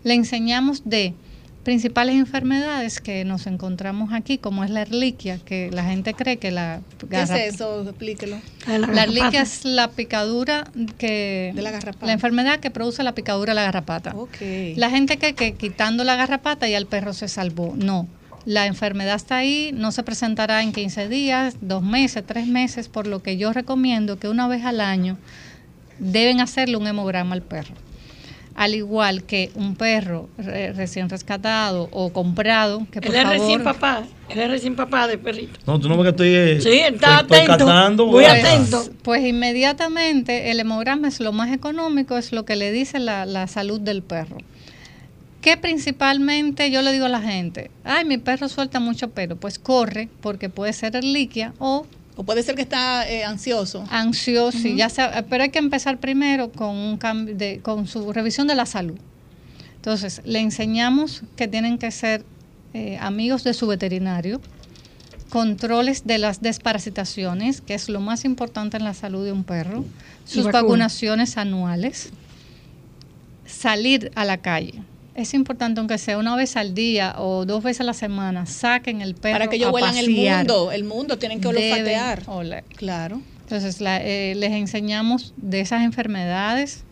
Le 0.03 0.13
enseñamos 0.13 0.83
de 0.85 1.15
principales 1.65 2.15
enfermedades 2.17 3.01
que 3.01 3.25
nos 3.25 3.47
encontramos 3.47 4.13
aquí, 4.13 4.39
como 4.39 4.63
es 4.65 4.71
la 4.71 4.83
erliquia, 4.83 5.39
que 5.39 5.71
la 5.73 5.83
gente 5.85 6.15
cree 6.15 6.37
que 6.37 6.51
la 6.51 6.81
¿Qué 7.11 7.21
es 7.23 7.31
garrap- 7.31 7.39
eso? 7.49 7.83
Explíquelo. 7.89 8.37
la 8.69 9.03
erliquia 9.03 9.43
es 9.43 9.65
la 9.65 9.89
picadura 9.89 10.71
que... 10.99 11.53
De 11.55 11.63
la 11.63 11.71
garrapata. 11.73 12.07
La 12.07 12.13
enfermedad 12.13 12.61
que 12.61 12.71
produce 12.71 13.03
la 13.03 13.15
picadura 13.15 13.53
de 13.53 13.57
la 13.57 13.63
garrapata. 13.65 14.15
Ok. 14.15 14.37
La 14.77 14.91
gente 14.91 15.17
que, 15.17 15.35
que 15.35 15.55
quitando 15.55 16.05
la 16.05 16.17
garrapata 16.17 16.69
ya 16.69 16.79
el 16.79 16.87
perro 16.87 17.13
se 17.13 17.27
salvó. 17.29 17.75
No. 17.77 18.07
La 18.47 18.67
enfermedad 18.67 19.17
está 19.17 19.39
ahí, 19.39 19.71
no 19.73 19.91
se 19.91 20.03
presentará 20.03 20.63
en 20.63 20.73
15 20.73 21.09
días, 21.09 21.57
dos 21.63 21.83
meses, 21.83 22.23
tres 22.27 22.47
meses, 22.47 22.89
por 22.91 23.07
lo 23.07 23.23
que 23.23 23.39
yo 23.39 23.55
recomiendo 23.55 24.19
que 24.19 24.29
una 24.29 24.47
vez 24.49 24.65
al 24.67 24.83
año 24.83 25.17
deben 25.99 26.41
hacerle 26.41 26.77
un 26.77 26.87
hemograma 26.87 27.35
al 27.35 27.41
perro. 27.43 27.75
Al 28.57 28.75
igual 28.77 29.25
que 29.25 29.51
un 29.57 29.75
perro 29.75 30.29
re- 30.39 30.73
recién 30.73 31.09
rescatado 31.11 31.89
o 31.91 32.13
comprado, 32.13 32.87
que 32.93 33.01
por 33.01 33.11
Él 33.11 33.17
es 33.17 33.23
favor... 33.25 33.39
recién 33.41 33.63
papá, 33.65 34.03
él 34.29 34.39
es 34.39 34.49
recién 34.49 34.77
papá 34.77 35.09
de 35.09 35.19
perrito. 35.19 35.59
No, 35.67 35.81
tú 35.81 35.89
no 35.89 35.97
ves 35.97 36.05
que 36.05 36.11
estoy. 36.11 36.29
eh, 36.29 36.61
Sí, 36.61 36.79
está 36.79 37.21
estoy 37.23 37.39
atento, 37.39 37.57
catando, 37.67 38.07
muy 38.07 38.23
¿verdad? 38.23 38.39
atento. 38.55 38.85
Pues 39.03 39.25
inmediatamente 39.27 40.53
el 40.53 40.61
hemograma 40.61 41.09
es 41.09 41.19
lo 41.19 41.33
más 41.33 41.53
económico, 41.53 42.17
es 42.17 42.31
lo 42.33 42.45
que 42.45 42.55
le 42.55 42.71
dice 42.71 43.01
la, 43.01 43.27
la 43.27 43.49
salud 43.49 43.81
del 43.81 44.03
perro. 44.03 44.37
Que 45.41 45.57
principalmente 45.57 46.71
yo 46.71 46.81
le 46.81 46.93
digo 46.93 47.07
a 47.07 47.09
la 47.11 47.21
gente, 47.21 47.71
ay, 47.83 48.05
mi 48.05 48.19
perro 48.19 48.49
suelta 48.49 48.79
mucho 48.81 49.11
pelo, 49.11 49.37
pues 49.37 49.59
corre 49.59 50.09
porque 50.21 50.49
puede 50.49 50.73
ser 50.73 50.93
reliquia 50.93 51.53
o... 51.59 51.87
O 52.17 52.23
puede 52.25 52.43
ser 52.43 52.55
que 52.55 52.63
está 52.63 53.09
eh, 53.09 53.25
ansioso. 53.25 53.85
Ansioso, 53.91 54.57
sí, 54.57 54.69
Ujú. 54.69 54.79
ya 54.79 54.89
sea, 54.89 55.25
pero 55.29 55.43
hay 55.43 55.51
que 55.51 55.59
empezar 55.59 55.99
primero 55.99 56.53
con 56.53 56.77
un 56.77 56.97
cambio 56.97 57.35
de, 57.35 57.61
con 57.61 57.87
su 57.89 58.13
revisión 58.13 58.47
de 58.47 58.55
la 58.55 58.67
salud. 58.67 58.97
Entonces, 59.77 60.23
le 60.25 60.41
enseñamos 60.41 61.23
que 61.37 61.49
tienen 61.49 61.77
que 61.77 61.91
ser 61.91 62.25
eh, 62.73 62.97
amigos 63.01 63.45
de 63.45 63.53
su 63.53 63.67
veterinario, 63.67 64.41
controles 65.29 66.07
de 66.07 66.19
las 66.19 66.41
desparasitaciones, 66.41 67.61
que 67.61 67.75
es 67.75 67.89
lo 67.89 68.01
más 68.01 68.25
importante 68.25 68.77
en 68.77 68.85
la 68.85 68.95
salud 68.95 69.25
de 69.25 69.33
un 69.33 69.43
perro, 69.45 69.85
sus 70.25 70.45
vacuna. 70.45 70.63
vacunaciones 70.63 71.37
anuales, 71.37 72.11
salir 73.45 74.13
a 74.15 74.25
la 74.25 74.39
calle. 74.39 74.83
Es 75.15 75.33
importante, 75.33 75.79
aunque 75.79 75.97
sea 75.99 76.19
una 76.19 76.35
vez 76.35 76.57
al 76.57 76.75
día 76.75 77.15
o 77.19 77.45
dos 77.47 77.63
veces 77.63 77.83
a 77.83 77.85
la 77.85 77.95
semana, 77.95 78.47
saquen 78.47 79.01
el 79.01 79.15
perro 79.15 79.35
Para 79.39 79.47
que 79.49 79.57
ellos 79.57 79.69
a 79.69 79.73
huelan 79.73 79.97
el 79.97 80.11
mundo, 80.11 80.73
el 80.73 80.85
mundo, 80.85 81.19
tienen 81.19 81.41
que 81.41 81.49
olfatear. 81.49 82.23
oler. 82.27 82.65
Claro. 82.77 83.21
Entonces, 83.43 83.81
la- 83.81 84.03
eh, 84.03 84.35
les 84.35 84.51
enseñamos 84.53 85.33
de 85.37 85.61
esas 85.61 85.83
enfermedades, 85.85 86.83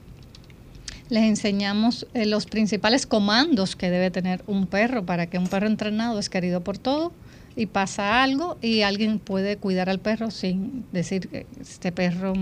les 1.09 1.25
enseñamos 1.25 2.07
eh, 2.15 2.25
los 2.27 2.47
principales 2.47 3.07
comandos 3.07 3.75
que 3.75 3.91
debe 3.91 4.11
tener 4.13 4.43
un 4.47 4.67
perro 4.67 5.05
para 5.05 5.27
que 5.27 5.39
un 5.39 5.49
perro 5.49 5.67
entrenado 5.67 6.19
es 6.21 6.29
querido 6.31 6.61
por 6.63 6.79
todo 6.79 7.13
y 7.57 7.67
pasa 7.67 8.23
algo 8.23 8.57
y 8.63 8.83
alguien 8.83 9.19
puede 9.19 9.57
cuidar 9.57 9.91
al 9.91 9.99
perro 9.99 10.31
sin 10.31 10.85
decir 10.93 11.29
que 11.29 11.47
este 11.61 11.91
perro 11.91 12.35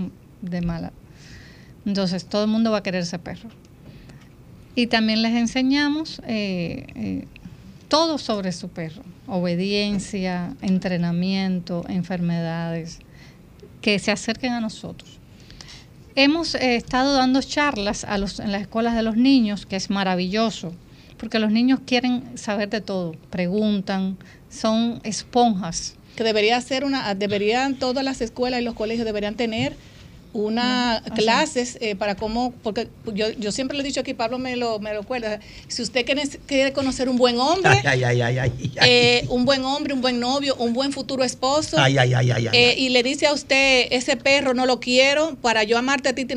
de 0.43 0.61
mala. 0.61 0.91
Entonces, 1.87 2.25
todo 2.25 2.43
el 2.43 2.49
mundo 2.51 2.69
va 2.69 2.77
a 2.77 2.83
querer 2.83 3.01
ese 3.01 3.17
perro. 3.17 3.49
Y 4.75 4.87
también 4.87 5.21
les 5.21 5.33
enseñamos 5.33 6.21
eh, 6.25 6.85
eh, 6.95 7.25
todo 7.89 8.17
sobre 8.17 8.53
su 8.53 8.69
perro, 8.69 9.03
obediencia, 9.27 10.55
entrenamiento, 10.61 11.85
enfermedades, 11.89 12.99
que 13.81 13.99
se 13.99 14.11
acerquen 14.11 14.53
a 14.53 14.61
nosotros. 14.61 15.19
Hemos 16.15 16.55
eh, 16.55 16.75
estado 16.75 17.13
dando 17.13 17.41
charlas 17.41 18.03
a 18.05 18.17
los, 18.17 18.39
en 18.39 18.51
las 18.51 18.61
escuelas 18.61 18.95
de 18.95 19.03
los 19.03 19.17
niños, 19.17 19.65
que 19.65 19.75
es 19.75 19.89
maravilloso, 19.89 20.73
porque 21.17 21.39
los 21.39 21.51
niños 21.51 21.79
quieren 21.85 22.37
saber 22.37 22.69
de 22.69 22.81
todo, 22.81 23.13
preguntan, 23.29 24.17
son 24.49 25.01
esponjas. 25.03 25.95
Que 26.15 26.23
debería 26.23 26.59
ser 26.61 26.83
una, 26.83 27.13
deberían 27.15 27.75
todas 27.75 28.03
las 28.03 28.21
escuelas 28.21 28.61
y 28.61 28.63
los 28.63 28.73
colegios 28.73 29.05
deberían 29.05 29.35
tener 29.35 29.75
una 30.33 31.03
clases 31.15 31.77
eh, 31.81 31.95
para 31.95 32.15
cómo, 32.15 32.53
porque 32.63 32.87
yo, 33.13 33.29
yo 33.31 33.51
siempre 33.51 33.75
le 33.77 33.83
he 33.83 33.85
dicho 33.85 33.99
aquí, 33.99 34.13
Pablo 34.13 34.37
me 34.39 34.55
lo, 34.55 34.79
me 34.79 34.93
lo 34.93 35.01
acuerda, 35.01 35.39
si 35.67 35.81
usted 35.81 36.05
quiere, 36.05 36.23
quiere 36.45 36.71
conocer 36.73 37.09
un 37.09 37.17
buen 37.17 37.37
hombre, 37.39 37.69
Ay, 37.85 38.03
ay, 38.03 38.21
ay, 38.21 38.51
eh, 38.89 39.25
un 39.29 39.43
buen 39.45 39.65
hombre, 39.65 39.93
un 39.93 40.01
buen 40.01 40.19
novio, 40.19 40.55
un 40.55 40.73
buen 40.73 40.93
futuro 40.93 41.23
esposo, 41.23 41.77
eh, 42.53 42.75
y 42.77 42.89
le 42.89 43.03
dice 43.03 43.27
a 43.27 43.33
usted, 43.33 43.87
ese 43.91 44.15
perro 44.15 44.53
no 44.53 44.65
lo 44.65 44.79
quiero, 44.79 45.35
para 45.41 45.63
yo 45.63 45.77
amarte 45.77 46.09
a 46.09 46.15
ti, 46.15 46.25
te- 46.25 46.35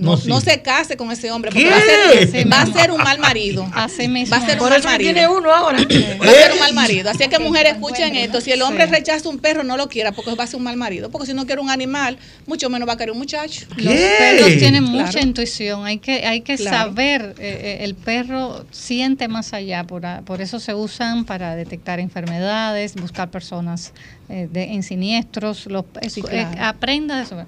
no, 0.00 0.40
se 0.40 0.62
case 0.62 0.96
con 0.96 1.10
ese 1.12 1.30
hombre, 1.30 1.50
porque 1.50 1.64
¿Qué? 1.64 1.70
va 1.70 1.76
a, 1.76 2.26
ser, 2.26 2.52
va 2.52 2.62
a 2.62 2.66
ser 2.66 2.90
un 2.90 2.98
mal 2.98 3.18
marido. 3.18 3.66
Así 3.74 4.08
mismo. 4.08 4.36
Va 4.36 4.42
a 4.42 4.46
ser 4.46 4.54
un 4.54 4.58
Por 4.60 4.70
mal 4.70 4.80
eso 4.80 4.88
marido. 4.88 5.12
tiene 5.12 5.28
uno 5.28 5.52
ahora. 5.54 5.78
Va 5.78 6.26
a 6.26 6.32
ser 6.32 6.52
un 6.52 6.58
mal 6.58 6.74
marido. 6.74 7.10
Así 7.10 7.28
que 7.28 7.38
mujeres 7.38 7.74
escuchen 7.74 8.16
esto. 8.16 8.40
Si 8.40 8.50
el 8.52 8.62
hombre 8.62 8.86
Sí. 8.86 8.92
rechaza 8.92 9.28
un 9.28 9.38
perro, 9.38 9.62
no 9.62 9.76
lo 9.76 9.88
quiera 9.88 10.12
porque 10.12 10.34
va 10.34 10.44
a 10.44 10.46
ser 10.46 10.56
un 10.56 10.64
mal 10.64 10.76
marido. 10.76 11.10
Porque 11.10 11.26
si 11.26 11.34
no 11.34 11.46
quiere 11.46 11.60
un 11.60 11.70
animal, 11.70 12.18
mucho 12.46 12.68
menos 12.70 12.88
va 12.88 12.94
a 12.94 12.96
querer 12.96 13.12
un 13.12 13.18
muchacho. 13.18 13.66
Los 13.76 13.94
perros 13.94 14.48
tienen 14.58 14.86
Claro. 14.86 15.06
mucha 15.06 15.20
intuición, 15.20 15.84
hay 15.84 15.98
que, 15.98 16.26
hay 16.26 16.40
que 16.40 16.56
Claro. 16.56 16.76
saber, 16.76 17.34
eh, 17.38 17.78
eh, 17.80 17.84
el 17.84 17.94
perro 17.94 18.64
siente 18.70 19.28
más 19.28 19.52
allá, 19.52 19.84
por, 19.84 20.06
a- 20.06 20.22
por 20.22 20.40
eso 20.40 20.58
se 20.60 20.74
usan 20.74 21.24
para 21.24 21.54
detectar 21.56 22.00
enfermedades, 22.00 22.94
buscar 22.94 23.30
personas 23.30 23.92
eh, 24.28 24.48
de, 24.50 24.62
en 24.74 24.82
siniestros, 24.84 25.66
los, 25.66 25.84
Sí, 26.08 26.22
eh, 26.30 26.46
aprenda 26.60 27.16
de 27.16 27.22
eso. 27.24 27.44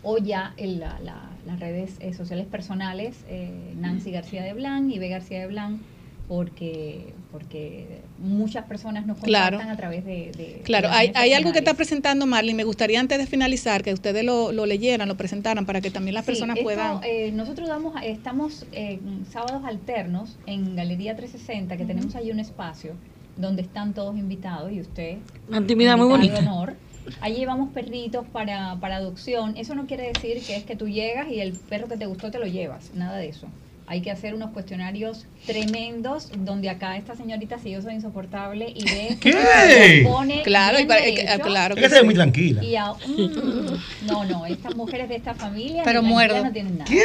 o 0.03 0.19
ya 0.19 0.55
en 0.57 0.81
la- 0.81 0.99
la- 1.01 1.31
las 1.45 1.61
redes 1.61 1.97
eh, 2.01 2.13
sociales 2.15 2.47
personales, 2.47 3.25
eh, 3.29 3.75
Nancy 3.77 4.11
García 4.11 4.43
de 4.43 4.53
Blan 4.55 4.91
y 4.91 4.99
B 4.99 5.09
García 5.09 5.41
de 5.41 5.47
Blan, 5.47 5.81
porque, 6.29 7.13
porque 7.33 8.03
muchas 8.19 8.65
personas 8.67 9.05
nos 9.05 9.19
Claro. 9.19 9.57
contactan 9.57 9.75
a 9.75 9.77
través 9.77 10.05
de... 10.05 10.31
de- 10.37 10.61
Claro, 10.65 10.89
de 10.89 10.95
hay, 10.95 11.13
hay 11.17 11.33
algo 11.33 11.53
que 11.53 11.59
está 11.59 11.75
presentando 11.75 12.25
Marlene. 12.25 12.57
Me 12.57 12.65
gustaría 12.65 13.01
antes 13.01 13.19
de 13.19 13.27
finalizar 13.27 13.83
que 13.83 13.93
ustedes 13.93 14.25
lo, 14.25 14.53
lo 14.53 14.65
leyeran, 14.65 15.09
lo 15.09 15.17
presentaran 15.17 15.67
para 15.67 15.81
que 15.81 15.91
también 15.91 16.15
las 16.15 16.25
Sí, 16.25 16.31
personas 16.31 16.57
esto, 16.57 16.65
puedan. 16.65 17.01
eh, 17.03 17.33
nosotros 17.33 17.69
damos, 17.69 17.95
estamos 18.05 18.65
en 18.73 19.27
sábados 19.27 19.65
alternos 19.65 20.39
en 20.47 20.77
Galería 20.77 21.17
360, 21.17 21.77
que 21.77 21.85
tenemos 21.85 22.15
ahí 22.15 22.31
un 22.31 22.39
espacio 22.39 22.93
donde 23.37 23.63
están 23.63 23.93
todos 23.93 24.17
invitados 24.17 24.71
y 24.73 24.81
usted. 24.81 25.19
Una 25.49 25.59
actividad 25.59 25.97
muy 25.97 26.07
bonita. 26.07 26.39
honor. 26.39 26.75
Allí 27.21 27.37
llevamos 27.39 27.71
perritos 27.73 28.29
para, 28.29 28.79
para 28.81 28.97
adopción. 28.97 29.57
Eso 29.57 29.75
no 29.75 29.87
quiere 29.87 30.05
decir 30.09 30.45
que 30.45 30.57
es 30.57 30.65
que 30.65 30.77
tú 30.77 30.89
llegas 30.89 31.29
y 31.29 31.41
el 31.41 31.61
perro 31.61 31.89
que 31.89 31.97
te 31.99 32.07
gustó 32.07 32.31
te 32.31 32.39
lo 32.39 32.47
llevas. 32.47 32.93
Nada 32.93 33.19
de 33.19 33.29
eso. 33.29 33.55
Hay 33.91 34.03
que 34.03 34.13
hacer 34.13 34.35
unos 34.35 34.51
cuestionarios 34.53 35.27
tremendos 35.47 36.31
donde 36.39 36.71
acá 36.71 36.97
esta 36.97 37.17
señorita, 37.17 37.59
si 37.59 37.71
yo 37.73 37.83
soy 37.83 37.95
insoportable 37.95 38.73
y 38.73 38.85
ve 38.85 39.17
¿Qué? 39.21 40.03
lo 40.05 40.11
pone 40.13 40.43
Claro, 40.43 40.77
bien 40.77 40.87
y 40.87 40.89
para- 40.89 41.01
que- 41.03 41.13
derecho. 41.25 41.41
claro 41.43 41.75
Es 41.75 41.83
que 41.83 41.89
se 41.89 41.95
ve 41.97 42.03
muy 42.05 42.15
tranquila. 42.15 42.63
Y 42.65 42.77
a- 42.77 42.93
mm, 42.93 44.07
no, 44.07 44.25
no, 44.27 44.47
estas 44.47 44.77
mujeres 44.77 45.09
de 45.09 45.17
esta 45.17 45.35
familia 45.35 45.83
Pero 45.85 46.05
muerdo. 46.05 46.45
no 46.45 46.53
tienen 46.53 46.79
nada. 46.79 46.89
¿Qué? 46.89 47.03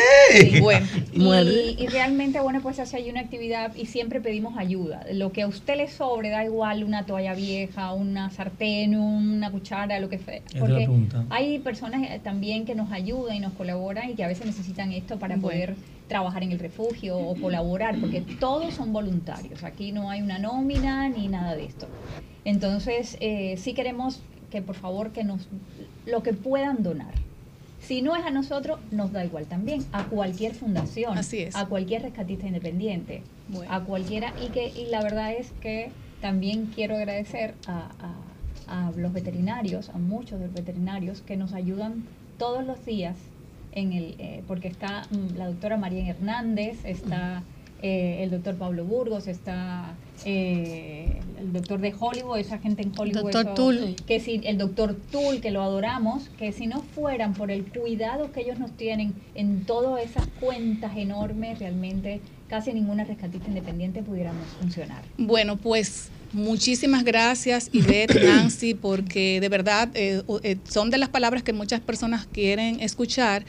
Sí. 0.51 0.59
Bueno. 0.59 0.85
Y, 1.11 1.75
y 1.83 1.87
realmente, 1.87 2.39
bueno, 2.39 2.61
pues 2.61 2.77
hace 2.79 2.97
ahí 2.97 3.09
una 3.09 3.21
actividad 3.21 3.73
y 3.75 3.87
siempre 3.87 4.21
pedimos 4.21 4.55
ayuda. 4.55 5.03
Lo 5.11 5.31
que 5.31 5.41
a 5.41 5.47
usted 5.47 5.77
le 5.77 5.87
sobre, 5.89 6.29
da 6.29 6.45
igual 6.45 6.83
una 6.83 7.07
toalla 7.07 7.33
vieja, 7.33 7.93
una 7.93 8.29
sartén, 8.29 8.95
una 8.95 9.49
cuchara, 9.49 9.99
lo 9.99 10.09
que 10.09 10.19
sea. 10.19 10.41
Porque 10.59 10.87
hay 11.31 11.57
personas 11.57 12.03
eh, 12.03 12.19
también 12.23 12.65
que 12.65 12.75
nos 12.75 12.91
ayudan 12.91 13.37
y 13.37 13.39
nos 13.39 13.53
colaboran 13.53 14.11
y 14.11 14.13
que 14.13 14.23
a 14.23 14.27
veces 14.27 14.45
necesitan 14.45 14.91
esto 14.91 15.17
para 15.17 15.37
Bueno. 15.37 15.41
poder 15.47 15.75
trabajar 16.07 16.43
en 16.43 16.51
el 16.51 16.59
refugio 16.59 17.17
o 17.17 17.35
colaborar, 17.39 17.99
porque 17.99 18.21
todos 18.39 18.73
son 18.75 18.93
voluntarios. 18.93 19.63
Aquí 19.63 19.91
no 19.91 20.09
hay 20.09 20.21
una 20.21 20.37
nómina 20.39 21.09
ni 21.09 21.27
nada 21.27 21.55
de 21.55 21.65
esto. 21.65 21.87
Entonces, 22.43 23.17
eh, 23.21 23.55
sí 23.57 23.73
queremos 23.73 24.21
que 24.51 24.61
por 24.61 24.75
favor 24.75 25.11
que 25.11 25.23
nos 25.23 25.47
lo 26.05 26.21
que 26.21 26.33
puedan 26.33 26.83
donar. 26.83 27.13
Si 27.79 28.01
no 28.01 28.15
es 28.15 28.25
a 28.25 28.29
nosotros, 28.31 28.79
nos 28.91 29.11
da 29.11 29.25
igual 29.25 29.45
también, 29.45 29.83
a 29.91 30.05
cualquier 30.05 30.53
fundación, 30.53 31.17
Así 31.17 31.39
es. 31.39 31.55
a 31.55 31.65
cualquier 31.67 32.03
rescatista 32.03 32.47
independiente, 32.47 33.21
Bueno. 33.49 33.71
a 33.71 33.83
cualquiera. 33.83 34.33
Y, 34.43 34.49
que, 34.49 34.67
y 34.69 34.85
la 34.89 35.01
verdad 35.03 35.33
es 35.33 35.51
que 35.61 35.91
también 36.21 36.67
quiero 36.73 36.95
agradecer 36.95 37.53
a, 37.67 37.91
a- 37.99 38.87
a 38.87 38.91
los 38.97 39.13
veterinarios, 39.13 39.89
a 39.89 39.97
muchos 39.99 40.39
de 40.39 40.47
los 40.47 40.55
veterinarios 40.55 41.21
que 41.21 41.37
nos 41.37 41.53
ayudan 41.53 42.03
todos 42.39 42.65
los 42.65 42.83
días, 42.85 43.15
en 43.75 43.93
el, 43.93 44.15
eh, 44.17 44.41
porque 44.47 44.67
está 44.67 45.03
mm, 45.11 45.37
la 45.37 45.47
doctora 45.47 45.77
María 45.77 46.07
Hernández, 46.09 46.83
está 46.85 47.43
eh, 47.81 48.23
el 48.23 48.31
doctor 48.31 48.55
Pablo 48.55 48.85
Burgos, 48.85 49.27
está 49.27 49.93
eh, 50.23 51.19
el 51.39 51.53
doctor 51.53 51.79
de 51.81 51.93
Hollywood, 51.97 52.39
esa 52.39 52.57
gente 52.57 52.81
en 52.81 52.91
Hollywood. 52.97 53.21
Doctor 53.23 53.45
eso- 53.45 53.53
Tull. 53.53 53.95
Que 54.07 54.19
si, 54.19 54.41
el 54.45 54.57
doctor 54.57 54.95
Tull, 55.11 55.41
que 55.41 55.51
lo 55.51 55.61
adoramos, 55.61 56.29
que 56.39 56.51
si 56.51 56.67
no 56.67 56.81
fueran 56.81 57.33
por 57.33 57.51
el 57.51 57.65
cuidado 57.65 58.31
que 58.31 58.41
ellos 58.41 58.57
nos 58.57 58.71
tienen 58.71 59.13
en 59.35 59.65
todas 59.65 60.03
esas 60.03 60.25
cuentas 60.39 60.95
enormes, 60.97 61.59
realmente 61.59 62.21
casi 62.47 62.73
ninguna 62.73 63.03
rescatista 63.03 63.47
independiente 63.49 64.01
pudiéramos 64.03 64.47
funcionar. 64.59 65.03
Bueno, 65.17 65.57
pues 65.57 66.09
muchísimas 66.35 67.03
gracias, 67.03 67.69
Ivette, 67.71 68.23
Nancy, 68.25 68.75
porque 68.75 69.39
de 69.39 69.49
verdad 69.49 69.89
eh, 69.95 70.21
eh, 70.43 70.57
son 70.69 70.91
de 70.91 70.97
las 70.97 71.09
palabras 71.09 71.41
que 71.41 71.53
muchas 71.53 71.79
personas 71.79 72.27
quieren 72.31 72.81
escuchar. 72.81 73.45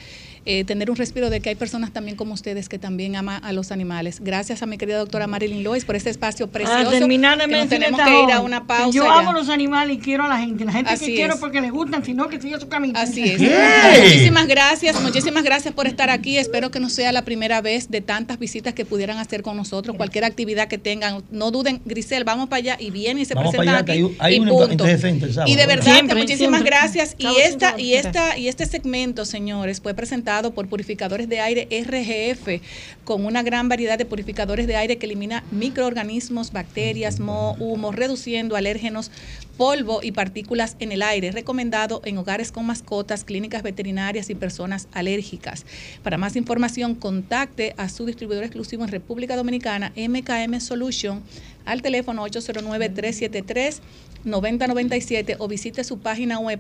Eh, 0.47 0.65
tener 0.65 0.91
un 0.91 0.97
respiro 0.97 1.29
de 1.29 1.41
que 1.41 1.49
hay 1.49 1.57
personas 1.57 1.93
también 1.93 2.17
como 2.17 2.33
ustedes 2.33 2.69
que 2.69 2.79
también 2.79 3.17
aman 3.17 3.45
a 3.45 3.53
los 3.53 3.73
animales. 3.73 4.21
Gracias 4.21 4.63
a 4.63 4.67
mi 4.67 4.79
querida 4.79 4.99
doctora 4.99 5.27
Marilyn 5.27 5.65
Lois 5.65 5.85
por 5.85 5.97
este 5.97 6.09
espacio 6.09 6.47
precioso. 6.47 6.89
A 6.89 6.91
terminar 6.91 7.37
que 7.37 7.47
nos 7.49 7.51
mencionar 7.51 7.69
tenemos 7.69 8.01
esta 8.01 8.13
que 8.13 8.23
ir 8.23 8.31
a 8.31 8.37
joven, 8.37 8.47
una 8.47 8.61
que 8.61 8.67
pausa. 8.67 8.91
Yo 8.97 9.05
ya. 9.05 9.19
amo 9.19 9.33
los 9.33 9.49
animales 9.49 9.97
y 9.97 9.99
quiero 9.99 10.23
a 10.23 10.29
la 10.29 10.39
gente. 10.39 10.65
La 10.65 10.71
gente 10.71 10.93
Así 10.93 11.07
que 11.07 11.15
quiero 11.17 11.41
porque 11.41 11.61
les 11.61 11.73
gustan, 11.73 12.05
sino 12.05 12.29
que 12.29 12.41
siga 12.41 12.61
su 12.61 12.69
camino. 12.69 12.97
Así 12.97 13.25
es. 13.25 13.41
Muchísimas 13.41 14.47
gracias, 14.47 15.01
muchísimas 15.03 15.43
gracias 15.43 15.75
por 15.75 15.89
estar 15.89 16.11
aquí. 16.11 16.39
Espero 16.39 16.71
que 16.71 16.79
no 16.79 16.91
sea 16.91 17.11
la 17.11 17.25
primera 17.25 17.61
vez 17.61 17.91
de 17.91 18.01
tantas 18.01 18.39
visitas 18.39 18.73
que 18.73 18.85
pudieran 18.85 19.19
hacer 19.19 19.43
con 19.43 19.57
nosotros. 19.57 19.97
Cualquier 19.97 20.25
actividad 20.25 20.69
que 20.69 20.79
tengan, 20.79 21.25
no 21.33 21.51
duden, 21.51 21.81
Grisel, 21.85 22.23
vamos 22.23 22.49
para 22.49 22.59
allá 22.59 22.77
y 22.79 22.91
vienen 22.91 23.23
y 23.23 23.25
se 23.25 23.35
Vamos 23.35 23.51
presentan 23.51 23.85
para 23.85 23.93
allá, 23.93 24.07
aquí. 24.07 24.17
hay, 24.21 24.35
hay 24.35 24.37
y 24.37 24.39
un 24.39 24.49
punto. 24.49 24.85
sábado. 24.87 25.51
Y 25.51 25.57
de 25.57 25.67
¿verdad? 25.67 26.03
muchísimas 26.17 26.63
gracias. 26.63 27.17
Y 27.19 27.27
esta, 27.41 27.81
y 27.81 27.95
esta, 27.95 28.39
y 28.39 28.47
este 28.47 28.65
segmento, 28.67 29.25
señores, 29.25 29.81
fue 29.81 29.93
presentado 29.95 30.36
por 30.43 30.69
purificadores 30.69 31.29
de 31.29 31.41
aire 31.41 31.69
RGF, 31.71 32.61
con 33.05 33.25
una 33.25 33.43
gran 33.43 33.69
variedad 33.69 33.99
de 33.99 34.05
purificadores 34.05 34.67
de 34.67 34.77
aire 34.77 34.99
que 34.99 35.07
elimina 35.07 35.45
microorganismos, 35.51 36.53
bacterias, 36.53 37.21
moho, 37.21 37.57
humo, 37.59 37.93
reduciendo 37.93 38.57
alérgenos, 38.57 39.11
polvo 39.57 40.01
y 40.03 40.13
partículas 40.13 40.77
en 40.79 40.93
el 40.93 41.03
aire. 41.03 41.33
Recomendado 41.33 42.03
en 42.05 42.19
hogares 42.19 42.53
con 42.53 42.67
mascotas, 42.67 43.25
clínicas 43.25 43.63
veterinarias 43.63 44.29
y 44.31 44.35
personas 44.35 44.89
alérgicas. 44.93 45.65
Para 46.03 46.19
más 46.19 46.37
información, 46.37 46.95
contacte 46.95 47.75
a 47.79 47.89
su 47.89 48.07
distribuidor 48.07 48.45
exclusivo 48.45 48.85
en 48.85 48.91
República 48.91 49.37
Dominicana, 49.37 49.93
MKM 49.97 50.61
Solution, 50.61 51.23
al 51.65 51.83
teléfono 51.83 52.27
809-373. 52.27 53.81
9097 54.27 55.37
o 55.39 55.47
visite 55.47 55.85
su 55.85 56.01
página 56.01 56.41
web 56.41 56.59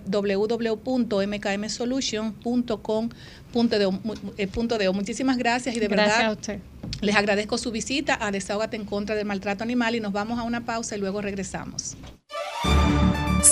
www.mkmsolution.com.de. 3.57 4.91
Muchísimas 4.93 5.37
gracias 5.37 5.77
y 5.77 5.81
de 5.81 5.89
Gracias 5.89 6.19
verdad 6.19 6.31
a 6.31 6.33
usted. 6.33 6.59
les 7.01 7.17
agradezco 7.17 7.59
su 7.59 7.71
visita 7.71 8.19
a 8.21 8.31
Desahógate 8.31 8.77
en 8.77 8.85
contra 8.85 9.15
del 9.15 9.27
maltrato 9.27 9.65
animal 9.65 9.95
y 9.95 10.01
nos 10.01 10.13
vamos 10.13 10.39
a 10.39 10.43
una 10.43 10.65
pausa 10.65 10.97
y 10.97 11.01
luego 11.01 11.21
regresamos. 11.23 11.97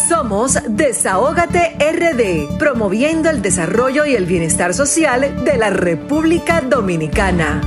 Somos 0.08 0.58
Desahógate 0.68 1.76
RD, 1.78 2.58
promoviendo 2.58 3.30
el 3.30 3.42
desarrollo 3.42 4.04
y 4.04 4.14
el 4.14 4.26
bienestar 4.26 4.74
social 4.74 5.44
de 5.44 5.56
la 5.56 5.70
República 5.70 6.60
Dominicana. 6.60 7.60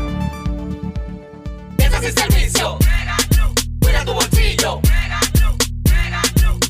Este 1.77 1.97
es 1.97 2.03
el 2.03 2.13
servicio. 2.13 2.77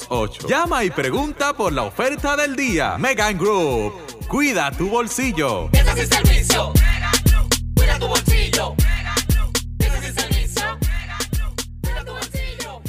809-850-3228. 0.08 0.48
Llama 0.48 0.84
y 0.84 0.90
pregunta 0.90 1.52
por 1.54 1.72
la 1.72 1.82
oferta 1.82 2.36
del 2.36 2.56
día. 2.56 2.96
Megan 2.98 3.38
Group. 3.38 3.92
Cuida 4.28 4.70
tu 4.70 4.88
bolsillo. 4.88 5.68
Este 5.72 5.90
es 5.90 5.98
el 5.98 6.08
servicio. 6.08 6.72
Cuida 7.74 7.98
tu 7.98 8.08
bolsillo. 8.08 8.74
Este 9.78 9.96
es 9.96 10.04
el 10.04 10.14
servicio. 10.14 10.64
Cuida 11.82 12.04
tu 12.04 12.12
bolsillo. 12.12 12.82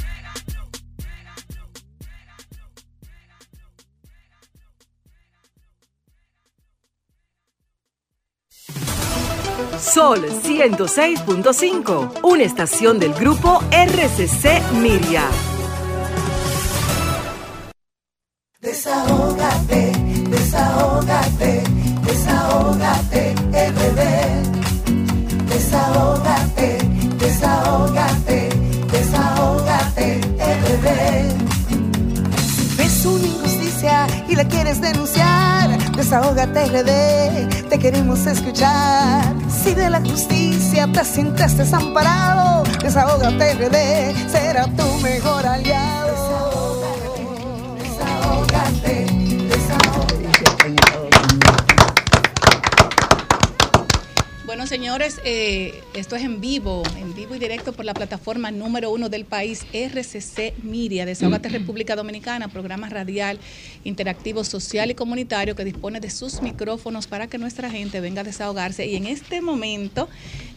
Sol 9.78 10.24
106.5, 10.24 12.20
una 12.22 12.42
estación 12.42 12.98
del 12.98 13.12
grupo 13.14 13.62
RCC 13.70 14.72
Miria. 14.80 15.55
Desahógate, 18.66 19.92
desahógate, 20.28 21.62
desahógate, 22.04 23.34
RD. 23.52 24.02
Desahógate, 25.48 26.78
desahógate, 27.16 28.48
desahógate, 28.90 30.20
RD. 30.66 30.88
Si 32.56 32.76
ves 32.76 33.06
una 33.06 33.26
injusticia 33.28 34.06
y 34.28 34.34
la 34.34 34.44
quieres 34.48 34.80
denunciar, 34.80 35.92
desahógate 35.92 36.66
RD, 36.66 37.68
te 37.68 37.78
queremos 37.78 38.26
escuchar. 38.26 39.22
Si 39.48 39.74
de 39.74 39.90
la 39.90 40.00
justicia 40.00 40.88
te 40.92 41.04
sientes 41.04 41.56
desamparado, 41.56 42.64
desahógate 42.82 43.54
RD, 43.54 44.28
será 44.28 44.64
tu 44.64 44.98
mejor 45.02 45.46
aliado. 45.46 46.35
Bueno, 54.56 54.68
señores, 54.68 55.20
eh, 55.22 55.82
esto 55.92 56.16
es 56.16 56.22
en 56.22 56.40
vivo, 56.40 56.82
en 56.98 57.14
vivo 57.14 57.34
y 57.34 57.38
directo 57.38 57.74
por 57.74 57.84
la 57.84 57.92
plataforma 57.92 58.50
número 58.50 58.90
uno 58.90 59.10
del 59.10 59.26
país, 59.26 59.66
RCC 59.74 60.54
Miria, 60.62 61.04
Desahogate 61.04 61.50
República 61.50 61.94
Dominicana, 61.94 62.48
programa 62.48 62.88
radial, 62.88 63.38
interactivo, 63.84 64.44
social 64.44 64.90
y 64.90 64.94
comunitario 64.94 65.54
que 65.54 65.62
dispone 65.62 66.00
de 66.00 66.08
sus 66.08 66.40
micrófonos 66.40 67.06
para 67.06 67.26
que 67.26 67.36
nuestra 67.36 67.70
gente 67.70 68.00
venga 68.00 68.22
a 68.22 68.24
desahogarse. 68.24 68.86
Y 68.86 68.96
en 68.96 69.04
este 69.04 69.42
momento 69.42 70.08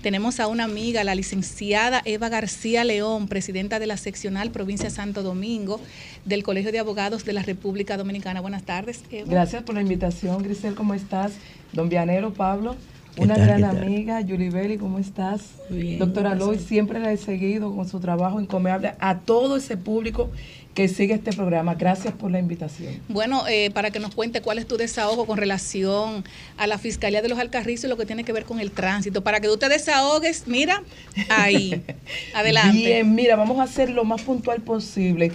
tenemos 0.01 0.39
a 0.39 0.47
una 0.47 0.63
amiga, 0.63 1.03
la 1.03 1.13
licenciada 1.13 2.01
Eva 2.05 2.29
García 2.29 2.85
León, 2.85 3.27
presidenta 3.27 3.79
de 3.79 3.87
la 3.87 3.97
seccional 3.97 4.49
provincia 4.49 4.89
Santo 4.89 5.23
Domingo 5.23 5.81
del 6.23 6.43
Colegio 6.43 6.71
de 6.71 6.79
Abogados 6.79 7.25
de 7.25 7.33
la 7.33 7.43
República 7.43 7.97
Dominicana. 7.97 8.39
Buenas 8.39 8.63
tardes, 8.63 9.03
Eva. 9.11 9.29
Gracias 9.29 9.61
por 9.63 9.75
la 9.75 9.81
invitación, 9.81 10.41
Grisel, 10.41 10.73
¿cómo 10.73 10.93
estás? 10.93 11.33
Don 11.73 11.89
Vianero, 11.89 12.33
Pablo, 12.33 12.77
¿Qué 12.77 12.98
una 13.17 13.35
tal, 13.35 13.47
gran 13.47 13.63
amiga, 13.63 14.21
Yulibeli, 14.21 14.77
¿cómo 14.77 14.99
estás? 14.99 15.41
Bien, 15.69 15.99
Doctora. 15.99 16.35
Loy, 16.35 16.59
siempre 16.59 16.99
la 16.99 17.11
he 17.11 17.17
seguido 17.17 17.75
con 17.75 17.87
su 17.87 17.99
trabajo 17.99 18.39
encomiable 18.39 18.93
a 18.99 19.19
todo 19.19 19.57
ese 19.57 19.77
público 19.77 20.29
que 20.73 20.87
sigue 20.87 21.13
este 21.15 21.33
programa. 21.33 21.75
Gracias 21.75 22.13
por 22.13 22.31
la 22.31 22.39
invitación. 22.39 23.01
Bueno, 23.09 23.45
eh, 23.47 23.71
para 23.71 23.91
que 23.91 23.99
nos 23.99 24.15
cuente 24.15 24.41
cuál 24.41 24.59
es 24.59 24.67
tu 24.67 24.77
desahogo 24.77 25.25
con 25.25 25.37
relación 25.37 26.23
a 26.57 26.67
la 26.67 26.77
Fiscalía 26.77 27.21
de 27.21 27.27
los 27.27 27.39
Alcarrizos 27.39 27.85
y 27.85 27.87
lo 27.89 27.97
que 27.97 28.05
tiene 28.05 28.23
que 28.23 28.31
ver 28.31 28.45
con 28.45 28.59
el 28.59 28.71
tránsito. 28.71 29.21
Para 29.21 29.41
que 29.41 29.47
tú 29.47 29.57
te 29.57 29.67
desahogues, 29.67 30.47
mira, 30.47 30.81
ahí. 31.29 31.83
Adelante. 32.33 32.77
Bien, 32.77 33.13
mira, 33.13 33.35
vamos 33.35 33.59
a 33.59 33.63
hacer 33.63 33.89
lo 33.89 34.05
más 34.05 34.21
puntual 34.21 34.61
posible. 34.61 35.33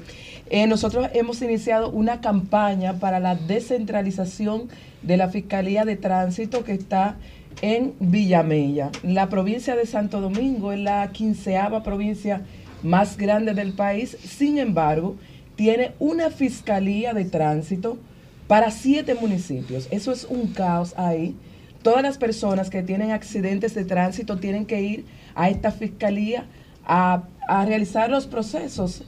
Eh, 0.49 0.67
nosotros 0.67 1.09
hemos 1.13 1.43
iniciado 1.43 1.91
una 1.91 2.21
campaña 2.21 2.95
para 2.99 3.21
la 3.21 3.35
descentralización 3.35 4.69
de 5.03 5.17
la 5.17 5.29
Fiscalía 5.29 5.85
de 5.85 5.97
Tránsito 5.97 6.65
que 6.65 6.73
está 6.73 7.17
en 7.63 7.95
Villamella. 8.01 8.91
La 9.03 9.29
provincia 9.29 9.77
de 9.77 9.87
Santo 9.87 10.21
Domingo 10.21 10.73
es 10.73 10.81
la 10.81 11.11
quinceava 11.13 11.83
provincia 11.83 12.43
más 12.83 13.17
grande 13.17 13.55
del 13.55 13.73
país, 13.73 14.17
sin 14.23 14.59
embargo, 14.59 15.17
tiene 15.57 15.93
una 15.99 16.31
Fiscalía 16.31 17.15
de 17.15 17.25
Tránsito 17.25 17.99
para 18.47 18.71
siete 18.71 19.15
municipios. 19.15 19.89
Eso 19.91 20.13
es 20.13 20.25
un 20.25 20.49
caos 20.49 20.95
ahí. 20.97 21.35
Todas 21.83 22.03
las 22.03 22.19
personas 22.19 22.71
que 22.71 22.83
tienen 22.83 23.11
accidentes 23.11 23.75
de 23.75 23.85
tránsito 23.85 24.39
tienen 24.39 24.67
que 24.67 24.81
ir 24.83 25.05
a 25.35 25.51
esta 25.51 25.71
fiscalía 25.71 26.47
a, 26.87 27.25
a 27.47 27.65
realizar 27.67 28.11
los 28.11 28.27
procesos. 28.27 29.05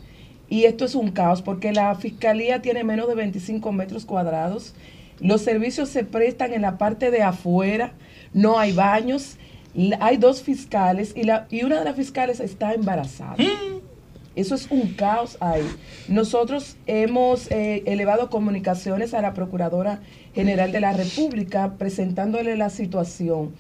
Y 0.49 0.65
esto 0.65 0.85
es 0.85 0.95
un 0.95 1.11
caos 1.11 1.43
porque 1.43 1.73
la 1.73 1.95
fiscalía 1.95 2.63
tiene 2.63 2.85
menos 2.85 3.09
de 3.09 3.15
25 3.15 3.73
metros 3.73 4.05
cuadrados. 4.05 4.75
Los 5.21 5.43
servicios 5.43 5.89
se 5.89 6.05
prestan 6.05 6.53
en 6.53 6.63
la 6.63 6.79
parte 6.79 7.11
de 7.11 7.23
afuera, 7.23 7.93
no 8.37 8.59
hay 8.61 8.73
baños. 8.73 9.37
Hay 10.01 10.17
dos 10.17 10.43
fiscales 10.43 11.13
y, 11.17 11.25
la, 11.25 11.47
y 11.51 11.63
una 11.65 11.79
de 11.81 11.85
las 11.85 11.97
fiscales 11.97 12.41
está 12.41 12.73
embarazada. 12.73 13.35
Eso 14.35 14.55
es 14.55 14.71
un 14.71 14.95
caos 14.95 15.37
ahí. 15.41 15.67
Nosotros 16.09 16.77
hemos 16.87 17.51
eh, 17.51 17.83
elevado 17.87 18.31
comunicaciones 18.31 19.13
a 19.15 19.21
la 19.23 19.33
Procuradora 19.35 20.01
General 20.35 20.73
de 20.73 20.81
la 20.81 20.93
República 20.93 21.75
presentándole 21.79 22.57
la 22.57 22.71
situación. 22.71 23.55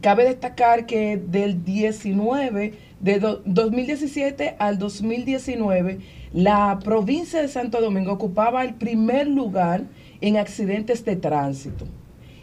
Cabe 0.00 0.24
destacar 0.24 0.86
que 0.86 1.16
del 1.16 1.64
19, 1.64 2.74
de 3.00 3.18
do- 3.18 3.42
2017 3.44 4.54
al 4.60 4.78
2019, 4.78 5.98
la 6.32 6.78
provincia 6.84 7.40
de 7.42 7.48
Santo 7.48 7.80
Domingo 7.80 8.12
ocupaba 8.12 8.62
el 8.64 8.74
primer 8.74 9.26
lugar 9.26 9.82
en 10.20 10.36
accidentes 10.36 11.04
de 11.04 11.16
tránsito. 11.16 11.86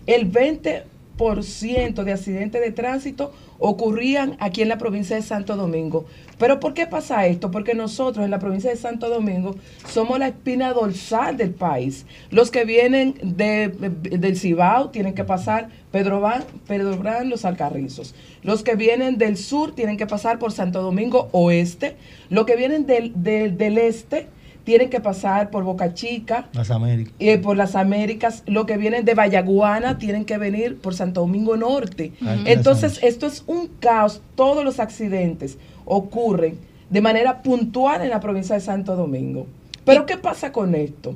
El 0.06 0.30
20% 0.32 0.84
de 1.18 2.14
accidentes 2.14 2.62
de 2.62 2.72
tránsito 2.72 3.34
ocurrían 3.60 4.38
aquí 4.40 4.62
en 4.62 4.70
la 4.70 4.78
provincia 4.78 5.16
de 5.16 5.24
Santo 5.24 5.56
Domingo. 5.56 6.06
Pero 6.38 6.60
¿por 6.60 6.76
qué 6.76 6.86
pasa 6.86 7.26
esto? 7.26 7.50
Porque 7.50 7.74
nosotros 7.74 8.24
en 8.24 8.30
la 8.30 8.38
provincia 8.38 8.70
de 8.70 8.78
Santo 8.78 9.10
Domingo 9.10 9.56
somos 9.88 10.20
la 10.20 10.28
espina 10.28 10.72
dorsal 10.74 11.36
del 11.36 11.56
país. 11.56 12.06
Los 12.30 12.52
que 12.52 12.66
vienen 12.66 13.16
de, 13.24 13.70
del 13.70 14.38
Cibao 14.38 14.92
tienen 14.92 15.16
que 15.16 15.24
pasar 15.24 15.70
Pedro 15.92 16.22
Van, 16.22 16.44
Pedro 16.68 17.02
Los 17.24 17.46
Alcarrizos. 17.46 18.14
Los 18.44 18.62
que 18.62 18.76
vienen 18.76 19.18
del 19.18 19.38
sur 19.38 19.74
tienen 19.74 19.98
que 19.98 20.06
pasar 20.06 20.38
por 20.38 20.52
Santo 20.52 20.84
Domingo 20.84 21.30
Oeste. 21.32 21.96
Los 22.30 22.46
que 22.46 22.56
vienen 22.56 22.86
del, 22.86 23.12
del 23.16 23.78
este 23.80 24.28
tienen 24.68 24.90
que 24.90 25.00
pasar 25.00 25.50
por 25.50 25.64
Boca 25.64 25.94
Chica, 25.94 26.50
Las 26.52 26.72
Américas. 26.72 27.14
eh, 27.20 27.38
por 27.38 27.56
las 27.56 27.74
Américas, 27.78 28.44
lo 28.48 28.66
que 28.66 28.76
vienen 28.76 29.06
de 29.06 29.14
Vallaguana 29.14 29.98
tienen 29.98 30.26
que 30.26 30.38
venir 30.38 30.78
por 30.78 30.94
Santo 30.94 31.22
Domingo 31.22 31.56
Norte. 31.56 32.12
Ujú. 32.20 32.30
Entonces, 32.46 33.00
esto 33.02 33.28
es 33.28 33.46
un 33.48 33.70
caos. 33.80 34.22
Todos 34.36 34.66
los 34.66 34.82
accidentes 34.82 35.58
ocurren 35.86 36.60
de 36.90 37.00
manera 37.00 37.44
puntual 37.44 38.02
en 38.02 38.10
la 38.10 38.20
provincia 38.20 38.56
de 38.56 38.62
Santo 38.62 38.98
Domingo. 38.98 39.48
Pero, 39.86 40.06
¿qué 40.06 40.18
pasa 40.18 40.52
con 40.52 40.76
esto? 40.76 41.16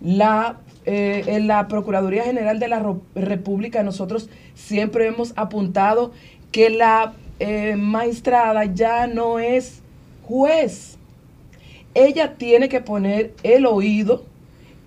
La, 0.00 0.58
eh, 0.86 1.24
en 1.26 1.48
la 1.48 1.66
Procuraduría 1.66 2.22
General 2.22 2.60
de 2.60 2.68
la 2.68 2.94
República, 3.16 3.82
nosotros 3.82 4.30
siempre 4.54 5.08
hemos 5.08 5.32
apuntado 5.34 6.12
que 6.52 6.70
la 6.70 7.14
eh, 7.40 7.74
magistrada 7.76 8.66
ya 8.66 9.08
no 9.08 9.40
es 9.40 9.80
juez 10.22 10.96
ella 11.94 12.34
tiene 12.34 12.68
que 12.68 12.80
poner 12.80 13.32
el 13.42 13.66
oído 13.66 14.24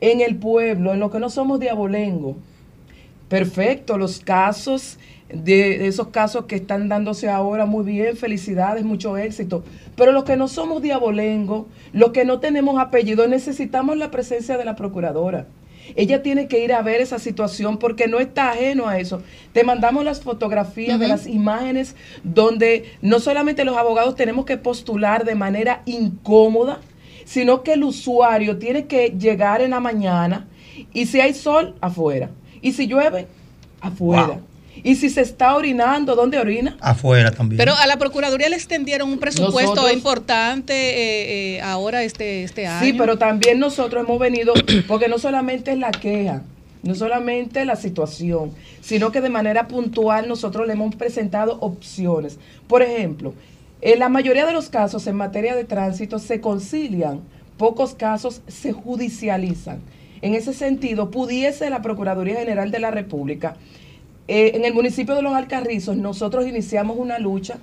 en 0.01 0.21
el 0.21 0.35
pueblo, 0.35 0.93
en 0.93 0.99
lo 0.99 1.09
que 1.09 1.19
no 1.19 1.29
somos 1.29 1.59
diabolengo. 1.59 2.35
Perfecto, 3.29 3.97
los 3.97 4.19
casos, 4.19 4.99
de, 5.29 5.79
de 5.79 5.87
esos 5.87 6.07
casos 6.09 6.45
que 6.45 6.55
están 6.55 6.87
dándose 6.87 7.29
ahora, 7.29 7.65
muy 7.65 7.83
bien, 7.83 8.15
felicidades, 8.15 8.85
mucho 8.85 9.17
éxito. 9.17 9.63
Pero 9.95 10.11
los 10.11 10.23
que 10.23 10.37
no 10.37 10.47
somos 10.47 10.81
diabolengo, 10.81 11.67
los 11.93 12.11
que 12.11 12.25
no 12.25 12.39
tenemos 12.39 12.79
apellido, 12.79 13.27
necesitamos 13.27 13.97
la 13.97 14.11
presencia 14.11 14.57
de 14.57 14.65
la 14.65 14.75
procuradora. 14.75 15.47
Ella 15.95 16.21
tiene 16.21 16.47
que 16.47 16.63
ir 16.63 16.73
a 16.73 16.81
ver 16.81 17.01
esa 17.01 17.19
situación 17.19 17.77
porque 17.77 18.07
no 18.07 18.19
está 18.19 18.51
ajeno 18.51 18.87
a 18.87 18.99
eso. 18.99 19.21
Te 19.53 19.63
mandamos 19.63 20.03
las 20.03 20.21
fotografías 20.21 20.99
de 20.99 21.07
las 21.07 21.27
imágenes 21.27 21.95
donde 22.23 22.91
no 23.01 23.19
solamente 23.19 23.65
los 23.65 23.77
abogados 23.77 24.15
tenemos 24.15 24.45
que 24.45 24.57
postular 24.57 25.23
de 25.25 25.35
manera 25.35 25.81
incómoda, 25.85 26.81
sino 27.27 27.61
que 27.61 27.73
el 27.73 27.83
usuario 27.83 28.57
tiene 28.57 28.85
que 28.85 29.09
llegar 29.09 29.61
en 29.61 29.71
la 29.71 29.81
mañana 29.81 30.47
y 30.93 31.07
si 31.07 31.19
hay 31.19 31.33
sol, 31.33 31.75
afuera. 31.81 32.29
Y 32.61 32.71
si 32.71 32.87
llueve, 32.87 33.27
afuera. 33.81 34.27
Wow. 34.27 34.41
Y 34.81 34.95
si 34.95 35.09
se 35.09 35.21
está 35.21 35.55
orinando, 35.55 36.15
¿dónde 36.15 36.39
orina? 36.39 36.77
Afuera 36.79 37.31
también. 37.31 37.57
Pero 37.57 37.73
a 37.75 37.85
la 37.85 37.97
Procuraduría 37.97 38.47
le 38.47 38.55
extendieron 38.55 39.09
un 39.09 39.19
presupuesto 39.19 39.75
Nosotros- 39.75 39.93
importante 39.93 40.73
eh, 40.73 41.55
eh, 41.57 41.61
ahora 41.61 42.03
este, 42.03 42.43
este 42.43 42.65
año. 42.65 42.85
Sí, 42.85 42.93
pero 42.93 43.17
también 43.17 43.59
nosotros 43.59 44.05
hemos 44.05 44.19
venido, 44.19 44.53
porque 44.87 45.09
no 45.09 45.19
solamente 45.19 45.71
es 45.71 45.79
la 45.79 45.91
queja, 45.91 46.43
no 46.83 46.95
solamente 46.95 47.65
la 47.65 47.75
situación, 47.75 48.51
sino 48.79 49.11
que 49.11 49.19
de 49.19 49.29
manera 49.29 49.67
puntual 49.67 50.29
nosotros 50.29 50.65
le 50.65 50.73
hemos 50.73 50.95
presentado 50.95 51.57
opciones. 51.59 52.37
Por 52.67 52.83
ejemplo, 52.83 53.33
en 53.81 53.99
la 53.99 54.09
mayoría 54.09 54.45
de 54.45 54.53
los 54.53 54.69
casos 54.69 55.07
en 55.07 55.15
materia 55.15 55.55
de 55.55 55.63
tránsito 55.63 56.19
se 56.19 56.41
concilian, 56.41 57.21
pocos 57.57 57.95
casos 57.95 58.41
se 58.47 58.73
judicializan. 58.73 59.79
En 60.21 60.33
ese 60.33 60.53
sentido, 60.53 61.11
pudiese 61.11 61.69
la 61.69 61.81
Procuraduría 61.81 62.39
General 62.39 62.71
de 62.71 62.79
la 62.79 62.91
República 62.91 63.55
eh, 64.27 64.51
en 64.55 64.65
el 64.65 64.73
municipio 64.73 65.15
de 65.15 65.21
Los 65.21 65.33
Alcarrizos 65.33 65.95
nosotros 65.95 66.45
iniciamos 66.45 66.97
una 66.97 67.17
lucha, 67.17 67.59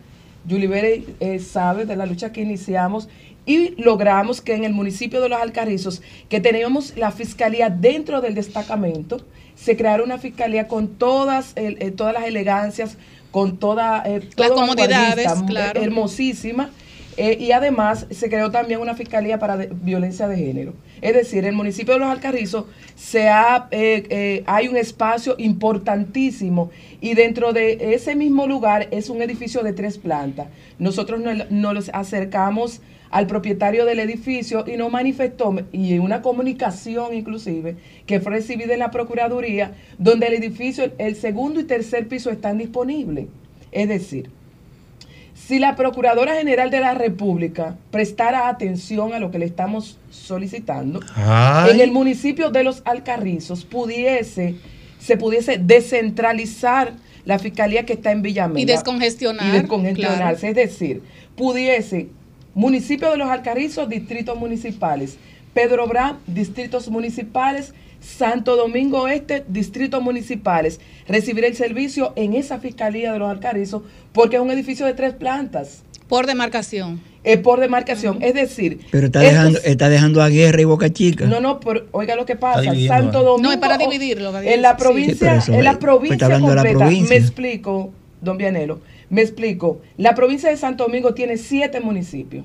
Yulibere 0.46 1.04
eh, 1.20 1.38
sabe 1.38 1.84
de 1.84 1.94
la 1.94 2.06
lucha 2.06 2.32
que 2.32 2.40
iniciamos 2.40 3.08
y 3.44 3.80
logramos 3.82 4.40
que 4.40 4.54
en 4.54 4.64
el 4.64 4.72
municipio 4.72 5.20
de 5.20 5.28
Los 5.28 5.40
Alcarrizos, 5.40 6.00
que 6.30 6.40
teníamos 6.40 6.96
la 6.96 7.10
fiscalía 7.10 7.68
dentro 7.68 8.22
del 8.22 8.34
destacamento, 8.34 9.20
se 9.54 9.76
creara 9.76 10.02
una 10.02 10.16
fiscalía 10.16 10.66
con 10.66 10.88
todas, 10.88 11.52
eh, 11.56 11.90
todas 11.90 12.14
las 12.14 12.24
elegancias, 12.24 12.96
con 13.34 13.56
toda, 13.58 14.04
eh, 14.06 14.20
Las 14.36 14.52
comodidades, 14.52 15.26
claro. 15.48 15.82
hermosísima. 15.82 16.70
eh, 17.16 17.36
y 17.38 17.50
además 17.52 18.06
se 18.10 18.28
creó 18.28 18.50
también 18.50 18.80
una 18.80 18.94
fiscalía 18.94 19.38
para 19.40 19.56
de- 19.56 19.68
violencia 19.72 20.26
de 20.28 20.36
género. 20.36 20.72
Es 21.00 21.14
decir, 21.14 21.40
en 21.40 21.46
el 21.46 21.54
municipio 21.54 21.94
de 21.94 22.00
Los 22.00 22.08
Alcarrizos 22.10 22.64
se 22.96 23.28
ha, 23.28 23.68
eh, 23.72 24.04
eh, 24.10 24.42
hay 24.46 24.66
un 24.68 24.76
espacio 24.76 25.34
importantísimo 25.38 26.70
y 27.00 27.14
dentro 27.14 27.52
de 27.52 27.94
ese 27.94 28.14
mismo 28.16 28.46
lugar 28.48 28.88
es 28.90 29.10
un 29.10 29.20
edificio 29.22 29.62
de 29.62 29.72
tres 29.72 29.98
plantas. 29.98 30.46
Nosotros 30.78 31.20
nos, 31.20 31.50
nos 31.52 31.88
acercamos 31.90 32.80
al 33.14 33.28
propietario 33.28 33.84
del 33.84 34.00
edificio 34.00 34.64
y 34.66 34.76
nos 34.76 34.90
manifestó, 34.90 35.54
y 35.70 35.94
en 35.94 36.00
una 36.00 36.20
comunicación 36.20 37.14
inclusive, 37.14 37.76
que 38.06 38.18
fue 38.18 38.32
recibida 38.32 38.72
en 38.72 38.80
la 38.80 38.90
Procuraduría, 38.90 39.70
donde 39.98 40.26
el 40.26 40.34
edificio, 40.34 40.90
el 40.98 41.14
segundo 41.14 41.60
y 41.60 41.62
tercer 41.64 42.08
piso 42.08 42.30
están 42.30 42.58
disponibles. 42.58 43.26
Es 43.70 43.88
decir, 43.88 44.30
si 45.32 45.60
la 45.60 45.76
Procuradora 45.76 46.34
General 46.34 46.72
de 46.72 46.80
la 46.80 46.94
República 46.94 47.76
prestara 47.92 48.48
atención 48.48 49.12
a 49.12 49.20
lo 49.20 49.30
que 49.30 49.38
le 49.38 49.46
estamos 49.46 49.96
solicitando, 50.10 50.98
Ay. 51.14 51.70
en 51.70 51.80
el 51.82 51.92
municipio 51.92 52.50
de 52.50 52.64
Los 52.64 52.82
Alcarrizos 52.84 53.64
pudiese, 53.64 54.56
se 54.98 55.16
pudiese 55.16 55.58
descentralizar 55.58 56.94
la 57.24 57.38
fiscalía 57.38 57.86
que 57.86 57.92
está 57.92 58.10
en 58.10 58.22
Villamella. 58.22 58.60
Y 58.60 58.64
descongestionar, 58.64 59.46
Y 59.46 59.50
descongestionarse. 59.52 60.48
Es 60.48 60.56
decir, 60.56 61.00
pudiese 61.36 62.08
municipio 62.54 63.10
de 63.10 63.16
Los 63.18 63.28
Alcarrizos, 63.28 63.88
distritos 63.88 64.38
municipales. 64.38 65.16
Pedro 65.52 65.86
Brán, 65.86 66.18
distritos 66.26 66.88
municipales. 66.88 67.74
Santo 68.00 68.54
Domingo 68.56 69.02
Oeste, 69.04 69.44
distritos 69.48 70.02
municipales, 70.02 70.78
recibir 71.08 71.46
el 71.46 71.56
servicio 71.56 72.12
en 72.16 72.34
esa 72.34 72.58
fiscalía 72.58 73.14
de 73.14 73.18
los 73.18 73.30
Alcarrizos 73.30 73.80
porque 74.12 74.36
es 74.36 74.42
un 74.42 74.50
edificio 74.50 74.84
de 74.84 74.92
tres 74.92 75.14
plantas. 75.14 75.82
Por 76.06 76.26
demarcación. 76.26 77.00
Es 77.22 77.38
por 77.38 77.60
demarcación. 77.60 78.18
Es 78.22 78.34
decir, 78.34 78.80
Pero 78.90 79.06
está 79.06 79.20
estos- 79.24 79.32
dejando, 79.32 79.58
está 79.64 79.88
dejando 79.88 80.22
a 80.22 80.28
Guerra 80.28 80.60
y 80.60 80.64
Boca 80.64 80.90
Chica. 80.92 81.24
no, 81.24 81.40
no, 81.40 81.60
pero 81.60 81.86
oiga 81.92 82.14
lo 82.14 82.26
que 82.26 82.36
pasa. 82.36 82.62
Santo 82.86 83.20
¿eh? 83.20 83.24
Domingo. 83.24 83.38
No, 83.38 83.52
es 83.52 83.56
para 83.58 83.78
dividirlo, 83.78 84.32
para 84.32 84.44
En 84.52 84.60
la 84.60 84.76
provincia, 84.76 85.40
Sí, 85.40 85.52
en 85.54 85.64
la 85.64 85.70
pues 85.70 85.80
provincia 85.80 86.28
la 86.28 86.40
completa, 86.40 86.78
provincia. 86.78 87.08
me 87.08 87.16
explico, 87.16 87.90
don 88.20 88.36
Vianelo, 88.36 88.80
me 89.10 89.22
explico. 89.22 89.80
La 89.96 90.14
provincia 90.14 90.50
de 90.50 90.56
Santo 90.56 90.84
Domingo 90.84 91.14
tiene 91.14 91.36
siete 91.36 91.80
municipios. 91.80 92.44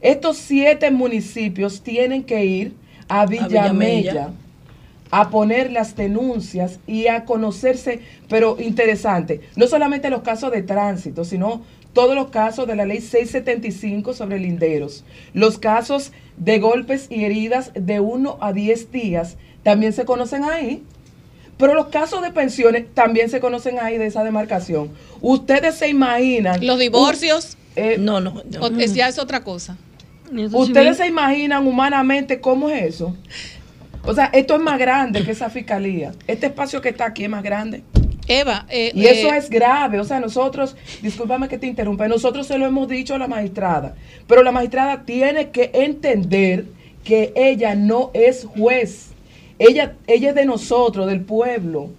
Estos 0.00 0.38
siete 0.38 0.90
municipios 0.90 1.82
tienen 1.82 2.24
que 2.24 2.44
ir 2.44 2.74
a 3.08 3.26
Villamella 3.26 4.30
a 5.10 5.30
poner 5.30 5.72
las 5.72 5.96
denuncias 5.96 6.78
y 6.86 7.08
a 7.08 7.24
conocerse, 7.24 8.00
pero 8.28 8.56
interesante, 8.60 9.40
no 9.56 9.66
solamente 9.66 10.08
los 10.08 10.22
casos 10.22 10.52
de 10.52 10.62
tránsito, 10.62 11.24
sino 11.24 11.62
todos 11.92 12.14
los 12.14 12.30
casos 12.30 12.68
de 12.68 12.76
la 12.76 12.86
ley 12.86 13.00
675 13.00 14.14
sobre 14.14 14.38
linderos, 14.38 15.04
los 15.34 15.58
casos 15.58 16.12
de 16.36 16.60
golpes 16.60 17.08
y 17.10 17.24
heridas 17.24 17.72
de 17.74 17.98
1 17.98 18.38
a 18.40 18.52
10 18.52 18.92
días, 18.92 19.36
también 19.64 19.92
se 19.92 20.04
conocen 20.04 20.44
ahí. 20.44 20.84
Pero 21.60 21.74
los 21.74 21.86
casos 21.88 22.22
de 22.22 22.32
pensiones 22.32 22.86
también 22.94 23.28
se 23.30 23.38
conocen 23.38 23.78
ahí 23.78 23.98
de 23.98 24.06
esa 24.06 24.24
demarcación. 24.24 24.90
Ustedes 25.20 25.76
se 25.76 25.88
imaginan. 25.88 26.64
Los 26.66 26.78
divorcios. 26.78 27.56
no, 27.98 28.20
no. 28.20 28.42
O- 28.60 28.80
es- 28.80 28.94
ya 28.94 29.08
es 29.08 29.18
otra 29.18 29.44
cosa. 29.44 29.76
Ustedes 30.52 30.96
se 30.96 31.06
imaginan 31.06 31.66
humanamente 31.66 32.40
cómo 32.40 32.68
es 32.70 32.82
eso. 32.94 33.16
O 34.04 34.14
sea, 34.14 34.26
esto 34.32 34.54
es 34.56 34.60
más 34.62 34.78
grande 34.78 35.22
que 35.24 35.32
esa 35.32 35.50
fiscalía. 35.50 36.12
Este 36.26 36.46
espacio 36.46 36.80
que 36.80 36.88
está 36.88 37.04
aquí 37.06 37.24
es 37.24 37.30
más 37.30 37.42
grande. 37.42 37.82
Eva, 38.28 38.64
eh, 38.68 38.92
Y 38.94 39.06
eso 39.06 39.28
eh, 39.32 39.36
es 39.38 39.50
grave. 39.50 39.98
O 39.98 40.04
sea, 40.04 40.20
nosotros, 40.20 40.76
discúlpame 41.02 41.48
que 41.48 41.58
te 41.58 41.66
interrumpa, 41.66 42.06
nosotros 42.06 42.46
se 42.46 42.58
lo 42.58 42.66
hemos 42.66 42.88
dicho 42.88 43.14
a 43.14 43.18
la 43.18 43.26
magistrada. 43.26 43.94
Pero 44.26 44.42
la 44.42 44.52
magistrada 44.52 45.02
tiene 45.04 45.50
que 45.50 45.70
entender 45.74 46.66
que 47.04 47.32
ella 47.34 47.74
no 47.74 48.10
es 48.14 48.44
juez. 48.44 49.08
Ella, 49.60 49.94
ella 50.06 50.30
es 50.30 50.34
de 50.34 50.46
nosotros, 50.46 51.06
del 51.06 51.20
pueblo. 51.20 51.90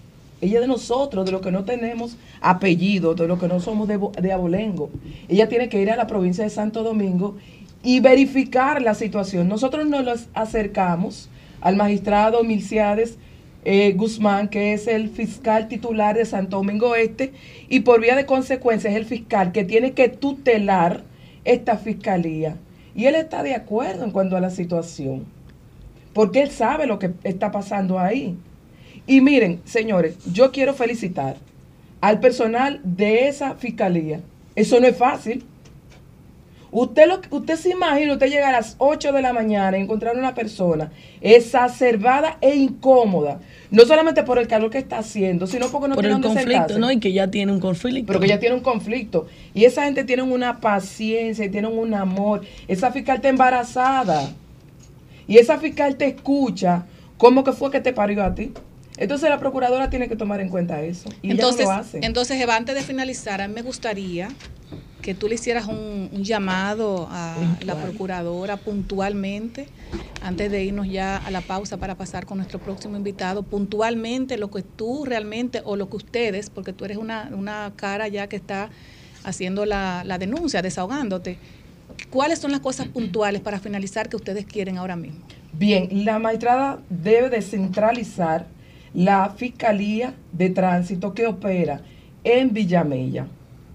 ella 0.42 0.56
es 0.56 0.62
de 0.62 0.68
nosotros, 0.68 1.26
de 1.26 1.32
los 1.32 1.42
que 1.42 1.52
no 1.52 1.64
tenemos 1.64 2.18
apellido, 2.42 3.14
de 3.14 3.28
los 3.28 3.40
que 3.40 3.48
no 3.48 3.60
somos 3.60 3.88
de, 3.88 4.00
de 4.20 4.32
Abolengo. 4.34 4.90
Ella 5.30 5.48
tiene 5.48 5.70
que 5.70 5.80
ir 5.80 5.92
a 5.92 5.96
la 5.96 6.08
provincia 6.08 6.44
de 6.44 6.50
Santo 6.50 6.82
Domingo 6.82 7.38
y 7.84 8.00
verificar 8.00 8.82
la 8.82 8.96
situación. 8.96 9.48
Nosotros 9.48 9.88
nos 9.88 10.04
los 10.04 10.28
acercamos 10.34 11.30
al 11.62 11.76
magistrado 11.76 12.44
Milciades 12.44 13.20
eh, 13.64 13.94
Guzmán, 13.94 14.50
que 14.50 14.74
es 14.74 14.88
el 14.88 15.10
fiscal 15.10 15.68
titular 15.68 16.16
de 16.16 16.26
Santo 16.26 16.58
Domingo 16.58 16.96
Este, 16.96 17.32
y 17.70 17.82
por 17.82 18.02
vía 18.02 18.16
de 18.16 18.26
consecuencia 18.26 18.90
es 18.90 18.96
el 18.96 19.06
fiscal 19.06 19.52
que 19.52 19.64
tiene 19.64 19.92
que 19.92 20.10
tutelar 20.10 21.04
esta 21.46 21.78
fiscalía. 21.78 22.58
Y 22.96 23.06
él 23.06 23.14
está 23.14 23.44
de 23.44 23.54
acuerdo 23.54 24.04
en 24.04 24.12
cuanto 24.12 24.36
a 24.36 24.42
la 24.42 24.50
situación, 24.50 25.26
porque 26.14 26.42
él 26.42 26.52
sabe 26.52 26.88
lo 26.88 27.00
que 27.00 27.12
está 27.24 27.52
pasando 27.52 28.00
ahí. 28.00 28.38
Y 29.08 29.22
miren, 29.22 29.62
señores, 29.66 30.18
yo 30.32 30.52
quiero 30.52 30.74
felicitar 30.74 31.38
al 32.02 32.20
personal 32.20 32.82
de 32.84 33.28
esa 33.28 33.56
fiscalía. 33.56 34.22
Eso 34.56 34.80
no 34.80 34.88
es 34.88 34.98
fácil. 34.98 35.46
Usted, 36.74 37.06
lo, 37.06 37.20
usted 37.32 37.58
se 37.58 37.70
imagina, 37.72 38.14
usted 38.14 38.30
llega 38.30 38.48
a 38.48 38.54
las 38.54 38.76
8 38.78 39.12
de 39.12 39.22
la 39.22 39.34
mañana 39.34 39.78
y 39.78 39.82
encontrar 39.82 40.16
una 40.16 40.34
persona 40.34 40.90
exacerbada 41.20 42.38
e 42.40 42.56
incómoda, 42.56 43.42
no 43.72 43.84
solamente 43.84 44.24
por 44.24 44.40
el 44.40 44.48
calor 44.48 44.70
que 44.70 44.78
está 44.78 45.00
haciendo, 45.00 45.48
sino 45.48 45.68
porque 45.68 45.90
no 45.90 45.96
por 45.96 46.04
tiene 46.04 46.16
el 46.16 46.22
dónde 46.22 46.28
conflicto, 46.40 46.52
sentarse. 46.52 46.80
¿no? 46.80 46.90
Y 46.90 47.00
que 47.02 47.12
ya 47.12 47.30
tiene 47.30 47.52
un 47.52 47.60
conflicto. 47.60 48.08
Pero 48.08 48.22
que 48.22 48.28
ya 48.28 48.40
tiene 48.40 48.56
un 48.56 48.62
conflicto. 48.62 49.28
Y 49.54 49.66
esa 49.66 49.84
gente 49.84 50.06
tiene 50.06 50.24
una 50.24 50.62
paciencia 50.62 51.44
y 51.44 51.50
tienen 51.50 51.78
un 51.78 51.94
amor. 51.94 52.42
Esa 52.70 52.90
fiscal 52.92 53.18
está 53.18 53.28
embarazada. 53.28 54.32
Y 55.32 55.38
esa 55.38 55.58
fiscal 55.58 55.96
te 55.96 56.08
escucha 56.08 56.84
cómo 57.18 57.46
que 57.46 57.54
fue 57.54 57.72
que 57.72 57.80
te 57.80 57.94
parió 57.94 58.22
a 58.22 58.36
ti. 58.36 58.52
Entonces 58.98 59.30
la 59.30 59.40
procuradora 59.40 59.90
tiene 59.90 60.10
que 60.10 60.18
tomar 60.18 60.42
en 60.42 60.50
cuenta 60.50 60.82
eso. 60.82 61.08
Y 61.22 61.32
entonces, 61.32 61.62
ella 61.62 61.70
no 61.70 61.76
lo 61.76 61.82
hace. 61.82 62.00
entonces 62.04 62.42
Eva, 62.42 62.58
antes 62.58 62.76
de 62.76 62.82
finalizar, 62.82 63.40
a 63.40 63.48
mí 63.48 63.54
me 63.54 63.62
gustaría 63.62 64.28
que 65.02 65.16
tú 65.16 65.30
le 65.30 65.36
hicieras 65.36 65.68
un, 65.68 66.10
un 66.12 66.24
llamado 66.26 67.08
a 67.10 67.38
la 67.62 67.76
procuradora 67.76 68.58
puntualmente, 68.58 69.68
antes 70.22 70.52
de 70.52 70.66
irnos 70.66 70.90
ya 70.90 71.16
a 71.16 71.32
la 71.32 71.40
pausa 71.40 71.78
para 71.78 71.96
pasar 71.96 72.26
con 72.26 72.38
nuestro 72.38 72.60
próximo 72.60 72.98
invitado, 72.98 73.42
puntualmente 73.42 74.38
lo 74.38 74.52
que 74.52 74.64
tú 74.64 75.06
realmente, 75.06 75.62
o 75.64 75.78
lo 75.78 75.90
que 75.90 75.96
ustedes, 75.96 76.50
porque 76.50 76.74
tú 76.74 76.84
eres 76.84 76.98
una, 76.98 77.32
una 77.34 77.72
cara 77.78 78.10
ya 78.10 78.28
que 78.28 78.36
está 78.36 78.70
haciendo 79.24 79.66
la, 79.66 80.04
la 80.06 80.18
denuncia, 80.18 80.62
desahogándote, 80.62 81.38
¿cuáles 82.10 82.40
son 82.40 82.52
las 82.52 82.62
cosas 82.62 82.88
puntuales 82.88 83.42
para 83.42 83.60
finalizar 83.60 84.10
que 84.10 84.16
ustedes 84.16 84.46
quieren 84.46 84.78
ahora 84.78 84.96
mismo? 84.96 85.20
Bien, 85.54 86.06
la 86.06 86.20
magistrada 86.20 86.80
debe 86.90 87.30
descentralizar 87.30 88.48
la 88.94 89.30
Fiscalía 89.30 90.14
de 90.32 90.50
Tránsito 90.50 91.14
que 91.14 91.28
opera 91.28 91.82
en 92.24 92.54
Villamella, 92.54 93.28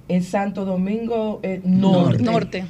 en 0.08 0.22
Santo 0.22 0.64
Domingo 0.64 1.40
eh, 1.42 1.60
Norte. 1.64 2.22
Norte. 2.22 2.64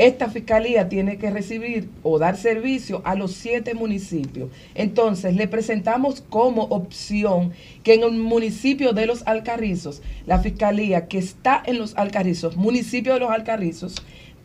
Esta 0.00 0.30
fiscalía 0.30 0.88
tiene 0.88 1.18
que 1.18 1.28
recibir 1.28 1.90
o 2.02 2.18
dar 2.18 2.38
servicio 2.38 3.02
a 3.04 3.14
los 3.14 3.32
siete 3.32 3.74
municipios. 3.74 4.48
Entonces, 4.74 5.36
le 5.36 5.46
presentamos 5.46 6.22
como 6.22 6.62
opción 6.62 7.52
que 7.82 7.92
en 7.92 8.04
el 8.04 8.12
municipio 8.12 8.94
de 8.94 9.04
Los 9.04 9.26
Alcarrizos, 9.26 10.00
la 10.26 10.38
fiscalía 10.38 11.06
que 11.06 11.18
está 11.18 11.62
en 11.66 11.76
Los 11.76 11.94
Alcarrizos, 11.98 12.56
municipio 12.56 13.12
de 13.12 13.20
Los 13.20 13.30
Alcarrizos, 13.30 13.96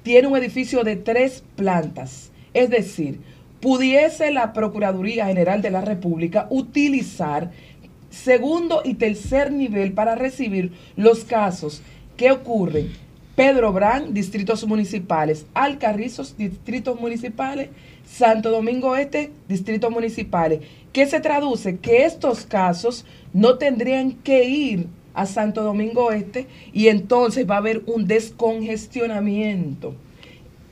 tiene 0.05 0.27
un 0.27 0.37
edificio 0.37 0.83
de 0.83 0.97
tres 0.97 1.43
plantas. 1.55 2.31
Es 2.53 2.69
decir, 2.69 3.21
pudiese 3.59 4.31
la 4.31 4.53
Procuraduría 4.53 5.25
General 5.25 5.63
de 5.63 5.71
la 5.71 5.81
República 5.81 6.45
utilizar 6.51 7.49
segundo 8.11 8.83
y 8.85 8.93
tercer 8.93 9.51
nivel 9.51 9.93
para 9.93 10.13
recibir 10.13 10.73
los 10.95 11.25
casos 11.25 11.81
que 12.17 12.31
ocurren. 12.31 12.91
Pedro 13.35 13.73
Brán, 13.73 14.13
distritos 14.13 14.65
municipales, 14.67 15.47
Alcarrizos, 15.55 16.37
distritos 16.37 17.01
municipales, 17.01 17.69
Santo 18.07 18.51
Domingo 18.51 18.95
Este, 18.95 19.31
distritos 19.49 19.89
municipales. 19.91 20.61
¿Qué 20.93 21.07
se 21.07 21.19
traduce? 21.19 21.79
Que 21.79 22.05
estos 22.05 22.45
casos 22.45 23.05
no 23.33 23.57
tendrían 23.57 24.11
que 24.11 24.43
ir 24.43 24.87
a 25.15 25.25
Santo 25.25 25.63
Domingo 25.63 26.11
Este 26.11 26.45
y 26.73 26.87
entonces 26.89 27.49
va 27.49 27.55
a 27.55 27.57
haber 27.59 27.81
un 27.87 28.05
descongestionamiento. 28.07 29.95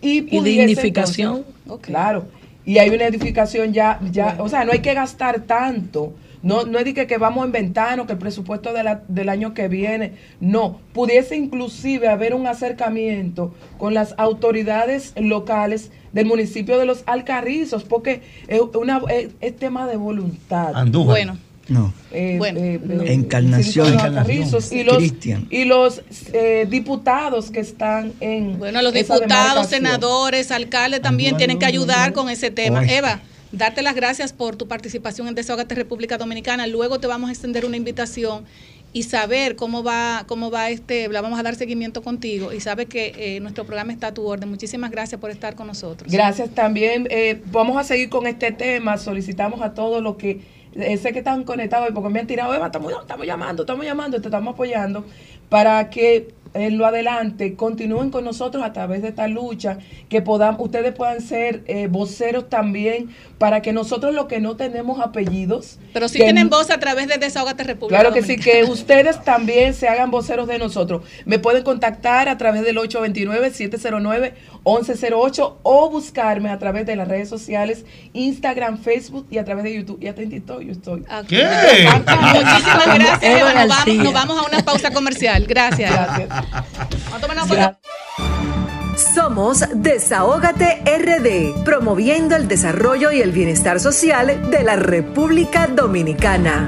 Y, 0.02 0.22
pudiese, 0.24 0.68
dignificación. 0.68 1.45
entonces, 1.64 1.88
Claro. 1.88 2.26
Y 2.65 2.78
hay 2.78 2.90
una 2.91 3.06
edificación 3.07 3.74
ya, 3.74 3.99
ya, 4.11 4.38
o 4.40 4.48
sea, 4.48 4.64
no 4.64 4.72
hay 4.72 4.80
que 4.80 4.94
gastar 4.94 5.41
tanto. 5.41 6.14
No, 6.41 6.64
no 6.65 6.78
es 6.78 6.84
de 6.86 6.94
que, 6.94 7.07
que 7.07 7.18
vamos 7.18 7.44
a 7.44 7.45
inventarnos 7.48 8.06
que 8.06 8.14
el 8.14 8.20
presupuesto 8.20 8.74
de 8.74 8.84
la- 8.84 9.02
del 9.07 9.30
año 9.30 9.53
que 9.53 9.70
viene. 9.70 10.14
No, 10.41 10.80
pudiese 10.94 11.38
inclusive 11.38 12.10
haber 12.10 12.34
un 12.34 12.48
acercamiento 12.48 13.53
con 13.78 13.94
las 13.94 14.14
autoridades 14.18 15.14
locales 15.18 15.90
del 16.11 16.26
municipio 16.26 16.78
de 16.78 16.86
los 16.86 17.03
Alcarrizos, 17.06 17.84
porque 17.86 18.22
es, 18.49 18.60
una, 18.76 19.02
es, 19.10 19.30
es 19.40 19.56
tema 19.56 19.88
de 19.88 19.95
voluntad. 19.95 20.74
Andújar. 20.76 21.07
Bueno. 21.15 21.38
No. 21.69 21.94
Eh, 22.11 22.35
Bueno. 22.38 22.60
eh, 22.60 22.80
eh, 22.90 23.14
Encarnación. 23.14 23.98
Alcarrizos 23.99 24.72
y 24.72 24.84
los, 24.84 24.98
Cristian. 24.98 25.48
y 25.49 25.65
los 25.65 26.02
eh, 26.34 26.68
diputados 26.69 27.52
que 27.52 27.60
están 27.61 28.14
en 28.19 28.57
Bueno, 28.60 28.81
los 28.81 28.94
esa 28.95 29.15
diputados, 29.15 29.68
senadores, 29.68 30.52
alcaldes 30.52 31.02
también 31.02 31.38
tienen 31.38 31.60
que 31.60 31.65
ayudar 31.65 32.14
con 32.14 32.30
ese 32.30 32.52
tema. 32.52 32.80
Oye. 32.80 32.98
Eva, 32.98 33.22
darte 33.52 33.81
las 33.81 33.95
gracias 33.95 34.34
por 34.34 34.56
tu 34.56 34.68
participación 34.68 35.27
en 35.27 35.35
Desahogate 35.35 35.73
República 35.76 36.18
Dominicana. 36.18 36.68
Luego 36.68 36.99
te 36.99 37.07
vamos 37.07 37.30
a 37.30 37.34
extender 37.34 37.65
una 37.65 37.77
invitación 37.77 38.44
y 38.95 39.03
saber 39.03 39.56
cómo 39.56 39.81
va, 39.84 40.26
cómo 40.27 40.52
va 40.52 40.69
este, 40.69 41.07
la 41.07 41.22
vamos 41.22 41.40
a 41.40 41.44
dar 41.44 41.56
seguimiento 41.56 42.03
contigo 42.03 42.53
y 42.53 42.60
sabe 42.60 42.85
que 42.85 43.14
eh, 43.18 43.40
nuestro 43.40 43.65
programa 43.65 43.91
está 43.91 44.07
a 44.07 44.14
tu 44.14 44.23
orden. 44.27 44.49
Muchísimas 44.49 44.91
gracias 44.91 45.19
por 45.19 45.31
estar 45.31 45.56
con 45.56 45.65
nosotros. 45.68 46.11
Gracias 46.11 46.49
también. 46.52 47.07
eh, 47.10 47.41
vamos 47.52 47.76
a 47.77 47.84
seguir 47.84 48.10
con 48.10 48.27
este 48.27 48.52
tema. 48.52 48.98
Solicitamos 48.99 49.61
a 49.61 49.73
todos 49.73 50.03
los 50.03 50.18
que 50.18 50.31
eh, 50.31 50.41
sé 50.74 51.14
que 51.14 51.20
están 51.20 51.44
conectados 51.44 51.90
y 51.90 51.94
porque 51.94 52.10
me 52.10 52.20
han 52.20 52.28
tirado, 52.28 52.54
Eva, 52.54 52.68
estamos, 52.68 52.91
estamos 52.91 53.26
llamando, 53.26 53.64
estamos 53.64 53.86
llamando, 53.86 54.22
te 54.22 54.28
estamos 54.28 54.54
apoyando 54.54 55.06
para 55.50 55.90
que 55.90 56.34
en 56.54 56.78
lo 56.78 56.86
adelante 56.86 57.56
continúen 57.56 58.12
con 58.12 58.24
nosotros 58.24 58.64
a 58.64 58.74
través 58.74 59.02
de 59.02 59.10
esta 59.10 59.28
lucha, 59.28 59.80
que 60.10 60.22
podamos, 60.22 60.62
ustedes 60.62 60.94
puedan 60.94 61.22
ser 61.22 61.64
eh, 61.68 61.88
voceros 61.88 62.50
también 62.50 63.10
para 63.38 63.62
que 63.62 63.74
nosotros 63.74 64.14
los 64.14 64.28
que 64.28 64.40
no 64.40 64.56
tenemos 64.56 65.00
apellidos, 65.00 65.80
Pero 65.94 66.08
sí 66.08 66.20
que 66.20 66.26
tienen 66.26 66.50
voz 66.50 66.70
a 66.70 66.80
través 66.80 67.08
de 67.08 67.18
Desahogate 67.18 67.64
República 67.64 68.00
Claro 68.00 68.14
que 68.14 68.22
sí, 68.22 68.38
que 68.38 68.64
ustedes 68.64 69.24
también 69.24 69.74
se 69.74 69.88
hagan 69.88 70.12
voceros 70.12 70.48
de 70.48 70.60
nosotros. 70.60 71.04
Me 71.26 71.40
pueden 71.40 71.64
contactar 71.64 72.30
a 72.30 72.38
través 72.38 72.64
del 72.64 72.78
829-709-1108 74.64 75.53
o 75.64 75.90
buscarme 75.90 76.49
a 76.49 76.60
través 76.60 76.85
de 76.85 76.95
las 76.95 77.07
redes 77.07 77.30
sociales, 77.30 77.85
Instagram, 78.14 78.77
Facebook 78.77 79.27
y 79.30 79.38
a 79.38 79.45
través 79.45 79.64
de 79.64 79.73
YouTube. 79.73 79.98
Y 80.02 80.07
hasta 80.07 80.22
en 80.22 80.30
TikTok 80.30 80.61
yo 80.61 80.72
estoy. 80.72 81.03
¿Qué? 81.27 81.88
Muchísimas 81.88 82.85
gracias, 82.95 83.23
Eva. 83.23 83.53
Nos 83.53 83.68
vamos, 83.68 84.03
nos 84.03 84.14
vamos 84.14 84.38
a 84.38 84.48
una 84.48 84.60
pausa 84.64 84.91
comercial. 84.91 85.45
Gracias. 85.45 85.91
Vamos 85.91 87.14
a 87.14 87.19
tomar 87.19 87.38
una 87.38 87.45
foto. 87.45 87.77
Somos 89.15 89.65
Desahógate 89.73 90.84
RD, 90.85 91.64
promoviendo 91.64 92.35
el 92.35 92.48
desarrollo 92.48 93.11
y 93.11 93.22
el 93.22 93.31
bienestar 93.31 93.80
social 93.80 94.52
de 94.52 94.64
la 94.64 94.76
República 94.76 95.68
Dominicana. 95.68 96.68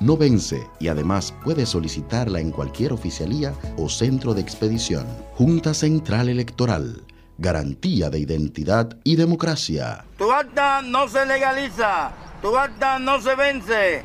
no 0.00 0.16
vence 0.16 0.66
y 0.78 0.88
además 0.88 1.34
puedes 1.44 1.70
solicitarla 1.70 2.40
en 2.40 2.50
cualquier 2.50 2.92
oficialía 2.92 3.54
o 3.76 3.88
centro 3.88 4.34
de 4.34 4.40
expedición. 4.40 5.06
Junta 5.34 5.74
Central 5.74 6.28
Electoral. 6.28 7.02
Garantía 7.38 8.10
de 8.10 8.18
identidad 8.18 8.96
y 9.04 9.16
democracia. 9.16 10.04
Tu 10.16 10.30
acta 10.30 10.82
no 10.82 11.08
se 11.08 11.24
legaliza. 11.24 12.12
Tu 12.42 12.56
acta 12.56 12.98
no 12.98 13.20
se 13.20 13.34
vence. 13.34 14.04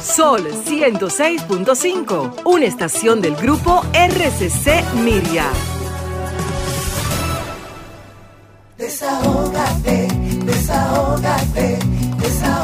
Sol 0.00 0.46
106.5, 0.46 2.42
una 2.44 2.64
estación 2.66 3.20
del 3.20 3.34
grupo 3.34 3.82
RCC 3.94 4.94
Miria. 5.02 5.46
Desahógate, 8.76 10.08
Desahógate, 10.44 11.78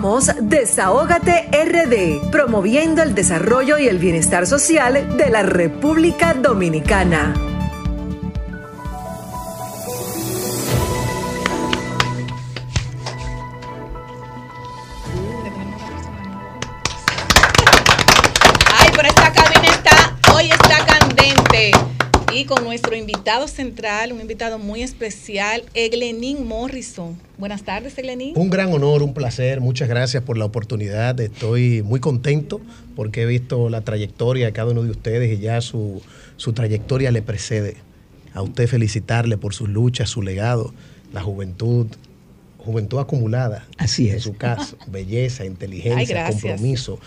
Somos 0.00 0.30
Desahógate 0.40 1.50
RD, 1.52 2.30
promoviendo 2.30 3.02
el 3.02 3.14
desarrollo 3.14 3.76
y 3.76 3.86
el 3.86 3.98
bienestar 3.98 4.46
social 4.46 5.18
de 5.18 5.28
la 5.28 5.42
República 5.42 6.32
Dominicana. 6.32 7.59
Con 22.50 22.64
nuestro 22.64 22.96
invitado 22.96 23.46
central, 23.46 24.12
un 24.12 24.20
invitado 24.20 24.58
muy 24.58 24.82
especial, 24.82 25.62
Eglenín 25.72 26.48
Morrison. 26.48 27.16
Buenas 27.38 27.62
tardes, 27.62 27.96
Eglenín. 27.96 28.32
Un 28.36 28.50
gran 28.50 28.72
honor, 28.72 29.04
un 29.04 29.14
placer. 29.14 29.60
Muchas 29.60 29.88
gracias 29.88 30.24
por 30.24 30.36
la 30.36 30.46
oportunidad. 30.46 31.20
Estoy 31.20 31.82
muy 31.84 32.00
contento 32.00 32.60
porque 32.96 33.22
he 33.22 33.26
visto 33.26 33.70
la 33.70 33.82
trayectoria 33.82 34.46
de 34.46 34.52
cada 34.52 34.72
uno 34.72 34.82
de 34.82 34.90
ustedes 34.90 35.38
y 35.38 35.40
ya 35.40 35.60
su, 35.60 36.02
su 36.38 36.52
trayectoria 36.52 37.12
le 37.12 37.22
precede. 37.22 37.76
A 38.34 38.42
usted 38.42 38.66
felicitarle 38.66 39.38
por 39.38 39.54
sus 39.54 39.68
luchas, 39.68 40.10
su 40.10 40.20
legado, 40.20 40.74
la 41.12 41.22
juventud, 41.22 41.86
juventud 42.58 42.98
acumulada. 42.98 43.68
Así 43.78 44.08
En 44.08 44.16
es. 44.16 44.24
su 44.24 44.32
caso, 44.36 44.76
belleza, 44.88 45.44
inteligencia, 45.44 46.26
compromiso. 46.26 46.98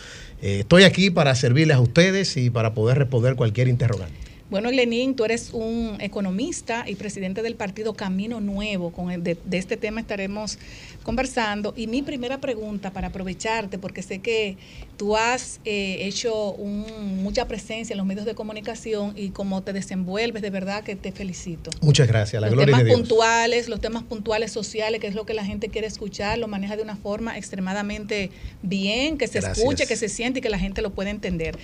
Eh, 0.41 0.59
estoy 0.61 0.83
aquí 0.83 1.09
para 1.09 1.35
servirles 1.35 1.75
a 1.75 1.81
ustedes 1.81 2.37
y 2.37 2.49
para 2.49 2.73
poder 2.73 2.97
responder 2.97 3.35
cualquier 3.35 3.67
interrogante. 3.67 4.32
Bueno, 4.53 4.69
Lenín, 4.69 5.15
tú 5.15 5.25
eres 5.25 5.49
un 5.51 5.97
economista 5.99 6.85
y 6.87 6.93
presidente 6.93 7.41
del 7.41 7.55
partido 7.55 7.95
Camino 7.95 8.39
Nuevo. 8.39 8.91
Con 8.91 9.09
el 9.09 9.23
de, 9.23 9.35
de 9.45 9.57
este 9.57 9.77
tema 9.77 9.99
estaremos 9.99 10.59
conversando. 11.01 11.73
Y 11.75 11.87
mi 11.87 12.03
primera 12.03 12.39
pregunta, 12.39 12.91
para 12.93 13.07
aprovecharte, 13.07 13.79
porque 13.79 14.03
sé 14.03 14.19
que 14.19 14.57
tú 14.95 15.17
has 15.17 15.59
eh, 15.65 15.97
hecho 16.01 16.51
un- 16.51 17.23
mucha 17.23 17.47
presencia 17.47 17.95
en 17.95 17.97
los 17.97 18.05
medios 18.05 18.27
de 18.27 18.35
comunicación 18.35 19.13
y 19.17 19.29
cómo 19.29 19.63
te 19.63 19.73
desenvuelves, 19.73 20.43
de 20.43 20.51
verdad 20.51 20.83
que 20.83 20.95
te 20.95 21.11
felicito. 21.11 21.71
Muchas 21.81 22.07
gracias. 22.07 22.39
La 22.39 22.45
los 22.45 22.53
gloria 22.53 22.67
temas 22.73 22.83
de 22.83 22.89
Dios. 22.91 22.99
puntuales, 22.99 23.67
los 23.69 23.81
temas 23.81 24.03
puntuales 24.03 24.51
sociales, 24.51 25.01
que 25.01 25.07
es 25.07 25.15
lo 25.15 25.25
que 25.25 25.33
la 25.33 25.43
gente 25.45 25.69
quiere 25.69 25.87
escuchar, 25.87 26.37
lo 26.37 26.47
maneja 26.47 26.75
de 26.75 26.83
una 26.83 26.95
forma 26.95 27.39
extremadamente 27.39 28.29
bien, 28.61 29.17
que 29.17 29.25
se 29.25 29.39
Gracias. 29.39 29.57
escuche, 29.57 29.87
que 29.87 29.95
se 29.95 30.09
siente 30.09 30.37
y 30.37 30.41
que 30.43 30.51
la 30.51 30.59
gente 30.59 30.83
lo 30.83 30.91
pueda 30.91 31.09
entender. 31.09 31.57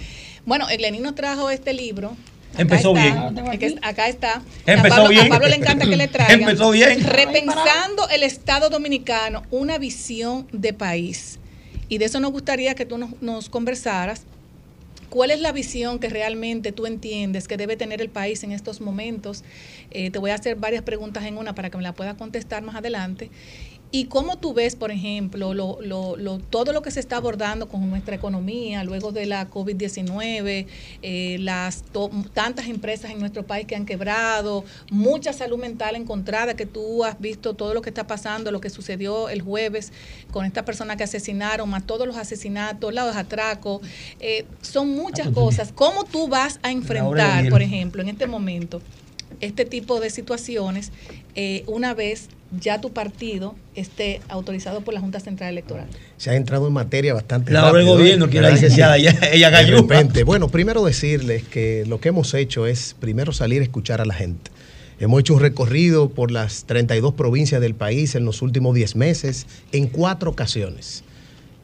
Bueno, 0.47 0.67
Eglenín 0.71 1.03
nos 1.03 1.13
trajo 1.13 1.51
este 1.51 1.71
libro. 1.73 2.17
Acá 2.53 2.61
Empezó 2.61 2.95
está, 2.95 3.30
bien. 3.30 3.59
que 3.59 3.76
acá 3.81 4.07
está. 4.07 4.41
Empezó 4.65 4.93
a 4.93 4.97
Pablo, 4.97 5.09
bien. 5.09 5.26
A 5.27 5.30
Pablo 5.30 5.47
le 5.47 5.55
encanta 5.55 5.85
que 5.85 5.95
le 5.95 6.07
traigan. 6.09 6.41
Empezó 6.41 6.71
bien. 6.71 7.03
Repensando 7.03 8.09
el 8.09 8.23
Estado 8.23 8.69
Dominicano, 8.69 9.43
una 9.51 9.77
visión 9.77 10.47
de 10.51 10.73
país. 10.73 11.39
Y 11.88 11.97
de 11.99 12.05
eso 12.05 12.19
nos 12.19 12.31
gustaría 12.31 12.76
que 12.76 12.85
tú 12.85 12.97
nos, 12.97 13.21
nos 13.21 13.49
conversaras. 13.49 14.23
¿Cuál 15.09 15.31
es 15.31 15.39
la 15.39 15.51
visión 15.51 15.97
que 15.97 16.07
realmente 16.07 16.71
tú 16.71 16.85
entiendes 16.85 17.47
que 17.47 17.57
debe 17.57 17.76
tener 17.76 17.99
el 17.99 18.09
país 18.09 18.43
en 18.43 18.51
estos 18.51 18.80
momentos? 18.80 19.43
Eh, 19.89 20.11
te 20.11 20.19
voy 20.19 20.30
a 20.30 20.35
hacer 20.35 20.55
varias 20.55 20.84
preguntas 20.84 21.26
en 21.26 21.38
una 21.38 21.55
para 21.55 21.71
que 21.71 21.77
me 21.77 21.84
la 21.84 21.93
puedas 21.93 22.15
contestar 22.15 22.61
más 22.61 22.76
adelante. 22.76 23.31
¿Y 23.91 24.05
cómo 24.05 24.37
tú 24.37 24.53
ves, 24.53 24.75
por 24.75 24.91
ejemplo, 24.91 25.55
lo, 25.55 25.81
lo- 25.81 26.15
lo- 26.15 26.37
todo 26.37 26.73
lo 26.73 26.83
que 26.83 26.91
se 26.91 26.99
está 26.99 27.17
abordando 27.17 27.67
con 27.67 27.89
nuestra 27.89 28.15
economía 28.15 28.83
luego 28.83 29.11
de 29.11 29.25
la 29.25 29.49
COVID-19, 29.49 30.67
eh, 31.01 31.37
las 31.39 31.81
to- 31.91 32.11
tantas 32.35 32.67
empresas 32.67 33.09
en 33.09 33.19
nuestro 33.19 33.47
país 33.47 33.65
que 33.65 33.75
han 33.75 33.87
quebrado, 33.87 34.63
mucha 34.91 35.33
salud 35.33 35.57
mental 35.57 35.95
encontrada, 35.95 36.53
que 36.55 36.67
tú 36.67 37.03
has 37.03 37.19
visto 37.19 37.55
todo 37.55 37.73
lo 37.73 37.81
que 37.81 37.89
está 37.89 38.05
pasando, 38.05 38.51
lo 38.51 38.61
que 38.61 38.69
sucedió 38.69 39.27
el 39.27 39.41
jueves 39.41 39.91
con 40.31 40.45
esta 40.45 40.63
persona 40.65 40.95
que 40.95 41.03
asesinaron, 41.05 41.67
más 41.67 41.87
todos 41.87 42.05
los 42.05 42.15
asesinatos, 42.17 42.93
los 42.93 43.15
atracos, 43.15 43.81
eh, 44.19 44.45
son 44.61 44.89
muchas 44.95 45.29
cosas. 45.29 45.71
¿Cómo 45.73 46.03
tú 46.03 46.27
vas 46.27 46.59
a 46.61 46.69
enfrentar, 46.71 47.05
por 47.49 47.61
ejemplo, 47.63 48.03
en 48.03 48.09
este 48.09 48.27
momento, 48.27 48.81
este 49.41 49.65
tipo 49.65 49.99
de 49.99 50.09
situaciones 50.09 50.91
eh, 51.35 51.63
una 51.67 51.93
vez 51.93 52.29
ya 52.59 52.81
tu 52.81 52.91
partido 52.91 53.55
esté 53.75 54.21
autorizado 54.27 54.81
por 54.81 54.93
la 54.93 54.99
Junta 55.01 55.19
Central 55.19 55.51
Electoral. 55.51 55.85
se 56.17 56.31
ha 56.31 56.35
entrado 56.35 56.67
en 56.67 56.73
materia 56.73 57.13
bastante 57.13 57.51
La 57.51 57.61
hora 57.69 57.77
del 57.77 57.85
rápido, 57.85 57.93
¿eh? 57.95 58.01
gobierno, 58.01 58.27
que 58.29 58.35
la 58.35 58.41
¿Verdad 58.49 58.55
licenciada, 58.55 58.97
ella- 58.97 59.19
ella 59.31 59.51
De 59.51 59.63
repente. 59.67 60.23
Bueno, 60.23 60.47
primero 60.49 60.83
decirles 60.83 61.43
que 61.43 61.85
lo 61.87 61.99
que 61.99 62.09
hemos 62.09 62.33
hecho 62.33 62.65
es 62.65 62.95
primero 62.99 63.31
salir 63.33 63.61
a 63.61 63.63
escuchar 63.63 64.01
a 64.01 64.05
la 64.05 64.15
gente. 64.15 64.49
Hemos 64.99 65.19
hecho 65.21 65.35
un 65.35 65.39
recorrido 65.41 66.09
por 66.09 66.31
las 66.31 66.65
32 66.65 67.13
provincias 67.13 67.61
del 67.61 67.75
país 67.75 68.15
en 68.15 68.25
los 68.25 68.41
últimos 68.41 68.73
10 68.75 68.95
meses 68.95 69.45
en 69.71 69.87
cuatro 69.87 70.31
ocasiones. 70.31 71.03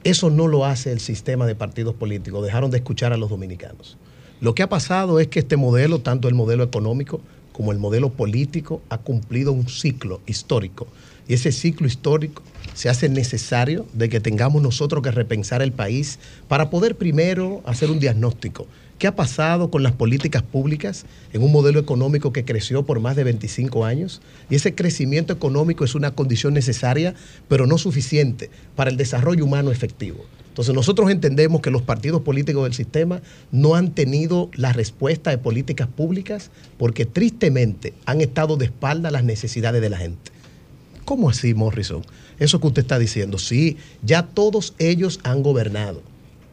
Eso 0.04 0.30
no 0.30 0.48
lo 0.48 0.66
hace 0.66 0.92
el 0.92 1.00
sistema 1.00 1.48
de 1.48 1.56
partidos 1.56 1.96
políticos, 1.96 2.46
dejaron 2.46 2.70
de 2.70 2.78
escuchar 2.78 3.12
a 3.12 3.18
los 3.18 3.32
dominicanos. 3.32 3.98
Lo 4.40 4.54
que 4.54 4.62
ha 4.62 4.70
pasado 4.70 5.20
es 5.20 5.28
que 5.28 5.40
este 5.40 5.58
modelo, 5.58 6.00
tanto 6.00 6.28
el 6.28 6.36
modelo 6.36 6.64
económico 6.64 7.22
como 7.56 7.72
el 7.72 7.80
modelo 7.80 8.10
político, 8.10 8.82
ha 8.90 8.98
cumplido 8.98 9.54
un 9.54 9.70
ciclo 9.70 10.20
histórico. 10.26 10.88
Y 11.26 11.36
ese 11.36 11.54
ciclo 11.54 11.88
histórico 11.88 12.44
se 12.74 12.90
hace 12.90 13.08
necesario 13.08 13.86
de 13.94 14.10
que 14.10 14.20
tengamos 14.20 14.62
nosotros 14.62 15.02
que 15.02 15.10
repensar 15.10 15.62
el 15.62 15.72
país 15.72 16.20
para 16.50 16.70
poder 16.70 16.98
primero 16.98 17.62
hacer 17.66 17.90
un 17.92 18.00
diagnóstico. 18.02 18.68
¿Qué 19.00 19.08
ha 19.08 19.16
pasado 19.16 19.72
con 19.72 19.84
las 19.84 19.94
políticas 19.94 20.44
públicas 20.44 21.06
en 21.32 21.44
un 21.44 21.54
modelo 21.54 21.80
económico 21.80 22.34
que 22.34 22.44
creció 22.44 22.86
por 22.86 23.00
más 23.00 23.16
de 23.16 23.24
25 23.24 23.86
años? 23.86 24.22
Y 24.50 24.56
ese 24.56 24.76
crecimiento 24.76 25.32
económico 25.32 25.86
es 25.86 25.96
una 25.96 26.12
condición 26.12 26.54
necesaria, 26.54 27.16
pero 27.48 27.68
no 27.68 27.78
suficiente 27.78 28.50
para 28.76 28.90
el 28.90 28.98
desarrollo 28.98 29.46
humano 29.46 29.72
efectivo. 29.72 30.26
Entonces 30.56 30.74
nosotros 30.74 31.12
entendemos 31.12 31.60
que 31.60 31.70
los 31.70 31.82
partidos 31.82 32.22
políticos 32.22 32.64
del 32.64 32.74
sistema 32.74 33.22
no 33.52 33.76
han 33.76 33.92
tenido 33.92 34.50
la 34.54 34.72
respuesta 34.72 35.30
de 35.30 35.38
políticas 35.38 35.90
públicas 35.90 36.50
porque 36.78 37.06
tristemente 37.06 37.94
han 38.06 38.22
estado 38.22 38.56
de 38.56 38.64
espalda 38.64 39.10
a 39.10 39.12
las 39.12 39.26
necesidades 39.26 39.82
de 39.82 39.90
la 39.90 39.98
gente. 39.98 40.32
¿Cómo 41.04 41.30
así, 41.30 41.54
Morrison? 41.54 42.06
Eso 42.40 42.62
que 42.62 42.68
usted 42.68 42.84
está 42.84 42.98
diciendo, 42.98 43.38
sí, 43.38 43.76
ya 44.02 44.28
todos 44.28 44.76
ellos 44.80 45.20
han 45.24 45.44
gobernado. 45.44 46.02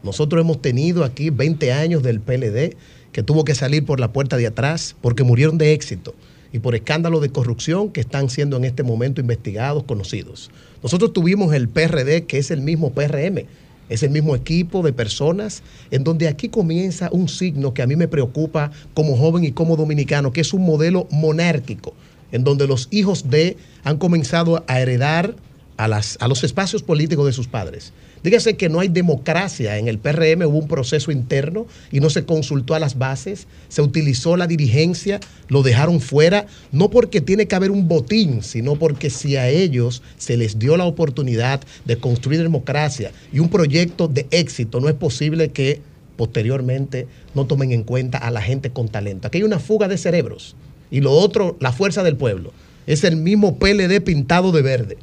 Nosotros 0.03 0.41
hemos 0.41 0.61
tenido 0.61 1.05
aquí 1.05 1.29
20 1.29 1.71
años 1.71 2.03
del 2.03 2.19
PLD 2.19 2.75
que 3.13 3.23
tuvo 3.23 3.45
que 3.45 3.55
salir 3.55 3.85
por 3.85 4.01
la 4.01 4.11
puerta 4.11 4.35
de 4.35 4.47
atrás 4.47 4.97
porque 4.99 5.23
murieron 5.23 5.57
de 5.57 5.71
éxito 5.71 6.13
y 6.51 6.59
por 6.59 6.75
escándalos 6.75 7.21
de 7.21 7.29
corrupción 7.29 7.89
que 7.89 8.01
están 8.01 8.29
siendo 8.29 8.57
en 8.57 8.65
este 8.65 8.83
momento 8.83 9.21
investigados, 9.21 9.85
conocidos. 9.85 10.51
Nosotros 10.83 11.13
tuvimos 11.13 11.53
el 11.53 11.69
PRD, 11.69 12.25
que 12.25 12.37
es 12.37 12.51
el 12.51 12.59
mismo 12.59 12.91
PRM, 12.91 13.45
es 13.93 14.01
el 14.01 14.09
mismo 14.09 14.35
equipo 14.35 14.81
de 14.81 14.91
personas, 14.91 15.61
en 15.91 16.03
donde 16.03 16.27
aquí 16.27 16.49
comienza 16.49 17.09
un 17.11 17.29
signo 17.29 17.75
que 17.75 17.83
a 17.83 17.87
mí 17.87 17.95
me 17.95 18.07
preocupa 18.07 18.71
como 18.95 19.15
joven 19.15 19.43
y 19.43 19.51
como 19.51 19.77
dominicano, 19.77 20.33
que 20.33 20.41
es 20.41 20.51
un 20.51 20.65
modelo 20.65 21.07
monárquico, 21.11 21.93
en 22.31 22.43
donde 22.43 22.65
los 22.65 22.87
hijos 22.89 23.29
de 23.29 23.55
han 23.83 23.97
comenzado 23.97 24.63
a 24.67 24.79
heredar 24.81 25.35
a, 25.77 25.87
las, 25.87 26.17
a 26.21 26.27
los 26.27 26.43
espacios 26.43 26.81
políticos 26.81 27.27
de 27.27 27.33
sus 27.33 27.47
padres. 27.47 27.93
Dígase 28.23 28.55
que 28.55 28.69
no 28.69 28.79
hay 28.79 28.87
democracia 28.87 29.77
en 29.77 29.89
el 29.89 29.99
PRM, 29.99 30.45
hubo 30.45 30.57
un 30.57 30.67
proceso 30.69 31.11
interno 31.11 31.67
y 31.91 31.99
no 31.99 32.09
se 32.09 32.23
consultó 32.23 32.73
a 32.73 32.79
las 32.79 32.97
bases, 32.97 33.47
se 33.67 33.81
utilizó 33.81 34.37
la 34.37 34.47
dirigencia, 34.47 35.19
lo 35.49 35.61
dejaron 35.61 35.99
fuera, 35.99 36.47
no 36.71 36.89
porque 36.89 37.19
tiene 37.19 37.47
que 37.47 37.55
haber 37.55 37.69
un 37.69 37.89
botín, 37.89 38.41
sino 38.41 38.75
porque 38.75 39.09
si 39.09 39.35
a 39.35 39.49
ellos 39.49 40.01
se 40.17 40.37
les 40.37 40.57
dio 40.57 40.77
la 40.77 40.85
oportunidad 40.85 41.61
de 41.83 41.97
construir 41.97 42.41
democracia 42.41 43.11
y 43.33 43.39
un 43.39 43.49
proyecto 43.49 44.07
de 44.07 44.25
éxito, 44.31 44.79
no 44.79 44.87
es 44.87 44.95
posible 44.95 45.49
que 45.49 45.81
posteriormente 46.15 47.07
no 47.35 47.45
tomen 47.45 47.73
en 47.73 47.83
cuenta 47.83 48.17
a 48.17 48.31
la 48.31 48.41
gente 48.41 48.69
con 48.69 48.87
talento. 48.87 49.27
Aquí 49.27 49.39
hay 49.39 49.43
una 49.43 49.59
fuga 49.59 49.89
de 49.89 49.97
cerebros. 49.97 50.55
Y 50.91 51.01
lo 51.01 51.11
otro, 51.11 51.57
la 51.59 51.71
fuerza 51.71 52.03
del 52.03 52.15
pueblo. 52.15 52.53
Es 52.85 53.03
el 53.03 53.15
mismo 53.15 53.57
PLD 53.57 53.99
pintado 54.01 54.51
de 54.51 54.61
verde. 54.61 54.97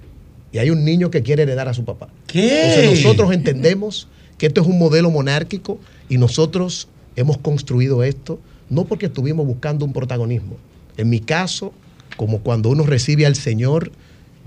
Y 0.53 0.59
hay 0.59 0.71
un 0.71 0.85
niño 0.85 1.11
que 1.11 1.23
quiere 1.23 1.43
heredar 1.43 1.69
a 1.69 1.75
su 1.75 1.85
papá. 1.85 2.09
¿Qué? 2.27 2.71
Entonces 2.71 3.05
nosotros 3.05 3.33
entendemos 3.33 4.09
que 4.39 4.47
esto 4.47 4.61
es 4.61 4.67
un 4.67 4.79
modelo 4.79 5.11
monárquico 5.11 5.79
y 6.09 6.19
nosotros 6.19 6.89
hemos 7.17 7.39
construido 7.39 8.03
esto 8.03 8.41
no 8.71 8.85
porque 8.85 9.07
estuvimos 9.07 9.47
buscando 9.47 9.85
un 9.85 9.93
protagonismo. 9.93 10.57
En 10.97 11.11
mi 11.11 11.21
caso, 11.21 11.73
como 12.17 12.41
cuando 12.41 12.71
uno 12.71 12.85
recibe 12.85 13.27
al 13.27 13.35
Señor, 13.35 13.91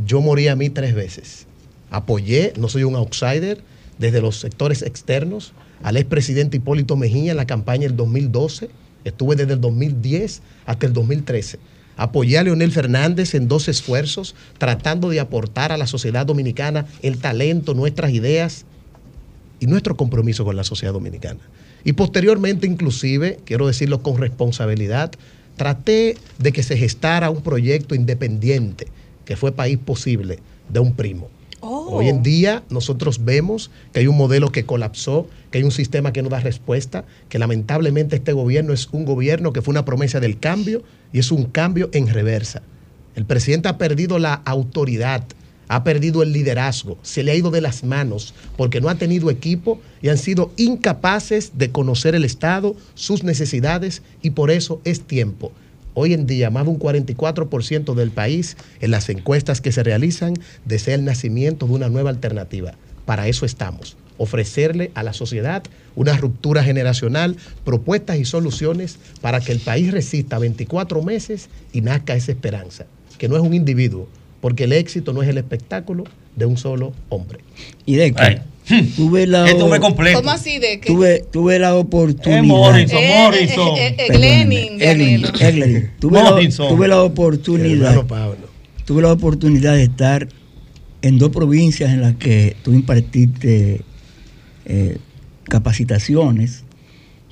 yo 0.03 0.21
morí 0.21 0.47
a 0.47 0.55
mí 0.55 0.69
tres 0.69 0.95
veces. 0.95 1.45
Apoyé, 1.91 2.53
no 2.57 2.69
soy 2.69 2.85
un 2.85 2.95
outsider, 2.95 3.61
desde 3.99 4.21
los 4.21 4.39
sectores 4.39 4.81
externos, 4.81 5.53
al 5.83 5.97
expresidente 5.97 6.57
Hipólito 6.57 6.95
Mejía 6.95 7.31
en 7.31 7.37
la 7.37 7.45
campaña 7.45 7.87
del 7.87 7.97
2012. 7.97 8.69
Estuve 9.03 9.35
desde 9.35 9.53
el 9.53 9.61
2010 9.61 10.41
hasta 10.65 10.85
el 10.85 10.93
2013. 10.93 11.59
Apoyé 11.95 12.37
a 12.37 12.43
Leonel 12.43 12.71
Fernández 12.71 13.35
en 13.35 13.47
dos 13.47 13.67
esfuerzos, 13.67 14.35
tratando 14.57 15.09
de 15.09 15.19
aportar 15.19 15.71
a 15.71 15.77
la 15.77 15.87
sociedad 15.87 16.25
dominicana 16.25 16.85
el 17.01 17.19
talento, 17.19 17.73
nuestras 17.73 18.11
ideas 18.11 18.65
y 19.59 19.67
nuestro 19.67 19.95
compromiso 19.95 20.43
con 20.43 20.55
la 20.55 20.63
sociedad 20.63 20.93
dominicana. 20.93 21.39
Y 21.83 21.93
posteriormente, 21.93 22.65
inclusive, 22.65 23.39
quiero 23.45 23.67
decirlo 23.67 24.01
con 24.01 24.17
responsabilidad, 24.17 25.11
traté 25.57 26.17
de 26.39 26.51
que 26.51 26.63
se 26.63 26.77
gestara 26.77 27.29
un 27.29 27.41
proyecto 27.41 27.93
independiente, 27.95 28.87
que 29.25 29.35
fue 29.35 29.51
País 29.51 29.77
Posible, 29.77 30.39
de 30.69 30.79
un 30.79 30.95
primo. 30.95 31.29
Hoy 31.85 32.09
en 32.09 32.23
día 32.23 32.63
nosotros 32.69 33.23
vemos 33.25 33.69
que 33.91 33.99
hay 33.99 34.07
un 34.07 34.17
modelo 34.17 34.51
que 34.51 34.65
colapsó, 34.65 35.27
que 35.51 35.57
hay 35.57 35.63
un 35.63 35.71
sistema 35.71 36.13
que 36.13 36.21
no 36.21 36.29
da 36.29 36.39
respuesta, 36.39 37.05
que 37.29 37.39
lamentablemente 37.39 38.15
este 38.15 38.33
gobierno 38.33 38.73
es 38.73 38.87
un 38.91 39.05
gobierno 39.05 39.53
que 39.53 39.61
fue 39.61 39.73
una 39.73 39.85
promesa 39.85 40.19
del 40.19 40.39
cambio 40.39 40.83
y 41.11 41.19
es 41.19 41.31
un 41.31 41.45
cambio 41.45 41.89
en 41.93 42.07
reversa. 42.07 42.61
El 43.15 43.25
presidente 43.25 43.67
ha 43.67 43.77
perdido 43.77 44.17
la 44.17 44.33
autoridad, 44.33 45.23
ha 45.67 45.83
perdido 45.83 46.23
el 46.23 46.33
liderazgo, 46.33 46.97
se 47.01 47.23
le 47.23 47.31
ha 47.31 47.35
ido 47.35 47.51
de 47.51 47.61
las 47.61 47.83
manos 47.83 48.33
porque 48.57 48.81
no 48.81 48.89
ha 48.89 48.95
tenido 48.95 49.29
equipo 49.29 49.79
y 50.01 50.09
han 50.09 50.17
sido 50.17 50.51
incapaces 50.57 51.51
de 51.57 51.71
conocer 51.71 52.15
el 52.15 52.25
Estado, 52.25 52.75
sus 52.95 53.23
necesidades 53.23 54.01
y 54.21 54.31
por 54.31 54.51
eso 54.51 54.81
es 54.83 55.01
tiempo. 55.01 55.51
Hoy 55.95 56.13
en 56.13 56.25
día, 56.25 56.49
más 56.49 56.65
de 56.65 56.71
un 56.71 56.79
44% 56.79 57.93
del 57.93 58.11
país, 58.11 58.57
en 58.81 58.91
las 58.91 59.09
encuestas 59.09 59.61
que 59.61 59.71
se 59.71 59.83
realizan, 59.83 60.33
desea 60.65 60.95
el 60.95 61.05
nacimiento 61.05 61.67
de 61.67 61.73
una 61.73 61.89
nueva 61.89 62.09
alternativa. 62.09 62.73
Para 63.05 63.27
eso 63.27 63.45
estamos. 63.45 63.95
Ofrecerle 64.17 64.91
a 64.95 65.03
la 65.03 65.13
sociedad 65.13 65.63
una 65.95 66.17
ruptura 66.17 66.63
generacional, 66.63 67.37
propuestas 67.63 68.17
y 68.17 68.25
soluciones 68.25 68.97
para 69.21 69.39
que 69.39 69.51
el 69.51 69.59
país 69.59 69.91
resista 69.91 70.39
24 70.39 71.01
meses 71.03 71.49
y 71.73 71.81
nazca 71.81 72.15
esa 72.15 72.31
esperanza, 72.31 72.85
que 73.17 73.27
no 73.27 73.35
es 73.35 73.41
un 73.41 73.53
individuo, 73.53 74.07
porque 74.41 74.63
el 74.63 74.73
éxito 74.73 75.13
no 75.13 75.21
es 75.21 75.29
el 75.29 75.37
espectáculo 75.37 76.05
de 76.35 76.45
un 76.45 76.57
solo 76.57 76.93
hombre. 77.09 77.39
Y 77.85 77.95
de 77.95 78.13
que 78.13 78.41
tuve 78.95 79.27
la 79.27 79.49
Esto 79.49 79.67
me 79.67 79.79
completo. 79.79 80.19
¿Cómo 80.19 80.31
así 80.31 80.59
de 80.59 80.79
que? 80.79 80.87
tuve, 80.87 81.25
tuve 81.31 81.59
la 81.59 81.75
oportunidad. 81.75 82.43
Morrison, 82.43 82.97
Eh, 82.99 83.23
Morrison. 83.23 83.77
eh, 83.77 83.95
eh, 83.97 84.07
eh. 84.09 85.89
Tuve, 85.99 86.21
la, 86.23 86.67
tuve 86.69 86.87
la 86.87 87.01
oportunidad. 87.03 88.05
Pablo. 88.05 88.47
Tuve 88.85 89.01
la 89.01 89.11
oportunidad 89.11 89.75
de 89.75 89.83
estar 89.83 90.27
en 91.01 91.17
dos 91.17 91.29
provincias 91.31 91.91
en 91.91 92.01
las 92.01 92.15
que 92.15 92.55
tú 92.63 92.73
impartiste 92.73 93.81
eh, 94.65 94.97
capacitaciones. 95.49 96.63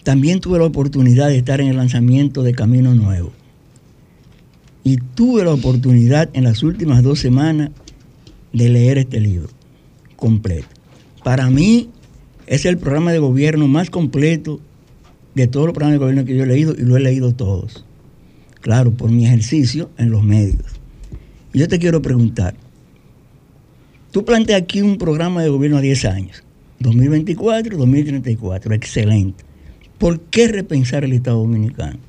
También 0.04 0.40
tuve 0.40 0.58
la 0.60 0.66
oportunidad 0.66 1.28
de 1.30 1.38
estar 1.38 1.62
en 1.62 1.68
el 1.68 1.78
lanzamiento 1.78 2.44
de 2.44 2.54
Camino 2.54 2.94
Nuevo. 2.96 3.32
Y 4.84 4.98
tuve 4.98 5.44
la 5.46 5.54
oportunidad 5.54 6.30
en 6.34 6.44
las 6.44 6.64
últimas 6.64 7.04
dos 7.04 7.20
semanas 7.20 7.70
de 8.52 8.70
leer 8.70 8.98
este 8.98 9.20
libro 9.20 9.50
completo. 10.16 10.68
Para 11.24 11.50
mí 11.50 11.90
es 12.48 12.66
el 12.66 12.78
programa 12.78 13.12
de 13.12 13.20
gobierno 13.20 13.68
más 13.68 13.90
completo 13.90 14.60
de 15.36 15.48
todos 15.48 15.68
los 15.68 15.74
programas 15.74 15.94
de 15.94 16.06
gobierno 16.06 16.26
que 16.26 16.36
yo 16.36 16.44
he 16.44 16.48
leído 16.48 16.74
y 16.78 16.82
lo 16.82 16.98
he 16.98 17.00
leído 17.00 17.34
todos. 17.34 17.86
Claro, 18.62 18.92
por 18.92 19.10
mi 19.10 19.26
ejercicio 19.26 19.90
en 19.98 20.12
los 20.12 20.24
medios. 20.24 20.66
Y 21.54 21.60
yo 21.60 21.68
te 21.68 21.80
quiero 21.80 22.02
preguntar, 22.02 22.56
tú 24.12 24.24
planteas 24.26 24.62
aquí 24.62 24.82
un 24.82 24.98
programa 24.98 25.42
de 25.42 25.50
gobierno 25.50 25.78
a 25.78 25.82
10 25.82 26.06
años, 26.06 26.44
2024, 26.80 27.78
2034, 27.78 28.74
excelente. 28.74 29.44
¿Por 29.98 30.20
qué 30.22 30.48
repensar 30.48 31.04
el 31.04 31.14
Estado 31.14 31.40
Dominicano? 31.40 32.00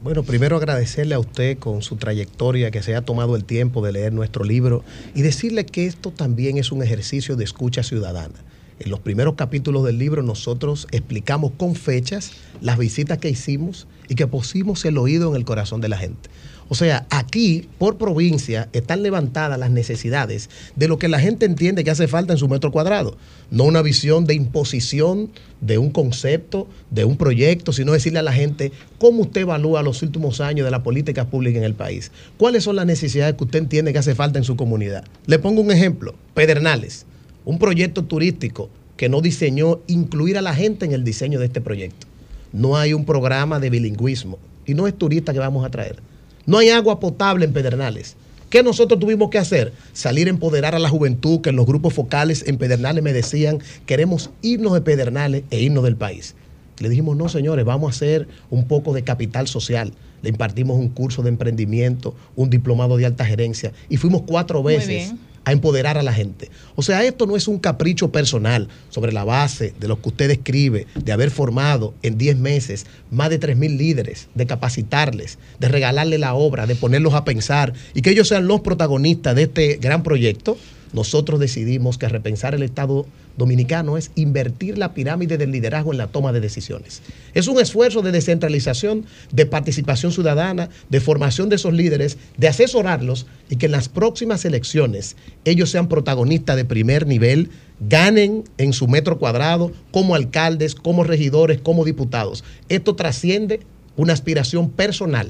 Bueno, 0.00 0.22
primero 0.22 0.56
agradecerle 0.56 1.16
a 1.16 1.18
usted 1.18 1.58
con 1.58 1.82
su 1.82 1.96
trayectoria 1.96 2.70
que 2.70 2.84
se 2.84 2.94
ha 2.94 3.02
tomado 3.02 3.34
el 3.34 3.44
tiempo 3.44 3.84
de 3.84 3.90
leer 3.90 4.12
nuestro 4.12 4.44
libro 4.44 4.84
y 5.12 5.22
decirle 5.22 5.66
que 5.66 5.86
esto 5.86 6.12
también 6.12 6.56
es 6.56 6.70
un 6.70 6.84
ejercicio 6.84 7.34
de 7.34 7.42
escucha 7.42 7.82
ciudadana. 7.82 8.36
En 8.78 8.92
los 8.92 9.00
primeros 9.00 9.34
capítulos 9.34 9.84
del 9.84 9.98
libro 9.98 10.22
nosotros 10.22 10.86
explicamos 10.92 11.50
con 11.56 11.74
fechas 11.74 12.30
las 12.60 12.78
visitas 12.78 13.18
que 13.18 13.28
hicimos 13.28 13.88
y 14.08 14.14
que 14.14 14.28
pusimos 14.28 14.84
el 14.84 14.98
oído 14.98 15.30
en 15.30 15.36
el 15.36 15.44
corazón 15.44 15.80
de 15.80 15.88
la 15.88 15.98
gente. 15.98 16.30
O 16.70 16.74
sea, 16.74 17.06
aquí 17.08 17.68
por 17.78 17.96
provincia 17.96 18.68
están 18.72 19.02
levantadas 19.02 19.58
las 19.58 19.70
necesidades 19.70 20.50
de 20.76 20.86
lo 20.86 20.98
que 20.98 21.08
la 21.08 21.18
gente 21.18 21.46
entiende 21.46 21.82
que 21.82 21.90
hace 21.90 22.08
falta 22.08 22.34
en 22.34 22.38
su 22.38 22.48
metro 22.48 22.70
cuadrado. 22.70 23.16
No 23.50 23.64
una 23.64 23.80
visión 23.80 24.26
de 24.26 24.34
imposición 24.34 25.30
de 25.62 25.78
un 25.78 25.90
concepto, 25.90 26.68
de 26.90 27.04
un 27.04 27.16
proyecto, 27.16 27.72
sino 27.72 27.92
decirle 27.92 28.18
a 28.18 28.22
la 28.22 28.32
gente 28.32 28.70
cómo 28.98 29.22
usted 29.22 29.42
evalúa 29.42 29.82
los 29.82 30.02
últimos 30.02 30.40
años 30.40 30.66
de 30.66 30.70
la 30.70 30.82
política 30.82 31.28
pública 31.28 31.58
en 31.58 31.64
el 31.64 31.74
país. 31.74 32.12
¿Cuáles 32.36 32.64
son 32.64 32.76
las 32.76 32.86
necesidades 32.86 33.34
que 33.34 33.44
usted 33.44 33.60
entiende 33.60 33.92
que 33.92 33.98
hace 33.98 34.14
falta 34.14 34.38
en 34.38 34.44
su 34.44 34.56
comunidad? 34.56 35.04
Le 35.26 35.38
pongo 35.38 35.62
un 35.62 35.70
ejemplo, 35.70 36.14
Pedernales, 36.34 37.06
un 37.46 37.58
proyecto 37.58 38.04
turístico 38.04 38.68
que 38.98 39.08
no 39.08 39.22
diseñó 39.22 39.80
incluir 39.86 40.36
a 40.36 40.42
la 40.42 40.54
gente 40.54 40.84
en 40.84 40.92
el 40.92 41.04
diseño 41.04 41.38
de 41.38 41.46
este 41.46 41.62
proyecto. 41.62 42.06
No 42.52 42.76
hay 42.76 42.92
un 42.92 43.06
programa 43.06 43.58
de 43.58 43.70
bilingüismo 43.70 44.38
y 44.66 44.74
no 44.74 44.86
es 44.86 44.98
turista 44.98 45.32
que 45.32 45.38
vamos 45.38 45.64
a 45.64 45.70
traer. 45.70 46.02
No 46.48 46.56
hay 46.56 46.70
agua 46.70 46.98
potable 46.98 47.44
en 47.44 47.52
Pedernales. 47.52 48.16
¿Qué 48.48 48.62
nosotros 48.62 48.98
tuvimos 48.98 49.28
que 49.28 49.36
hacer? 49.36 49.74
Salir 49.92 50.28
a 50.28 50.30
empoderar 50.30 50.74
a 50.74 50.78
la 50.78 50.88
juventud, 50.88 51.42
que 51.42 51.50
en 51.50 51.56
los 51.56 51.66
grupos 51.66 51.92
focales 51.92 52.42
en 52.46 52.56
Pedernales 52.56 53.04
me 53.04 53.12
decían, 53.12 53.58
queremos 53.84 54.30
irnos 54.40 54.72
de 54.72 54.80
Pedernales 54.80 55.42
e 55.50 55.60
irnos 55.60 55.84
del 55.84 55.96
país. 55.96 56.36
Le 56.78 56.88
dijimos, 56.88 57.18
no 57.18 57.28
señores, 57.28 57.66
vamos 57.66 57.88
a 57.88 57.94
hacer 57.94 58.28
un 58.48 58.66
poco 58.66 58.94
de 58.94 59.04
capital 59.04 59.46
social. 59.46 59.92
Le 60.22 60.30
impartimos 60.30 60.78
un 60.78 60.88
curso 60.88 61.22
de 61.22 61.28
emprendimiento, 61.28 62.14
un 62.34 62.48
diplomado 62.48 62.96
de 62.96 63.04
alta 63.04 63.26
gerencia 63.26 63.74
y 63.90 63.98
fuimos 63.98 64.22
cuatro 64.22 64.62
veces. 64.62 65.12
A 65.48 65.52
empoderar 65.52 65.96
a 65.96 66.02
la 66.02 66.12
gente. 66.12 66.50
O 66.76 66.82
sea, 66.82 67.02
esto 67.04 67.26
no 67.26 67.34
es 67.34 67.48
un 67.48 67.58
capricho 67.58 68.12
personal 68.12 68.68
sobre 68.90 69.12
la 69.12 69.24
base 69.24 69.72
de 69.80 69.88
lo 69.88 70.00
que 70.00 70.10
usted 70.10 70.30
escribe, 70.30 70.86
de 70.94 71.10
haber 71.10 71.30
formado 71.30 71.94
en 72.02 72.18
10 72.18 72.36
meses 72.36 72.84
más 73.10 73.30
de 73.30 73.40
3.000 73.40 73.78
líderes, 73.78 74.28
de 74.34 74.46
capacitarles, 74.46 75.38
de 75.58 75.68
regalarle 75.68 76.18
la 76.18 76.34
obra, 76.34 76.66
de 76.66 76.74
ponerlos 76.74 77.14
a 77.14 77.24
pensar 77.24 77.72
y 77.94 78.02
que 78.02 78.10
ellos 78.10 78.28
sean 78.28 78.46
los 78.46 78.60
protagonistas 78.60 79.34
de 79.36 79.44
este 79.44 79.76
gran 79.76 80.02
proyecto. 80.02 80.58
Nosotros 80.92 81.40
decidimos 81.40 81.96
que 81.96 82.10
repensar 82.10 82.54
el 82.54 82.62
Estado 82.62 83.06
dominicano 83.38 83.96
es 83.96 84.10
invertir 84.16 84.76
la 84.76 84.92
pirámide 84.92 85.38
del 85.38 85.52
liderazgo 85.52 85.92
en 85.92 85.98
la 85.98 86.08
toma 86.08 86.32
de 86.32 86.40
decisiones. 86.40 87.00
Es 87.32 87.46
un 87.46 87.60
esfuerzo 87.60 88.02
de 88.02 88.12
descentralización, 88.12 89.06
de 89.32 89.46
participación 89.46 90.12
ciudadana, 90.12 90.68
de 90.90 91.00
formación 91.00 91.48
de 91.48 91.56
esos 91.56 91.72
líderes, 91.72 92.18
de 92.36 92.48
asesorarlos 92.48 93.26
y 93.48 93.56
que 93.56 93.66
en 93.66 93.72
las 93.72 93.88
próximas 93.88 94.44
elecciones 94.44 95.16
ellos 95.44 95.70
sean 95.70 95.88
protagonistas 95.88 96.56
de 96.56 96.64
primer 96.64 97.06
nivel, 97.06 97.50
ganen 97.80 98.44
en 98.58 98.72
su 98.72 98.88
metro 98.88 99.18
cuadrado 99.18 99.72
como 99.92 100.16
alcaldes, 100.16 100.74
como 100.74 101.04
regidores, 101.04 101.60
como 101.60 101.84
diputados. 101.84 102.44
Esto 102.68 102.96
trasciende 102.96 103.60
una 103.96 104.12
aspiración 104.12 104.70
personal. 104.70 105.28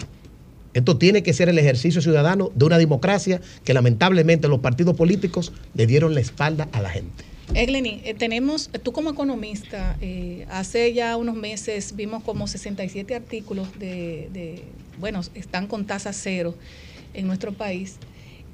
Esto 0.75 0.97
tiene 0.97 1.23
que 1.23 1.35
ser 1.35 1.49
el 1.49 1.59
ejercicio 1.59 2.01
ciudadano 2.01 2.53
de 2.55 2.65
una 2.65 2.79
democracia 2.79 3.41
que 3.65 3.75
lamentablemente 3.75 4.49
los 4.49 4.61
partidos 4.61 4.97
políticos 4.97 5.53
le 5.75 5.87
dieron 5.87 6.15
la 6.15 6.21
espalda 6.21 6.69
a 6.73 6.81
la 6.81 6.91
gente. 6.91 7.25
Egleni, 7.55 8.03
eh, 8.05 8.15
tenemos, 8.15 8.71
tú 8.83 8.93
como 8.93 9.11
economista, 9.11 9.97
eh, 10.01 10.47
hace 10.51 10.93
ya 10.93 11.17
unos 11.17 11.35
meses 11.35 11.97
vimos 11.97 12.23
como 12.23 12.47
67 12.47 13.15
artículos 13.15 13.79
de, 13.79 14.65
bueno, 14.99 15.23
están 15.35 15.67
con 15.67 15.87
tasa 15.87 16.13
cero 16.13 16.55
en 17.15 17.27
nuestro 17.27 17.53
país. 17.53 17.97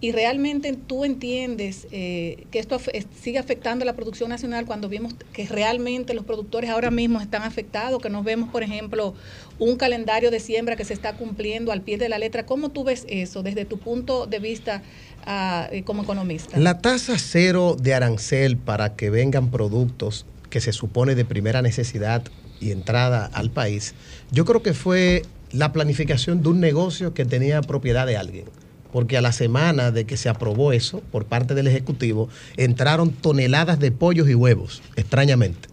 Y 0.01 0.13
realmente 0.13 0.75
tú 0.75 1.05
entiendes 1.05 1.87
eh, 1.91 2.47
que 2.51 2.59
esto 2.59 2.79
sigue 3.23 3.39
afectando 3.39 3.87
la 3.87 3.95
producción 3.95 4.29
nacional 4.29 4.67
cuando 4.67 4.89
vimos 4.89 5.15
que 5.33 5.47
realmente 5.47 6.13
los 6.13 6.27
productores 6.27 6.69
ahora 6.69 6.91
mismo 6.91 7.21
están 7.21 7.43
afectados, 7.43 8.03
que 8.03 8.11
nos 8.11 8.23
vemos, 8.23 8.51
por 8.51 8.63
ejemplo, 8.63 9.15
un 9.59 9.77
calendario 9.77 10.31
de 10.31 10.41
siembra 10.41 10.77
que 10.77 10.85
se 10.85 10.93
está 10.93 11.15
cumpliendo 11.17 11.73
al 11.73 11.81
pie 11.81 11.97
de 11.97 12.11
la 12.11 12.19
letra. 12.19 12.45
¿Cómo 12.45 12.69
tú 12.69 12.85
ves 12.85 13.07
eso 13.09 13.43
desde 13.43 13.65
tu 13.65 13.79
punto 13.79 14.27
de 14.27 14.41
vista 14.41 14.83
eh, 15.27 15.83
como 15.85 16.03
economista? 16.03 16.59
La 16.59 16.79
tasa 16.79 17.19
cero 17.19 17.77
de 17.81 17.95
arancel 17.95 18.57
para 18.57 18.97
que 18.97 19.11
vengan 19.11 19.51
productos 19.51 20.27
que 20.51 20.61
se 20.61 20.73
supone 20.73 21.15
de 21.15 21.25
primera 21.25 21.63
necesidad 21.63 22.23
y 22.61 22.71
entrada 22.71 23.31
al 23.33 23.51
país, 23.51 23.95
yo 24.31 24.45
creo 24.45 24.63
que 24.63 24.75
fue 24.75 25.23
la 25.53 25.73
planificación 25.73 26.43
de 26.43 26.49
un 26.49 26.61
negocio 26.61 27.15
que 27.15 27.25
tenía 27.25 27.61
propiedad 27.63 28.07
de 28.07 28.17
alguien. 28.17 28.45
Porque 28.93 29.17
a 29.17 29.21
la 29.21 29.33
semana 29.33 29.91
de 29.91 30.05
que 30.05 30.17
se 30.17 30.29
aprobó 30.29 30.73
eso 30.73 31.03
por 31.11 31.25
parte 31.25 31.55
del 31.55 31.67
Ejecutivo, 31.67 32.29
entraron 32.57 33.11
toneladas 33.11 33.81
de 33.81 33.91
pollos 33.91 34.29
y 34.29 34.35
huevos, 34.35 34.83
extrañamente. 34.95 35.69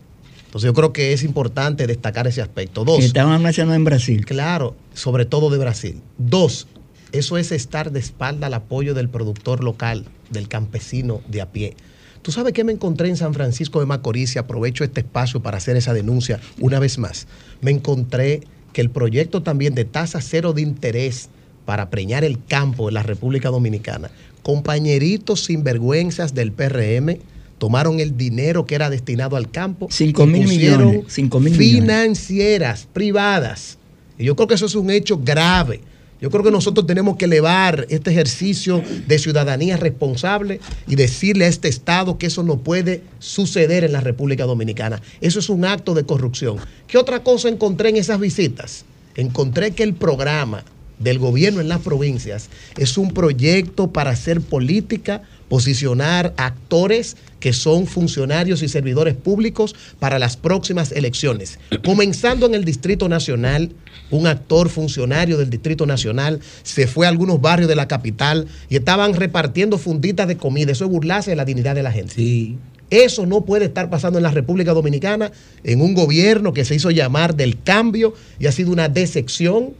Entonces 0.45 0.67
yo 0.67 0.73
creo 0.73 0.91
que 0.91 1.13
es 1.13 1.23
importante 1.23 1.87
destacar 1.87 2.27
ese 2.27 2.41
aspecto. 2.41 2.83
Dos, 2.83 2.97
Que 2.99 3.05
estaban 3.05 3.45
haciendo 3.45 3.73
en 3.73 3.85
Brasil. 3.85 4.25
Claro, 4.25 4.75
sobre 4.93 5.25
todo 5.25 5.49
de 5.49 5.57
Brasil. 5.57 6.01
Dos, 6.17 6.67
eso 7.11 7.37
es 7.37 7.51
estar 7.51 7.91
de 7.91 7.99
espalda 7.99 8.47
al 8.47 8.53
apoyo 8.53 8.93
del 8.93 9.09
productor 9.09 9.63
local, 9.63 10.05
del 10.29 10.47
campesino 10.47 11.21
de 11.27 11.41
a 11.41 11.51
pie. 11.51 11.75
¿Tú 12.21 12.31
sabes 12.31 12.53
qué 12.53 12.63
me 12.63 12.71
encontré 12.71 13.09
en 13.09 13.17
San 13.17 13.33
Francisco 13.33 13.79
de 13.79 13.87
Macorís 13.87 14.35
y 14.35 14.39
aprovecho 14.39 14.83
este 14.83 15.01
espacio 15.01 15.41
para 15.41 15.57
hacer 15.57 15.75
esa 15.75 15.93
denuncia 15.93 16.39
una 16.59 16.79
vez 16.79 16.97
más? 16.97 17.27
Me 17.61 17.71
encontré 17.71 18.41
que 18.73 18.81
el 18.81 18.89
proyecto 18.89 19.41
también 19.41 19.73
de 19.73 19.85
tasa 19.85 20.21
cero 20.21 20.53
de 20.53 20.61
interés 20.61 21.29
para 21.65 21.89
preñar 21.89 22.23
el 22.23 22.43
campo 22.45 22.89
en 22.89 22.95
la 22.95 23.03
República 23.03 23.49
Dominicana, 23.49 24.11
compañeritos 24.43 25.45
sinvergüenzas 25.45 26.33
del 26.33 26.51
PRM 26.51 27.17
tomaron 27.57 27.99
el 27.99 28.17
dinero 28.17 28.65
que 28.65 28.73
era 28.73 28.89
destinado 28.89 29.35
al 29.35 29.51
campo. 29.51 29.87
Cinco 29.91 30.23
y 30.23 30.27
mil 30.27 30.43
pusieron 30.43 30.87
millones, 30.87 31.13
cinco 31.13 31.39
mil 31.39 31.55
millones. 31.55 31.81
financieras, 31.81 32.87
privadas. 32.91 33.77
Y 34.17 34.25
yo 34.25 34.35
creo 34.35 34.47
que 34.47 34.55
eso 34.55 34.65
es 34.65 34.73
un 34.73 34.89
hecho 34.89 35.19
grave. 35.19 35.81
Yo 36.21 36.29
creo 36.29 36.43
que 36.43 36.51
nosotros 36.51 36.85
tenemos 36.85 37.17
que 37.17 37.25
elevar 37.25 37.87
este 37.89 38.11
ejercicio 38.11 38.83
de 39.07 39.17
ciudadanía 39.17 39.75
responsable 39.75 40.59
y 40.87 40.95
decirle 40.95 41.45
a 41.45 41.47
este 41.47 41.67
Estado 41.67 42.19
que 42.19 42.27
eso 42.27 42.43
no 42.43 42.59
puede 42.59 43.01
suceder 43.17 43.83
en 43.83 43.91
la 43.91 44.01
República 44.01 44.45
Dominicana. 44.45 45.01
Eso 45.19 45.39
es 45.39 45.49
un 45.49 45.65
acto 45.65 45.95
de 45.95 46.05
corrupción. 46.05 46.57
¿Qué 46.85 46.99
otra 46.99 47.23
cosa 47.23 47.49
encontré 47.49 47.89
en 47.89 47.97
esas 47.97 48.19
visitas? 48.19 48.85
Encontré 49.15 49.71
que 49.71 49.81
el 49.81 49.95
programa 49.95 50.63
del 50.99 51.17
gobierno 51.17 51.59
en 51.59 51.69
las 51.69 51.81
provincias 51.81 52.49
es 52.77 52.99
un 52.99 53.11
proyecto 53.15 53.91
para 53.91 54.11
hacer 54.11 54.41
política, 54.41 55.23
posicionar 55.51 56.33
actores 56.37 57.17
que 57.41 57.51
son 57.51 57.85
funcionarios 57.85 58.63
y 58.63 58.69
servidores 58.69 59.15
públicos 59.15 59.75
para 59.99 60.17
las 60.17 60.37
próximas 60.37 60.93
elecciones. 60.93 61.59
Comenzando 61.83 62.45
en 62.45 62.55
el 62.55 62.63
Distrito 62.63 63.09
Nacional, 63.09 63.73
un 64.11 64.27
actor 64.27 64.69
funcionario 64.69 65.37
del 65.37 65.49
Distrito 65.49 65.85
Nacional 65.85 66.39
se 66.63 66.87
fue 66.87 67.05
a 67.05 67.09
algunos 67.09 67.41
barrios 67.41 67.67
de 67.67 67.75
la 67.75 67.89
capital 67.89 68.47
y 68.69 68.77
estaban 68.77 69.13
repartiendo 69.13 69.77
funditas 69.77 70.29
de 70.29 70.37
comida. 70.37 70.71
Eso 70.71 70.85
es 70.85 70.89
burlarse 70.89 71.31
de 71.31 71.35
la 71.35 71.43
dignidad 71.43 71.75
de 71.75 71.83
la 71.83 71.91
gente. 71.91 72.55
Eso 72.89 73.25
no 73.25 73.41
puede 73.41 73.65
estar 73.65 73.89
pasando 73.89 74.19
en 74.19 74.23
la 74.23 74.31
República 74.31 74.71
Dominicana, 74.71 75.33
en 75.65 75.81
un 75.81 75.93
gobierno 75.93 76.53
que 76.53 76.63
se 76.63 76.75
hizo 76.75 76.91
llamar 76.91 77.35
del 77.35 77.61
cambio 77.61 78.13
y 78.39 78.47
ha 78.47 78.53
sido 78.53 78.71
una 78.71 78.87
decepción. 78.87 79.71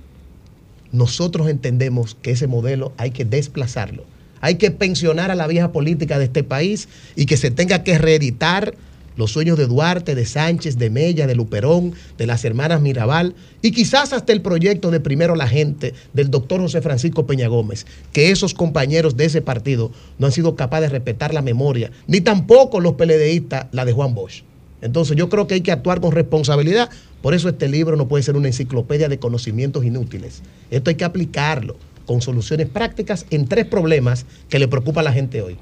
Nosotros 0.92 1.48
entendemos 1.48 2.18
que 2.22 2.32
ese 2.32 2.48
modelo 2.48 2.92
hay 2.98 3.12
que 3.12 3.24
desplazarlo. 3.24 4.11
Hay 4.42 4.56
que 4.56 4.72
pensionar 4.72 5.32
a 5.32 5.36
la 5.36 5.48
vieja 5.48 5.72
política 5.72 6.20
de 6.20 6.26
este 6.26 6.44
país 6.44 6.90
y 7.16 7.26
que 7.26 7.38
se 7.38 7.52
tenga 7.52 7.84
que 7.84 7.98
reeditar 7.98 8.74
los 9.16 9.32
sueños 9.32 9.58
de 9.58 9.68
Duarte, 9.68 10.16
de 10.16 10.26
Sánchez, 10.26 10.78
de 10.78 10.90
Mella, 10.90 11.28
de 11.28 11.36
Luperón, 11.36 11.94
de 12.18 12.26
las 12.26 12.44
hermanas 12.46 12.82
Mirabal 12.82 13.36
y 13.62 13.72
quizás 13.72 14.14
hasta 14.14 14.34
el 14.34 14.42
proyecto 14.42 14.90
de 14.90 15.00
Primero 15.00 15.36
la 15.36 15.48
Gente 15.48 15.94
del 16.14 16.32
doctor 16.32 16.62
José 16.62 16.82
Francisco 16.82 17.26
Peña 17.28 17.48
Gómez, 17.48 17.86
que 18.14 18.32
esos 18.32 18.54
compañeros 18.54 19.18
de 19.18 19.26
ese 19.26 19.42
partido 19.42 19.92
no 20.18 20.28
han 20.28 20.32
sido 20.32 20.56
capaces 20.56 20.90
de 20.90 20.98
respetar 20.98 21.34
la 21.34 21.42
memoria, 21.42 21.92
ni 22.08 22.22
tampoco 22.22 22.80
los 22.80 22.94
PLDistas 22.94 23.68
la 23.72 23.86
de 23.86 23.94
Juan 23.94 24.16
Bosch. 24.16 24.44
Entonces 24.82 25.16
yo 25.16 25.30
creo 25.30 25.46
que 25.46 25.56
hay 25.56 25.62
que 25.62 25.72
actuar 25.72 26.02
con 26.02 26.12
responsabilidad. 26.12 26.90
Por 27.22 27.36
eso 27.36 27.50
este 27.50 27.68
libro 27.68 27.96
no 27.96 28.08
puede 28.08 28.24
ser 28.24 28.36
una 28.36 28.48
enciclopedia 28.48 29.10
de 29.10 29.20
conocimientos 29.20 29.86
inútiles. 29.86 30.42
Esto 30.72 30.90
hay 30.90 30.96
que 30.96 31.06
aplicarlo 31.06 31.76
con 32.06 32.22
soluciones 32.22 32.68
prácticas 32.68 33.26
en 33.30 33.48
tres 33.48 33.66
problemas 33.66 34.26
que 34.50 34.60
le 34.60 34.68
preocupa 34.68 35.02
a 35.02 35.04
la 35.04 35.14
gente 35.14 35.42
hoy. 35.42 35.58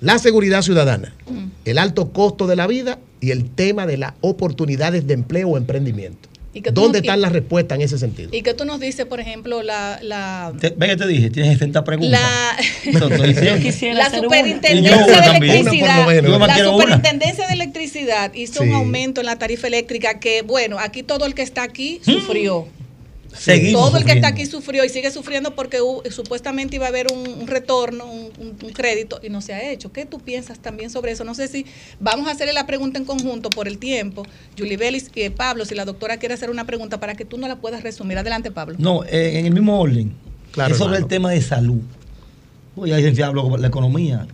La 0.00 0.18
seguridad 0.18 0.62
ciudadana, 0.62 1.14
el 1.64 1.78
alto 1.78 2.10
costo 2.12 2.46
de 2.46 2.56
la 2.56 2.66
vida 2.66 2.98
y 3.20 3.32
el 3.32 3.50
tema 3.50 3.86
de 3.86 3.98
las 3.98 4.12
oportunidades 4.22 5.06
de 5.06 5.14
empleo 5.14 5.48
o 5.50 5.56
emprendimiento. 5.58 6.28
¿Y 6.52 6.62
que 6.62 6.72
¿Dónde 6.72 6.98
no- 6.98 7.02
están 7.04 7.20
las 7.20 7.30
respuestas 7.32 7.76
en 7.76 7.82
ese 7.82 7.96
sentido? 7.96 8.30
¿Y 8.32 8.42
qué 8.42 8.54
tú 8.54 8.64
nos 8.64 8.80
dices, 8.80 9.06
por 9.06 9.20
ejemplo, 9.20 9.62
la, 9.62 10.00
la, 10.02 10.52
Te- 10.58 10.70
Ve 10.76 10.88
que 10.88 10.96
te 10.96 11.06
dije, 11.06 11.30
tienes 11.30 11.52
60 11.52 11.84
preguntas. 11.84 12.18
la, 12.20 12.56
diciendo. 13.62 13.98
la 13.98 14.10
superintendencia 14.10 14.96
de 15.20 15.36
electricidad, 15.36 16.06
la 16.08 16.64
superintendencia 16.64 17.46
de 17.46 17.52
electricidad 17.52 18.34
hizo 18.34 18.62
un 18.62 18.72
aumento 18.72 19.20
en 19.20 19.26
la 19.26 19.36
tarifa 19.38 19.66
eléctrica 19.68 20.18
que, 20.18 20.42
bueno, 20.42 20.78
aquí 20.80 21.02
todo 21.04 21.24
el 21.26 21.34
que 21.34 21.42
está 21.42 21.62
aquí 21.62 22.00
sufrió. 22.04 22.66
Seguimos 23.36 23.88
todo 23.88 23.98
el 23.98 24.04
que 24.04 24.12
está 24.12 24.28
aquí 24.28 24.44
sufrió 24.46 24.84
y 24.84 24.88
sigue 24.88 25.10
sufriendo 25.10 25.54
porque 25.54 25.80
hubo- 25.80 26.02
supuestamente 26.10 26.76
iba 26.76 26.86
a 26.86 26.88
haber 26.88 27.06
un, 27.12 27.26
un 27.40 27.46
retorno, 27.46 28.04
un, 28.06 28.30
un- 28.38 28.56
un 28.62 28.72
crédito 28.72 29.20
y 29.22 29.28
no 29.30 29.40
se 29.40 29.54
ha 29.54 29.70
hecho. 29.70 29.92
¿Qué 29.92 30.04
tú 30.04 30.18
piensas 30.20 30.58
también 30.58 30.90
sobre 30.90 31.12
eso? 31.12 31.24
No 31.24 31.34
sé 31.34 31.48
si 31.48 31.64
vamos 32.00 32.28
a 32.28 32.32
hacerle 32.32 32.52
la 32.52 32.66
pregunta 32.66 32.98
en 32.98 33.04
conjunto 33.04 33.48
por 33.50 33.68
el 33.68 33.78
tiempo. 33.78 34.24
Julie 34.58 34.76
Belis 34.76 35.10
y 35.14 35.30
Pablo, 35.30 35.64
si 35.64 35.74
la 35.74 35.84
doctora 35.84 36.18
quiere 36.18 36.34
hacer 36.34 36.50
una 36.50 36.66
pregunta 36.66 36.98
para 37.00 37.14
que 37.14 37.24
tú 37.24 37.38
no 37.38 37.46
la 37.48 37.56
puedas 37.56 37.82
resumir. 37.82 38.18
Adelante, 38.18 38.50
Pablo. 38.50 38.76
No, 38.78 39.04
eh, 39.04 39.38
en 39.38 39.46
el 39.46 39.52
mismo 39.54 39.80
orden. 39.80 40.12
Claro, 40.52 40.72
es 40.72 40.78
sobre 40.78 40.94
hermano. 40.96 41.04
el 41.06 41.08
tema 41.08 41.30
de 41.30 41.40
salud. 41.42 41.80
Pues 42.74 42.90
ya 42.90 42.96
licenciado 42.96 43.30
habló 43.30 43.56
la 43.56 43.68
economía. 43.68 44.26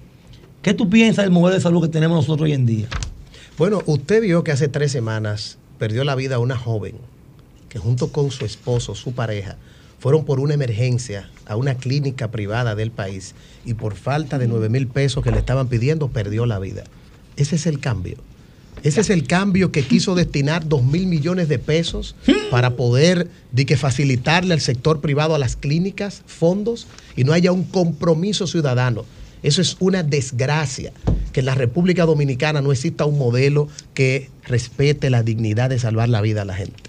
¿Qué 0.63 0.75
tú 0.75 0.89
piensas 0.91 1.25
del 1.25 1.33
modelo 1.33 1.55
de 1.57 1.61
salud 1.63 1.83
que 1.83 1.89
tenemos 1.89 2.17
nosotros 2.17 2.47
hoy 2.47 2.53
en 2.53 2.67
día? 2.67 2.89
Bueno, 3.59 3.83
usted 3.87 4.21
vio 4.23 4.43
que 4.43 4.53
hace 4.53 4.69
tres 4.69 4.91
semanas 4.93 5.59
perdió 5.79 6.03
la 6.05 6.15
vida 6.15 6.39
una 6.39 6.57
joven 6.57 6.95
junto 7.79 8.13
con 8.13 8.31
su 8.31 8.45
esposo, 8.45 8.95
su 8.95 9.13
pareja, 9.13 9.57
fueron 9.99 10.25
por 10.25 10.41
una 10.41 10.55
emergencia 10.55 11.31
a 11.47 11.57
una 11.57 11.77
clínica 11.77 12.31
privada 12.31 12.75
del 12.75 12.91
país 12.91 13.35
y 13.65 13.75
por 13.75 13.95
falta 13.95 14.39
de 14.39 14.47
9 14.47 14.69
mil 14.69 14.87
pesos 14.87 15.25
que 15.25 15.31
le 15.31 15.39
estaban 15.39 15.69
pidiendo 15.69 16.09
perdió 16.09 16.47
la 16.47 16.59
vida. 16.59 16.85
Ese 17.37 17.57
es 17.57 17.67
el 17.67 17.81
cambio. 17.81 18.17
Ese 18.83 19.01
es 19.01 19.11
el 19.11 19.27
cambio 19.27 19.73
que 19.73 19.83
quiso 19.83 20.15
destinar 20.15 20.69
2 20.69 20.85
mil 20.85 21.07
millones 21.07 21.49
de 21.49 21.59
pesos 21.59 22.15
para 22.51 22.77
poder 22.77 23.29
facilitarle 23.77 24.55
al 24.55 24.61
sector 24.61 25.01
privado, 25.01 25.35
a 25.35 25.39
las 25.39 25.57
clínicas, 25.57 26.23
fondos 26.27 26.87
y 27.17 27.25
no 27.25 27.33
haya 27.33 27.53
un 27.53 27.65
compromiso 27.65 28.47
ciudadano. 28.47 29.05
Eso 29.43 29.61
es 29.63 29.77
una 29.81 30.03
desgracia 30.03 30.93
que 31.33 31.41
en 31.41 31.47
la 31.47 31.55
República 31.55 32.05
Dominicana 32.05 32.61
no 32.61 32.73
exista 32.73 33.05
un 33.07 33.19
modelo 33.19 33.69
que 33.95 34.31
respete 34.45 35.11
la 35.11 35.23
dignidad 35.23 35.71
de 35.71 35.79
salvar 35.79 36.09
la 36.09 36.21
vida 36.21 36.43
a 36.43 36.45
la 36.45 36.55
gente. 36.55 36.86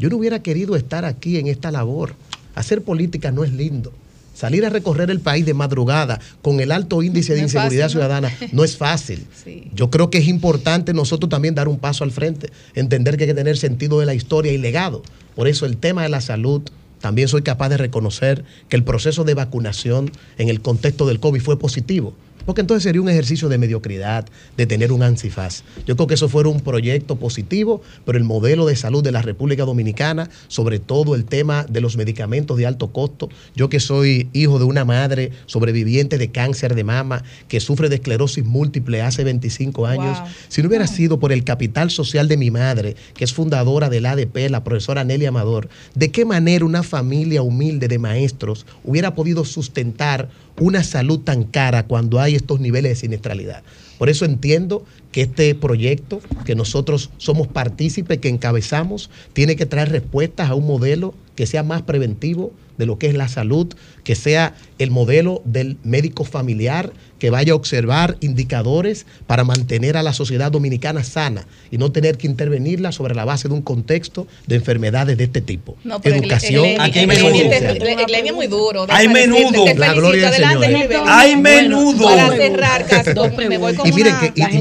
Yo 0.00 0.08
no 0.08 0.16
hubiera 0.16 0.42
querido 0.42 0.76
estar 0.76 1.04
aquí 1.04 1.36
en 1.36 1.46
esta 1.46 1.70
labor. 1.70 2.14
Hacer 2.54 2.82
política 2.82 3.30
no 3.30 3.44
es 3.44 3.52
lindo. 3.52 3.92
Salir 4.34 4.64
a 4.64 4.70
recorrer 4.70 5.10
el 5.10 5.20
país 5.20 5.44
de 5.44 5.52
madrugada 5.52 6.18
con 6.40 6.60
el 6.60 6.72
alto 6.72 7.02
índice 7.02 7.34
de 7.34 7.40
No 7.40 7.44
inseguridad 7.44 7.84
fácil, 7.84 7.98
¿no? 7.98 8.06
ciudadana 8.06 8.32
no 8.52 8.64
es 8.64 8.78
fácil. 8.78 9.26
Sí. 9.44 9.70
Yo 9.74 9.90
creo 9.90 10.08
que 10.08 10.16
es 10.16 10.26
importante 10.26 10.94
nosotros 10.94 11.28
también 11.28 11.54
dar 11.54 11.68
un 11.68 11.78
paso 11.78 12.04
al 12.04 12.12
frente, 12.12 12.50
entender 12.74 13.18
que 13.18 13.24
hay 13.24 13.28
que 13.28 13.34
tener 13.34 13.58
sentido 13.58 14.00
de 14.00 14.06
la 14.06 14.14
historia 14.14 14.52
y 14.52 14.58
legado. 14.58 15.02
Por 15.36 15.48
eso 15.48 15.66
el 15.66 15.76
tema 15.76 16.02
de 16.02 16.08
la 16.08 16.22
salud, 16.22 16.62
también 17.00 17.28
soy 17.28 17.42
capaz 17.42 17.68
de 17.68 17.76
reconocer 17.76 18.44
que 18.70 18.76
el 18.76 18.84
proceso 18.84 19.24
de 19.24 19.34
vacunación 19.34 20.10
en 20.38 20.48
el 20.48 20.62
contexto 20.62 21.06
del 21.06 21.20
COVID 21.20 21.42
fue 21.42 21.58
positivo. 21.58 22.14
Porque 22.44 22.60
entonces 22.60 22.82
sería 22.82 23.00
un 23.00 23.08
ejercicio 23.08 23.48
de 23.48 23.58
mediocridad, 23.58 24.26
de 24.56 24.66
tener 24.66 24.92
un 24.92 25.02
ANSIFAS. 25.02 25.64
Yo 25.86 25.96
creo 25.96 26.06
que 26.06 26.14
eso 26.14 26.28
fue 26.28 26.46
un 26.46 26.60
proyecto 26.60 27.16
positivo, 27.16 27.82
pero 28.04 28.18
el 28.18 28.24
modelo 28.24 28.66
de 28.66 28.76
salud 28.76 29.02
de 29.02 29.12
la 29.12 29.22
República 29.22 29.64
Dominicana, 29.64 30.30
sobre 30.48 30.78
todo 30.78 31.14
el 31.14 31.24
tema 31.24 31.64
de 31.68 31.80
los 31.80 31.96
medicamentos 31.96 32.56
de 32.56 32.66
alto 32.66 32.88
costo. 32.88 33.28
Yo 33.54 33.68
que 33.68 33.80
soy 33.80 34.28
hijo 34.32 34.58
de 34.58 34.64
una 34.64 34.84
madre 34.84 35.32
sobreviviente 35.46 36.18
de 36.18 36.30
cáncer 36.30 36.74
de 36.74 36.84
mama, 36.84 37.22
que 37.48 37.60
sufre 37.60 37.88
de 37.88 37.96
esclerosis 37.96 38.44
múltiple 38.44 39.02
hace 39.02 39.24
25 39.24 39.86
años, 39.86 40.18
Wow. 40.20 40.28
si 40.48 40.62
no 40.62 40.68
hubiera 40.68 40.86
sido 40.86 41.18
por 41.18 41.32
el 41.32 41.44
capital 41.44 41.90
social 41.90 42.28
de 42.28 42.36
mi 42.36 42.50
madre, 42.50 42.96
que 43.14 43.24
es 43.24 43.32
fundadora 43.32 43.88
del 43.90 44.06
ADP, 44.06 44.48
la 44.48 44.64
profesora 44.64 45.04
Nelly 45.04 45.26
Amador, 45.26 45.68
¿de 45.94 46.10
qué 46.10 46.24
manera 46.24 46.64
una 46.64 46.82
familia 46.82 47.42
humilde 47.42 47.88
de 47.88 47.98
maestros 47.98 48.66
hubiera 48.84 49.14
podido 49.14 49.44
sustentar 49.44 50.28
una 50.60 50.84
salud 50.84 51.20
tan 51.20 51.42
cara 51.44 51.86
cuando 51.86 52.20
hay 52.20 52.36
estos 52.36 52.60
niveles 52.60 52.92
de 52.92 52.96
siniestralidad? 52.96 53.62
Por 53.98 54.08
eso 54.08 54.24
entiendo 54.24 54.84
que 55.12 55.22
este 55.22 55.54
proyecto, 55.54 56.20
que 56.44 56.54
nosotros 56.54 57.10
somos 57.18 57.48
partícipes, 57.48 58.18
que 58.18 58.28
encabezamos, 58.28 59.10
tiene 59.32 59.56
que 59.56 59.66
traer 59.66 59.90
respuestas 59.90 60.50
a 60.50 60.54
un 60.54 60.66
modelo 60.66 61.14
que 61.34 61.46
sea 61.46 61.62
más 61.62 61.82
preventivo 61.82 62.52
de 62.78 62.86
lo 62.86 62.98
que 62.98 63.08
es 63.08 63.14
la 63.14 63.28
salud, 63.28 63.66
que 64.04 64.14
sea 64.14 64.54
el 64.78 64.90
modelo 64.90 65.42
del 65.44 65.76
médico 65.84 66.24
familiar, 66.24 66.92
que 67.18 67.28
vaya 67.28 67.52
a 67.52 67.56
observar 67.56 68.16
indicadores 68.20 69.04
para 69.26 69.44
mantener 69.44 69.98
a 69.98 70.02
la 70.02 70.14
sociedad 70.14 70.50
dominicana 70.50 71.04
sana 71.04 71.46
y 71.70 71.76
no 71.76 71.92
tener 71.92 72.16
que 72.16 72.26
intervenirla 72.26 72.90
sobre 72.92 73.14
la 73.14 73.26
base 73.26 73.48
de 73.48 73.54
un 73.54 73.60
contexto 73.60 74.26
de 74.46 74.56
enfermedades 74.56 75.18
de 75.18 75.24
este 75.24 75.42
tipo. 75.42 75.76
No, 75.84 76.00
pero 76.00 76.16
Educación. 76.16 76.64
el, 76.64 76.70
el, 76.76 76.80
Aquí 76.80 76.98
hay 77.00 77.06
menudo. 77.06 78.34
muy 78.34 78.46
duro. 78.46 78.86
Hay 78.88 79.08
menudo. 79.08 79.66
La 79.76 79.92
gloria 79.92 80.30
del 80.30 80.42
Adelante, 80.44 80.88
Señor. 80.88 81.04
Hay 81.06 81.36
menudo. 81.36 82.04
Para 82.06 82.30
cerrar, 82.30 82.86
Castro, 82.86 83.30
me 83.48 83.58
voy 83.58 83.74
con 83.74 83.86
y 83.86 83.92
miren 83.92 84.14
una, 84.14 84.20
que, 84.32 84.40
y- 84.40 84.56
y 84.56 84.60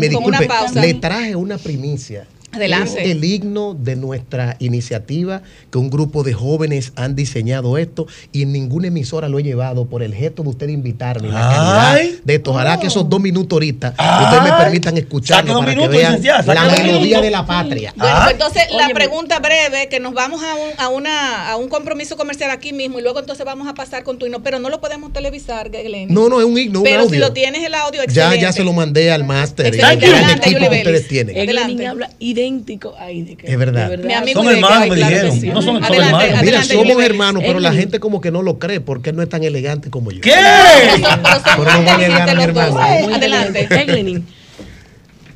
le 0.73 0.93
traje 0.95 1.35
una 1.35 1.57
primicia 1.57 2.25
Adelante. 2.51 3.03
Es 3.03 3.11
el 3.11 3.23
himno 3.23 3.73
de 3.75 3.95
nuestra 3.95 4.55
iniciativa, 4.59 5.41
que 5.71 5.77
un 5.77 5.89
grupo 5.89 6.23
de 6.23 6.33
jóvenes 6.33 6.93
han 6.95 7.15
diseñado 7.15 7.77
esto 7.77 8.07
y 8.31 8.41
en 8.43 8.51
ninguna 8.51 8.87
emisora 8.87 9.29
lo 9.29 9.39
he 9.39 9.43
llevado 9.43 9.85
por 9.85 10.01
el 10.03 10.13
gesto 10.15 10.43
de 10.43 10.49
usted 10.49 10.69
invitarme 10.69 11.27
y 11.27 11.31
la 11.31 11.39
calidad 11.41 11.91
Ay. 11.93 12.19
de 12.23 12.35
esto. 12.35 12.51
Ojalá 12.51 12.79
que 12.79 12.87
esos 12.87 13.07
dos 13.09 13.19
minutos 13.19 13.55
ahorita 13.55 13.93
Ay. 13.97 14.23
ustedes 14.25 14.43
me 14.43 14.57
permitan 14.63 14.97
escucharlo 14.97 15.59
para 15.59 15.71
minutos, 15.71 15.91
que 15.91 15.97
vean 15.97 16.21
la 16.47 16.63
melodía 16.63 16.95
minutos. 16.99 17.21
de 17.21 17.31
la 17.31 17.45
patria. 17.45 17.93
Bueno, 17.95 18.13
Ah. 18.15 18.21
pues 18.23 18.33
entonces 18.33 18.63
la 18.71 18.89
pregunta 18.89 19.39
breve, 19.39 19.87
que 19.89 19.99
nos 19.99 20.13
vamos 20.13 20.41
a 20.43 20.55
un, 20.55 20.69
a, 20.77 20.89
una, 20.89 21.51
a 21.51 21.55
un 21.57 21.69
compromiso 21.69 22.17
comercial 22.17 22.49
aquí 22.51 22.73
mismo 22.73 22.99
y 22.99 23.01
luego 23.01 23.19
entonces 23.19 23.45
vamos 23.45 23.67
a 23.67 23.73
pasar 23.73 24.03
con 24.03 24.17
tu 24.17 24.25
himno, 24.25 24.41
pero 24.41 24.59
no 24.59 24.69
lo 24.69 24.79
podemos 24.81 25.13
televisar, 25.13 25.69
Glenn. 25.69 26.11
No, 26.13 26.29
no, 26.29 26.39
es 26.39 26.45
un 26.45 26.57
himno, 26.57 26.79
un 26.79 26.83
Pero 26.85 27.07
si 27.09 27.17
lo 27.17 27.31
tienes 27.33 27.63
el 27.63 27.73
audio, 27.75 27.99
Ya, 27.99 28.03
excelente. 28.05 28.41
ya 28.41 28.51
se 28.53 28.63
lo 28.63 28.73
mandé 28.73 29.11
al 29.11 29.23
máster. 29.23 29.67
y 29.67 29.77
Excelente. 29.77 30.05
al 30.07 30.13
Adelante, 30.15 30.49
equipo 30.49 30.69
que 30.71 30.77
ustedes 30.77 31.07
tienen. 31.07 31.35
Adelante. 31.37 31.87
habla 31.87 32.09
idéntico 32.39 32.95
a. 32.97 33.09
Es 33.11 33.57
verdad. 33.57 33.89
De 33.91 33.97
Mi 33.97 34.13
amigo 34.13 34.43
Son 34.43 34.51
hermanos, 34.55 34.87
me 34.89 34.95
claro 34.95 35.09
que 35.09 35.13
dijeron. 35.15 35.39
sí. 35.39 35.47
No 35.47 35.61
son- 35.61 35.75
son 35.75 35.83
Adelante, 35.83 36.25
hermanos. 36.25 36.43
Mira, 36.43 36.59
adelante, 36.59 36.73
somos 36.89 37.03
hermanos, 37.03 37.43
pero 37.45 37.59
la 37.59 37.73
gente 37.73 37.99
como 37.99 38.21
que 38.21 38.31
no 38.31 38.41
lo 38.41 38.59
cree 38.59 38.81
porque 38.81 39.09
él 39.11 39.15
no 39.15 39.21
es 39.23 39.29
tan 39.29 39.43
elegante 39.43 39.89
como 39.89 40.11
yo. 40.11 40.21
¿Qué? 40.21 40.31
Pero 40.31 41.71
no 41.73 41.81
voy 41.81 41.89
a 41.89 41.97
mi 41.97 42.03
hermano. 42.43 42.79
Adelante. 43.13 43.67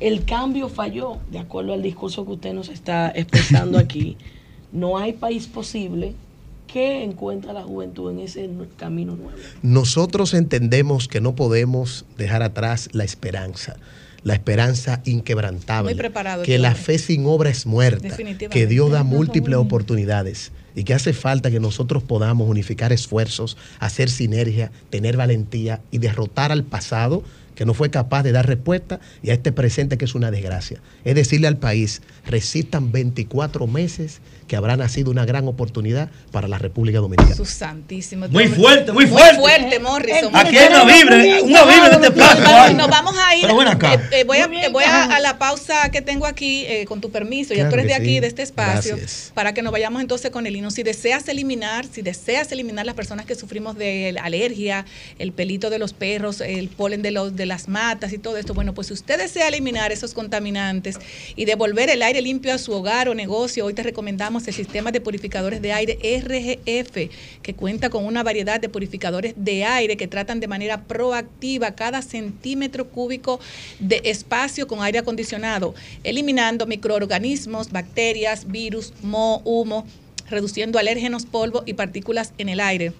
el 0.00 0.24
cambio 0.24 0.68
falló, 0.68 1.18
de 1.30 1.38
acuerdo 1.38 1.72
al 1.72 1.82
discurso 1.82 2.24
que 2.26 2.32
usted 2.32 2.52
nos 2.52 2.68
está 2.68 3.10
expresando 3.14 3.78
aquí. 3.78 4.16
No 4.72 4.98
hay 4.98 5.12
país 5.12 5.46
posible 5.46 6.14
que 6.66 7.04
encuentra 7.04 7.52
la 7.52 7.62
juventud 7.62 8.10
en 8.10 8.18
ese 8.18 8.50
camino 8.76 9.14
nuevo. 9.14 9.38
Nosotros 9.62 10.34
entendemos 10.34 11.06
que 11.06 11.20
no 11.20 11.36
podemos 11.36 12.04
dejar 12.18 12.42
atrás 12.42 12.88
la 12.92 13.04
esperanza, 13.04 13.76
la 14.24 14.34
esperanza 14.34 15.00
inquebrantable, 15.04 15.92
Muy 15.92 15.98
preparado, 15.98 16.42
que 16.42 16.58
la 16.58 16.74
fe 16.74 16.98
sin 16.98 17.26
obra 17.26 17.50
es 17.50 17.66
muerta, 17.66 18.08
que 18.50 18.66
Dios 18.66 18.90
da 18.90 19.04
múltiples 19.04 19.56
oportunidades 19.58 20.50
y 20.74 20.84
que 20.84 20.94
hace 20.94 21.12
falta 21.12 21.50
que 21.50 21.60
nosotros 21.60 22.02
podamos 22.02 22.48
unificar 22.48 22.92
esfuerzos, 22.92 23.56
hacer 23.78 24.10
sinergia, 24.10 24.70
tener 24.90 25.16
valentía 25.16 25.80
y 25.90 25.98
derrotar 25.98 26.52
al 26.52 26.64
pasado 26.64 27.22
que 27.54 27.64
no 27.64 27.72
fue 27.72 27.88
capaz 27.88 28.24
de 28.24 28.32
dar 28.32 28.48
respuesta 28.48 28.98
y 29.22 29.30
a 29.30 29.34
este 29.34 29.52
presente 29.52 29.96
que 29.96 30.04
es 30.06 30.16
una 30.16 30.32
desgracia. 30.32 30.80
Es 31.04 31.14
decirle 31.14 31.46
al 31.46 31.56
país, 31.56 32.02
resistan 32.26 32.90
24 32.90 33.68
meses 33.68 34.20
que 34.48 34.56
habrá 34.56 34.76
nacido 34.76 35.12
una 35.12 35.24
gran 35.24 35.46
oportunidad 35.46 36.10
para 36.32 36.48
la 36.48 36.58
República 36.58 36.98
Dominicana. 36.98 37.34
Su 37.36 37.44
santísimo. 37.44 38.26
Muy 38.28 38.48
fuerte, 38.48 38.90
muy 38.92 39.06
Muy 39.06 39.12
fuerte. 39.14 39.38
fuerte, 39.38 39.78
Morrison. 39.78 40.34
Aquí 40.34 40.56
hay 40.58 40.68
una 40.68 40.84
vibra, 40.84 41.16
una 41.44 41.64
vibra 41.64 41.86
en 41.86 41.94
este 41.94 42.10
plato. 42.10 42.74
Nos 42.74 42.88
vamos 42.88 43.14
a 43.16 43.36
ir. 43.36 43.42
Pero 43.42 43.56
ven 43.56 43.68
acá. 43.68 43.94
eh, 43.94 44.00
eh, 44.10 44.24
voy 44.24 44.38
a, 44.38 44.48
bien, 44.48 44.64
eh, 44.64 44.68
voy 44.70 44.82
a, 44.84 45.04
a 45.14 45.20
la 45.20 45.38
pausa 45.38 45.90
que 45.92 46.02
tengo 46.02 46.26
aquí, 46.26 46.64
eh, 46.66 46.84
con 46.86 47.00
tu 47.00 47.10
permiso. 47.12 47.54
ya 47.54 47.60
Claro 47.68 47.70
tú 47.70 47.74
eres 47.76 47.86
de 47.86 47.94
aquí, 47.94 48.14
sí. 48.16 48.20
de 48.20 48.26
este 48.26 48.42
espacio, 48.42 48.96
Gracias. 48.96 49.30
para 49.32 49.54
que 49.54 49.62
nos 49.62 49.70
vayamos 49.72 50.02
entonces 50.02 50.30
con 50.32 50.46
el 50.48 50.56
hino. 50.64 50.70
Si 50.70 50.82
deseas 50.82 51.28
eliminar, 51.28 51.86
si 51.86 52.02
deseas 52.02 52.50
eliminar 52.52 52.86
las 52.86 52.94
personas 52.94 53.26
que 53.26 53.34
sufrimos 53.34 53.76
de 53.76 54.16
alergia, 54.20 54.86
el 55.18 55.32
pelito 55.32 55.70
de 55.70 55.78
los 55.78 55.92
perros, 55.92 56.40
el 56.40 56.68
polen 56.68 57.02
de, 57.02 57.10
los, 57.10 57.36
de 57.36 57.46
las 57.46 57.68
matas 57.68 58.12
y 58.12 58.18
todo 58.18 58.36
esto, 58.36 58.54
bueno, 58.54 58.74
pues 58.74 58.88
si 58.88 58.94
usted 58.94 59.18
desea 59.18 59.48
eliminar 59.48 59.92
esos 59.92 60.14
contaminantes 60.14 60.98
y 61.36 61.44
devolver 61.44 61.90
el 61.90 62.02
aire 62.02 62.22
limpio 62.22 62.54
a 62.54 62.58
su 62.58 62.72
hogar 62.72 63.08
o 63.08 63.14
negocio, 63.14 63.64
hoy 63.64 63.74
te 63.74 63.82
recomendamos 63.82 64.48
el 64.48 64.54
sistema 64.54 64.90
de 64.90 65.00
purificadores 65.00 65.60
de 65.60 65.72
aire 65.72 65.98
RGF, 66.18 67.10
que 67.42 67.54
cuenta 67.54 67.90
con 67.90 68.04
una 68.04 68.22
variedad 68.22 68.60
de 68.60 68.68
purificadores 68.68 69.34
de 69.36 69.64
aire 69.64 69.96
que 69.96 70.08
tratan 70.08 70.40
de 70.40 70.48
manera 70.48 70.84
proactiva 70.84 71.74
cada 71.74 72.02
centímetro 72.02 72.88
cúbico 72.88 73.40
de 73.78 74.00
espacio 74.04 74.66
con 74.66 74.82
aire 74.82 74.98
acondicionado, 74.98 75.74
eliminando 76.02 76.66
microorganismos, 76.66 77.70
bacterias, 77.70 78.50
virus, 78.50 78.92
moho, 79.02 79.42
humo, 79.44 79.86
reduciendo 80.28 80.78
alérgenos, 80.78 81.26
polvo 81.26 81.62
y 81.66 81.74
partículas 81.74 82.32
en 82.38 82.48
el 82.48 82.60
aire. 82.60 82.92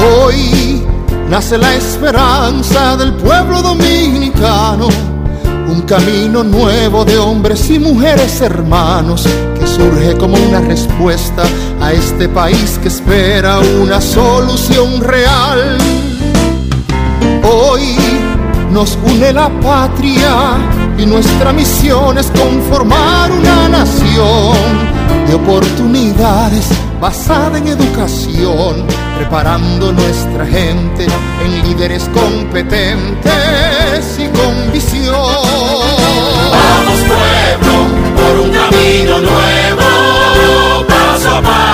Hoy 0.00 0.82
nace 1.28 1.58
la 1.58 1.74
esperanza 1.74 2.96
del 2.96 3.12
pueblo 3.14 3.62
dominicano, 3.62 4.88
camino 5.88 6.44
nuevo 6.44 7.02
de 7.02 7.16
hombres 7.16 7.70
y 7.70 7.78
mujeres 7.78 8.42
hermanos 8.42 9.26
que 9.58 9.66
surge 9.66 10.18
como 10.18 10.36
una 10.36 10.60
respuesta 10.60 11.42
a 11.80 11.94
este 11.94 12.28
país 12.28 12.78
que 12.82 12.88
espera 12.88 13.58
una 13.58 13.98
solución 13.98 15.00
real. 15.00 15.78
Hoy 17.42 17.96
nos 18.70 18.98
une 19.02 19.32
la 19.32 19.48
patria 19.60 20.58
y 20.98 21.06
nuestra 21.06 21.54
misión 21.54 22.18
es 22.18 22.30
conformar 22.32 23.32
una 23.32 23.68
nación 23.70 25.17
de 25.28 25.34
oportunidades 25.34 26.64
basada 27.00 27.58
en 27.58 27.68
educación, 27.68 28.84
preparando 29.18 29.92
nuestra 29.92 30.46
gente 30.46 31.06
en 31.44 31.62
líderes 31.62 32.08
competentes 32.14 34.18
y 34.18 34.26
con 34.28 34.72
visión. 34.72 35.14
Vamos 36.50 36.98
pueblo 37.12 37.74
por 38.16 38.40
un 38.40 38.50
camino 38.50 39.20
nuevo, 39.20 39.84
paso 40.88 41.36
a 41.36 41.42
paso, 41.42 41.67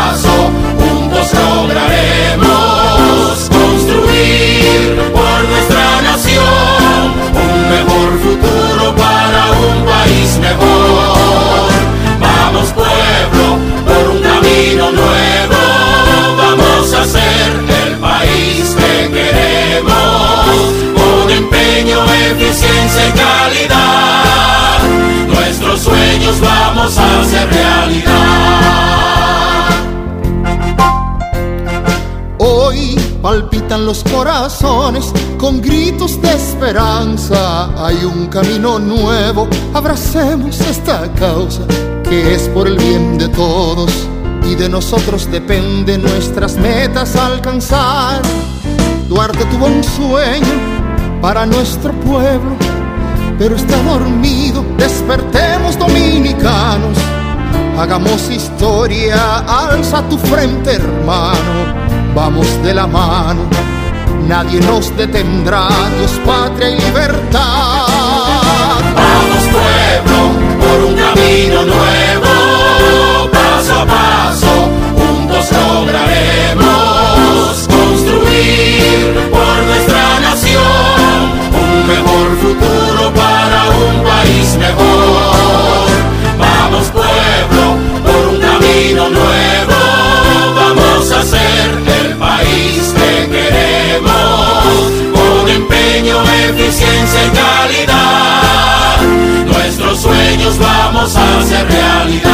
sueños 26.14 26.40
vamos 26.40 26.98
a 26.98 27.20
hacer 27.20 27.48
realidad. 27.50 28.12
Hoy 32.38 32.96
palpitan 33.22 33.84
los 33.84 34.04
corazones 34.04 35.12
con 35.38 35.60
gritos 35.60 36.20
de 36.22 36.32
esperanza. 36.32 37.70
Hay 37.84 38.04
un 38.04 38.26
camino 38.28 38.78
nuevo, 38.78 39.48
abracemos 39.72 40.60
esta 40.60 41.12
causa 41.14 41.62
que 42.04 42.34
es 42.34 42.48
por 42.48 42.68
el 42.68 42.76
bien 42.76 43.18
de 43.18 43.28
todos 43.28 43.90
y 44.48 44.54
de 44.54 44.68
nosotros 44.68 45.28
depende 45.30 45.98
nuestras 45.98 46.56
metas 46.56 47.16
alcanzar. 47.16 48.22
Duarte 49.08 49.44
tuvo 49.46 49.66
un 49.66 49.82
sueño 49.82 51.20
para 51.20 51.46
nuestro 51.46 51.92
pueblo, 51.92 52.56
pero 53.38 53.56
está 53.56 53.82
dormido. 53.82 54.64
Despertemos 55.64 55.78
dominicanos. 55.78 56.98
Hagamos 57.78 58.30
historia, 58.30 59.38
alza 59.38 60.02
tu 60.08 60.16
frente 60.18 60.74
hermano, 60.74 61.74
vamos 62.14 62.46
de 62.62 62.72
la 62.72 62.86
mano, 62.86 63.42
nadie 64.28 64.60
nos 64.60 64.96
detendrá, 64.96 65.68
Dios, 65.98 66.12
patria 66.24 66.70
y 66.70 66.80
libertad. 66.80 67.86
Vamos 68.94 69.44
pueblo 69.50 70.18
por 70.60 70.84
un 70.84 70.94
camino 70.94 71.62
nuevo, 71.64 71.93
down, 101.68 102.12
you 102.12 102.33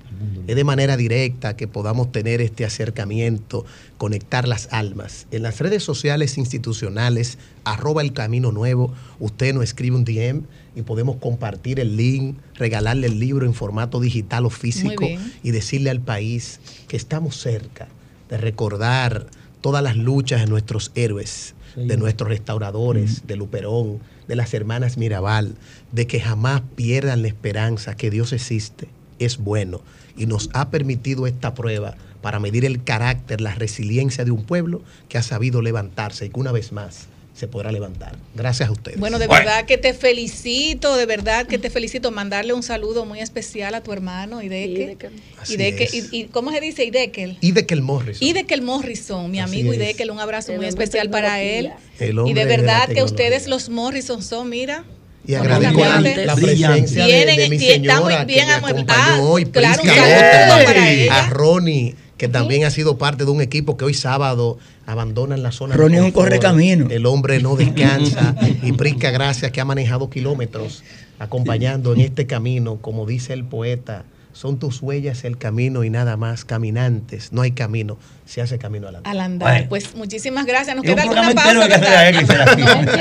Es 0.47 0.55
de 0.55 0.63
manera 0.63 0.97
directa 0.97 1.55
que 1.55 1.67
podamos 1.77 2.11
tener 2.11 2.41
este 2.41 2.65
acercamiento, 2.65 3.63
conectar 3.99 4.47
las 4.47 4.67
almas. 4.71 5.27
En 5.29 5.43
las 5.43 5.59
redes 5.59 5.83
sociales 5.83 6.39
institucionales, 6.39 7.37
arroba 7.65 8.01
el 8.01 8.13
camino 8.13 8.51
nuevo, 8.51 8.95
usted 9.19 9.53
nos 9.53 9.63
escribe 9.63 9.95
un 9.95 10.03
DM 10.03 10.41
y 10.75 10.81
podemos 10.81 11.17
compartir 11.17 11.79
el 11.79 11.95
link, 11.95 12.35
regalarle 12.55 13.05
el 13.05 13.19
libro 13.19 13.45
en 13.45 13.53
formato 13.53 13.99
digital 13.99 14.47
o 14.47 14.49
físico 14.49 15.05
y 15.43 15.51
decirle 15.51 15.91
al 15.91 16.01
país 16.01 16.59
que 16.87 16.97
estamos 16.97 17.39
cerca 17.39 17.87
de 18.27 18.39
recordar 18.39 19.27
todas 19.61 19.83
las 19.83 19.97
luchas 19.97 20.41
de 20.41 20.47
nuestros 20.47 20.91
héroes, 20.95 21.53
de 21.75 21.95
nuestros 21.95 22.27
restauradores, 22.27 23.27
de 23.27 23.35
Luperón, 23.35 23.99
de 24.27 24.35
las 24.35 24.51
hermanas 24.55 24.97
Mirabal, 24.97 25.53
de 25.91 26.07
que 26.07 26.21
jamás 26.21 26.63
pierdan 26.75 27.21
la 27.21 27.27
esperanza 27.27 27.95
que 27.95 28.09
Dios 28.09 28.33
existe, 28.33 28.87
es 29.19 29.37
bueno 29.37 29.81
y 30.17 30.25
nos 30.25 30.49
ha 30.53 30.69
permitido 30.69 31.27
esta 31.27 31.53
prueba 31.53 31.95
para 32.21 32.39
medir 32.39 32.65
el 32.65 32.83
carácter, 32.83 33.39
la 33.41 33.53
resiliencia 33.55 34.25
de 34.25 34.31
un 34.31 34.43
pueblo 34.43 34.81
que 35.09 35.17
ha 35.17 35.23
sabido 35.23 35.61
levantarse 35.61 36.25
y 36.25 36.29
que 36.29 36.39
una 36.39 36.51
vez 36.51 36.71
más 36.71 37.07
se 37.35 37.47
podrá 37.47 37.71
levantar. 37.71 38.17
Gracias 38.33 38.67
a 38.67 38.71
ustedes. 38.71 38.99
Bueno, 38.99 39.19
de 39.19 39.27
verdad 39.27 39.65
que 39.65 39.77
te 39.77 39.93
felicito, 39.93 40.97
de 40.97 41.05
verdad 41.05 41.45
que 41.45 41.59
te 41.59 41.69
felicito. 41.69 42.09
Mandarle 42.09 42.53
un 42.53 42.63
saludo 42.63 43.05
muy 43.05 43.19
especial 43.19 43.75
a 43.75 43.81
tu 43.83 43.93
hermano, 43.93 44.41
Ideque. 44.41 44.97
Así 45.39 45.53
Ideque, 45.53 45.83
es. 45.83 45.93
y, 45.93 46.07
y- 46.11 46.23
¿Cómo 46.25 46.51
se 46.51 46.59
dice? 46.59 46.83
Idekel. 46.83 47.37
Y 47.39 47.51
de 47.51 47.67
que 47.67 47.75
el 47.75 47.83
Morrison. 47.83 48.27
Idekel 48.27 48.63
Morrison, 48.63 49.29
mi 49.29 49.39
Así 49.39 49.53
amigo 49.59 49.71
es. 49.71 49.77
Idekel, 49.77 50.09
un 50.09 50.19
abrazo 50.19 50.51
El 50.51 50.57
muy 50.57 50.65
especial 50.65 51.11
para 51.11 51.39
él. 51.43 51.69
El 51.99 52.17
Y 52.25 52.33
de 52.33 52.45
verdad 52.45 52.89
que 52.89 53.03
ustedes 53.03 53.47
los 53.47 53.69
Morrison 53.69 54.23
son, 54.23 54.49
mira. 54.49 54.83
Y 55.27 55.35
agradezco 55.35 55.79
la, 55.81 55.99
la 55.99 56.35
presencia 56.35 57.05
de, 57.05 57.25
de 57.25 57.49
mi 57.49 57.59
señora 57.59 58.23
bien 58.23 58.39
que 58.39 58.45
me 58.45 58.53
acompañó 58.53 59.23
hoy, 59.29 59.45
claro, 59.45 59.83
a 61.11 61.29
Ronnie, 61.29 61.95
que 62.17 62.29
también 62.29 62.63
ha 62.63 62.71
sido 62.71 62.97
parte 62.97 63.25
de 63.25 63.31
un 63.31 63.41
equipo 63.41 63.75
que 63.75 63.83
hoy 63.83 63.93
sábado 63.93 64.57
abandonan 64.85 65.43
la 65.43 65.51
zona. 65.51 65.75
de 65.75 65.81
Ronnie 65.81 65.97
es 65.99 66.05
un 66.05 66.11
correcamino. 66.11 66.87
El 66.89 67.05
hombre 67.05 67.41
no 67.41 67.57
descansa. 67.57 68.35
y 68.63 68.71
Prisca, 68.71 69.11
gracias, 69.11 69.51
que 69.51 69.59
ha 69.59 69.65
manejado 69.65 70.09
kilómetros 70.09 70.83
acompañando 71.19 71.93
en 71.93 72.01
este 72.01 72.25
camino, 72.25 72.77
como 72.77 73.05
dice 73.05 73.33
el 73.33 73.43
poeta. 73.43 74.05
Son 74.37 74.59
tus 74.59 74.83
huellas 74.83 75.23
el 75.23 75.39
camino 75.39 75.83
y 75.83 75.89
nada 75.89 76.15
más. 76.15 76.45
Caminantes, 76.45 77.33
no 77.33 77.41
hay 77.41 77.53
camino, 77.53 77.97
se 78.27 78.39
hace 78.39 78.59
camino 78.59 78.85
adelante. 78.85 79.09
Al 79.09 79.19
andar. 79.19 79.67
Pues 79.67 79.95
muchísimas 79.95 80.45
gracias. 80.45 80.75
Nos 80.75 80.85
queda 80.85 81.01
alguna 81.01 81.33
pausa. 81.33 81.67
que 81.67 81.73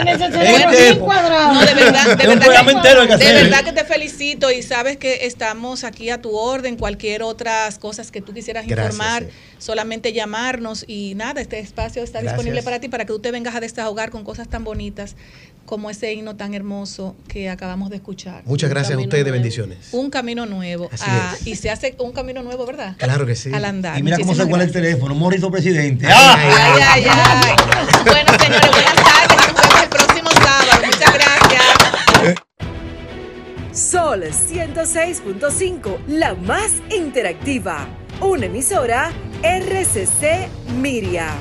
Este. 0.07 0.97
No, 0.97 1.61
de 1.67 1.75
verdad, 1.75 2.17
de 2.17 2.27
verdad, 2.27 3.19
que, 3.19 3.25
de 3.25 3.35
verdad 3.35 3.65
que 3.65 3.73
te 3.73 3.85
felicito 3.85 4.51
y 4.51 4.63
sabes 4.63 4.97
que 4.97 5.27
estamos 5.27 5.85
aquí 5.85 6.09
a 6.09 6.23
tu 6.23 6.35
orden. 6.35 6.79
Cualquier 6.79 7.23
otras 7.23 7.79
cosas 7.79 8.11
que 8.11 8.23
tú 8.23 8.33
quisieras 8.33 8.67
Gracias, 8.67 8.95
informar, 8.95 9.25
sí. 9.25 9.29
solamente 9.59 10.15
llamarnos 10.15 10.87
y 10.89 11.17
nada, 11.17 11.43
este 11.43 11.59
espacio 11.59 12.03
está 12.03 12.21
Gracias. 12.23 12.39
disponible 12.39 12.63
para 12.63 12.81
ti 12.81 12.89
para 12.89 13.05
que 13.05 13.13
tú 13.13 13.19
te 13.19 13.31
vengas 13.31 13.55
a 13.55 13.61
desahogar 13.61 14.11
con 14.11 14.25
cosas 14.25 14.49
tan 14.49 14.65
bonitas 14.65 15.17
como 15.67 15.91
ese 15.91 16.13
himno 16.15 16.37
tan 16.37 16.55
hermoso 16.55 17.15
que 17.29 17.51
acabamos 17.51 17.91
de 17.91 17.97
escuchar. 17.97 18.43
Muchas 18.47 18.69
Un 18.69 18.75
gracias 18.75 18.97
a 18.97 19.01
ustedes, 19.01 19.25
nuevo. 19.25 19.35
bendiciones. 19.35 19.89
Un 19.93 20.09
camino 20.11 20.47
nuevo. 20.47 20.89
Así 20.93 21.05
Ah, 21.07 21.35
es. 21.39 21.47
y 21.47 21.57
se 21.57 21.71
hace 21.71 21.95
un 21.99 22.13
camino 22.13 22.43
nuevo, 22.43 22.65
¿verdad? 22.65 22.97
Claro 22.99 23.27
que 23.27 23.35
sí. 23.37 23.51
Al 23.53 23.65
andar. 23.65 23.99
Y 23.99 24.03
mira 24.03 24.17
cómo 24.19 24.35
se 24.35 24.47
cuela 24.47 24.65
el 24.65 24.73
teléfono. 24.73 25.15
Morrison 25.15 25.51
presidente. 25.53 26.07
Ay, 26.07 26.51
ay, 26.83 27.05
ay. 27.09 27.57
Bueno, 28.07 28.33
señores, 28.39 28.71
buenas 28.71 28.95
tardes. 28.95 29.37
Nos 29.53 29.61
vemos 29.61 29.83
el 29.83 29.89
próximo 29.89 30.31
sábado. 30.31 30.87
Muchas 30.87 31.15
gracias. 31.15 31.63
Sol 33.73 34.23
106.5, 34.25 35.99
la 36.07 36.35
más 36.35 36.71
interactiva. 36.97 37.87
Una 38.21 38.47
emisora 38.47 39.11
RCC 39.43 40.49
Miria. 40.81 41.35